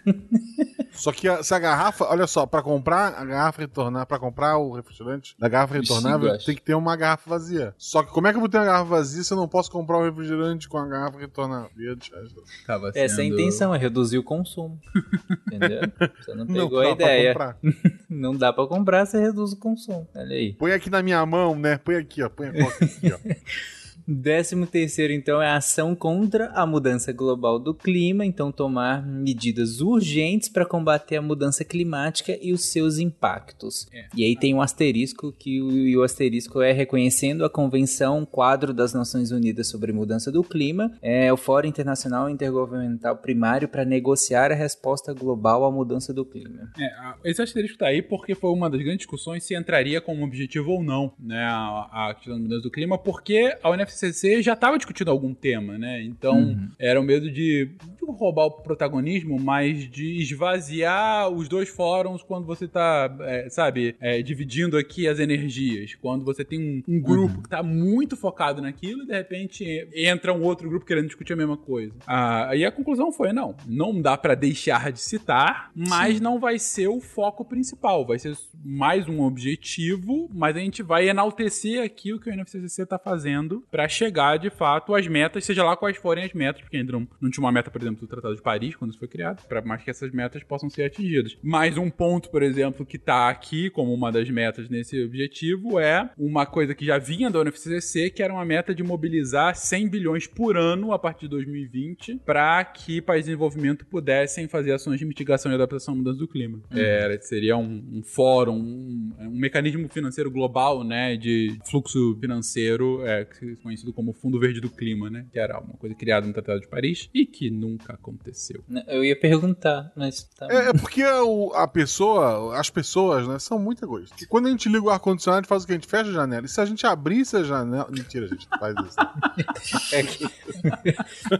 Só 0.93 1.13
que 1.13 1.29
a- 1.29 1.43
se 1.43 1.55
a 1.55 1.59
garrafa, 1.59 2.05
olha 2.05 2.27
só, 2.27 2.45
pra 2.47 2.63
comprar 2.63 3.15
a 3.15 3.25
garrafa 3.25 3.63
retornável, 3.63 4.07
pra 4.07 4.19
comprar 4.19 4.59
o 4.59 4.73
refrigerante 4.75 5.35
da 5.39 5.49
garrafa 5.49 5.75
retornável, 5.75 6.37
tem 6.39 6.55
que 6.55 6.63
ter 6.63 6.75
uma 6.75 6.95
garrafa 6.97 7.31
vazia. 7.31 7.75
Só 7.79 8.03
que 8.03 8.11
como 8.13 8.27
é 8.27 8.31
que 8.31 8.37
eu 8.37 8.41
vou 8.41 8.49
ter 8.49 8.59
uma 8.59 8.65
garrafa 8.67 8.85
vazia 8.91 9.23
se 9.23 9.33
eu 9.33 9.37
não 9.37 9.49
posso 9.49 9.71
comprar 9.71 9.99
o 9.99 10.05
refrigerante 10.05 10.69
com 10.69 10.77
a 10.79 10.87
garrafa 10.87 11.19
retornável? 11.19 11.71
Ia 11.79 11.97
deixar 11.97 12.23
isso. 12.25 12.35
Tava 12.67 12.89
Essa 12.89 12.99
é 12.99 13.05
a 13.05 13.09
sendo- 13.09 13.35
intenção, 13.41 13.75
é 13.75 13.79
reduzir 13.79 14.19
o 14.19 14.23
consumo. 14.25 14.79
Entendeu? 15.53 15.81
Você 16.21 16.35
não 16.35 16.45
Não 16.45 16.55
pegou 16.69 16.83
dá 16.83 16.93
a 16.93 16.97
pra 16.97 17.07
ideia. 17.07 17.33
comprar. 17.33 17.57
Não 18.11 18.37
dá 18.37 18.53
pra 18.53 18.67
comprar, 18.67 19.07
você 19.07 19.21
reduz 19.21 19.53
o 19.53 19.57
consumo. 19.57 20.07
Olha 20.15 20.35
aí. 20.37 20.53
Põe 20.55 20.73
aqui 20.73 20.91
na 20.91 21.01
minha 21.03 21.25
mão, 21.25 21.55
né? 21.55 21.79
Põe 21.79 21.95
aqui, 21.97 22.23
ó. 22.23 22.29
Põe 22.29 22.49
a 22.49 22.53
coca 22.53 22.85
aqui, 22.85 23.13
ó. 23.13 23.19
Décimo 24.07 24.67
terceiro, 24.67 25.13
então, 25.13 25.41
é 25.41 25.49
a 25.49 25.57
ação 25.57 25.95
contra 25.95 26.51
a 26.51 26.67
mudança 26.67 27.13
global 27.13 27.59
do 27.59 27.75
clima, 27.75 28.25
então 28.25 28.53
tomar 28.53 29.07
medidas 29.07 29.81
urgentes 29.81 30.49
para 30.49 30.67
combater 30.67 31.17
a 31.17 31.23
mudança 31.23 31.65
climática 31.65 32.39
e 32.41 32.53
os 32.53 32.65
seus 32.67 32.99
impactos. 32.99 33.87
É. 33.93 34.07
E 34.17 34.25
aí 34.25 34.37
tem 34.37 34.55
um 34.55 34.63
asterisco 34.63 35.33
que 35.33 35.61
o, 35.61 35.71
e 35.71 35.97
o 35.97 36.03
asterisco 36.03 36.61
é 36.61 36.73
reconhecendo 36.73 37.45
a 37.45 37.51
Convenção 37.51 38.25
Quadro 38.25 38.73
das 38.73 38.93
Nações 38.95 39.31
Unidas 39.31 39.69
sobre 39.69 39.93
Mudança 39.93 40.31
do 40.31 40.43
Clima, 40.43 40.93
é 41.03 41.33
o 41.33 41.37
Fórum 41.37 41.69
Internacional 41.69 42.29
Intergovernamental 42.29 43.17
Primário 43.17 43.69
para 43.69 43.85
negociar 43.85 44.51
a 44.51 44.55
resposta 44.55 45.13
global 45.13 45.65
à 45.65 45.71
mudança 45.71 46.13
do 46.13 46.25
clima. 46.25 46.71
É, 46.79 46.91
esse 47.31 47.43
asterisco 47.43 47.75
está 47.75 47.87
aí 47.87 48.03
porque 48.03 48.35
foi 48.35 48.51
uma 48.51 48.69
das 48.69 48.81
grandes 48.81 48.99
discussões 48.99 49.45
se 49.45 49.57
entraria 49.57 50.01
como 50.01 50.25
objetivo 50.25 50.73
ou 50.73 50.83
não, 50.83 51.13
né, 51.19 51.43
a, 51.45 52.09
a 52.11 52.15
questão 52.15 52.35
da 52.35 52.43
mudança 52.43 52.63
do 52.63 52.71
clima, 52.71 52.99
porque 52.99 53.57
a 53.63 53.69
UNFCCC 53.91 54.43
já 54.43 54.55
estava 54.55 54.77
discutindo 54.77 55.11
algum 55.11 55.35
tema, 55.35 55.77
né? 55.77 56.03
Então 56.03 56.37
uhum. 56.37 56.69
era 56.79 57.01
o 57.01 57.05
medo 57.05 57.31
de, 57.31 57.71
roubar 58.13 58.47
o 58.47 58.51
protagonismo, 58.51 59.39
mas 59.39 59.89
de 59.89 60.21
esvaziar 60.21 61.29
os 61.29 61.49
dois 61.49 61.69
fóruns 61.69 62.23
quando 62.23 62.47
você 62.47 62.65
está, 62.65 63.15
é, 63.21 63.49
sabe, 63.49 63.97
é, 64.01 64.23
dividindo 64.23 64.77
aqui 64.77 65.09
as 65.09 65.19
energias. 65.19 65.95
Quando 65.95 66.25
você 66.25 66.45
tem 66.45 66.61
um, 66.61 66.97
um 66.97 67.01
grupo 67.01 67.35
uhum. 67.35 67.41
que 67.43 67.47
está 67.47 67.63
muito 67.63 68.17
focado 68.17 68.61
naquilo 68.61 69.03
e 69.03 69.07
de 69.07 69.13
repente 69.13 69.89
entra 69.95 70.33
um 70.33 70.43
outro 70.43 70.69
grupo 70.69 70.87
querendo 70.87 71.07
discutir 71.07 71.33
a 71.33 71.37
mesma 71.37 71.57
coisa. 71.57 71.95
Ah, 72.07 72.51
e 72.55 72.65
a 72.65 72.73
conclusão 72.73 73.13
foi: 73.13 73.33
não, 73.33 73.57
não 73.67 74.01
dá 74.01 74.17
para 74.17 74.35
deixar 74.35 74.93
de 74.93 75.01
citar, 75.01 75.71
mas 75.75 76.17
Sim. 76.17 76.23
não 76.23 76.39
vai 76.39 76.59
ser 76.59 76.89
o 76.89 77.01
foco 77.01 77.45
principal, 77.45 78.07
vai 78.07 78.19
ser 78.19 78.37
mais 78.65 79.09
um 79.09 79.23
objetivo, 79.23 80.29
mas 80.33 80.57
a 80.57 80.61
gente 80.61 80.83
vai 80.83 81.09
enaltecer 81.09 81.83
aqui 81.83 82.13
o 82.13 82.21
que 82.21 82.31
o 82.31 82.35
NFCCC 82.35 82.83
está 82.83 82.99
fazendo 82.99 83.65
para 83.71 83.80
chegar 83.89 84.39
de 84.39 84.51
fato 84.51 84.95
às 84.95 85.07
metas, 85.07 85.45
seja 85.45 85.65
lá 85.65 85.77
quais 85.77 85.97
forem 85.97 86.25
as 86.25 86.33
metas, 86.33 86.63
porque 86.63 86.77
ainda 86.77 86.93
não, 86.93 87.09
não 87.21 87.31
tinha 87.31 87.45
uma 87.45 87.53
meta, 87.53 87.71
por 87.71 87.81
exemplo, 87.81 88.01
do 88.01 88.07
Tratado 88.07 88.35
de 88.35 88.43
Paris, 88.43 88.77
quando 88.77 88.91
isso 88.91 88.99
foi 88.99 89.09
criado, 89.09 89.47
para 89.47 89.63
mais 89.63 89.83
que 89.83 89.91
essas 89.91 90.13
metas 90.13 90.43
possam 90.43 90.69
ser 90.71 90.85
atingidas. 90.85 91.37
Mais 91.43 91.77
um 91.77 91.91
ponto, 91.91 92.31
por 92.31 92.43
exemplo, 92.43 92.85
que 92.87 92.97
está 92.97 93.29
aqui 93.29 93.71
como 93.71 93.93
uma 93.93 94.11
das 94.11 94.29
metas 94.31 94.69
nesse 94.69 95.03
objetivo 95.03 95.79
é 95.79 96.11
uma 96.19 96.47
coisa 96.47 96.75
que 96.75 96.85
já 96.85 96.99
vinha 96.99 97.31
da 97.31 97.41
UNFCCC, 97.41 98.11
que 98.11 98.23
era 98.23 98.33
uma 98.33 98.45
meta 98.45 98.75
de 98.75 98.83
mobilizar 98.83 99.55
100 99.55 99.89
bilhões 99.89 100.27
por 100.27 100.57
ano 100.57 100.93
a 100.93 100.99
partir 100.99 101.23
de 101.23 101.31
2020 101.31 102.21
para 102.25 102.65
que 102.65 103.01
países 103.01 103.29
em 103.29 103.33
desenvolvimento 103.33 103.87
pudessem 103.87 104.49
fazer 104.49 104.73
ações 104.73 104.99
de 104.99 105.05
mitigação 105.05 105.51
e 105.51 105.55
adaptação 105.55 105.95
à 105.95 105.97
mudança 105.97 106.19
do 106.19 106.29
clima. 106.29 106.59
Uhum. 106.71 106.79
É, 106.79 107.19
seria 107.21 107.57
um, 107.57 107.85
um 107.93 108.03
fórum, 108.03 108.57
um, 108.57 109.13
um, 109.19 109.31
mecanismo 109.31 109.89
financeiro 109.89 110.31
global, 110.31 110.85
né, 110.85 111.17
de 111.17 111.59
fluxo 111.69 112.17
financeiro, 112.21 113.05
é, 113.07 113.27
conhecido 113.71 113.93
como 113.93 114.13
Fundo 114.13 114.39
Verde 114.39 114.61
do 114.61 114.69
Clima, 114.69 115.09
né, 115.09 115.27
que 115.33 115.39
era 115.39 115.61
uma 115.61 115.75
coisa 115.75 115.95
criada 115.95 116.27
no 116.27 116.33
Tratado 116.33 116.61
de 116.61 116.69
Paris 116.69 117.09
e 117.15 117.25
que 117.25 117.51
nunca 117.51 117.95
aconteceu. 117.95 118.65
Eu 118.89 119.05
ia 119.05 119.19
perguntar, 119.19 119.93
mas 119.97 120.25
tá 120.25 120.49
é, 120.51 120.71
é, 120.71 120.73
porque 120.73 121.05
o, 121.05 121.53
a 121.55 121.69
pessoa, 121.69 122.59
as 122.59 122.69
pessoas, 122.69 123.27
né, 123.29 123.39
são 123.39 123.59
muito 123.59 123.85
egoístas. 123.85 124.21
E 124.21 124.27
quando 124.27 124.47
a 124.47 124.51
gente 124.51 124.69
liga 124.69 124.85
o 124.85 124.91
ar-condicionado, 124.91 125.47
faz 125.47 125.63
o 125.63 125.67
que? 125.67 125.73
A 125.73 125.77
gente 125.77 125.87
fecha 125.87 126.11
a 126.11 126.13
janela. 126.13 126.47
E 126.47 126.49
se 126.49 126.61
a 126.61 126.65
gente 126.65 126.85
abrisse 126.87 127.37
a 127.37 127.43
janela... 127.43 127.89
Mentira, 127.91 128.27
a 128.27 128.29
gente 128.29 128.49
faz 128.59 128.75
isso. 128.87 129.95
é, 129.95 130.03
que... 130.03 130.25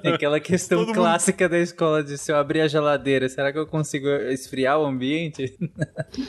é 0.09 0.15
aquela 0.15 0.39
questão 0.39 0.85
Todo 0.85 0.95
clássica 0.95 1.45
mundo... 1.45 1.53
da 1.53 1.59
escola 1.59 2.05
de 2.05 2.17
se 2.17 2.31
eu 2.31 2.37
abrir 2.37 2.61
a 2.61 2.69
geladeira, 2.69 3.29
será 3.29 3.53
que 3.53 3.59
eu 3.59 3.67
consigo 3.67 4.09
esfriar 4.09 4.79
o 4.79 4.87
ambiente? 4.87 5.59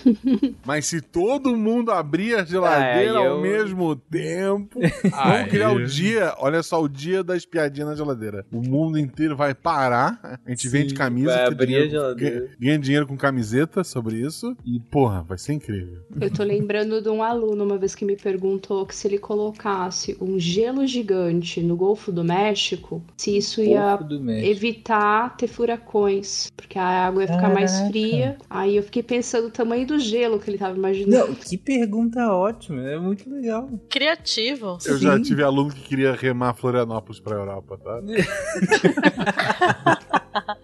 Mas 0.65 0.87
se 0.87 1.01
todo 1.01 1.55
mundo 1.55 1.91
abrir 1.91 2.35
a 2.35 2.43
geladeira 2.43 3.19
Ai, 3.19 3.27
eu... 3.27 3.33
ao 3.33 3.41
mesmo 3.41 3.95
tempo, 3.95 4.79
Ai, 5.13 5.37
vamos 5.37 5.51
criar 5.51 5.71
o 5.71 5.85
dia, 5.95 6.33
olha 6.37 6.63
só, 6.63 6.81
o 6.81 6.87
dia 6.87 7.23
da 7.23 7.35
espiadinha 7.35 7.85
na 7.85 7.95
geladeira. 7.95 8.45
O 8.51 8.61
mundo 8.61 8.97
inteiro 8.97 9.35
vai 9.35 9.53
parar, 9.53 10.39
a 10.45 10.49
gente 10.49 10.63
Sim, 10.63 10.69
vende 10.69 10.93
camisa, 10.93 11.33
vai 11.33 11.45
abrir 11.47 11.67
dinheiro, 11.67 11.87
a 11.87 11.89
geladeira. 11.89 12.49
Ganha, 12.59 12.79
dinheiro 12.79 13.07
com 13.07 13.17
camiseta 13.17 13.83
sobre 13.83 14.17
isso 14.17 14.55
e, 14.65 14.79
porra, 14.79 15.23
vai 15.23 15.37
ser 15.37 15.53
incrível. 15.53 15.99
Eu 16.19 16.31
tô 16.31 16.43
lembrando 16.43 17.01
de 17.01 17.09
um 17.09 17.23
aluno 17.23 17.63
uma 17.63 17.77
vez 17.77 17.95
que 17.95 18.05
me 18.05 18.15
perguntou 18.15 18.85
que 18.85 18.95
se 18.95 19.07
ele 19.07 19.17
colocasse 19.17 20.17
um 20.19 20.39
gelo 20.39 20.85
gigante 20.85 21.61
no 21.61 21.75
Golfo 21.75 22.11
do 22.11 22.23
México, 22.23 23.03
se 23.17 23.37
isso 23.37 23.61
ia 23.61 23.99
evitar 24.43 25.35
ter 25.37 25.47
furacões, 25.47 26.51
porque 26.55 26.77
a 26.77 27.07
água 27.07 27.23
ia 27.23 27.27
ficar 27.27 27.41
Caraca. 27.41 27.59
mais 27.59 27.79
fria. 27.87 28.37
Aí 28.49 28.75
eu 28.75 28.83
fiquei 28.83 29.03
pensando 29.03 29.47
o 29.47 29.51
tamanho 29.51 29.85
do 29.85 29.99
gelo 29.99 30.39
que 30.39 30.49
ele 30.49 30.57
tava 30.57 30.77
imaginando. 30.77 31.27
Não, 31.27 31.35
que 31.35 31.57
pergunta 31.57 32.31
ótima, 32.33 32.81
é 32.81 32.97
muito 32.97 33.29
legal. 33.29 33.69
Criativo. 33.89 34.77
Eu 34.85 34.97
Sim. 34.97 35.03
já 35.03 35.21
tive 35.21 35.43
aluno 35.43 35.71
que 35.73 35.80
queria 35.81 36.13
remar 36.13 36.53
Florianópolis 36.53 37.19
pra 37.19 37.35
Europa, 37.35 37.77
tá? 37.77 38.01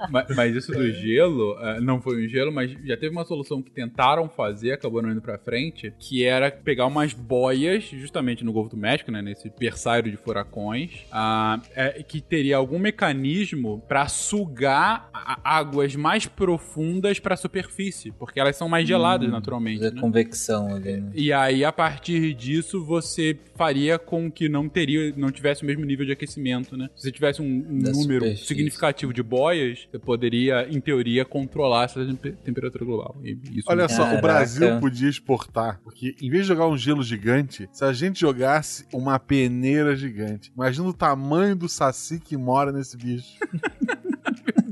mas, 0.10 0.36
mas, 0.36 0.56
isso 0.56 0.72
do 0.72 0.92
gelo, 0.92 1.54
uh, 1.54 1.82
não 1.82 2.02
foi 2.02 2.26
um 2.26 2.30
gelo, 2.30 2.52
mas 2.52 2.72
já 2.86 2.96
teve 2.96 3.10
uma 3.10 3.26
solução 3.26 3.62
que 3.62 3.72
tentaram 3.72 4.30
fazer, 4.30 4.74
acabou 4.74 5.02
não 5.02 5.12
indo 5.12 5.22
pra 5.22 5.38
frente, 5.38 5.94
que 6.00 6.24
era 6.24 6.52
pegar 6.52 6.86
umas 6.86 7.14
boias, 7.14 7.86
justamente 7.86 8.44
no 8.44 8.52
Golfo 8.52 8.72
do 8.72 8.78
México, 8.78 9.12
né, 9.12 9.22
nesse 9.22 9.52
berçário 9.58 10.10
de 10.10 10.18
furacões, 10.18 11.06
uh, 11.12 11.62
é, 11.76 12.04
que 12.04 12.22
teria 12.22 12.58
algum 12.58 12.80
mecanismo 12.80 13.84
para 13.88 14.08
sugar 14.08 15.10
águas 15.44 15.96
mais 15.96 16.26
profundas 16.26 17.20
para 17.20 17.34
a 17.34 17.38
superfície, 17.38 18.12
porque 18.12 18.40
elas 18.40 18.56
são 18.56 18.70
mais 18.70 18.88
geladas 18.88 19.28
hum, 19.28 19.32
naturalmente. 19.32 19.82
Né? 19.82 19.92
convecção 20.00 20.76
ali. 20.76 20.98
Né? 20.98 21.12
E 21.14 21.34
aí, 21.34 21.66
a 21.66 21.72
partir 21.72 22.34
disso, 22.34 22.84
você 22.84 23.38
faria 23.56 24.00
com 24.00 24.32
que 24.32 24.48
não 24.48 24.70
teria, 24.70 25.07
não 25.16 25.32
tivesse 25.32 25.64
o 25.64 25.66
mesmo 25.66 25.86
nível 25.86 26.06
de 26.06 26.12
aquecimento, 26.12 26.76
né? 26.76 26.90
Se 26.96 27.04
você 27.04 27.12
tivesse 27.12 27.42
um, 27.42 27.46
um 27.46 27.82
número 27.92 28.26
superfície. 28.26 28.46
significativo 28.46 29.14
de 29.14 29.24
boias, 29.24 29.88
você 29.90 30.00
poderia, 30.00 30.68
em 30.70 30.80
teoria, 30.80 31.24
controlar 31.26 31.86
essa 31.86 32.06
temperatura 32.44 32.86
global. 32.86 33.22
Olha 33.68 33.88
só, 33.88 34.04
Caraca. 34.04 34.18
o 34.18 34.22
Brasil 34.22 34.80
podia 34.80 35.10
exportar, 35.10 35.80
porque 35.84 36.16
em 36.22 36.30
vez 36.30 36.44
de 36.44 36.48
jogar 36.50 36.68
um 36.68 36.78
gelo 36.78 37.04
gigante, 37.04 37.70
se 37.72 37.84
a 37.84 37.94
gente 37.94 38.20
jogasse 38.20 38.86
uma 38.94 39.20
peneira 39.20 39.96
gigante, 39.96 40.52
imagina 40.56 40.88
o 40.88 40.94
tamanho 40.94 41.56
do 41.56 41.70
saci 41.70 42.20
que 42.20 42.36
mora 42.36 42.72
nesse 42.72 42.98
bicho. 42.98 43.38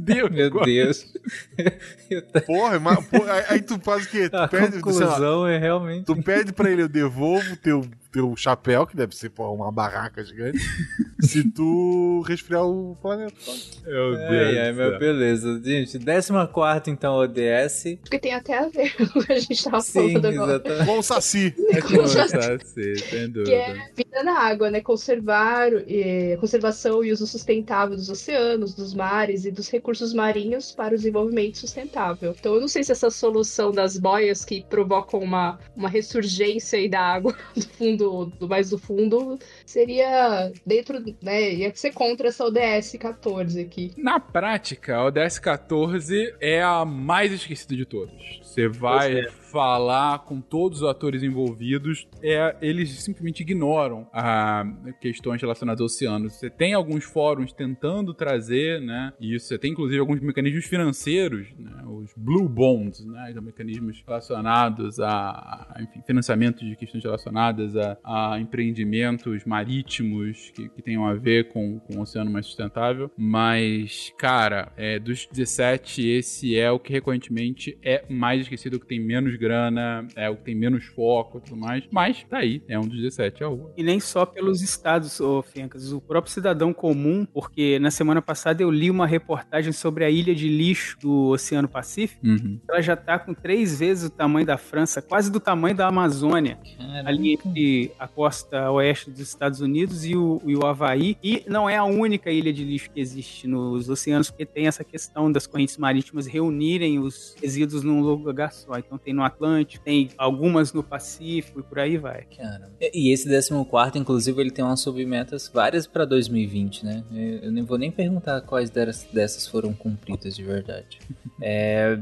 Deus. 0.06 0.30
Meu 0.30 0.64
Deus. 0.64 1.14
Porra, 2.46 2.80
mas, 2.80 3.06
porra, 3.08 3.44
aí 3.50 3.62
tu 3.62 3.80
faz 3.80 4.06
o 4.06 4.10
quê? 4.10 4.30
Tu 4.30 4.38
a 4.38 4.48
pede, 4.48 4.74
conclusão 4.74 5.42
lá, 5.42 5.52
é 5.52 5.58
realmente... 5.58 6.06
Tu 6.06 6.16
pede 6.22 6.54
pra 6.54 6.70
ele, 6.70 6.84
eu 6.84 6.88
devolvo 6.88 7.58
teu 7.58 7.84
teu 8.16 8.34
chapéu, 8.38 8.88
que 8.88 8.96
deve 8.96 9.14
ser 9.14 9.30
pô, 9.30 9.52
uma 9.52 9.70
barraca 9.70 10.24
gigante, 10.24 10.58
se 11.20 11.44
tu 11.52 12.22
resfriar 12.26 12.66
o 12.66 12.96
planeta. 13.02 13.36
Meu 13.84 14.16
Deus. 14.16 14.56
É, 14.56 14.72
meu, 14.72 14.98
beleza. 14.98 15.62
Gente, 15.62 16.00
14 16.00 16.90
então 16.90 17.16
ODS. 17.16 17.98
Porque 18.00 18.18
tem 18.18 18.34
até 18.34 18.58
a 18.58 18.70
ver 18.70 18.96
com 19.12 19.20
o 19.20 19.26
que 19.26 19.34
a 19.34 19.40
gente 19.40 19.62
tava 19.62 19.82
Sim, 19.82 20.14
falando 20.14 20.26
agora. 20.28 20.86
Com 20.86 21.00
o 21.00 21.04
Saci. 21.04 21.54
É 21.72 21.82
com 21.82 22.02
o 22.02 22.08
Saci, 22.08 22.96
sem 23.00 23.30
dúvida. 23.30 23.44
Que 23.44 23.54
é 23.54 23.90
vida 23.94 24.24
na 24.24 24.40
água, 24.40 24.72
né? 24.72 24.80
Conservar, 24.80 25.72
eh, 25.74 26.38
conservação 26.40 27.04
e 27.04 27.12
uso 27.12 27.28
sustentável 27.28 27.98
dos 27.98 28.10
oceanos, 28.10 28.74
dos 28.74 28.94
mares 28.94 29.44
e 29.44 29.52
dos 29.52 29.70
recursos 29.70 30.14
marinhos 30.14 30.72
para 30.72 30.94
o 30.94 30.98
desenvolvimento 30.98 31.58
sustentável. 31.58 32.34
Então 32.40 32.56
eu 32.56 32.62
não 32.62 32.68
sei 32.70 32.82
se 32.82 32.94
essa 32.94 33.10
solução 33.10 33.72
das 33.72 33.98
boias 33.98 34.46
que 34.46 34.64
provocam 34.70 35.20
uma, 35.20 35.60
uma 35.76 35.90
ressurgência 35.90 36.80
aí 36.80 36.88
da 36.88 37.02
água 37.02 37.36
do 37.54 37.68
fundo 37.68 38.05
do, 38.06 38.26
do 38.26 38.48
mais 38.48 38.70
do 38.70 38.78
fundo, 38.78 39.40
seria 39.66 40.52
dentro, 40.66 41.04
né? 41.22 41.54
Ia 41.54 41.76
ser 41.76 41.92
contra 41.94 42.28
essa 42.28 42.46
ODS 42.46 42.96
14 43.00 43.60
aqui. 43.60 43.92
Na 43.98 44.20
prática, 44.20 44.98
a 44.98 45.06
ODS 45.06 45.40
14 45.40 46.36
é 46.40 46.62
a 46.62 46.86
mais 46.86 47.32
esquecida 47.32 47.76
de 47.76 47.86
todas. 47.86 48.40
Você 48.42 48.68
vai 48.68 49.20
é. 49.20 49.28
Falar 49.56 50.20
com 50.26 50.42
todos 50.42 50.82
os 50.82 50.90
atores 50.90 51.24
envolvidos, 51.24 52.10
é, 52.22 52.58
eles 52.62 52.90
simplesmente 53.02 53.40
ignoram 53.40 54.06
a 54.12 54.66
questões 55.00 55.42
relacionadas 55.42 55.80
ao 55.80 55.86
oceano. 55.86 56.30
Você 56.30 56.50
tem 56.50 56.74
alguns 56.74 57.06
fóruns 57.06 57.54
tentando 57.54 58.14
trazer, 58.14 58.82
né? 58.82 59.14
Isso. 59.18 59.48
Você 59.48 59.58
tem 59.58 59.72
inclusive 59.72 59.98
alguns 59.98 60.20
mecanismos 60.20 60.66
financeiros, 60.66 61.48
né, 61.58 61.72
os 61.86 62.12
blue 62.18 62.50
bonds, 62.50 63.06
né? 63.06 63.34
Mecanismos 63.42 64.04
relacionados 64.06 65.00
a, 65.00 65.78
enfim, 65.80 66.02
financiamento 66.06 66.66
de 66.66 66.76
questões 66.76 67.06
relacionadas 67.06 67.78
a, 67.78 67.98
a 68.04 68.40
empreendimentos 68.42 69.46
marítimos 69.46 70.52
que, 70.54 70.68
que, 70.68 70.82
tenham 70.82 71.06
a 71.06 71.14
ver 71.14 71.48
com, 71.48 71.80
com 71.80 72.00
o 72.00 72.02
oceano 72.02 72.30
mais 72.30 72.46
sustentável. 72.46 73.10
Mas, 73.16 74.12
cara, 74.18 74.74
é, 74.76 75.00
dos 75.00 75.26
17, 75.32 76.06
esse 76.06 76.58
é 76.58 76.70
o 76.70 76.78
que 76.78 76.92
recorrentemente 76.92 77.78
é 77.82 78.04
mais 78.10 78.42
esquecido, 78.42 78.80
que 78.80 78.86
tem 78.86 79.00
menos 79.00 79.38
grana, 79.46 80.08
é 80.16 80.30
o 80.30 80.36
que 80.36 80.44
tem 80.44 80.56
menos 80.56 80.86
foco 80.86 81.38
e 81.38 81.42
tudo 81.42 81.58
mais. 81.58 81.84
Mas 81.92 82.24
tá 82.24 82.38
aí, 82.38 82.62
é 82.68 82.78
um 82.80 82.88
dos 82.88 83.00
17, 83.00 83.44
é 83.44 83.48
o. 83.48 83.70
E 83.78 83.84
nem 83.84 84.00
só 84.00 84.26
pelos 84.26 84.62
estados, 84.62 85.20
ô 85.20 85.42
Fencas, 85.42 85.92
o 85.92 86.02
próprio 86.02 86.34
cidadão 86.34 86.74
comum, 86.74 87.26
porque 87.26 87.78
na 87.80 87.92
semana 87.92 88.22
passada 88.22 88.62
eu 88.64 88.72
li 88.72 88.90
uma 88.90 89.06
reportagem 89.08 89.72
sobre 89.72 90.04
a 90.04 90.10
ilha 90.10 90.34
de 90.34 90.48
lixo 90.50 90.98
do 91.00 91.30
Oceano 91.30 91.68
Pacífico 91.68 92.26
Uhum. 92.26 92.60
ela 92.68 92.82
já 92.82 92.94
está 92.94 93.18
com 93.20 93.34
três 93.34 93.80
vezes 93.80 94.06
o 94.06 94.10
tamanho 94.10 94.46
da 94.46 94.58
França, 94.58 95.02
quase 95.02 95.32
do 95.32 95.40
tamanho 95.40 95.76
da 95.76 95.88
Amazônia, 95.88 96.58
Caramba. 96.78 97.10
ali 97.10 97.34
entre 97.34 97.92
a 98.00 98.08
costa 98.08 98.72
oeste 98.72 99.10
dos 99.12 99.20
Estados 99.20 99.62
Unidos 99.62 100.06
e 100.06 100.16
o, 100.16 100.42
e 100.46 100.56
o 100.56 100.66
Havaí. 100.66 101.18
E 101.24 101.44
não 101.48 101.70
é 101.70 101.78
a 101.78 101.84
única 101.84 102.32
ilha 102.32 102.52
de 102.52 102.64
lixo 102.64 102.90
que 102.92 103.00
existe 103.00 103.48
nos 103.48 103.90
oceanos, 103.90 104.30
porque 104.30 104.46
tem 104.46 104.68
essa 104.68 104.84
questão 104.84 105.32
das 105.32 105.46
correntes 105.48 105.78
marítimas 105.78 106.26
reunirem 106.26 107.00
os 107.00 107.36
resíduos 107.42 107.84
num 107.84 108.02
lugar 108.02 108.52
só. 108.52 108.78
Então 108.78 108.98
tem 108.98 109.14
no 109.14 109.24
Atlântico, 109.26 109.84
tem 109.84 110.10
algumas 110.18 110.74
no 110.74 110.84
Pacífico 110.84 111.60
e 111.60 111.64
por 111.64 111.80
aí 111.80 111.98
vai. 111.98 112.26
Caramba. 112.26 112.72
E 112.80 113.12
esse 113.12 113.30
14, 113.30 113.98
inclusive, 113.98 114.40
ele 114.42 114.52
tem 114.52 114.64
umas 114.64 114.80
submetas 114.80 115.50
várias 115.54 115.88
pra 115.88 116.06
2020, 116.06 116.86
né? 116.86 117.04
Eu 117.42 117.52
nem 117.52 117.64
vou 117.64 117.78
nem 117.78 117.92
perguntar 117.92 118.42
quais 118.42 118.70
dessas 118.70 119.48
foram 119.48 119.74
cumpridas 119.74 120.36
de 120.36 120.44
verdade. 120.44 121.00
É. 121.42 121.98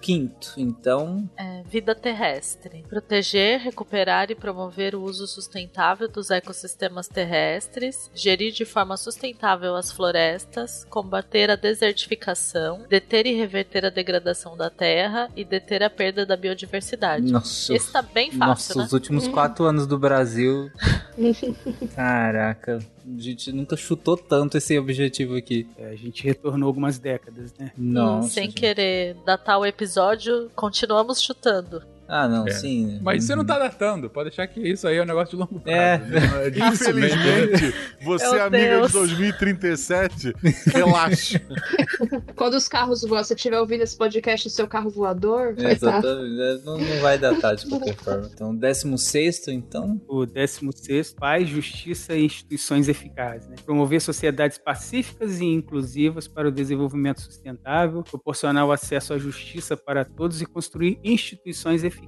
15, 0.00 0.30
então. 0.58 1.28
É, 1.34 1.62
vida 1.62 1.94
terrestre. 1.94 2.84
Proteger, 2.88 3.58
recuperar 3.58 4.30
e 4.30 4.34
promover 4.34 4.94
o 4.94 5.02
uso 5.02 5.26
sustentável 5.26 6.08
dos 6.08 6.30
ecossistemas 6.30 7.08
terrestres, 7.08 8.10
gerir 8.14 8.52
de 8.52 8.64
forma 8.64 8.96
sustentável 8.96 9.74
as 9.74 9.90
florestas, 9.90 10.84
combater 10.90 11.50
a 11.50 11.56
desertificação, 11.56 12.84
deter 12.88 13.26
e 13.26 13.34
reverter 13.34 13.86
a 13.86 13.90
degradação 13.90 14.56
da 14.56 14.68
terra 14.68 15.30
e 15.34 15.44
deter 15.44 15.82
a 15.82 15.90
perda 15.90 16.26
da 16.26 16.36
biodiversidade. 16.40 17.30
Nossa. 17.30 17.74
Esse 17.74 17.92
tá 17.92 18.02
bem 18.02 18.32
Nossa, 18.32 18.68
fácil, 18.68 18.78
né? 18.78 18.84
os 18.84 18.92
últimos 18.92 19.28
quatro 19.28 19.64
anos 19.64 19.86
do 19.86 19.98
Brasil. 19.98 20.70
Caraca, 21.94 22.78
a 22.78 23.20
gente 23.20 23.52
nunca 23.52 23.76
chutou 23.76 24.16
tanto 24.16 24.56
esse 24.56 24.78
objetivo 24.78 25.36
aqui. 25.36 25.68
É, 25.78 25.90
a 25.90 25.96
gente 25.96 26.24
retornou 26.24 26.66
algumas 26.66 26.98
décadas, 26.98 27.54
né? 27.58 27.72
Nossa. 27.76 28.30
Sem 28.30 28.44
gente. 28.44 28.54
querer 28.54 29.16
datar 29.24 29.58
o 29.58 29.66
episódio, 29.66 30.50
continuamos 30.56 31.20
chutando. 31.20 31.82
Ah, 32.12 32.26
não, 32.28 32.46
É. 32.46 32.50
sim. 32.50 32.98
Mas 33.02 33.24
você 33.24 33.34
não 33.34 33.42
Uhum. 33.42 33.46
tá 33.46 33.58
datando, 33.58 34.10
pode 34.10 34.30
deixar 34.30 34.46
que 34.48 34.60
isso 34.60 34.86
aí 34.88 34.96
é 34.96 35.02
um 35.02 35.06
negócio 35.06 35.30
de 35.30 35.36
longo 35.36 35.60
prazo. 35.60 35.76
É. 35.78 35.98
né? 35.98 36.20
Né? 36.20 36.50
Infelizmente, 36.72 37.74
você 38.04 38.24
Meu 38.30 38.34
é 38.34 38.40
amiga 38.40 38.68
Deus. 38.78 38.86
de 38.88 38.92
2037, 38.92 40.34
relaxa. 40.72 41.40
Quando 42.34 42.54
os 42.54 42.68
carros 42.68 43.02
voam, 43.02 43.22
se 43.22 43.28
você 43.28 43.34
estiver 43.34 43.58
ouvindo 43.60 43.82
esse 43.82 43.96
podcast 43.96 44.46
no 44.46 44.50
seu 44.50 44.66
carro 44.66 44.90
voador, 44.90 45.54
É. 45.58 45.72
Exatamente. 45.72 46.40
é, 46.40 46.58
Não, 46.64 46.78
não 46.78 47.00
vai 47.00 47.18
datar 47.18 47.54
de 47.56 47.66
qualquer 47.68 47.94
forma. 48.02 48.28
Então, 48.32 48.54
16, 48.54 49.48
então. 49.48 50.00
O 50.08 50.26
16 50.26 51.12
paz, 51.12 51.48
justiça 51.48 52.14
e 52.16 52.24
instituições 52.24 52.88
eficazes. 52.88 53.48
Né? 53.48 53.56
Promover 53.64 54.00
sociedades 54.00 54.58
pacíficas 54.58 55.40
e 55.40 55.44
inclusivas 55.44 56.26
para 56.26 56.48
o 56.48 56.50
desenvolvimento 56.52 57.20
sustentável, 57.20 58.02
proporcionar 58.02 58.66
o 58.66 58.72
acesso 58.72 59.12
à 59.14 59.18
justiça 59.18 59.76
para 59.76 60.04
todos 60.04 60.40
e 60.42 60.46
construir 60.46 60.98
instituições 61.04 61.84
eficazes, 61.84 61.99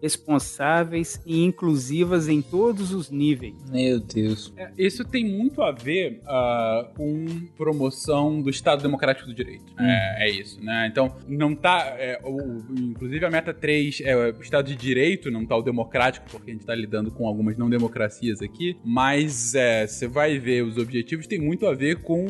responsáveis 0.00 1.20
e 1.26 1.42
inclusivas 1.44 2.28
em 2.28 2.40
todos 2.42 2.92
os 2.92 3.10
níveis. 3.10 3.54
Meu 3.70 4.00
Deus. 4.00 4.52
É, 4.56 4.70
Isso 4.78 5.04
tem 5.04 5.24
muito 5.24 5.62
a 5.62 5.72
ver 5.72 6.20
ah, 6.26 6.88
com 6.96 7.26
promoção 7.56 8.40
do 8.40 8.50
Estado 8.50 8.82
Democrático 8.82 9.26
do 9.28 9.34
Direito. 9.34 9.64
É, 9.78 10.26
é 10.26 10.30
isso, 10.30 10.62
né? 10.62 10.88
Então, 10.90 11.14
não 11.28 11.54
tá. 11.54 11.94
é, 11.98 12.20
o- 12.24 12.62
inclusive, 12.78 13.24
a 13.24 13.30
meta 13.30 13.52
3 13.54 14.00
é 14.04 14.16
o 14.16 14.40
Estado 14.42 14.66
de 14.68 14.76
Direito, 14.76 15.30
não 15.30 15.44
tá 15.46 15.56
o 15.56 15.62
democrático, 15.62 16.26
porque 16.30 16.50
a 16.50 16.54
gente 16.54 16.64
tá 16.66 16.74
lidando 16.74 17.10
com 17.10 17.26
algumas 17.26 17.56
não 17.56 17.68
democracias 17.70 18.40
aqui. 18.42 18.76
Mas 18.84 19.54
é, 19.54 19.86
você 19.86 20.06
vai 20.06 20.38
ver 20.38 20.62
os 20.64 20.76
objetivos, 20.76 21.26
tem 21.26 21.40
muito 21.40 21.66
a 21.66 21.74
ver 21.74 21.96
com, 22.02 22.26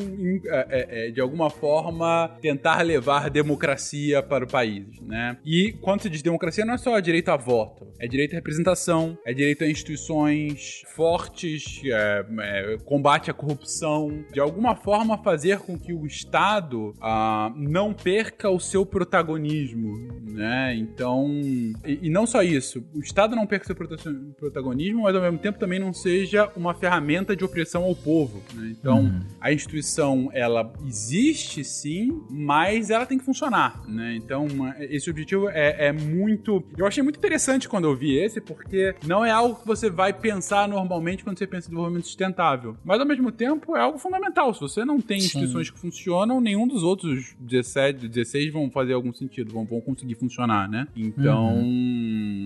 é, 0.46 1.06
é, 1.06 1.10
de 1.10 1.20
alguma 1.20 1.50
forma, 1.50 2.28
tentar 2.40 2.82
levar 2.82 3.30
democracia 3.30 4.22
para 4.22 4.44
o 4.44 4.48
país, 4.48 5.00
né? 5.00 5.36
E 5.44 5.72
quando 5.80 6.02
se 6.02 6.10
diz 6.10 6.22
democracia, 6.22 6.64
não 6.64 6.74
é 6.74 6.78
só 6.82 6.98
direito 7.00 7.28
a 7.30 7.36
voto, 7.36 7.86
é 7.98 8.06
direito 8.06 8.32
à 8.32 8.36
representação, 8.36 9.16
é 9.24 9.32
direito 9.32 9.64
a 9.64 9.68
instituições 9.68 10.82
fortes, 10.94 11.80
é, 11.84 12.26
é, 12.40 12.76
combate 12.84 13.30
à 13.30 13.34
corrupção, 13.34 14.24
de 14.32 14.40
alguma 14.40 14.74
forma 14.74 15.16
fazer 15.18 15.58
com 15.60 15.78
que 15.78 15.92
o 15.92 16.06
Estado 16.06 16.94
ah, 17.00 17.52
não 17.56 17.92
perca 17.92 18.50
o 18.50 18.58
seu 18.58 18.84
protagonismo, 18.84 20.20
né? 20.22 20.74
Então, 20.76 21.28
e, 21.42 21.74
e 21.84 22.10
não 22.10 22.26
só 22.26 22.42
isso, 22.42 22.84
o 22.94 23.00
Estado 23.00 23.36
não 23.36 23.46
perca 23.46 23.66
seu 23.66 23.76
prota- 23.76 23.96
protagonismo, 24.36 25.02
mas 25.02 25.14
ao 25.14 25.22
mesmo 25.22 25.38
tempo 25.38 25.58
também 25.58 25.78
não 25.78 25.92
seja 25.92 26.50
uma 26.56 26.74
ferramenta 26.74 27.36
de 27.36 27.44
opressão 27.44 27.84
ao 27.84 27.94
povo, 27.94 28.42
né? 28.54 28.74
Então, 28.78 29.22
a 29.40 29.52
instituição 29.52 30.30
ela 30.32 30.72
existe 30.86 31.64
sim, 31.64 32.22
mas 32.28 32.90
ela 32.90 33.06
tem 33.06 33.18
que 33.18 33.24
funcionar, 33.24 33.82
né? 33.88 34.14
Então 34.16 34.46
esse 34.80 35.10
objetivo 35.10 35.48
é, 35.48 35.88
é 35.88 35.92
muito, 35.92 36.61
eu 36.76 36.86
achei 36.86 37.02
muito 37.02 37.16
interessante 37.16 37.68
quando 37.68 37.84
eu 37.84 37.94
vi 37.94 38.16
esse, 38.16 38.40
porque 38.40 38.94
não 39.06 39.24
é 39.24 39.30
algo 39.30 39.56
que 39.56 39.66
você 39.66 39.90
vai 39.90 40.12
pensar 40.12 40.68
normalmente 40.68 41.24
quando 41.24 41.38
você 41.38 41.46
pensa 41.46 41.66
em 41.66 41.70
desenvolvimento 41.70 42.06
sustentável, 42.06 42.76
mas 42.84 43.00
ao 43.00 43.06
mesmo 43.06 43.30
tempo 43.30 43.76
é 43.76 43.80
algo 43.80 43.98
fundamental. 43.98 44.52
Se 44.54 44.60
você 44.60 44.84
não 44.84 45.00
tem 45.00 45.20
Sim. 45.20 45.26
instituições 45.26 45.70
que 45.70 45.78
funcionam, 45.78 46.40
nenhum 46.40 46.66
dos 46.66 46.82
outros 46.82 47.34
17, 47.40 48.08
16 48.08 48.52
vão 48.52 48.70
fazer 48.70 48.92
algum 48.92 49.12
sentido, 49.12 49.52
vão, 49.52 49.64
vão 49.64 49.80
conseguir 49.80 50.14
funcionar, 50.14 50.68
né? 50.68 50.86
Então 50.96 51.62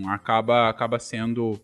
acaba 0.08 0.68
acaba 0.68 0.98
sendo 0.98 1.58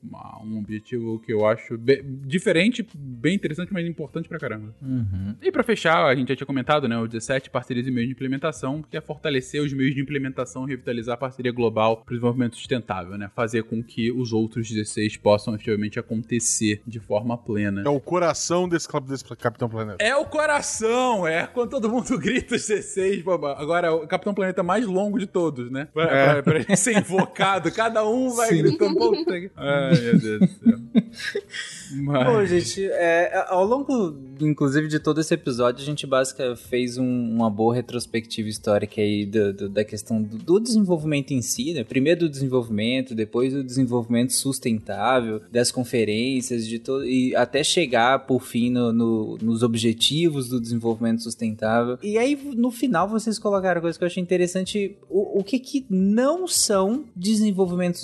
um 0.45 0.59
objetivo 0.59 1.19
que 1.21 1.33
eu 1.33 1.47
acho 1.47 1.77
be- 1.79 2.03
diferente, 2.05 2.87
bem 2.95 3.35
interessante, 3.35 3.73
mas 3.73 3.87
importante 3.87 4.29
pra 4.29 4.39
caramba. 4.39 4.75
Uhum. 4.83 5.35
E 5.43 5.51
pra 5.51 5.63
fechar, 5.63 6.05
a 6.07 6.15
gente 6.15 6.29
já 6.29 6.37
tinha 6.37 6.47
comentado, 6.47 6.89
né, 6.89 6.97
o 6.99 7.07
17 7.07 7.51
parcerias 7.51 7.87
e 7.87 7.91
meios 7.91 8.09
de 8.09 8.13
implementação, 8.15 8.83
que 8.83 8.97
é 8.97 9.01
fortalecer 9.01 9.63
os 9.63 9.73
meios 9.73 9.95
de 9.95 10.01
implementação 10.01 10.65
e 10.67 10.71
revitalizar 10.71 11.15
a 11.15 11.17
parceria 11.19 11.53
global 11.53 11.97
para 11.99 12.13
o 12.13 12.15
desenvolvimento 12.15 12.57
sustentável, 12.57 13.17
né? 13.19 13.31
Fazer 13.35 13.65
com 13.65 13.83
que 13.83 14.11
os 14.13 14.33
outros 14.33 14.69
16 14.71 15.17
possam 15.17 15.55
efetivamente 15.55 15.99
acontecer 15.99 16.81
de 16.87 17.01
forma 17.01 17.37
plena. 17.37 17.83
É 17.85 17.89
o 17.89 18.01
coração 18.01 18.69
desse, 18.69 18.89
desse 19.09 19.25
Capitão 19.37 19.69
Planeta. 19.69 20.03
É 20.03 20.15
o 20.17 20.25
coração, 20.25 21.27
é 21.27 21.47
quando 21.47 21.71
todo 21.71 21.89
mundo 21.89 22.17
grita 22.19 22.55
os 22.57 22.67
16. 22.67 23.23
pô, 23.23 23.33
Agora 23.47 23.87
é 23.89 23.91
o 23.91 24.07
Capitão 24.07 24.35
Planeta 24.35 24.63
mais 24.63 24.87
longo 24.87 25.19
de 25.19 25.27
todos, 25.27 25.71
né? 25.71 25.89
Pra, 25.93 26.07
pra- 26.07 26.43
pra 26.43 26.57
ele 26.61 26.77
ser 26.77 26.97
invocado, 26.99 27.71
cada 27.73 28.07
um 28.07 28.22
vai 28.31 28.49
Sim. 28.49 28.59
gritando. 28.63 28.95
Puta 28.99 29.41
que- 29.41 29.51
Ai, 29.57 30.01
meu 30.01 30.19
Deus 30.19 30.41
do 30.41 30.47
céu. 30.49 30.79
Mas- 31.95 32.27
Pô, 32.29 32.45
gente, 32.47 32.85
é, 32.85 33.45
ao 33.49 33.65
longo, 33.65 34.17
inclusive, 34.41 34.89
de 34.89 34.99
todo 34.99 35.21
esse 35.21 35.35
episódio, 35.35 35.83
a 35.83 35.85
gente 35.87 36.07
basicamente 36.07 36.59
fez 36.61 36.97
um- 36.99 37.05
uma 37.35 37.51
boa 37.51 37.75
retrospectiva 37.75 38.49
histórica 38.49 39.01
aí 39.01 39.27
do- 39.27 39.53
do- 39.53 39.69
da 39.69 39.85
questão 39.85 40.23
do, 40.23 40.39
do 40.39 40.61
desenvolvimento 40.61 41.33
em 41.33 41.43
si, 41.43 41.75
né? 41.75 41.85
Primeiro 41.85 42.21
do 42.21 42.29
desenvolvimento, 42.29 43.15
depois 43.15 43.53
do 43.53 43.63
desenvolvimento 43.63 44.33
sustentável, 44.33 45.41
das 45.51 45.71
conferências, 45.71 46.67
de 46.67 46.79
todo, 46.79 47.05
e 47.07 47.35
até 47.37 47.63
chegar, 47.63 48.27
por 48.27 48.43
fim, 48.43 48.71
no- 48.71 48.93
no- 48.93 49.39
nos 49.43 49.63
objetivos 49.63 50.49
do 50.49 50.61
desenvolvimento 50.61 51.23
sustentável. 51.23 51.99
E 52.03 52.17
aí, 52.19 52.39
no 52.57 52.71
final, 52.71 53.09
vocês 53.09 53.39
colocaram 53.39 53.81
coisa 53.81 53.99
que 53.99 54.05
eu 54.05 54.07
achei 54.07 54.23
interessante, 54.23 54.97
o, 55.11 55.41
o 55.41 55.45
que 55.45 55.59
que 55.59 55.85
não 55.91 56.47
são 56.47 57.05
desenvolvimento, 57.17 57.99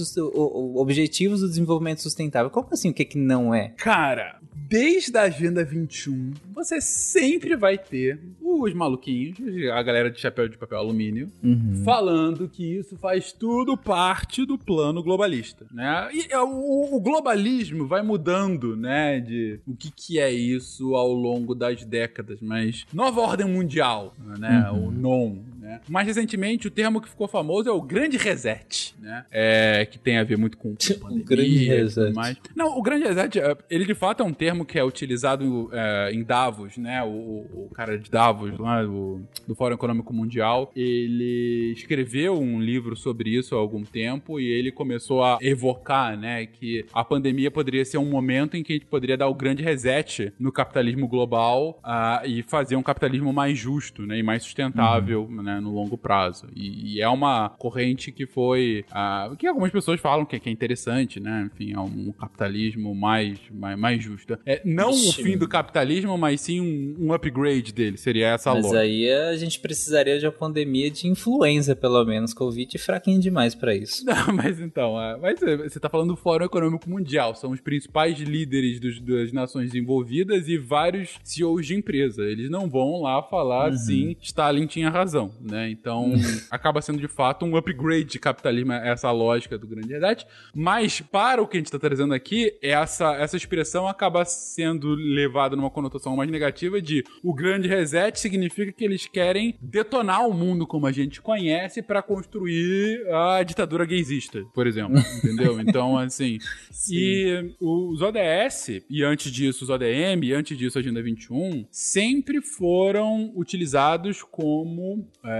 objetivos 0.76 1.40
do 1.40 1.48
desenvolvimento 1.48 2.02
sustentável. 2.02 2.50
Como 2.50 2.68
assim, 2.72 2.90
o 2.90 2.94
que 2.94 3.04
que 3.04 3.18
não 3.18 3.54
é? 3.54 3.72
Cara, 3.78 4.36
desde 4.68 5.16
a 5.16 5.22
Agenda 5.22 5.64
21, 5.64 6.32
você 6.52 6.80
sempre 6.80 7.54
vai 7.56 7.78
ter 7.78 8.18
os 8.40 8.74
maluquinhos, 8.74 9.38
a 9.72 9.82
galera 9.82 10.10
de 10.10 10.18
chapéu 10.20 10.48
de 10.48 10.58
papel 10.58 10.78
alumínio, 10.78 11.30
Uhum. 11.42 11.82
falando 11.84 12.48
que 12.48 12.76
isso 12.78 12.96
faz 12.98 13.30
tudo 13.32 13.76
parte 13.76 14.44
do 14.44 14.58
plano 14.58 15.02
globalista, 15.02 15.64
né? 15.72 16.08
E 16.12 16.26
é, 16.30 16.38
o, 16.40 16.94
o 16.96 17.00
globalismo 17.00 17.86
vai 17.86 18.02
mudando, 18.02 18.76
né, 18.76 19.20
de 19.20 19.60
o 19.66 19.74
que 19.76 19.90
que 19.92 20.18
é 20.18 20.30
isso 20.30 20.94
ao 20.96 21.12
longo 21.12 21.54
das 21.54 21.84
décadas, 21.84 22.40
mas 22.42 22.84
nova 22.92 23.20
ordem 23.20 23.46
mundial, 23.46 24.12
né, 24.38 24.68
Uhum. 24.72 24.88
o 24.88 24.90
NON, 24.90 25.38
né? 25.68 25.80
Mais 25.88 26.06
recentemente, 26.06 26.66
o 26.66 26.70
termo 26.70 27.00
que 27.00 27.08
ficou 27.08 27.28
famoso 27.28 27.68
é 27.68 27.72
o 27.72 27.80
grande 27.82 28.16
reset, 28.16 28.94
né? 29.00 29.24
É, 29.30 29.86
que 29.90 29.98
tem 29.98 30.18
a 30.18 30.24
ver 30.24 30.38
muito 30.38 30.56
com 30.56 30.74
pandemia 31.00 31.24
grande 31.24 31.50
e 31.56 31.66
tudo 31.66 31.76
reset. 31.76 32.14
mais. 32.14 32.36
Não, 32.56 32.78
o 32.78 32.82
grande 32.82 33.04
reset, 33.04 33.38
é, 33.38 33.56
ele 33.70 33.84
de 33.84 33.94
fato 33.94 34.22
é 34.22 34.26
um 34.26 34.32
termo 34.32 34.64
que 34.64 34.78
é 34.78 34.84
utilizado 34.84 35.68
é, 35.72 36.10
em 36.12 36.22
Davos, 36.22 36.76
né? 36.76 37.02
O, 37.02 37.08
o- 37.08 37.66
o 37.66 37.74
cara 37.74 37.98
de 37.98 38.10
Davos, 38.10 38.58
lá, 38.58 38.84
o, 38.84 39.20
do 39.46 39.54
Fórum 39.54 39.74
Econômico 39.74 40.12
Mundial, 40.12 40.72
ele 40.74 41.72
escreveu 41.76 42.38
um 42.40 42.60
livro 42.60 42.96
sobre 42.96 43.30
isso 43.30 43.54
há 43.54 43.58
algum 43.58 43.82
tempo 43.84 44.40
e 44.40 44.46
ele 44.46 44.70
começou 44.72 45.22
a 45.22 45.38
evocar, 45.40 46.16
né, 46.16 46.46
que 46.46 46.84
a 46.92 47.04
pandemia 47.04 47.50
poderia 47.50 47.84
ser 47.84 47.98
um 47.98 48.04
momento 48.08 48.56
em 48.56 48.62
que 48.62 48.72
a 48.72 48.76
gente 48.76 48.86
poderia 48.86 49.16
dar 49.16 49.28
o 49.28 49.34
grande 49.34 49.62
reset 49.62 50.32
no 50.38 50.50
capitalismo 50.52 51.06
global 51.06 51.78
ah, 51.82 52.22
e 52.24 52.42
fazer 52.42 52.76
um 52.76 52.82
capitalismo 52.82 53.32
mais 53.32 53.58
justo, 53.58 54.06
né, 54.06 54.18
e 54.18 54.22
mais 54.22 54.42
sustentável, 54.42 55.28
né, 55.30 55.57
né, 55.58 55.60
no 55.60 55.72
longo 55.72 55.98
prazo. 55.98 56.46
E, 56.54 56.94
e 56.94 57.00
é 57.00 57.08
uma 57.08 57.50
corrente 57.50 58.10
que 58.12 58.26
foi. 58.26 58.84
Uh, 58.90 59.36
que 59.36 59.46
algumas 59.46 59.70
pessoas 59.70 60.00
falam 60.00 60.24
que, 60.24 60.38
que, 60.38 60.48
é 60.48 60.52
interessante, 60.52 61.20
né? 61.20 61.50
Enfim, 61.52 61.74
é 61.74 61.80
um 61.80 62.12
capitalismo 62.12 62.94
mais, 62.94 63.38
mais, 63.50 63.78
mais 63.78 64.02
justo. 64.02 64.38
É, 64.46 64.62
não 64.64 64.90
Ixi, 64.90 65.20
o 65.20 65.24
fim 65.24 65.36
do 65.36 65.48
capitalismo, 65.48 66.16
mas 66.16 66.40
sim 66.40 66.60
um, 66.60 67.06
um 67.06 67.12
upgrade 67.12 67.72
dele. 67.72 67.96
Seria 67.96 68.28
essa 68.28 68.52
mas 68.54 68.64
lógica. 68.64 68.80
Mas 68.80 68.88
aí 68.88 69.12
a 69.12 69.36
gente 69.36 69.60
precisaria 69.60 70.18
de 70.18 70.26
uma 70.26 70.32
pandemia 70.32 70.90
de 70.90 71.06
influenza, 71.06 71.74
pelo 71.74 72.04
menos. 72.04 72.32
Covid 72.32 72.76
é 72.76 72.78
fraquinho 72.78 73.20
demais 73.20 73.54
para 73.54 73.74
isso. 73.74 74.04
Não, 74.06 74.32
mas 74.32 74.60
então, 74.60 75.00
é, 75.00 75.16
mas 75.16 75.40
você 75.40 75.80
tá 75.80 75.88
falando 75.88 76.08
do 76.08 76.16
Fórum 76.16 76.44
Econômico 76.44 76.88
Mundial. 76.88 77.34
São 77.34 77.50
os 77.50 77.60
principais 77.60 78.18
líderes 78.18 78.80
dos, 78.80 79.00
das 79.00 79.32
nações 79.32 79.70
desenvolvidas 79.70 80.48
e 80.48 80.56
vários 80.56 81.18
CEOs 81.22 81.66
de 81.66 81.74
empresa. 81.74 82.22
Eles 82.22 82.50
não 82.50 82.68
vão 82.68 83.02
lá 83.02 83.22
falar 83.22 83.68
uhum. 83.68 83.74
assim, 83.74 84.16
Stalin 84.20 84.66
tinha 84.66 84.90
razão, 84.90 85.30
né? 85.50 85.70
Então, 85.70 86.12
acaba 86.50 86.80
sendo 86.82 86.98
de 86.98 87.08
fato 87.08 87.44
um 87.44 87.56
upgrade 87.56 88.04
de 88.04 88.18
capitalismo, 88.18 88.72
essa 88.72 89.10
lógica 89.10 89.58
do 89.58 89.66
grande 89.66 89.88
verdade. 89.88 90.26
Mas, 90.54 91.00
para 91.00 91.42
o 91.42 91.46
que 91.46 91.56
a 91.56 91.60
gente 91.60 91.70
tá 91.70 91.78
trazendo 91.78 92.14
aqui, 92.14 92.56
essa, 92.62 93.14
essa 93.16 93.36
expressão 93.36 93.88
acaba 93.88 94.24
sendo 94.24 94.94
levada 94.94 95.56
numa 95.56 95.70
conotação 95.70 96.16
mais 96.16 96.30
negativa 96.30 96.80
de 96.80 97.04
o 97.22 97.34
grande 97.34 97.68
reset 97.68 98.18
significa 98.18 98.72
que 98.72 98.84
eles 98.84 99.06
querem 99.06 99.56
detonar 99.60 100.26
o 100.26 100.34
mundo 100.34 100.66
como 100.66 100.86
a 100.86 100.92
gente 100.92 101.20
conhece 101.20 101.82
para 101.82 102.02
construir 102.02 103.06
a 103.10 103.42
ditadura 103.42 103.84
gaysista, 103.84 104.44
por 104.54 104.66
exemplo, 104.66 104.98
entendeu? 105.18 105.60
Então, 105.60 105.96
assim, 105.98 106.38
Sim. 106.70 106.94
e 106.94 107.54
os 107.60 108.02
ODS, 108.02 108.82
e 108.88 109.02
antes 109.02 109.30
disso 109.30 109.64
os 109.64 109.70
ODM, 109.70 110.24
e 110.24 110.32
antes 110.32 110.56
disso 110.56 110.78
a 110.78 110.80
Agenda 110.80 111.02
21, 111.02 111.66
sempre 111.70 112.40
foram 112.40 113.32
utilizados 113.34 114.22
como 114.22 115.06
é, 115.24 115.37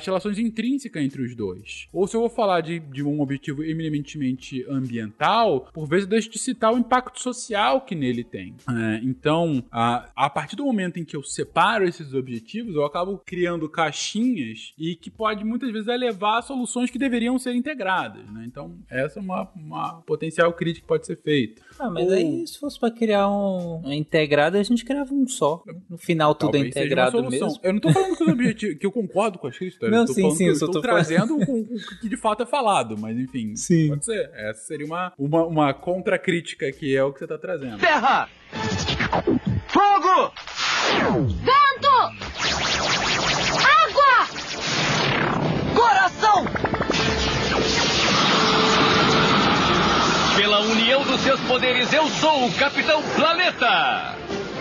as 0.01 0.05
relações 0.05 0.39
intrínsecas 0.39 1.01
entre 1.01 1.21
os 1.21 1.35
dois. 1.35 1.87
Ou 1.93 2.07
se 2.07 2.15
eu 2.15 2.21
vou 2.21 2.29
falar 2.29 2.61
de, 2.61 2.79
de 2.79 3.03
um 3.03 3.21
objetivo 3.21 3.63
eminentemente 3.63 4.65
ambiental, 4.69 5.69
por 5.73 5.87
vezes 5.87 6.05
eu 6.05 6.09
deixo 6.09 6.29
de 6.29 6.39
citar 6.39 6.73
o 6.73 6.77
impacto 6.77 7.21
social 7.21 7.81
que 7.81 7.95
nele 7.95 8.23
tem. 8.23 8.55
É, 8.69 8.99
então, 9.03 9.63
a, 9.71 10.09
a 10.15 10.29
partir 10.29 10.55
do 10.55 10.65
momento 10.65 10.99
em 10.99 11.05
que 11.05 11.15
eu 11.15 11.23
separo 11.23 11.87
esses 11.87 12.13
objetivos, 12.13 12.75
eu 12.75 12.83
acabo 12.83 13.21
criando 13.25 13.69
caixinhas 13.69 14.73
e 14.77 14.95
que 14.95 15.09
pode 15.09 15.43
muitas 15.43 15.71
vezes 15.71 15.87
levar 15.87 16.39
a 16.39 16.41
soluções 16.41 16.89
que 16.89 16.97
deveriam 16.97 17.37
ser 17.37 17.53
integradas. 17.53 18.25
Né? 18.31 18.45
Então, 18.47 18.75
essa 18.89 19.19
é 19.19 19.21
uma, 19.21 19.49
uma 19.55 20.01
potencial 20.01 20.51
crítica 20.53 20.81
que 20.81 20.87
pode 20.87 21.05
ser 21.05 21.17
feita. 21.17 21.61
Ah, 21.79 21.89
mas 21.89 22.05
Ou... 22.05 22.13
aí 22.13 22.47
se 22.47 22.59
fosse 22.59 22.79
para 22.79 22.91
criar 22.91 23.29
um, 23.29 23.81
um 23.85 23.93
integrado, 23.93 24.57
a 24.57 24.63
gente 24.63 24.83
criava 24.83 25.13
um 25.13 25.27
só. 25.27 25.63
No 25.89 25.97
final 25.97 26.33
tudo 26.33 26.49
é 26.49 26.59
Talvez 26.59 26.75
é 26.75 26.79
integrado 26.79 27.29
mesmo. 27.29 27.59
Eu 27.61 27.73
não 27.73 27.79
tô 27.79 27.91
falando 27.91 28.17
que, 28.17 28.23
os 28.23 28.29
objetivos, 28.29 28.77
que 28.77 28.85
eu 28.85 28.91
concordo 28.91 29.37
com 29.37 29.47
as 29.47 29.57
críticas. 29.57 29.90
Não, 29.91 30.01
eu 30.01 30.05
tô 30.07 30.13
sim, 30.13 30.31
sim, 30.31 30.47
eu, 30.47 30.53
eu 30.53 30.59
tô, 30.59 30.71
tô 30.71 30.81
trazendo 30.81 31.35
o, 31.35 31.61
o 31.61 31.99
que 31.99 32.09
de 32.09 32.17
fato 32.17 32.43
é 32.43 32.45
falado, 32.45 32.97
mas 32.97 33.17
enfim. 33.17 33.55
Sim. 33.55 33.89
Pode 33.89 34.05
ser. 34.05 34.29
Essa 34.33 34.61
seria 34.61 34.85
uma, 34.85 35.13
uma, 35.17 35.45
uma 35.45 35.73
contra-crítica 35.73 36.71
que 36.71 36.95
é 36.95 37.03
o 37.03 37.11
que 37.13 37.19
você 37.19 37.27
tá 37.27 37.37
trazendo. 37.37 37.77
Terra! 37.77 38.29
Fogo! 39.67 40.33
Vento! 41.43 41.91
Água! 43.65 44.27
Coração! 45.75 46.45
Pela 50.35 50.61
união 50.61 51.03
dos 51.03 51.21
seus 51.21 51.39
poderes, 51.41 51.91
eu 51.93 52.07
sou 52.07 52.47
o 52.47 52.53
Capitão 52.55 53.03
Planeta! 53.15 54.15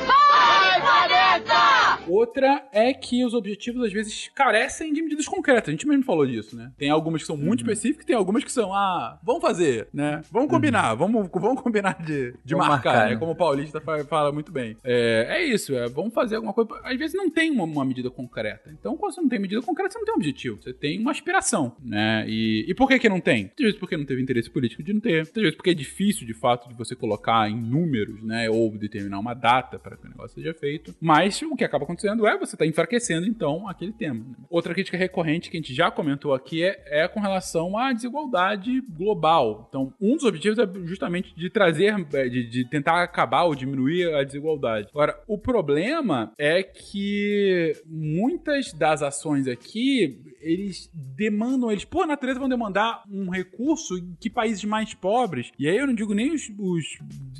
Vai, 0.07 0.81
planeta! 0.81 1.70
Outra 2.11 2.69
é 2.73 2.93
que 2.93 3.25
os 3.25 3.35
objetivos 3.35 3.85
às 3.85 3.93
vezes 3.93 4.29
carecem 4.35 4.93
de 4.93 5.01
medidas 5.01 5.27
concretas. 5.27 5.69
A 5.69 5.71
gente 5.71 5.87
mesmo 5.87 6.05
falou 6.05 6.27
disso, 6.27 6.57
né? 6.57 6.73
Tem 6.77 6.91
algumas 6.91 7.23
que 7.23 7.27
são 7.27 7.37
muito 7.37 7.61
uhum. 7.61 7.71
específicas, 7.71 8.05
tem 8.05 8.17
algumas 8.17 8.43
que 8.43 8.51
são, 8.51 8.75
ah, 8.75 9.19
vamos 9.23 9.41
fazer, 9.41 9.89
né? 9.93 10.23
Vamos 10.31 10.49
uhum. 10.49 10.57
combinar, 10.57 10.93
uhum. 10.93 10.99
vamos, 10.99 11.31
vamos 11.33 11.63
combinar 11.63 12.03
de, 12.03 12.35
de 12.45 12.57
marcar, 12.57 12.71
marcar, 12.71 13.05
né? 13.05 13.15
né? 13.15 13.17
Como 13.17 13.33
o 13.33 13.37
Paulista 13.37 13.81
fala 14.09 14.33
muito 14.33 14.51
bem. 14.51 14.77
É, 14.83 15.27
é 15.31 15.45
isso, 15.45 15.75
é, 15.75 15.89
vamos 15.89 16.13
fazer 16.13 16.37
alguma 16.37 16.53
coisa. 16.53 16.71
Às 16.83 16.99
vezes 16.99 17.15
não 17.15 17.31
tem 17.31 17.51
uma, 17.51 17.65
uma, 17.65 17.85
medida 17.85 18.11
concreta. 18.11 18.71
Então, 18.73 18.97
quando 18.97 19.15
você 19.15 19.21
não 19.21 19.29
tem 19.29 19.39
medida 19.39 19.63
concreta, 19.63 19.93
você 19.93 19.99
não 19.99 20.05
tem 20.05 20.15
um 20.15 20.17
objetivo. 20.17 20.61
Você 20.61 20.73
tem 20.73 20.99
uma 20.99 21.13
aspiração, 21.13 21.77
né? 21.81 22.25
E, 22.29 22.67
e 22.69 22.75
por 22.75 22.89
que 22.89 22.99
que 22.99 23.09
não 23.09 23.21
tem? 23.21 23.53
Às 23.59 23.65
vezes 23.65 23.79
porque 23.79 23.97
não 23.97 24.05
teve 24.05 24.21
interesse 24.21 24.51
político 24.51 24.83
de 24.83 24.93
não 24.93 25.01
ter. 25.01 25.21
Às 25.21 25.31
vezes 25.31 25.55
porque 25.55 25.71
é 25.71 25.75
difícil, 25.75 26.27
de 26.27 26.35
fato, 26.35 26.69
de 26.69 26.75
você 26.75 26.97
colocar 26.97 27.49
em 27.49 27.61
números, 27.61 28.23
né? 28.23 28.51
Ou 28.51 28.71
determinar 28.77 29.19
uma 29.19 29.35
data 29.35 29.79
para 29.79 29.97
que 29.97 30.07
o 30.07 30.11
negócio 30.11 30.35
seja 30.35 30.55
feito. 30.55 30.95
Mas 31.01 31.41
o 31.43 31.55
que 31.55 31.65
acaba 31.65 31.85
acontecendo 31.85 32.00
é 32.09 32.39
você 32.39 32.55
está 32.55 32.67
enfraquecendo, 32.67 33.27
então, 33.27 33.69
aquele 33.69 33.93
tema. 33.93 34.25
Outra 34.49 34.75
crítica 34.75 34.97
recorrente 34.97 35.51
que 35.51 35.57
a 35.57 35.61
gente 35.61 35.75
já 35.75 35.91
comentou 35.91 36.35
aqui 36.35 36.63
é, 36.63 37.03
é 37.05 37.09
com 37.09 37.21
relação 37.21 37.77
à 37.77 37.93
desigualdade 37.93 38.81
global. 38.81 39.67
Então, 39.69 39.93
um 40.01 40.15
dos 40.15 40.25
objetivos 40.25 40.59
é 40.59 40.69
justamente 40.85 41.35
de 41.35 41.51
trazer, 41.51 41.95
é, 42.13 42.29
de, 42.29 42.49
de 42.49 42.65
tentar 42.69 43.03
acabar 43.03 43.45
ou 43.45 43.55
diminuir 43.55 44.15
a 44.15 44.25
desigualdade. 44.25 44.89
Agora, 44.91 45.19
o 45.27 45.39
problema 45.39 46.33
é 46.39 46.63
que 46.63 47.73
muitas 47.87 48.73
das 48.73 49.03
ações 49.03 49.47
aqui 49.47 50.31
eles 50.41 50.91
demandam, 50.95 51.71
eles, 51.71 51.85
por 51.85 52.07
natureza, 52.07 52.41
vão 52.41 52.49
demandar 52.49 53.03
um 53.11 53.29
recurso 53.29 53.95
que 54.19 54.31
países 54.31 54.65
mais 54.65 54.95
pobres, 54.95 55.53
e 55.59 55.69
aí 55.69 55.77
eu 55.77 55.87
não 55.87 55.95
digo 55.95 56.15
nem 56.15 56.33
os, 56.33 56.51
os 56.59 56.85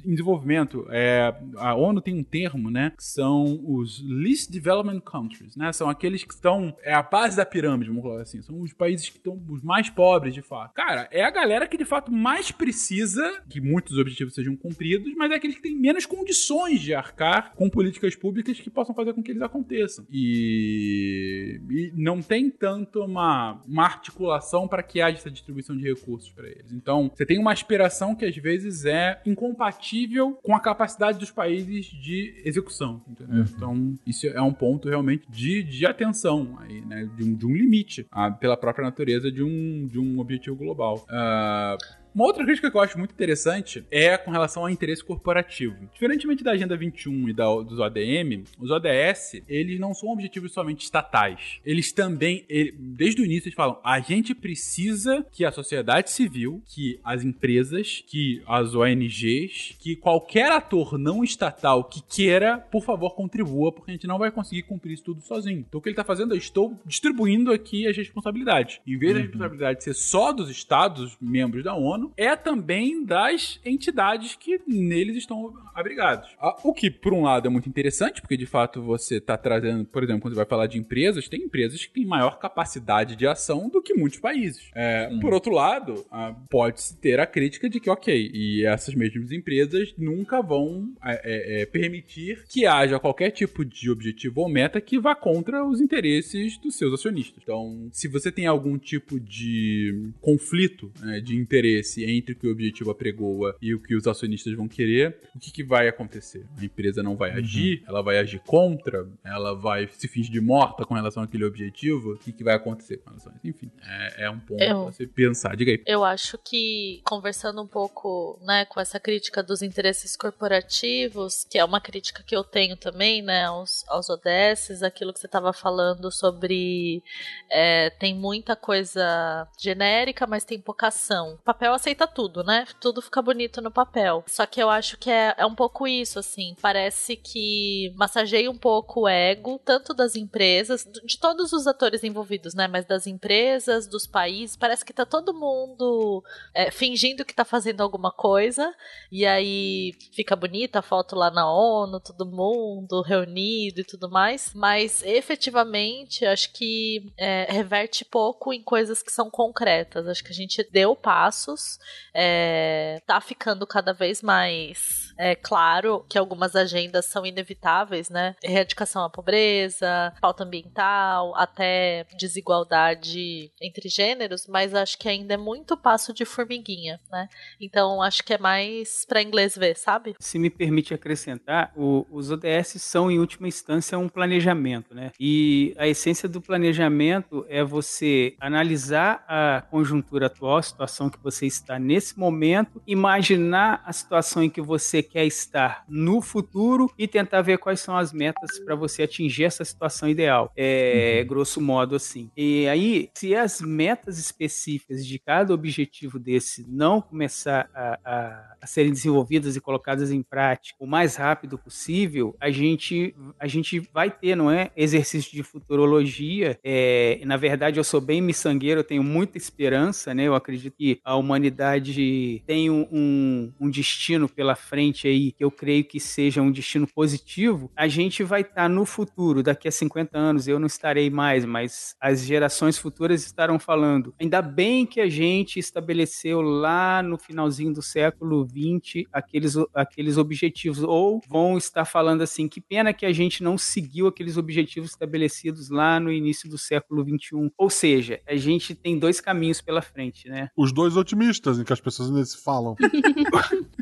em 0.05 0.11
desenvolvimento, 0.11 0.87
é, 0.91 1.35
a 1.57 1.75
ONU 1.75 2.01
tem 2.01 2.15
um 2.15 2.23
termo, 2.23 2.71
né, 2.71 2.93
que 2.97 3.05
são 3.05 3.61
os 3.65 4.03
Least 4.07 4.40
Development 4.47 5.01
Countries, 5.01 5.57
né, 5.57 5.73
são 5.73 5.89
aqueles 5.89 6.25
que 6.25 6.35
estão, 6.35 6.77
é 6.83 6.95
a 6.95 7.03
base 7.03 7.37
da 7.37 7.45
pirâmide, 7.45 7.91
vamos 7.91 8.03
falar 8.03 8.23
assim, 8.23 8.41
são 8.43 8.61
os 8.61 8.73
países 8.73 9.09
que 9.09 9.17
estão 9.17 9.41
os 9.49 9.63
mais 9.63 9.91
pobres, 9.91 10.35
de 10.35 10.43
fato. 10.43 10.75
Cara, 10.75 11.09
é 11.11 11.25
a 11.25 11.31
galera 11.31 11.67
que, 11.67 11.77
de 11.77 11.85
fato, 11.85 12.13
mais 12.13 12.51
precisa 12.51 13.43
que 13.49 13.61
muitos 13.61 13.99
objetivos 13.99 14.35
sejam 14.35 14.57
cumpridos, 14.57 15.13
mas 15.17 15.31
é 15.31 15.35
aqueles 15.35 15.57
que 15.57 15.63
têm 15.63 15.77
menos 15.77 16.07
condições 16.07 16.81
de 16.81 16.95
arcar 16.95 17.53
com 17.55 17.69
políticas 17.69 18.15
públicas 18.15 18.61
que 18.61 18.71
possam 18.71 18.95
fazer 18.95 19.13
com 19.13 19.23
que 19.23 19.31
eles 19.31 19.43
aconteçam. 19.43 20.07
E, 20.11 21.61
e 21.71 21.93
não 21.95 22.23
tem 22.23 22.51
tanto 22.51 23.03
uma, 23.03 23.61
uma 23.67 23.85
articulação 23.85 24.69
para 24.69 24.83
que 24.83 25.01
haja 25.01 25.19
essa 25.19 25.31
distribuição 25.31 25.77
de 25.77 25.85
recursos 25.85 26.31
para 26.31 26.49
eles. 26.49 26.73
Então, 26.73 27.11
você 27.15 27.27
tem 27.27 27.39
uma 27.39 27.53
aspiração 27.53 28.15
que 28.15 28.25
às 28.25 28.37
vezes 28.37 28.85
é 28.85 29.21
incompatível 29.27 30.39
com 30.43 30.55
a 30.55 30.61
capacidade 30.61 31.19
dos 31.19 31.31
países 31.31 31.87
de 31.87 32.41
execução. 32.45 33.03
Uhum. 33.07 33.45
Então, 33.57 33.99
isso 34.07 34.27
é 34.35 34.43
um 34.43 34.53
ponto 34.53 34.89
realmente 34.89 35.27
de, 35.29 35.63
de 35.63 35.87
atenção 35.87 36.57
aí, 36.61 36.81
né? 36.81 37.09
De 37.17 37.25
um, 37.25 37.35
de 37.35 37.47
um 37.47 37.53
limite 37.53 38.07
ah, 38.11 38.31
pela 38.31 38.57
própria 38.57 38.85
natureza 38.85 39.31
de 39.31 39.43
um, 39.43 39.87
de 39.87 39.99
um 39.99 40.19
objetivo 40.19 40.57
global. 40.57 41.05
Uh, 41.09 42.00
uma 42.15 42.25
outra 42.25 42.45
crítica 42.45 42.71
que 42.71 42.77
eu 42.77 42.81
acho 42.81 42.99
muito 42.99 43.13
interessante 43.13 43.85
é 43.91 44.17
com 44.17 44.31
relação 44.31 44.63
ao 44.63 44.71
interesse 44.71 45.05
corporativo. 45.05 45.89
Diferentemente 45.93 46.43
da 46.43 46.53
Agenda 46.53 46.77
21 46.77 47.29
e 47.29 47.33
da, 47.33 47.45
dos 47.45 47.79
ODM, 47.79 48.45
os 48.59 48.71
ODS, 48.71 49.43
eles 49.49 49.79
não 49.79 49.95
são 49.95 50.11
objetivos 50.11 50.53
somente 50.53 50.83
estatais. 50.83 51.61
Eles 51.65 51.93
também, 51.93 52.45
ele, 52.49 52.75
desde 52.79 53.23
o 53.23 53.25
início, 53.25 53.49
eles 53.49 53.57
falam: 53.57 53.79
a 53.85 54.01
gente 54.01 54.35
precisa 54.35 55.25
que 55.31 55.45
a 55.45 55.53
sociedade 55.53 56.11
civil, 56.11 56.63
que 56.67 56.99
as 57.05 57.25
empresas, 57.25 58.03
que 58.07 58.43
as 58.47 58.75
ONGs, 58.75 59.77
que 59.79 59.97
qualquer 59.97 60.51
ator 60.51 60.99
não 60.99 61.23
estatal 61.23 61.85
que 61.85 62.03
queira, 62.03 62.59
por 62.59 62.85
favor, 62.85 63.15
contribua, 63.15 63.73
porque 63.73 63.91
a 63.91 63.95
gente 63.95 64.07
não 64.07 64.19
vai 64.19 64.31
conseguir 64.31 64.63
cumprir 64.63 64.95
isso 64.95 65.05
tudo 65.05 65.21
sozinho. 65.21 65.65
Então 65.69 65.79
o 65.79 65.83
que 65.83 65.89
ele 65.89 65.95
está 65.95 66.05
fazendo 66.05 66.35
é 66.35 66.37
estou 66.37 66.79
distribuindo 66.85 67.53
aqui 67.53 67.87
as 67.87 67.97
responsabilidades. 67.97 68.81
Em 68.87 68.99
vez 68.99 69.13
uhum. 69.13 69.19
da 69.19 69.23
responsabilidade 69.25 69.85
ser 69.85 69.95
só 69.95 70.33
dos 70.33 70.51
estados 70.51 71.17
membros 71.21 71.65
da 71.65 71.75
ONU, 71.75 72.00
é 72.17 72.35
também 72.37 73.05
das 73.05 73.61
entidades 73.65 74.35
que 74.35 74.61
neles 74.67 75.17
estão 75.17 75.55
abrigados. 75.75 76.29
O 76.63 76.73
que, 76.73 76.91
por 76.91 77.13
um 77.13 77.23
lado, 77.23 77.47
é 77.47 77.51
muito 77.51 77.69
interessante, 77.69 78.21
porque 78.21 78.37
de 78.37 78.47
fato 78.47 78.83
você 78.83 79.17
está 79.17 79.37
trazendo, 79.37 79.85
por 79.85 80.03
exemplo, 80.03 80.23
quando 80.23 80.35
você 80.35 80.39
vai 80.39 80.47
falar 80.47 80.67
de 80.67 80.79
empresas, 80.79 81.29
tem 81.29 81.43
empresas 81.43 81.85
que 81.85 81.93
têm 81.93 82.07
maior 82.07 82.39
capacidade 82.39 83.17
de 83.17 83.27
ação 83.27 83.69
do 83.69 83.83
que 83.83 83.95
muitos 83.95 84.19
países. 84.19 84.71
É, 84.75 85.09
hum. 85.11 85.21
Por 85.21 85.33
outro 85.33 85.53
lado, 85.53 86.05
pode-se 86.49 86.97
ter 86.97 87.21
a 87.21 87.27
crítica 87.27 87.69
de 87.69 87.81
que, 87.81 87.91
ok, 87.91 88.31
e 88.33 88.65
essas 88.65 88.95
mesmas 88.95 89.33
empresas 89.33 89.95
nunca 89.97 90.43
vão 90.43 90.93
é, 91.05 91.21
é, 91.25 91.63
é, 91.63 91.67
permitir 91.67 92.45
que 92.49 92.67
haja 92.67 92.99
qualquer 92.99 93.31
tipo 93.31 93.65
de 93.65 93.91
objetivo 93.91 94.41
ou 94.43 94.49
meta 94.49 94.81
que 94.81 94.99
vá 94.99 95.15
contra 95.15 95.65
os 95.65 95.81
interesses 95.81 96.59
dos 96.59 96.77
seus 96.77 96.93
acionistas. 96.95 97.43
Então, 97.43 97.89
se 97.93 98.09
você 98.09 98.31
tem 98.31 98.47
algum 98.47 98.79
tipo 98.79 99.19
de 99.19 100.11
conflito 100.21 100.93
né, 101.01 101.21
de 101.21 101.37
interesse 101.37 101.90
interesse 101.91 102.05
entre 102.05 102.33
o 102.33 102.37
que 102.37 102.47
o 102.47 102.53
objetivo 102.53 102.91
apregoa 102.91 103.57
e 103.61 103.75
o 103.75 103.81
que 103.81 103.95
os 103.95 104.07
acionistas 104.07 104.53
vão 104.55 104.69
querer, 104.69 105.19
o 105.35 105.39
que, 105.39 105.51
que 105.51 105.65
vai 105.65 105.89
acontecer? 105.89 106.47
A 106.59 106.65
empresa 106.65 107.03
não 107.03 107.17
vai 107.17 107.33
agir, 107.33 107.83
ela 107.87 108.03
vai 108.03 108.19
agir 108.19 108.41
contra, 108.41 109.09
ela 109.25 109.55
vai 109.55 109.89
se 109.93 110.07
fingir 110.09 110.31
de 110.33 110.41
morta 110.41 110.85
com 110.85 110.95
relação 110.95 111.23
àquele 111.23 111.45
objetivo, 111.45 112.13
o 112.13 112.19
que, 112.19 112.33
que 112.33 112.45
vai 112.45 112.55
acontecer 112.55 112.99
com 112.99 113.11
relação 113.11 113.33
a 113.33 113.35
isso? 113.37 113.47
Enfim, 113.47 113.71
é, 113.83 114.25
é 114.25 114.31
um 114.31 114.39
ponto 114.39 114.63
Eu- 114.63 114.85
pra 114.85 114.93
você 114.93 115.07
pensar. 115.07 115.57
Diga 115.57 115.73
aí. 115.73 115.83
Eu 115.87 116.05
acho 116.05 116.39
que, 116.39 117.01
conversando 117.05 117.63
um 117.63 117.67
pouco 117.67 118.39
né, 118.43 118.65
com 118.67 118.81
essa 118.81 119.01
crítica 119.01 119.43
dos 119.43 119.63
interesses 119.63 120.17
corporativos, 120.17 121.45
que 121.49 121.59
é 121.59 121.65
uma 121.65 121.81
crítica 121.81 122.23
que 122.23 122.35
eu 122.35 122.45
tenho 122.45 122.77
também 122.77 123.23
né, 123.23 123.45
aos, 123.45 123.85
aos 123.89 124.09
ODSs, 124.09 124.83
aquilo 124.85 125.13
que 125.13 125.21
você 125.21 125.27
estava 125.27 125.53
falando 125.53 126.11
sobre 126.11 127.03
é, 127.51 127.91
tem 127.91 128.15
muita 128.15 128.55
coisa 128.55 129.49
genérica, 129.59 130.27
mas 130.27 130.45
tem 130.45 130.61
pouca 130.61 130.89
ação. 130.89 131.35
O 131.35 131.39
papel 131.39 131.73
aceita 131.81 132.07
tudo, 132.07 132.45
né? 132.45 132.67
Tudo 132.79 133.01
fica 133.01 133.23
bonito 133.23 133.61
no 133.63 133.71
papel. 133.71 134.23
Só 134.27 134.45
que 134.45 134.63
eu 134.63 134.69
acho 134.69 134.99
que 134.99 135.11
é, 135.11 135.35
é 135.37 135.47
um 135.47 135.55
pouco 135.55 135.89
isso, 135.89 136.19
assim. 136.19 136.55
Parece 136.61 137.17
que 137.17 137.93
massageia 137.97 138.51
um 138.51 138.59
pouco 138.59 139.03
o 139.03 139.09
ego, 139.09 139.59
tanto 139.65 139.95
das 139.95 140.15
empresas, 140.15 140.87
de 141.05 141.19
todos 141.19 141.53
os 141.53 141.67
atores 141.67 142.05
envolvidos, 142.05 142.55
né? 142.55 142.69
Mas 142.69 142.85
das 142.85 143.07
empresas, 143.07 143.87
dos 143.87 144.07
países. 144.07 144.57
Parece 144.57 144.85
que 144.85 144.93
tá 144.93 145.07
todo 145.07 145.33
mundo 145.33 146.23
é, 146.55 146.71
fingindo 146.71 147.25
que 147.25 147.35
tá 147.35 147.45
fazendo 147.45 147.81
alguma 147.81 148.13
coisa. 148.13 148.73
E 149.11 149.25
aí 149.27 149.95
fica 150.13 150.37
bonita 150.37 150.81
a 150.81 150.83
foto 150.83 151.17
lá 151.17 151.31
na 151.31 151.51
ONU, 151.51 151.99
todo 152.01 152.27
mundo 152.27 153.01
reunido 153.03 153.81
e 153.81 153.85
tudo 153.85 154.11
mais. 154.11 154.53
Mas 154.55 155.03
efetivamente, 155.03 156.27
acho 156.27 156.53
que 156.53 157.11
é, 157.17 157.47
reverte 157.51 158.05
pouco 158.05 158.53
em 158.53 158.63
coisas 158.63 159.03
que 159.03 159.11
são 159.11 159.31
concretas. 159.31 160.07
Acho 160.07 160.23
que 160.23 160.33
a 160.33 160.35
gente 160.35 160.63
deu 160.71 160.95
passos, 160.95 161.70
é, 162.15 163.01
tá 163.07 163.21
ficando 163.21 163.67
cada 163.67 163.93
vez 163.93 164.23
mais 164.23 165.10
é 165.21 165.35
claro 165.35 166.05
que 166.09 166.17
algumas 166.19 166.57
agendas 166.57 167.05
são 167.07 167.27
inevitáveis, 167.27 168.09
né? 168.09 168.35
Erradicação 168.43 169.05
à 169.05 169.11
pobreza, 169.11 170.13
pauta 170.21 170.45
ambiental, 170.45 171.35
até 171.37 172.07
desigualdade 172.19 173.51
entre 173.61 173.89
gêneros, 173.89 174.47
mas 174.47 174.75
acho 174.75 174.99
que 174.99 175.09
ainda 175.09 175.35
é 175.35 175.37
muito 175.37 175.77
passo 175.77 176.13
de 176.13 176.25
formiguinha, 176.25 177.01
né? 177.11 177.29
Então 177.61 178.03
acho 178.03 178.25
que 178.25 178.35
é 178.35 178.39
mais 178.39 179.05
para 179.07 179.23
inglês 179.23 179.57
ver, 179.57 179.77
sabe? 179.77 180.15
Se 180.19 180.39
me 180.39 180.51
permite 180.51 180.95
acrescentar, 180.95 181.73
o- 181.77 182.07
os 182.11 182.31
ODS 182.31 182.81
são, 182.81 183.11
em 183.11 183.19
última 183.19 183.47
instância, 183.49 183.99
um 183.99 184.09
planejamento, 184.09 184.95
né? 184.95 185.11
E 185.21 185.75
a 185.79 185.87
essência 185.87 186.29
do 186.29 186.41
planejamento 186.41 187.45
é 187.49 187.63
você 187.63 188.35
analisar 188.41 189.25
a 189.29 189.63
conjuntura 189.71 190.27
atual, 190.27 190.59
a 190.59 190.63
situação 190.63 191.09
que 191.11 191.19
você 191.23 191.47
está 191.47 191.79
nesse 191.79 192.19
momento, 192.19 192.83
imaginar 192.87 193.83
a 193.85 193.93
situação 193.93 194.43
em 194.43 194.51
que 194.51 194.61
você 194.61 195.03
quer 195.11 195.25
estar 195.27 195.85
no 195.89 196.21
futuro 196.23 196.91
e 196.99 197.07
tentar 197.09 197.43
ver 197.43 197.59
quais 197.59 197.81
são 197.81 197.97
as 197.97 198.13
metas 198.13 198.59
para 198.65 198.75
você 198.75 199.03
atingir 199.03 199.45
essa 199.45 199.65
situação 199.65 200.09
ideal. 200.09 200.53
É, 200.57 201.25
grosso 201.25 201.61
modo 201.61 201.95
assim. 201.97 202.31
E 202.37 202.67
aí, 202.69 203.11
se 203.15 203.35
as 203.35 203.61
metas 203.61 204.19
específicas 204.19 205.07
de 205.07 205.19
cada 205.19 205.53
objetivo 205.53 206.19
desse 206.19 206.65
não 206.69 207.01
começar 207.01 207.69
a, 207.75 207.99
a- 208.05 208.55
a 208.63 208.67
serem 208.67 208.93
desenvolvidas 208.93 209.57
e 209.57 209.61
colocadas 209.61 210.11
em 210.11 210.23
prática 210.23 210.77
o 210.81 210.87
mais 210.87 211.17
rápido 211.17 211.59
possível, 211.59 212.37
a 212.41 212.51
gente, 212.51 213.15
a 213.39 213.47
gente 213.47 213.81
vai 213.93 214.11
ter, 214.11 214.37
não 214.37 214.51
é? 214.51 214.71
Exercício 214.77 215.33
de 215.33 215.43
futurologia. 215.43 216.59
É, 216.63 217.21
na 217.25 217.37
verdade, 217.37 217.79
eu 217.79 217.85
sou 217.85 218.01
bem 218.01 218.21
miçangueiro, 218.21 218.81
eu 218.81 218.85
tenho 218.85 219.03
muita 219.03 219.39
esperança, 219.39 220.15
né? 220.15 220.25
Eu 220.25 220.35
acredito 220.35 220.75
que 220.77 221.01
a 221.05 221.17
humanidade 221.17 222.43
tem 222.47 222.71
um, 222.71 222.87
um, 222.93 223.53
um 223.61 223.71
destino 223.71 224.29
pela 224.29 224.55
frente 224.55 225.00
aí, 225.09 225.33
que 225.33 225.45
eu 225.45 225.51
creio 225.51 225.85
que 225.85 226.01
seja 226.01 226.43
um 226.43 226.51
destino 226.51 226.87
positivo. 226.87 227.71
A 227.77 227.89
gente 227.89 228.23
vai 228.23 228.43
estar 228.43 228.69
no 228.69 228.85
futuro, 228.85 229.43
daqui 229.43 229.69
a 229.69 229.73
50 229.73 230.19
anos, 230.19 230.49
eu 230.49 230.59
não 230.59 230.67
estarei 230.67 231.11
mais, 231.11 231.45
mas 231.45 231.95
as 232.01 232.25
gerações 232.25 232.79
futuras 232.79 233.25
estarão 233.25 233.59
falando. 233.59 234.15
Ainda 234.21 234.43
bem 234.43 234.87
que 234.87 235.01
a 235.01 235.09
gente 235.09 235.59
estabeleceu 235.59 236.41
lá 236.41 237.03
no 237.03 237.19
finalzinho 237.19 237.73
do 237.73 237.83
século 237.83 238.47
XX 238.47 239.07
aqueles, 239.13 239.55
aqueles 239.75 240.17
objetivos, 240.17 240.83
ou 240.83 241.21
vão 241.29 241.57
estar 241.57 241.85
falando 241.85 242.23
assim, 242.23 242.49
que 242.49 242.61
pena 242.61 242.93
que 242.93 243.07
a 243.07 243.13
gente 243.13 243.43
não 243.43 243.57
seguiu 243.57 244.07
aqueles 244.07 244.37
objetivos 244.37 244.91
estabelecidos 244.91 245.71
lá 245.71 245.99
no 246.01 246.13
início 246.13 246.49
do 246.49 246.59
século 246.59 247.05
XXI. 247.05 247.53
Ou 247.57 247.71
seja, 247.71 248.21
a 248.27 248.37
gente 248.37 248.75
tem 248.75 248.99
dois 248.99 249.21
caminhos 249.21 249.61
pela 249.61 249.83
frente, 249.83 250.29
né? 250.29 250.49
Os 250.57 250.73
dois 250.73 250.97
otimistas, 250.97 251.59
em 251.59 251.65
que 251.65 251.73
as 251.73 251.81
pessoas 251.81 252.11
ainda 252.11 252.25
se 252.25 252.43
falam. 252.43 252.77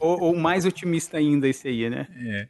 ou, 0.00 0.20
ou 0.20 0.36
mais 0.36 0.64
otimista 0.64 1.18
ainda 1.18 1.48
esse 1.48 1.68
aí, 1.68 1.88
né? 1.90 2.08
É. 2.16 2.48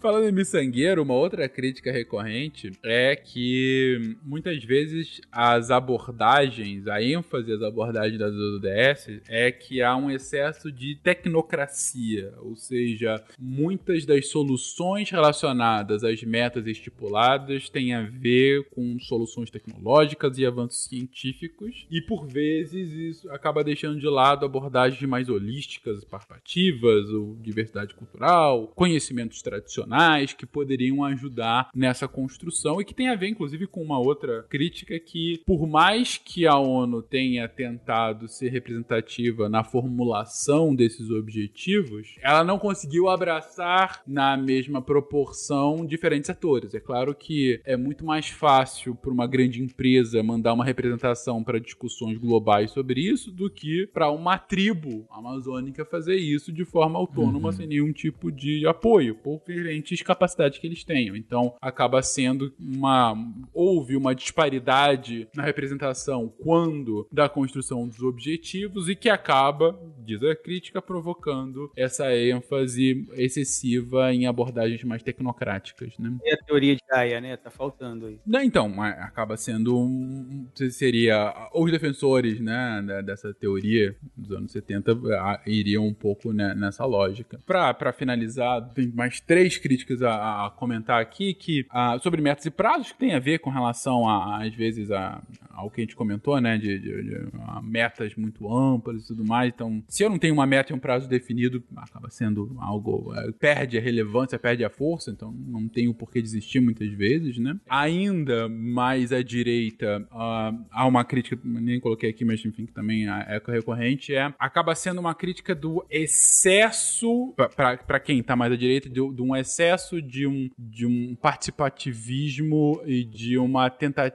Falando 0.00 0.28
em 0.28 0.32
miçangueiro, 0.32 1.02
uma 1.02 1.14
outra 1.14 1.48
crítica 1.48 1.90
recorrente 1.90 2.72
é 2.82 3.16
que 3.16 4.16
muitas 4.22 4.62
vezes 4.62 5.20
as 5.32 5.70
abordagens, 5.70 6.86
a 6.86 7.02
ênfase 7.02 7.48
das 7.48 7.62
abordagens 7.62 8.18
das 8.18 8.34
ODS 8.34 9.22
é 9.28 9.50
que 9.50 9.80
há 9.80 9.96
um 9.96 10.10
excesso 10.10 10.70
de 10.70 10.96
tecnocracia, 10.96 12.34
ou 12.38 12.54
seja, 12.54 13.22
muitas 13.38 14.04
das 14.04 14.28
soluções 14.28 15.10
relacionadas 15.10 16.04
às 16.04 16.22
metas 16.22 16.66
estipuladas 16.66 17.70
têm 17.70 17.94
a 17.94 18.02
ver 18.02 18.68
com 18.74 18.98
soluções 19.00 19.50
tecnológicas 19.50 20.36
e 20.36 20.44
avanços 20.44 20.84
científicos, 20.84 21.86
e 21.90 22.02
por 22.02 22.26
vezes 22.26 22.90
isso 22.90 23.30
acaba 23.30 23.64
deixando 23.64 23.98
de 23.98 24.06
lado 24.06 24.44
abordagens 24.44 25.00
mais 25.08 25.30
holísticas, 25.30 26.04
participativas, 26.04 27.08
ou 27.08 27.36
diversidade 27.36 27.94
cultural, 27.94 28.70
conhecimentos 29.14 29.40
tradicionais 29.40 30.32
que 30.32 30.44
poderiam 30.44 31.04
ajudar 31.04 31.70
nessa 31.74 32.08
construção 32.08 32.80
e 32.80 32.84
que 32.84 32.94
tem 32.94 33.08
a 33.08 33.14
ver, 33.14 33.28
inclusive, 33.28 33.66
com 33.66 33.82
uma 33.82 33.98
outra 33.98 34.42
crítica 34.48 34.98
que, 34.98 35.40
por 35.46 35.66
mais 35.66 36.18
que 36.18 36.46
a 36.46 36.58
ONU 36.58 37.00
tenha 37.02 37.48
tentado 37.48 38.26
ser 38.26 38.48
representativa 38.48 39.48
na 39.48 39.62
formulação 39.62 40.74
desses 40.74 41.10
objetivos, 41.10 42.16
ela 42.22 42.42
não 42.42 42.58
conseguiu 42.58 43.08
abraçar 43.08 44.02
na 44.06 44.36
mesma 44.36 44.82
proporção 44.82 45.86
diferentes 45.86 46.28
atores. 46.28 46.74
É 46.74 46.80
claro 46.80 47.14
que 47.14 47.60
é 47.64 47.76
muito 47.76 48.04
mais 48.04 48.28
fácil 48.28 48.94
para 48.94 49.12
uma 49.12 49.26
grande 49.26 49.62
empresa 49.62 50.22
mandar 50.22 50.54
uma 50.54 50.64
representação 50.64 51.44
para 51.44 51.60
discussões 51.60 52.18
globais 52.18 52.72
sobre 52.72 53.00
isso 53.00 53.30
do 53.30 53.48
que 53.48 53.86
para 53.92 54.10
uma 54.10 54.38
tribo 54.38 55.06
amazônica 55.10 55.84
fazer 55.84 56.16
isso 56.16 56.52
de 56.52 56.64
forma 56.64 56.98
autônoma, 56.98 57.52
sem 57.52 57.66
nenhum 57.66 57.92
tipo 57.92 58.32
de 58.32 58.66
apoio, 58.66 59.03
por 59.12 59.42
diferentes 59.46 60.00
capacidades 60.02 60.58
que 60.58 60.66
eles 60.66 60.84
tenham. 60.84 61.16
Então, 61.16 61.54
acaba 61.60 62.02
sendo 62.02 62.52
uma. 62.58 63.14
Houve 63.52 63.96
uma 63.96 64.14
disparidade 64.14 65.28
na 65.34 65.42
representação 65.42 66.32
quando 66.42 67.06
da 67.10 67.28
construção 67.28 67.86
dos 67.88 68.00
objetivos 68.00 68.88
e 68.88 68.94
que 68.94 69.08
acaba, 69.08 69.78
diz 69.98 70.22
a 70.22 70.36
crítica, 70.36 70.80
provocando 70.80 71.70
essa 71.76 72.14
ênfase 72.16 73.06
excessiva 73.12 74.12
em 74.12 74.26
abordagens 74.26 74.82
mais 74.84 75.02
tecnocráticas, 75.02 75.98
né? 75.98 76.16
É 76.24 76.34
a 76.34 76.38
teoria 76.38 76.76
de 76.76 76.82
Gaia, 76.88 77.20
né? 77.20 77.36
Tá 77.36 77.50
faltando 77.50 78.06
aí. 78.06 78.20
Não, 78.26 78.42
então, 78.42 78.68
mas 78.68 78.96
acaba 78.98 79.36
sendo 79.36 79.78
um. 79.78 80.46
Seria. 80.70 81.48
Os 81.52 81.70
defensores, 81.70 82.40
né, 82.40 83.02
dessa 83.04 83.32
teoria 83.34 83.96
dos 84.16 84.32
anos 84.32 84.52
70 84.52 84.92
ah, 85.18 85.40
iriam 85.46 85.86
um 85.86 85.94
pouco 85.94 86.32
né, 86.32 86.54
nessa 86.54 86.84
lógica. 86.84 87.40
Pra 87.46 87.92
finalizar, 87.92 88.60
tem 88.84 88.92
mais 88.94 89.20
três 89.20 89.56
críticas 89.56 90.02
a, 90.02 90.46
a 90.46 90.50
comentar 90.50 91.00
aqui 91.00 91.34
que, 91.34 91.66
ah, 91.70 91.98
sobre 92.02 92.20
metas 92.20 92.44
e 92.46 92.50
prazos, 92.50 92.92
que 92.92 92.98
tem 92.98 93.14
a 93.14 93.18
ver 93.18 93.38
com 93.38 93.50
relação, 93.50 94.08
a, 94.08 94.44
às 94.44 94.54
vezes, 94.54 94.90
a, 94.90 95.20
ao 95.54 95.70
que 95.70 95.80
a 95.80 95.84
gente 95.84 95.96
comentou, 95.96 96.40
né, 96.40 96.58
de, 96.58 96.78
de- 96.78 97.02
de, 97.02 97.16
ah, 97.40 97.60
metas 97.62 98.14
muito 98.16 98.52
amplas 98.52 99.04
e 99.04 99.06
tudo 99.08 99.24
mais. 99.24 99.52
Então, 99.54 99.82
se 99.88 100.02
eu 100.02 100.10
não 100.10 100.18
tenho 100.18 100.34
uma 100.34 100.46
meta 100.46 100.72
e 100.72 100.76
um 100.76 100.78
prazo 100.78 101.08
definido, 101.08 101.62
acaba 101.76 102.10
sendo 102.10 102.54
algo. 102.58 103.12
eh, 103.14 103.32
perde 103.38 103.78
a 103.78 103.80
relevância, 103.80 104.38
perde 104.38 104.64
a 104.64 104.70
força, 104.70 105.10
então 105.10 105.32
não 105.32 105.68
tem 105.68 105.88
o 105.88 105.94
porquê 105.94 106.20
desistir 106.22 106.60
muitas 106.60 106.90
vezes, 106.92 107.38
né? 107.38 107.58
Ainda 107.68 108.48
mais 108.48 109.12
à 109.12 109.22
direita, 109.22 110.06
ah, 110.10 110.52
há 110.70 110.86
uma 110.86 111.04
crítica, 111.04 111.38
nem 111.44 111.78
coloquei 111.80 112.10
aqui, 112.10 112.24
mas 112.24 112.44
enfim, 112.44 112.66
que 112.66 112.72
também 112.72 113.08
é 113.08 113.40
recorrente, 113.46 114.14
é 114.14 114.32
acaba 114.38 114.74
sendo 114.74 115.00
uma 115.00 115.14
crítica 115.14 115.54
do 115.54 115.84
excesso, 115.90 117.34
para 117.56 118.00
quem 118.00 118.22
tá 118.22 118.34
mais 118.36 118.52
à 118.52 118.56
direita, 118.56 118.88
de, 118.88 118.94
de 118.94 119.22
um 119.22 119.34
excesso 119.36 120.00
de 120.00 120.26
um, 120.26 120.50
de 120.58 120.86
um 120.86 121.14
participativismo 121.16 122.80
e 122.86 123.04
de 123.04 123.38
uma 123.38 123.68
tenta, 123.70 124.10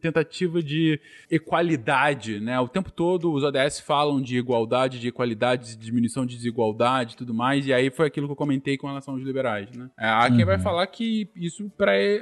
tentativa 0.00 0.62
de 0.62 0.69
de 0.70 1.00
equalidade, 1.30 2.38
né? 2.40 2.58
O 2.60 2.68
tempo 2.68 2.90
todo 2.92 3.32
os 3.32 3.42
ODS 3.42 3.80
falam 3.80 4.20
de 4.20 4.36
igualdade, 4.38 5.00
de 5.00 5.08
equalidade, 5.08 5.76
de 5.76 5.84
diminuição 5.84 6.24
de 6.24 6.36
desigualdade 6.36 7.14
e 7.14 7.16
tudo 7.16 7.34
mais, 7.34 7.66
e 7.66 7.72
aí 7.72 7.90
foi 7.90 8.06
aquilo 8.06 8.26
que 8.28 8.32
eu 8.32 8.36
comentei 8.36 8.76
com 8.78 8.86
relação 8.86 9.14
aos 9.14 9.22
liberais, 9.22 9.68
né? 9.72 9.90
É, 9.98 10.06
há 10.08 10.30
quem 10.30 10.44
vai 10.44 10.56
Uhum. 10.56 10.62
falar 10.62 10.86
que 10.86 11.28
isso 11.34 11.70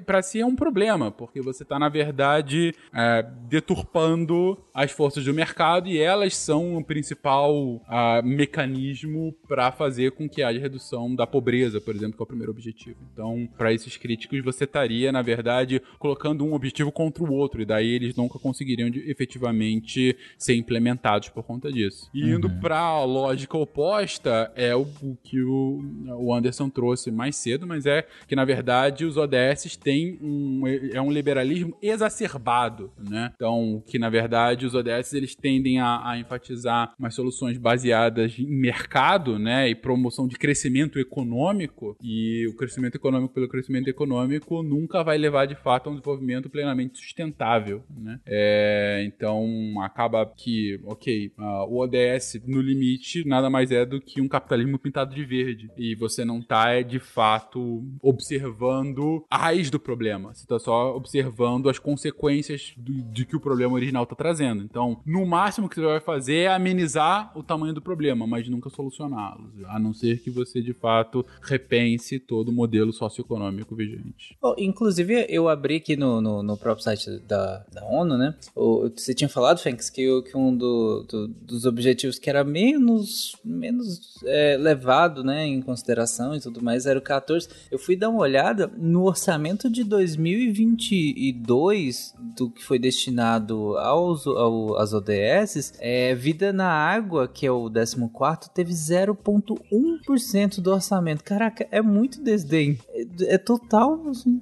pra 0.06 0.22
si 0.22 0.40
é 0.40 0.46
um 0.46 0.56
problema, 0.56 1.10
porque 1.10 1.40
você 1.40 1.64
tá, 1.64 1.78
na 1.78 1.88
verdade, 1.88 2.74
é, 2.94 3.22
deturpando 3.48 4.58
as 4.72 4.90
forças 4.90 5.24
do 5.24 5.34
mercado 5.34 5.88
e 5.88 5.98
elas 5.98 6.36
são 6.36 6.76
o 6.76 6.84
principal 6.84 7.82
ah, 7.88 8.20
mecanismo 8.24 9.34
para 9.46 9.70
fazer 9.72 10.12
com 10.12 10.28
que 10.28 10.42
haja 10.42 10.58
redução 10.60 11.14
da 11.14 11.26
pobreza, 11.26 11.80
por 11.80 11.94
exemplo, 11.94 12.16
que 12.16 12.22
é 12.22 12.24
o 12.24 12.26
primeiro 12.26 12.52
objetivo. 12.52 12.96
Então, 13.12 13.48
para 13.58 13.72
esses 13.72 13.96
críticos, 13.96 14.42
você 14.42 14.64
estaria, 14.64 15.10
na 15.12 15.20
verdade, 15.22 15.82
colocando 15.98 16.44
um 16.44 16.54
objetivo 16.54 16.90
contra 16.92 17.22
o 17.24 17.32
outro, 17.32 17.60
e 17.60 17.64
daí 17.66 17.88
eles 17.88 18.14
nunca 18.38 18.42
conseguiriam 18.42 18.88
de- 18.88 19.10
efetivamente 19.10 20.16
ser 20.38 20.54
implementados 20.54 21.28
por 21.28 21.42
conta 21.42 21.70
disso. 21.70 22.08
E 22.14 22.22
indo 22.30 22.48
Uhum. 22.48 22.60
para 22.60 22.78
a 22.78 23.04
lógica 23.04 23.56
oposta, 23.58 24.50
é 24.54 24.74
o, 24.74 24.82
o 25.02 25.16
que 25.22 25.42
o, 25.42 25.80
o 26.18 26.32
Anderson 26.32 26.70
trouxe 26.70 27.10
mais 27.10 27.36
cedo, 27.36 27.66
mas 27.66 27.84
é 27.86 28.06
que, 28.26 28.36
na 28.36 28.44
verdade, 28.44 29.04
os 29.04 29.16
ODS 29.16 29.76
têm 29.76 30.18
um, 30.22 30.62
é 30.92 31.00
um 31.00 31.10
liberalismo 31.10 31.76
exacerbado, 31.82 32.90
né? 32.98 33.32
Então, 33.34 33.82
que, 33.86 33.98
na 33.98 34.08
verdade, 34.08 34.64
os 34.66 34.74
ODS 34.74 35.12
eles 35.14 35.34
tendem 35.34 35.80
a, 35.80 36.08
a 36.10 36.18
enfatizar 36.18 36.94
umas 36.98 37.14
soluções 37.14 37.58
baseadas 37.58 38.38
em 38.38 38.46
mercado, 38.46 39.38
né? 39.38 39.68
E 39.68 39.74
promoção 39.74 40.26
de 40.28 40.36
crescimento 40.36 40.98
econômico, 40.98 41.96
e 42.02 42.46
o 42.48 42.54
crescimento 42.54 42.94
econômico 42.94 43.34
pelo 43.34 43.48
crescimento 43.48 43.88
econômico 43.88 44.62
nunca 44.62 45.02
vai 45.02 45.18
levar, 45.18 45.46
de 45.46 45.54
fato, 45.54 45.88
a 45.88 45.90
um 45.90 45.94
desenvolvimento 45.96 46.48
plenamente 46.48 46.98
sustentável, 46.98 47.82
né? 47.96 48.20
É, 48.30 49.02
então, 49.06 49.46
acaba 49.82 50.24
que, 50.26 50.78
ok, 50.84 51.32
ah, 51.38 51.64
o 51.64 51.78
ODS, 51.78 52.40
no 52.46 52.60
limite, 52.60 53.26
nada 53.26 53.48
mais 53.48 53.70
é 53.70 53.86
do 53.86 54.00
que 54.00 54.20
um 54.20 54.28
capitalismo 54.28 54.78
pintado 54.78 55.14
de 55.14 55.24
verde. 55.24 55.70
E 55.78 55.94
você 55.94 56.24
não 56.24 56.42
tá, 56.42 56.70
é, 56.70 56.82
de 56.82 56.98
fato, 56.98 57.82
observando 58.02 59.24
a 59.30 59.36
raiz 59.38 59.70
do 59.70 59.80
problema. 59.80 60.34
Você 60.34 60.46
tá 60.46 60.58
só 60.58 60.94
observando 60.94 61.68
as 61.70 61.78
consequências 61.78 62.74
do- 62.76 63.02
de 63.10 63.24
que 63.24 63.34
o 63.34 63.40
problema 63.40 63.72
original 63.74 64.04
tá 64.04 64.14
trazendo. 64.14 64.62
Então, 64.62 65.00
no 65.06 65.24
máximo 65.26 65.68
que 65.68 65.76
você 65.76 65.86
vai 65.86 66.00
fazer 66.00 66.36
é 66.40 66.48
amenizar 66.48 67.32
o 67.36 67.42
tamanho 67.42 67.72
do 67.72 67.80
problema, 67.80 68.26
mas 68.26 68.48
nunca 68.48 68.68
solucioná-lo. 68.68 69.50
A 69.68 69.78
não 69.78 69.94
ser 69.94 70.20
que 70.20 70.30
você, 70.30 70.60
de 70.60 70.74
fato, 70.74 71.24
repense 71.42 72.18
todo 72.18 72.48
o 72.48 72.52
modelo 72.52 72.92
socioeconômico 72.92 73.74
vigente. 73.74 74.36
Inclusive, 74.58 75.24
eu 75.28 75.48
abri 75.48 75.76
aqui 75.76 75.96
no, 75.96 76.20
no, 76.20 76.42
no 76.42 76.56
próprio 76.56 76.84
site 76.84 77.18
da, 77.26 77.64
da 77.72 77.84
ONU, 77.86 78.17
né? 78.18 78.34
O, 78.54 78.90
você 78.94 79.14
tinha 79.14 79.28
falado, 79.28 79.58
Fênix, 79.58 79.88
que, 79.88 80.22
que 80.22 80.36
um 80.36 80.54
do- 80.54 81.04
do- 81.08 81.28
dos 81.28 81.64
objetivos 81.64 82.18
que 82.18 82.28
era 82.28 82.44
menos, 82.44 83.34
menos 83.44 84.18
é, 84.24 84.56
levado 84.58 85.22
né, 85.24 85.46
em 85.46 85.62
consideração 85.62 86.34
e 86.34 86.40
tudo 86.40 86.62
mais 86.62 86.84
era 86.86 86.98
o 86.98 87.02
14. 87.02 87.48
Eu 87.70 87.78
fui 87.78 87.96
dar 87.96 88.08
uma 88.10 88.20
olhada 88.20 88.70
no 88.76 89.04
orçamento 89.04 89.70
de 89.70 89.84
2022 89.84 92.14
do 92.36 92.50
que 92.50 92.62
foi 92.64 92.78
destinado 92.78 93.76
aos, 93.78 94.26
ao, 94.26 94.76
às 94.78 94.92
ODS. 94.92 95.74
É, 95.78 96.14
vida 96.14 96.52
na 96.52 96.68
água, 96.68 97.26
que 97.28 97.46
é 97.46 97.52
o 97.52 97.70
14, 97.70 98.50
teve 98.54 98.72
0,1% 98.72 100.60
do 100.60 100.72
orçamento. 100.72 101.22
Caraca, 101.24 101.66
é 101.70 101.80
muito 101.80 102.20
desdém. 102.22 102.78
É, 102.90 103.34
é 103.34 103.38
total, 103.38 104.08
assim. 104.08 104.40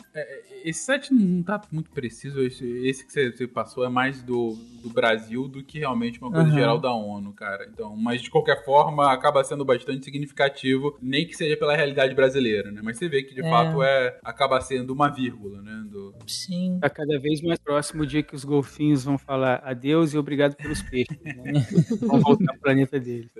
Esse 0.64 0.84
site 0.84 1.12
não 1.12 1.42
tá 1.42 1.60
muito 1.70 1.90
preciso. 1.90 2.40
Esse, 2.42 2.64
esse 2.86 3.06
que 3.06 3.12
você, 3.12 3.46
passou 3.46 3.84
é 3.84 3.88
mais 3.88 4.22
do, 4.22 4.56
do 4.82 4.90
Brasil 4.90 5.48
do 5.48 5.62
que 5.62 5.78
realmente 5.78 6.20
uma 6.20 6.30
coisa 6.30 6.48
Aham. 6.48 6.58
geral 6.58 6.78
da 6.78 6.92
ONU, 6.92 7.32
cara. 7.32 7.68
Então, 7.72 7.96
mas 7.96 8.22
de 8.22 8.30
qualquer 8.30 8.64
forma, 8.64 9.12
acaba 9.12 9.42
sendo 9.44 9.64
bastante 9.64 10.04
significativo, 10.04 10.96
nem 11.00 11.26
que 11.26 11.34
seja 11.34 11.56
pela 11.56 11.76
realidade 11.76 12.14
brasileira, 12.14 12.70
né? 12.70 12.80
Mas 12.82 12.96
você 12.98 13.08
vê 13.08 13.22
que 13.22 13.34
de 13.34 13.44
É. 13.44 13.50
fato 13.50 13.82
é 13.82 14.18
acaba 14.24 14.60
sendo 14.60 14.92
uma 14.92 15.08
vírgula, 15.08 15.62
né? 15.62 15.84
Do... 15.90 16.14
Sim. 16.26 16.78
Tá 16.80 16.90
cada 16.90 17.18
vez 17.18 17.40
mais 17.42 17.58
próximo 17.58 18.02
o 18.02 18.06
dia 18.06 18.22
que 18.22 18.34
os 18.34 18.44
golfinhos 18.44 19.04
vão 19.04 19.18
falar 19.18 19.62
adeus 19.64 20.14
e 20.14 20.18
obrigado 20.18 20.54
pelos 20.56 20.82
peixes. 20.82 21.18
Né? 21.24 21.34
vão 22.06 22.20
voltar 22.20 22.52
pro 22.52 22.60
planeta 22.60 22.98
deles. 22.98 23.30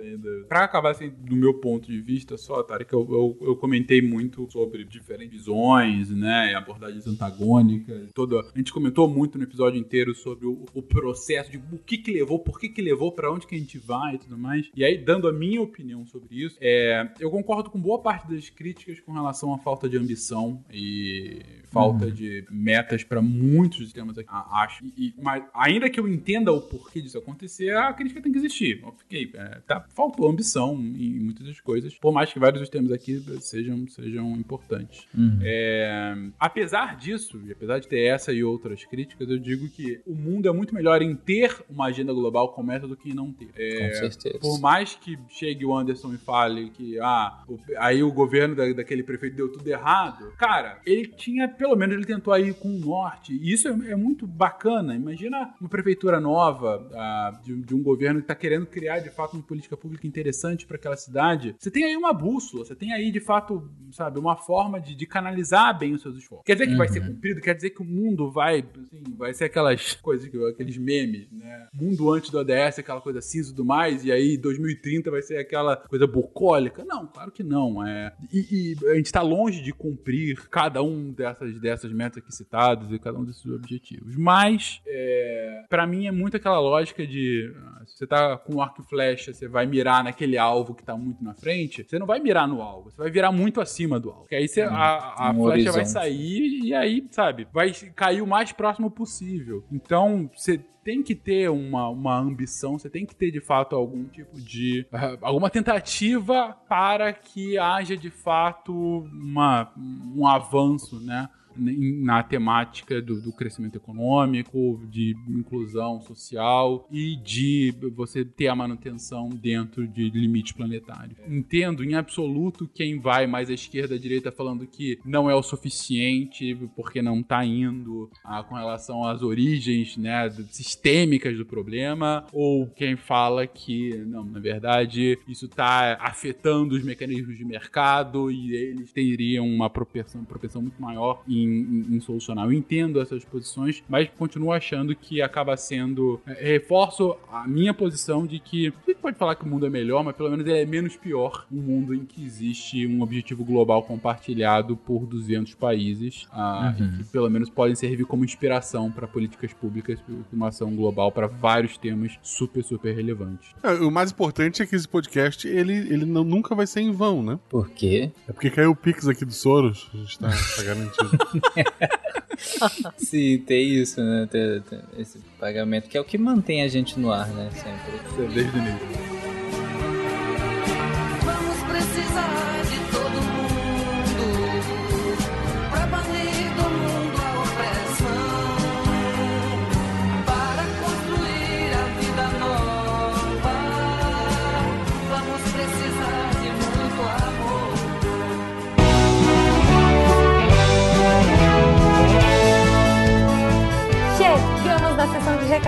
Pra 0.47 0.63
acabar 0.63 0.91
assim, 0.91 1.09
do 1.09 1.35
meu 1.35 1.53
ponto 1.55 1.87
de 1.87 1.99
vista 2.01 2.37
só, 2.37 2.63
Tarek, 2.63 2.91
eu, 2.93 3.07
eu, 3.09 3.47
eu 3.49 3.55
comentei 3.55 4.01
muito 4.01 4.49
sobre 4.51 4.83
diferentes 4.83 5.47
visões, 5.47 6.09
né, 6.09 6.51
e 6.51 6.55
abordagens 6.55 7.05
antagônicas, 7.21 8.11
toda, 8.13 8.39
a 8.39 8.57
gente 8.57 8.71
comentou 8.71 9.07
muito 9.07 9.37
no 9.37 9.43
episódio 9.43 9.79
inteiro 9.79 10.13
sobre 10.15 10.45
o, 10.45 10.65
o 10.73 10.81
processo 10.81 11.51
de 11.51 11.57
o 11.57 11.77
que 11.77 11.97
que 11.97 12.11
levou, 12.11 12.39
por 12.39 12.59
que 12.59 12.69
que 12.69 12.81
levou, 12.81 13.11
pra 13.11 13.31
onde 13.31 13.45
que 13.47 13.55
a 13.55 13.57
gente 13.59 13.77
vai 13.77 14.15
e 14.15 14.17
tudo 14.19 14.37
mais. 14.37 14.69
E 14.75 14.83
aí, 14.83 14.97
dando 14.97 15.27
a 15.27 15.33
minha 15.33 15.61
opinião 15.61 16.05
sobre 16.05 16.35
isso, 16.43 16.57
é, 16.61 17.09
eu 17.19 17.29
concordo 17.29 17.69
com 17.69 17.79
boa 17.79 17.99
parte 17.99 18.29
das 18.29 18.49
críticas 18.49 18.99
com 18.99 19.11
relação 19.11 19.53
à 19.53 19.57
falta 19.57 19.89
de 19.89 19.97
ambição 19.97 20.63
e 20.71 21.39
falta 21.71 22.05
Uhum. 22.05 22.11
de 22.11 22.45
metas 22.49 23.03
pra 23.03 23.21
muitos 23.21 23.91
temas 23.91 24.17
aqui, 24.17 24.29
acho. 24.29 24.85
E- 24.85 24.93
e- 25.07 25.13
mas 25.21 25.43
ainda 25.53 25.89
que 25.89 25.99
eu 25.99 26.07
entenda 26.07 26.51
o 26.51 26.61
porquê 26.61 27.01
disso 27.01 27.17
acontecer, 27.17 27.75
a 27.75 27.91
crítica 27.93 28.21
tem 28.21 28.31
que 28.31 28.37
existir. 28.37 28.81
Eu 28.81 28.93
fiquei, 28.93 29.29
é, 29.33 29.59
tá, 29.67 29.85
faltou 29.93 30.29
ambição 30.29 30.73
em 30.75 31.19
muitas 31.19 31.45
das 31.45 31.59
coisas, 31.59 31.93
por 31.95 32.11
mais 32.13 32.31
que 32.31 32.39
vários 32.39 32.61
dos 32.61 32.69
temas 32.69 32.91
aqui 32.91 33.21
sejam, 33.41 33.87
sejam 33.87 34.31
importantes. 34.33 35.05
Uhum. 35.15 35.39
É, 35.41 36.15
apesar 36.39 36.96
disso, 36.97 37.39
e 37.45 37.51
apesar 37.51 37.79
de 37.79 37.87
ter 37.87 38.01
essa 38.01 38.31
e 38.33 38.43
outras 38.43 38.83
críticas, 38.85 39.29
eu 39.29 39.37
digo 39.39 39.67
que 39.69 40.01
o 40.05 40.15
mundo 40.15 40.47
é 40.47 40.51
muito 40.51 40.73
melhor 40.73 41.01
em 41.01 41.15
ter 41.15 41.55
uma 41.69 41.85
agenda 41.87 42.13
global 42.13 42.53
como 42.53 42.71
essa 42.71 42.87
do 42.87 42.95
que 42.95 43.09
em 43.11 43.13
não 43.13 43.31
ter. 43.31 43.49
É, 43.55 43.89
Com 43.89 43.95
certeza. 43.95 44.39
por 44.39 44.59
mais 44.59 44.95
que 44.95 45.17
chegue 45.29 45.65
o 45.65 45.75
Anderson 45.75 46.13
e 46.13 46.17
fale 46.17 46.69
que 46.71 46.99
ah, 46.99 47.43
o- 47.47 47.59
aí 47.77 48.03
o 48.03 48.11
governo 48.11 48.55
da- 48.55 48.71
daquele 48.73 49.03
prefeito 49.03 49.35
deu 49.35 49.51
tudo 49.51 49.67
errado, 49.67 50.31
cara, 50.37 50.79
ele 50.85 51.07
tinha, 51.07 51.47
pelo 51.47 51.75
menos 51.75 51.95
ele 51.95 52.05
tentou 52.05 52.33
aí 52.33 52.53
com 52.53 52.69
o 52.69 52.79
norte, 52.79 53.33
e 53.33 53.51
isso 53.53 53.67
é, 53.67 53.71
é 53.91 53.95
muito 53.95 54.25
bacana. 54.27 54.95
Imagina 54.95 55.53
uma 55.59 55.69
prefeitura 55.69 56.19
nova 56.19 56.87
ah, 56.93 57.39
de, 57.43 57.55
de 57.61 57.75
um 57.75 57.81
governo 57.83 58.21
que 58.21 58.27
tá 58.27 58.35
querendo 58.35 58.65
criar 58.65 58.99
de 58.99 59.09
fato 59.09 59.33
uma 59.35 59.43
política 59.43 59.75
pública 59.77 60.07
interessante 60.07 60.65
para 60.65 60.77
aquela 60.77 60.97
cidade. 60.97 61.55
Você 61.59 61.69
tem 61.71 61.83
aí 61.85 61.95
uma 61.95 62.13
bússola, 62.13 62.65
você 62.65 62.75
tem 62.75 62.93
aí 62.93 63.11
de 63.11 63.19
fato, 63.19 63.69
sabe, 63.91 64.19
uma 64.19 64.35
forma 64.35 64.79
de, 64.79 64.95
de 64.95 65.05
canalizar 65.05 65.77
bem 65.77 65.93
os 65.93 66.01
seus 66.01 66.17
esforços. 66.17 66.45
Quer 66.45 66.53
dizer 66.53 66.67
que 66.67 66.75
vai 66.75 66.86
ser 66.87 66.99
Uhum. 67.01 67.07
cumprido? 67.07 67.41
Quer 67.41 67.55
dizer 67.55 67.69
que 67.71 67.81
o 67.81 67.85
mundo 67.85 68.29
vai, 68.31 68.59
assim, 68.81 69.03
vai 69.17 69.33
ser 69.33 69.45
aquelas 69.45 69.93
coisas, 69.95 70.27
que- 70.29 70.37
aqueles 70.45 70.77
memes, 70.77 71.27
né? 71.31 71.67
Mundo 71.73 72.11
antes 72.11 72.29
do 72.29 72.37
ODS, 72.39 72.79
aquela 72.79 73.01
coisa 73.01 73.21
cinza 73.21 73.49
e 73.49 73.51
tudo 73.51 73.65
mais, 73.65 74.03
e 74.05 74.11
aí 74.11 74.37
2030 74.37 75.09
vai 75.11 75.21
ser 75.21 75.37
aquela 75.37 75.75
coisa 75.77 76.05
bucólica? 76.07 76.83
Não, 76.85 77.05
claro 77.07 77.31
que 77.31 77.43
não. 77.43 77.85
É. 77.85 78.13
E, 78.33 78.75
e 78.81 78.87
a 78.89 78.95
gente 78.95 79.11
tá 79.11 79.21
longe 79.21 79.61
de 79.61 79.71
cumprir 79.73 80.47
cada 80.49 80.81
um 80.81 81.11
dessas, 81.11 81.59
dessas 81.59 81.91
metas 81.91 82.17
aqui 82.23 82.33
citadas 82.33 82.91
e 82.91 82.99
cada 82.99 83.17
um 83.17 83.23
desses 83.25 83.45
objetivos. 83.45 84.15
Mas, 84.15 84.81
é, 84.85 85.63
para 85.69 85.85
mim, 85.87 86.07
é 86.07 86.11
muito 86.11 86.37
aquela 86.37 86.59
lógica 86.59 87.05
de 87.05 87.51
ah, 87.57 87.83
se 87.85 87.97
você 87.97 88.07
tá 88.07 88.37
com 88.37 88.61
arco 88.61 88.81
e 88.81 88.85
flecha, 88.89 89.33
você 89.33 89.47
vai 89.47 89.65
mirar 89.65 90.03
naquele 90.03 90.37
alvo 90.37 90.73
que 90.75 90.83
tá 90.83 90.95
muito 90.97 91.23
na 91.23 91.33
frente, 91.33 91.83
você 91.87 91.97
não 91.99 92.05
vai 92.05 92.19
mirar 92.19 92.47
no 92.47 92.61
alvo, 92.61 92.91
você 92.91 92.97
vai 92.97 93.09
virar 93.11 93.31
muito 93.31 93.61
acima 93.61 93.99
do 93.99 94.09
alvo. 94.09 94.21
Porque 94.21 94.35
aí 94.35 94.47
você, 94.47 94.61
a, 94.61 95.27
a 95.27 95.31
Um 95.31 95.43
flecha 95.43 95.71
vai 95.71 95.81
horizonte. 95.81 95.89
sair 95.89 96.59
e 96.63 96.73
aí, 96.77 97.07
sabe, 97.11 97.47
vai 97.51 97.71
cair 97.95 98.21
o 98.21 98.27
mais 98.27 98.51
próximo 98.51 98.89
possível. 98.89 99.63
Então, 99.71 100.29
você 100.35 100.57
tem 100.87 101.03
que 101.03 101.13
ter 101.13 101.49
uma, 101.49 101.89
uma 101.89 102.17
ambição, 102.17 102.79
você 102.79 102.89
tem 102.89 103.05
que 103.05 103.13
ter 103.13 103.29
de 103.29 103.41
fato 103.41 103.75
algum 103.75 104.05
tipo 104.05 104.39
de. 104.39 104.87
ah, 104.93 105.17
alguma 105.21 105.49
tentativa 105.49 106.55
para 106.69 107.11
que 107.11 107.57
haja 107.57 107.97
de 107.97 108.09
fato 108.09 108.73
uma, 108.73 109.69
um 110.15 110.25
avanço, 110.25 110.97
né? 111.01 111.27
Na 111.57 112.23
temática 112.23 113.01
do, 113.01 113.21
do 113.21 113.31
crescimento 113.31 113.75
econômico, 113.75 114.81
de 114.89 115.15
inclusão 115.27 116.01
social 116.01 116.87
e 116.91 117.15
de 117.15 117.73
você 117.95 118.23
ter 118.23 118.47
a 118.47 118.55
manutenção 118.55 119.29
dentro 119.29 119.87
de 119.87 120.09
limite 120.09 120.53
planetário. 120.53 121.15
Entendo 121.27 121.83
em 121.83 121.95
absoluto 121.95 122.69
quem 122.73 122.99
vai 122.99 123.27
mais 123.27 123.49
à 123.49 123.53
esquerda, 123.53 123.95
à 123.95 123.97
direita, 123.97 124.31
falando 124.31 124.65
que 124.67 124.99
não 125.05 125.29
é 125.29 125.35
o 125.35 125.43
suficiente 125.43 126.55
porque 126.75 127.01
não 127.01 127.19
está 127.19 127.43
indo 127.45 128.09
ah, 128.23 128.43
com 128.43 128.55
relação 128.55 129.03
às 129.03 129.21
origens 129.21 129.97
né, 129.97 130.29
sistêmicas 130.51 131.37
do 131.37 131.45
problema, 131.45 132.25
ou 132.31 132.67
quem 132.67 132.95
fala 132.95 133.47
que, 133.47 133.95
não, 134.05 134.23
na 134.23 134.39
verdade, 134.39 135.17
isso 135.27 135.45
está 135.45 135.97
afetando 135.99 136.75
os 136.75 136.83
mecanismos 136.83 137.37
de 137.37 137.45
mercado 137.45 138.31
e 138.31 138.55
eles 138.55 138.91
teriam 138.91 139.47
uma 139.47 139.69
propensão, 139.69 140.23
propensão 140.23 140.61
muito 140.61 140.81
maior 140.81 141.23
em 141.27 141.46
em, 141.47 141.95
em, 141.95 141.99
solucionar. 141.99 142.45
Eu 142.45 142.53
entendo 142.53 143.01
essas 143.01 143.23
posições, 143.23 143.83
mas 143.87 144.09
continuo 144.17 144.51
achando 144.51 144.95
que 144.95 145.21
acaba 145.21 145.55
sendo. 145.57 146.19
É, 146.25 146.53
reforço 146.53 147.15
a 147.31 147.47
minha 147.47 147.73
posição 147.73 148.25
de 148.25 148.39
que 148.39 148.67
a 148.67 148.91
gente 148.91 148.99
pode 149.01 149.17
falar 149.17 149.35
que 149.35 149.43
o 149.43 149.47
mundo 149.47 149.65
é 149.65 149.69
melhor, 149.69 150.03
mas 150.03 150.15
pelo 150.15 150.29
menos 150.29 150.45
ele 150.45 150.59
é 150.59 150.65
menos 150.65 150.95
pior 150.95 151.45
um 151.51 151.61
mundo 151.61 151.93
em 151.93 152.05
que 152.05 152.23
existe 152.23 152.85
um 152.85 153.01
objetivo 153.01 153.43
global 153.43 153.83
compartilhado 153.83 154.75
por 154.75 155.05
200 155.05 155.53
países, 155.55 156.27
ah, 156.31 156.75
uhum. 156.79 156.97
que 156.97 157.03
pelo 157.05 157.29
menos 157.29 157.49
podem 157.49 157.75
servir 157.75 158.05
como 158.05 158.25
inspiração 158.25 158.91
para 158.91 159.07
políticas 159.07 159.53
públicas, 159.53 159.99
uma 160.31 160.49
ação 160.49 160.75
global 160.75 161.11
para 161.11 161.27
vários 161.27 161.77
temas 161.77 162.17
super, 162.21 162.63
super 162.63 162.95
relevantes. 162.95 163.49
É, 163.63 163.73
o 163.73 163.91
mais 163.91 164.11
importante 164.11 164.61
é 164.61 164.65
que 164.65 164.75
esse 164.75 164.87
podcast 164.87 165.47
ele, 165.47 165.73
ele 165.73 166.05
não, 166.05 166.23
nunca 166.23 166.55
vai 166.55 166.67
ser 166.67 166.81
em 166.81 166.91
vão, 166.91 167.23
né? 167.23 167.39
Por 167.49 167.69
quê? 167.69 168.11
É 168.27 168.33
porque 168.33 168.49
caiu 168.49 168.71
o 168.71 168.75
Pix 168.75 169.07
aqui 169.07 169.25
do 169.25 169.33
Soros, 169.33 169.89
a 169.93 169.97
gente 169.97 170.19
tá, 170.19 170.29
tá 170.29 170.63
garantido. 170.63 171.17
Sim, 172.97 173.39
tem 173.39 173.69
isso, 173.69 174.01
né? 174.01 174.27
Tem, 174.29 174.61
tem 174.61 174.79
esse 174.97 175.19
pagamento 175.39 175.89
que 175.89 175.97
é 175.97 176.01
o 176.01 176.05
que 176.05 176.17
mantém 176.17 176.61
a 176.61 176.67
gente 176.67 176.99
no 176.99 177.11
ar, 177.11 177.27
né? 177.29 177.49
Sempre. 177.51 178.33
Desde 178.33 178.57
o 178.57 178.59
início. 178.59 179.36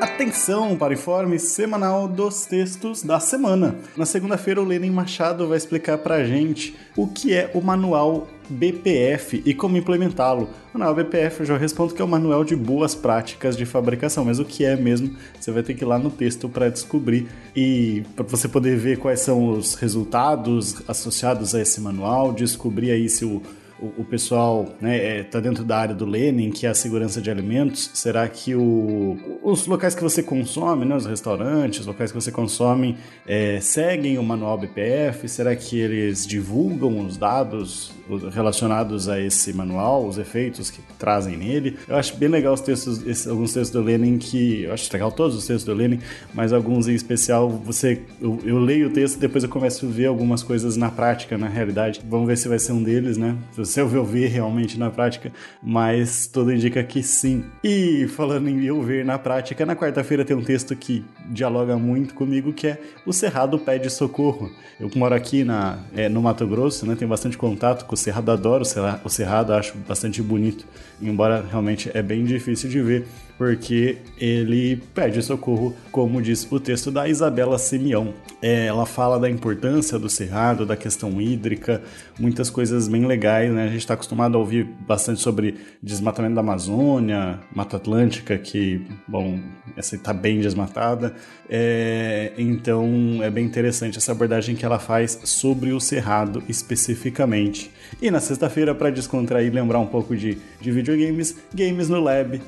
Atenção 0.00 0.76
para 0.76 0.90
o 0.90 0.94
informe 0.94 1.38
semanal 1.38 2.08
dos 2.08 2.46
textos 2.46 3.02
da 3.02 3.20
semana. 3.20 3.76
Na 3.96 4.06
segunda-feira, 4.06 4.60
o 4.60 4.64
Lenin 4.64 4.90
Machado 4.90 5.48
vai 5.48 5.56
explicar 5.56 5.98
para 5.98 6.16
a 6.16 6.24
gente 6.24 6.76
o 6.96 7.06
que 7.06 7.32
é 7.32 7.50
o 7.54 7.60
manual 7.60 8.28
BPF 8.48 9.42
e 9.44 9.54
como 9.54 9.76
implementá-lo. 9.76 10.48
O 10.72 10.78
manual 10.78 10.94
BPF 10.94 11.40
eu 11.40 11.46
já 11.46 11.56
respondo 11.56 11.94
que 11.94 12.02
é 12.02 12.04
o 12.04 12.08
manual 12.08 12.44
de 12.44 12.54
boas 12.54 12.94
práticas 12.94 13.56
de 13.56 13.64
fabricação, 13.64 14.24
mas 14.24 14.38
o 14.38 14.44
que 14.44 14.64
é 14.64 14.76
mesmo, 14.76 15.16
você 15.38 15.50
vai 15.50 15.62
ter 15.62 15.74
que 15.74 15.84
ir 15.84 15.86
lá 15.86 15.98
no 15.98 16.10
texto 16.10 16.48
para 16.48 16.68
descobrir 16.68 17.26
e 17.56 18.02
para 18.14 18.24
você 18.24 18.48
poder 18.48 18.76
ver 18.76 18.98
quais 18.98 19.20
são 19.20 19.50
os 19.50 19.74
resultados 19.74 20.82
associados 20.86 21.54
a 21.54 21.60
esse 21.60 21.80
manual, 21.80 22.32
descobrir 22.32 22.90
aí 22.90 23.08
se 23.08 23.24
o 23.24 23.42
o, 23.84 24.02
o 24.02 24.04
pessoal 24.04 24.62
está 24.64 24.76
né, 24.80 25.18
é, 25.20 25.22
tá 25.22 25.40
dentro 25.40 25.64
da 25.64 25.76
área 25.76 25.94
do 25.94 26.06
Lenin, 26.06 26.50
que 26.50 26.66
é 26.66 26.70
a 26.70 26.74
segurança 26.74 27.20
de 27.20 27.30
alimentos, 27.30 27.90
será 27.92 28.26
que 28.28 28.54
o, 28.54 29.16
os 29.42 29.66
locais 29.66 29.94
que 29.94 30.02
você 30.02 30.22
consome, 30.22 30.84
né, 30.84 30.96
os 30.96 31.06
restaurantes, 31.06 31.80
os 31.80 31.86
locais 31.86 32.10
que 32.10 32.20
você 32.20 32.30
consome, 32.30 32.96
é, 33.26 33.60
seguem 33.60 34.18
o 34.18 34.22
manual 34.22 34.58
BPF? 34.58 35.28
Será 35.28 35.54
que 35.54 35.78
eles 35.78 36.26
divulgam 36.26 37.00
os 37.00 37.16
dados 37.16 37.92
relacionados 38.32 39.08
a 39.08 39.20
esse 39.20 39.52
manual, 39.52 40.06
os 40.06 40.18
efeitos 40.18 40.70
que 40.70 40.80
trazem 40.98 41.36
nele? 41.36 41.76
Eu 41.88 41.96
acho 41.96 42.16
bem 42.16 42.28
legal 42.28 42.54
os 42.54 42.60
textos, 42.60 43.06
esses, 43.06 43.26
alguns 43.26 43.52
textos 43.52 43.70
do 43.70 43.82
Lenin 43.82 44.18
que. 44.18 44.64
Eu 44.64 44.72
acho 44.72 44.90
legal 44.92 45.10
todos 45.10 45.36
os 45.36 45.46
textos 45.46 45.64
do 45.64 45.74
Lenin, 45.74 46.00
mas 46.32 46.52
alguns 46.52 46.88
em 46.88 46.94
especial 46.94 47.48
você. 47.48 48.00
Eu, 48.20 48.38
eu 48.44 48.58
leio 48.58 48.88
o 48.88 48.90
texto 48.90 49.16
e 49.16 49.18
depois 49.18 49.44
eu 49.44 49.50
começo 49.50 49.86
a 49.86 49.88
ver 49.88 50.06
algumas 50.06 50.42
coisas 50.42 50.76
na 50.76 50.90
prática, 50.90 51.36
na 51.36 51.48
realidade. 51.48 52.00
Vamos 52.08 52.26
ver 52.26 52.36
se 52.36 52.48
vai 52.48 52.58
ser 52.58 52.72
um 52.72 52.82
deles, 52.82 53.16
né? 53.16 53.36
Se 53.52 53.58
eu 53.80 54.04
ver 54.04 54.28
realmente 54.28 54.78
na 54.78 54.90
prática, 54.90 55.32
mas 55.62 56.26
tudo 56.26 56.52
indica 56.52 56.82
que 56.82 57.02
sim. 57.02 57.44
E 57.62 58.06
falando 58.08 58.48
em 58.48 58.64
eu 58.64 58.80
ver 58.82 59.04
na 59.04 59.18
prática, 59.18 59.64
na 59.66 59.74
quarta-feira 59.74 60.24
tem 60.24 60.36
um 60.36 60.42
texto 60.42 60.74
que 60.76 61.04
dialoga 61.26 61.76
muito 61.76 62.14
comigo, 62.14 62.52
que 62.52 62.66
é 62.66 62.80
O 63.06 63.12
Cerrado 63.12 63.58
Pede 63.58 63.90
Socorro. 63.90 64.50
Eu 64.78 64.90
moro 64.94 65.14
aqui 65.14 65.44
na, 65.44 65.78
é, 65.96 66.08
no 66.08 66.22
Mato 66.22 66.46
Grosso, 66.46 66.86
né? 66.86 66.94
Tenho 66.94 67.08
bastante 67.08 67.38
contato 67.38 67.84
com 67.84 67.94
o 67.94 67.96
Cerrado, 67.96 68.30
adoro 68.30 68.64
o 69.04 69.08
Cerrado, 69.08 69.52
acho 69.52 69.76
bastante 69.86 70.22
bonito, 70.22 70.66
embora 71.00 71.44
realmente 71.48 71.90
é 71.94 72.02
bem 72.02 72.24
difícil 72.24 72.68
de 72.68 72.80
ver 72.80 73.06
porque 73.36 73.98
ele 74.18 74.76
pede 74.94 75.22
socorro, 75.22 75.74
como 75.90 76.22
diz 76.22 76.46
o 76.50 76.60
texto 76.60 76.90
da 76.90 77.08
Isabela 77.08 77.58
Simeão. 77.58 78.14
É, 78.40 78.66
ela 78.66 78.86
fala 78.86 79.18
da 79.18 79.28
importância 79.28 79.98
do 79.98 80.08
cerrado, 80.08 80.66
da 80.66 80.76
questão 80.76 81.20
hídrica, 81.20 81.82
muitas 82.18 82.50
coisas 82.50 82.88
bem 82.88 83.06
legais, 83.06 83.50
né? 83.52 83.64
A 83.64 83.68
gente 83.68 83.78
está 83.78 83.94
acostumado 83.94 84.36
a 84.36 84.38
ouvir 84.38 84.64
bastante 84.86 85.20
sobre 85.20 85.56
desmatamento 85.82 86.34
da 86.34 86.40
Amazônia, 86.40 87.40
Mata 87.54 87.76
Atlântica, 87.76 88.38
que, 88.38 88.82
bom, 89.08 89.40
essa 89.76 89.96
está 89.96 90.12
bem 90.12 90.40
desmatada. 90.40 91.14
É, 91.48 92.32
então 92.38 93.20
é 93.22 93.30
bem 93.30 93.44
interessante 93.44 93.98
essa 93.98 94.12
abordagem 94.12 94.54
que 94.54 94.64
ela 94.64 94.78
faz 94.78 95.20
sobre 95.24 95.72
o 95.72 95.80
cerrado 95.80 96.42
especificamente. 96.48 97.70
E 98.00 98.10
na 98.10 98.20
sexta-feira, 98.20 98.74
para 98.74 98.90
descontrair 98.90 99.48
e 99.48 99.50
lembrar 99.50 99.78
um 99.78 99.86
pouco 99.86 100.16
de, 100.16 100.38
de 100.60 100.70
videogames, 100.70 101.36
Games 101.54 101.88
no 101.88 102.00
Lab, 102.00 102.40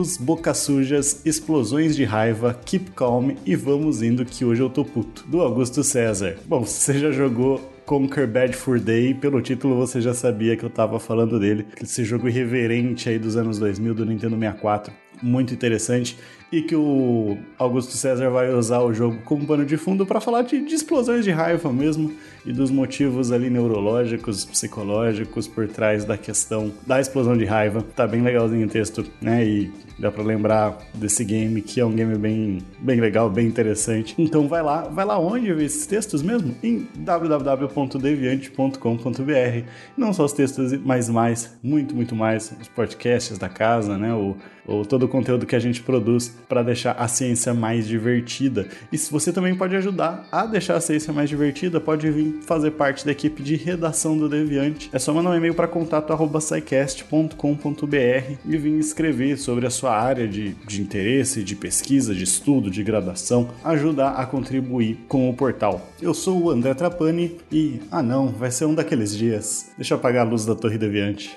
esquilos, 0.00 0.16
boca 0.16 0.54
sujas, 0.54 1.20
explosões 1.24 1.94
de 1.94 2.04
raiva, 2.04 2.58
keep 2.64 2.90
calm 2.92 3.32
e 3.44 3.54
vamos 3.54 4.02
indo 4.02 4.24
que 4.24 4.44
hoje 4.44 4.62
eu 4.62 4.70
tô 4.70 4.84
puto. 4.84 5.24
Do 5.28 5.40
Augusto 5.40 5.82
César. 5.82 6.36
Bom, 6.46 6.64
você 6.64 6.98
já 6.98 7.10
jogou 7.10 7.60
Conquer 7.84 8.26
Bad 8.26 8.54
for 8.54 8.78
Day, 8.78 9.14
pelo 9.14 9.40
título 9.42 9.76
você 9.76 10.00
já 10.00 10.14
sabia 10.14 10.56
que 10.56 10.64
eu 10.64 10.70
tava 10.70 10.98
falando 10.98 11.38
dele. 11.38 11.66
Esse 11.82 12.04
jogo 12.04 12.28
irreverente 12.28 13.08
aí 13.08 13.18
dos 13.18 13.36
anos 13.36 13.58
2000 13.58 13.94
do 13.94 14.06
Nintendo 14.06 14.36
64, 14.36 14.92
muito 15.22 15.52
interessante 15.52 16.16
e 16.52 16.62
que 16.62 16.74
o 16.74 17.36
Augusto 17.58 17.92
César 17.96 18.30
vai 18.30 18.52
usar 18.52 18.80
o 18.80 18.92
jogo 18.92 19.18
como 19.24 19.46
pano 19.46 19.64
de 19.64 19.76
fundo 19.76 20.04
para 20.06 20.20
falar 20.20 20.42
de, 20.42 20.64
de, 20.64 20.74
explosões 20.74 21.24
de 21.24 21.30
raiva 21.30 21.72
mesmo 21.72 22.12
e 22.44 22.52
dos 22.52 22.70
motivos 22.70 23.32
ali 23.32 23.48
neurológicos, 23.50 24.44
psicológicos 24.44 25.46
por 25.46 25.68
trás 25.68 26.04
da 26.04 26.16
questão 26.16 26.72
da 26.86 27.00
explosão 27.00 27.36
de 27.36 27.44
raiva. 27.44 27.84
Tá 27.94 28.06
bem 28.06 28.22
legalzinho 28.22 28.66
o 28.66 28.70
texto, 28.70 29.04
né? 29.20 29.44
E 29.44 29.70
dá 29.98 30.10
para 30.10 30.22
lembrar 30.22 30.78
desse 30.94 31.22
game 31.24 31.60
que 31.60 31.78
é 31.80 31.84
um 31.84 31.92
game 31.92 32.16
bem, 32.16 32.58
bem 32.78 32.98
legal, 33.00 33.28
bem 33.28 33.46
interessante. 33.46 34.14
Então 34.18 34.48
vai 34.48 34.62
lá, 34.62 34.82
vai 34.82 35.04
lá 35.04 35.18
onde 35.18 35.52
ver 35.52 35.64
esses 35.64 35.84
textos 35.86 36.22
mesmo? 36.22 36.54
Em 36.62 36.88
www.deviante.com.br. 36.96 39.66
Não 39.96 40.12
só 40.12 40.24
os 40.24 40.32
textos, 40.32 40.72
mas 40.84 41.08
mais, 41.08 41.56
muito, 41.62 41.94
muito 41.94 42.16
mais, 42.16 42.52
os 42.60 42.68
podcasts 42.68 43.38
da 43.38 43.48
casa, 43.48 43.98
né? 43.98 44.14
O, 44.14 44.36
o 44.66 44.84
todo 44.84 45.04
o 45.04 45.08
conteúdo 45.08 45.46
que 45.46 45.56
a 45.56 45.60
gente 45.60 45.82
produz 45.82 46.34
para 46.48 46.62
deixar 46.62 46.92
a 46.92 47.08
ciência 47.08 47.54
mais 47.54 47.86
divertida. 47.86 48.68
E 48.92 48.98
se 48.98 49.10
você 49.10 49.32
também 49.32 49.54
pode 49.54 49.74
ajudar 49.76 50.26
a 50.30 50.46
deixar 50.46 50.76
a 50.76 50.80
ciência 50.80 51.12
mais 51.12 51.28
divertida, 51.28 51.80
pode 51.80 52.10
vir 52.10 52.40
fazer 52.42 52.72
parte 52.72 53.04
da 53.04 53.12
equipe 53.12 53.42
de 53.42 53.56
redação 53.56 54.16
do 54.16 54.28
Deviante. 54.28 54.90
É 54.92 54.98
só 54.98 55.12
mandar 55.12 55.30
um 55.30 55.36
e-mail 55.36 55.54
para 55.54 55.68
contato@scicast.com.br 55.68 58.36
e 58.46 58.56
vir 58.56 58.78
escrever 58.78 59.38
sobre 59.38 59.66
a 59.66 59.70
sua 59.70 59.96
área 59.96 60.26
de, 60.26 60.54
de 60.66 60.82
interesse, 60.82 61.42
de 61.42 61.56
pesquisa, 61.56 62.14
de 62.14 62.24
estudo, 62.24 62.70
de 62.70 62.82
graduação, 62.82 63.48
ajudar 63.64 64.12
a 64.12 64.26
contribuir 64.26 64.98
com 65.08 65.28
o 65.28 65.34
portal. 65.34 65.88
Eu 66.00 66.14
sou 66.14 66.44
o 66.44 66.50
André 66.50 66.74
Trapani 66.74 67.36
e 67.50 67.80
ah 67.90 68.02
não, 68.02 68.28
vai 68.28 68.50
ser 68.50 68.64
um 68.64 68.74
daqueles 68.74 69.16
dias. 69.16 69.70
Deixa 69.76 69.94
eu 69.94 69.98
apagar 69.98 70.26
a 70.26 70.28
luz 70.28 70.44
da 70.44 70.54
Torre 70.54 70.78
Deviante. 70.78 71.36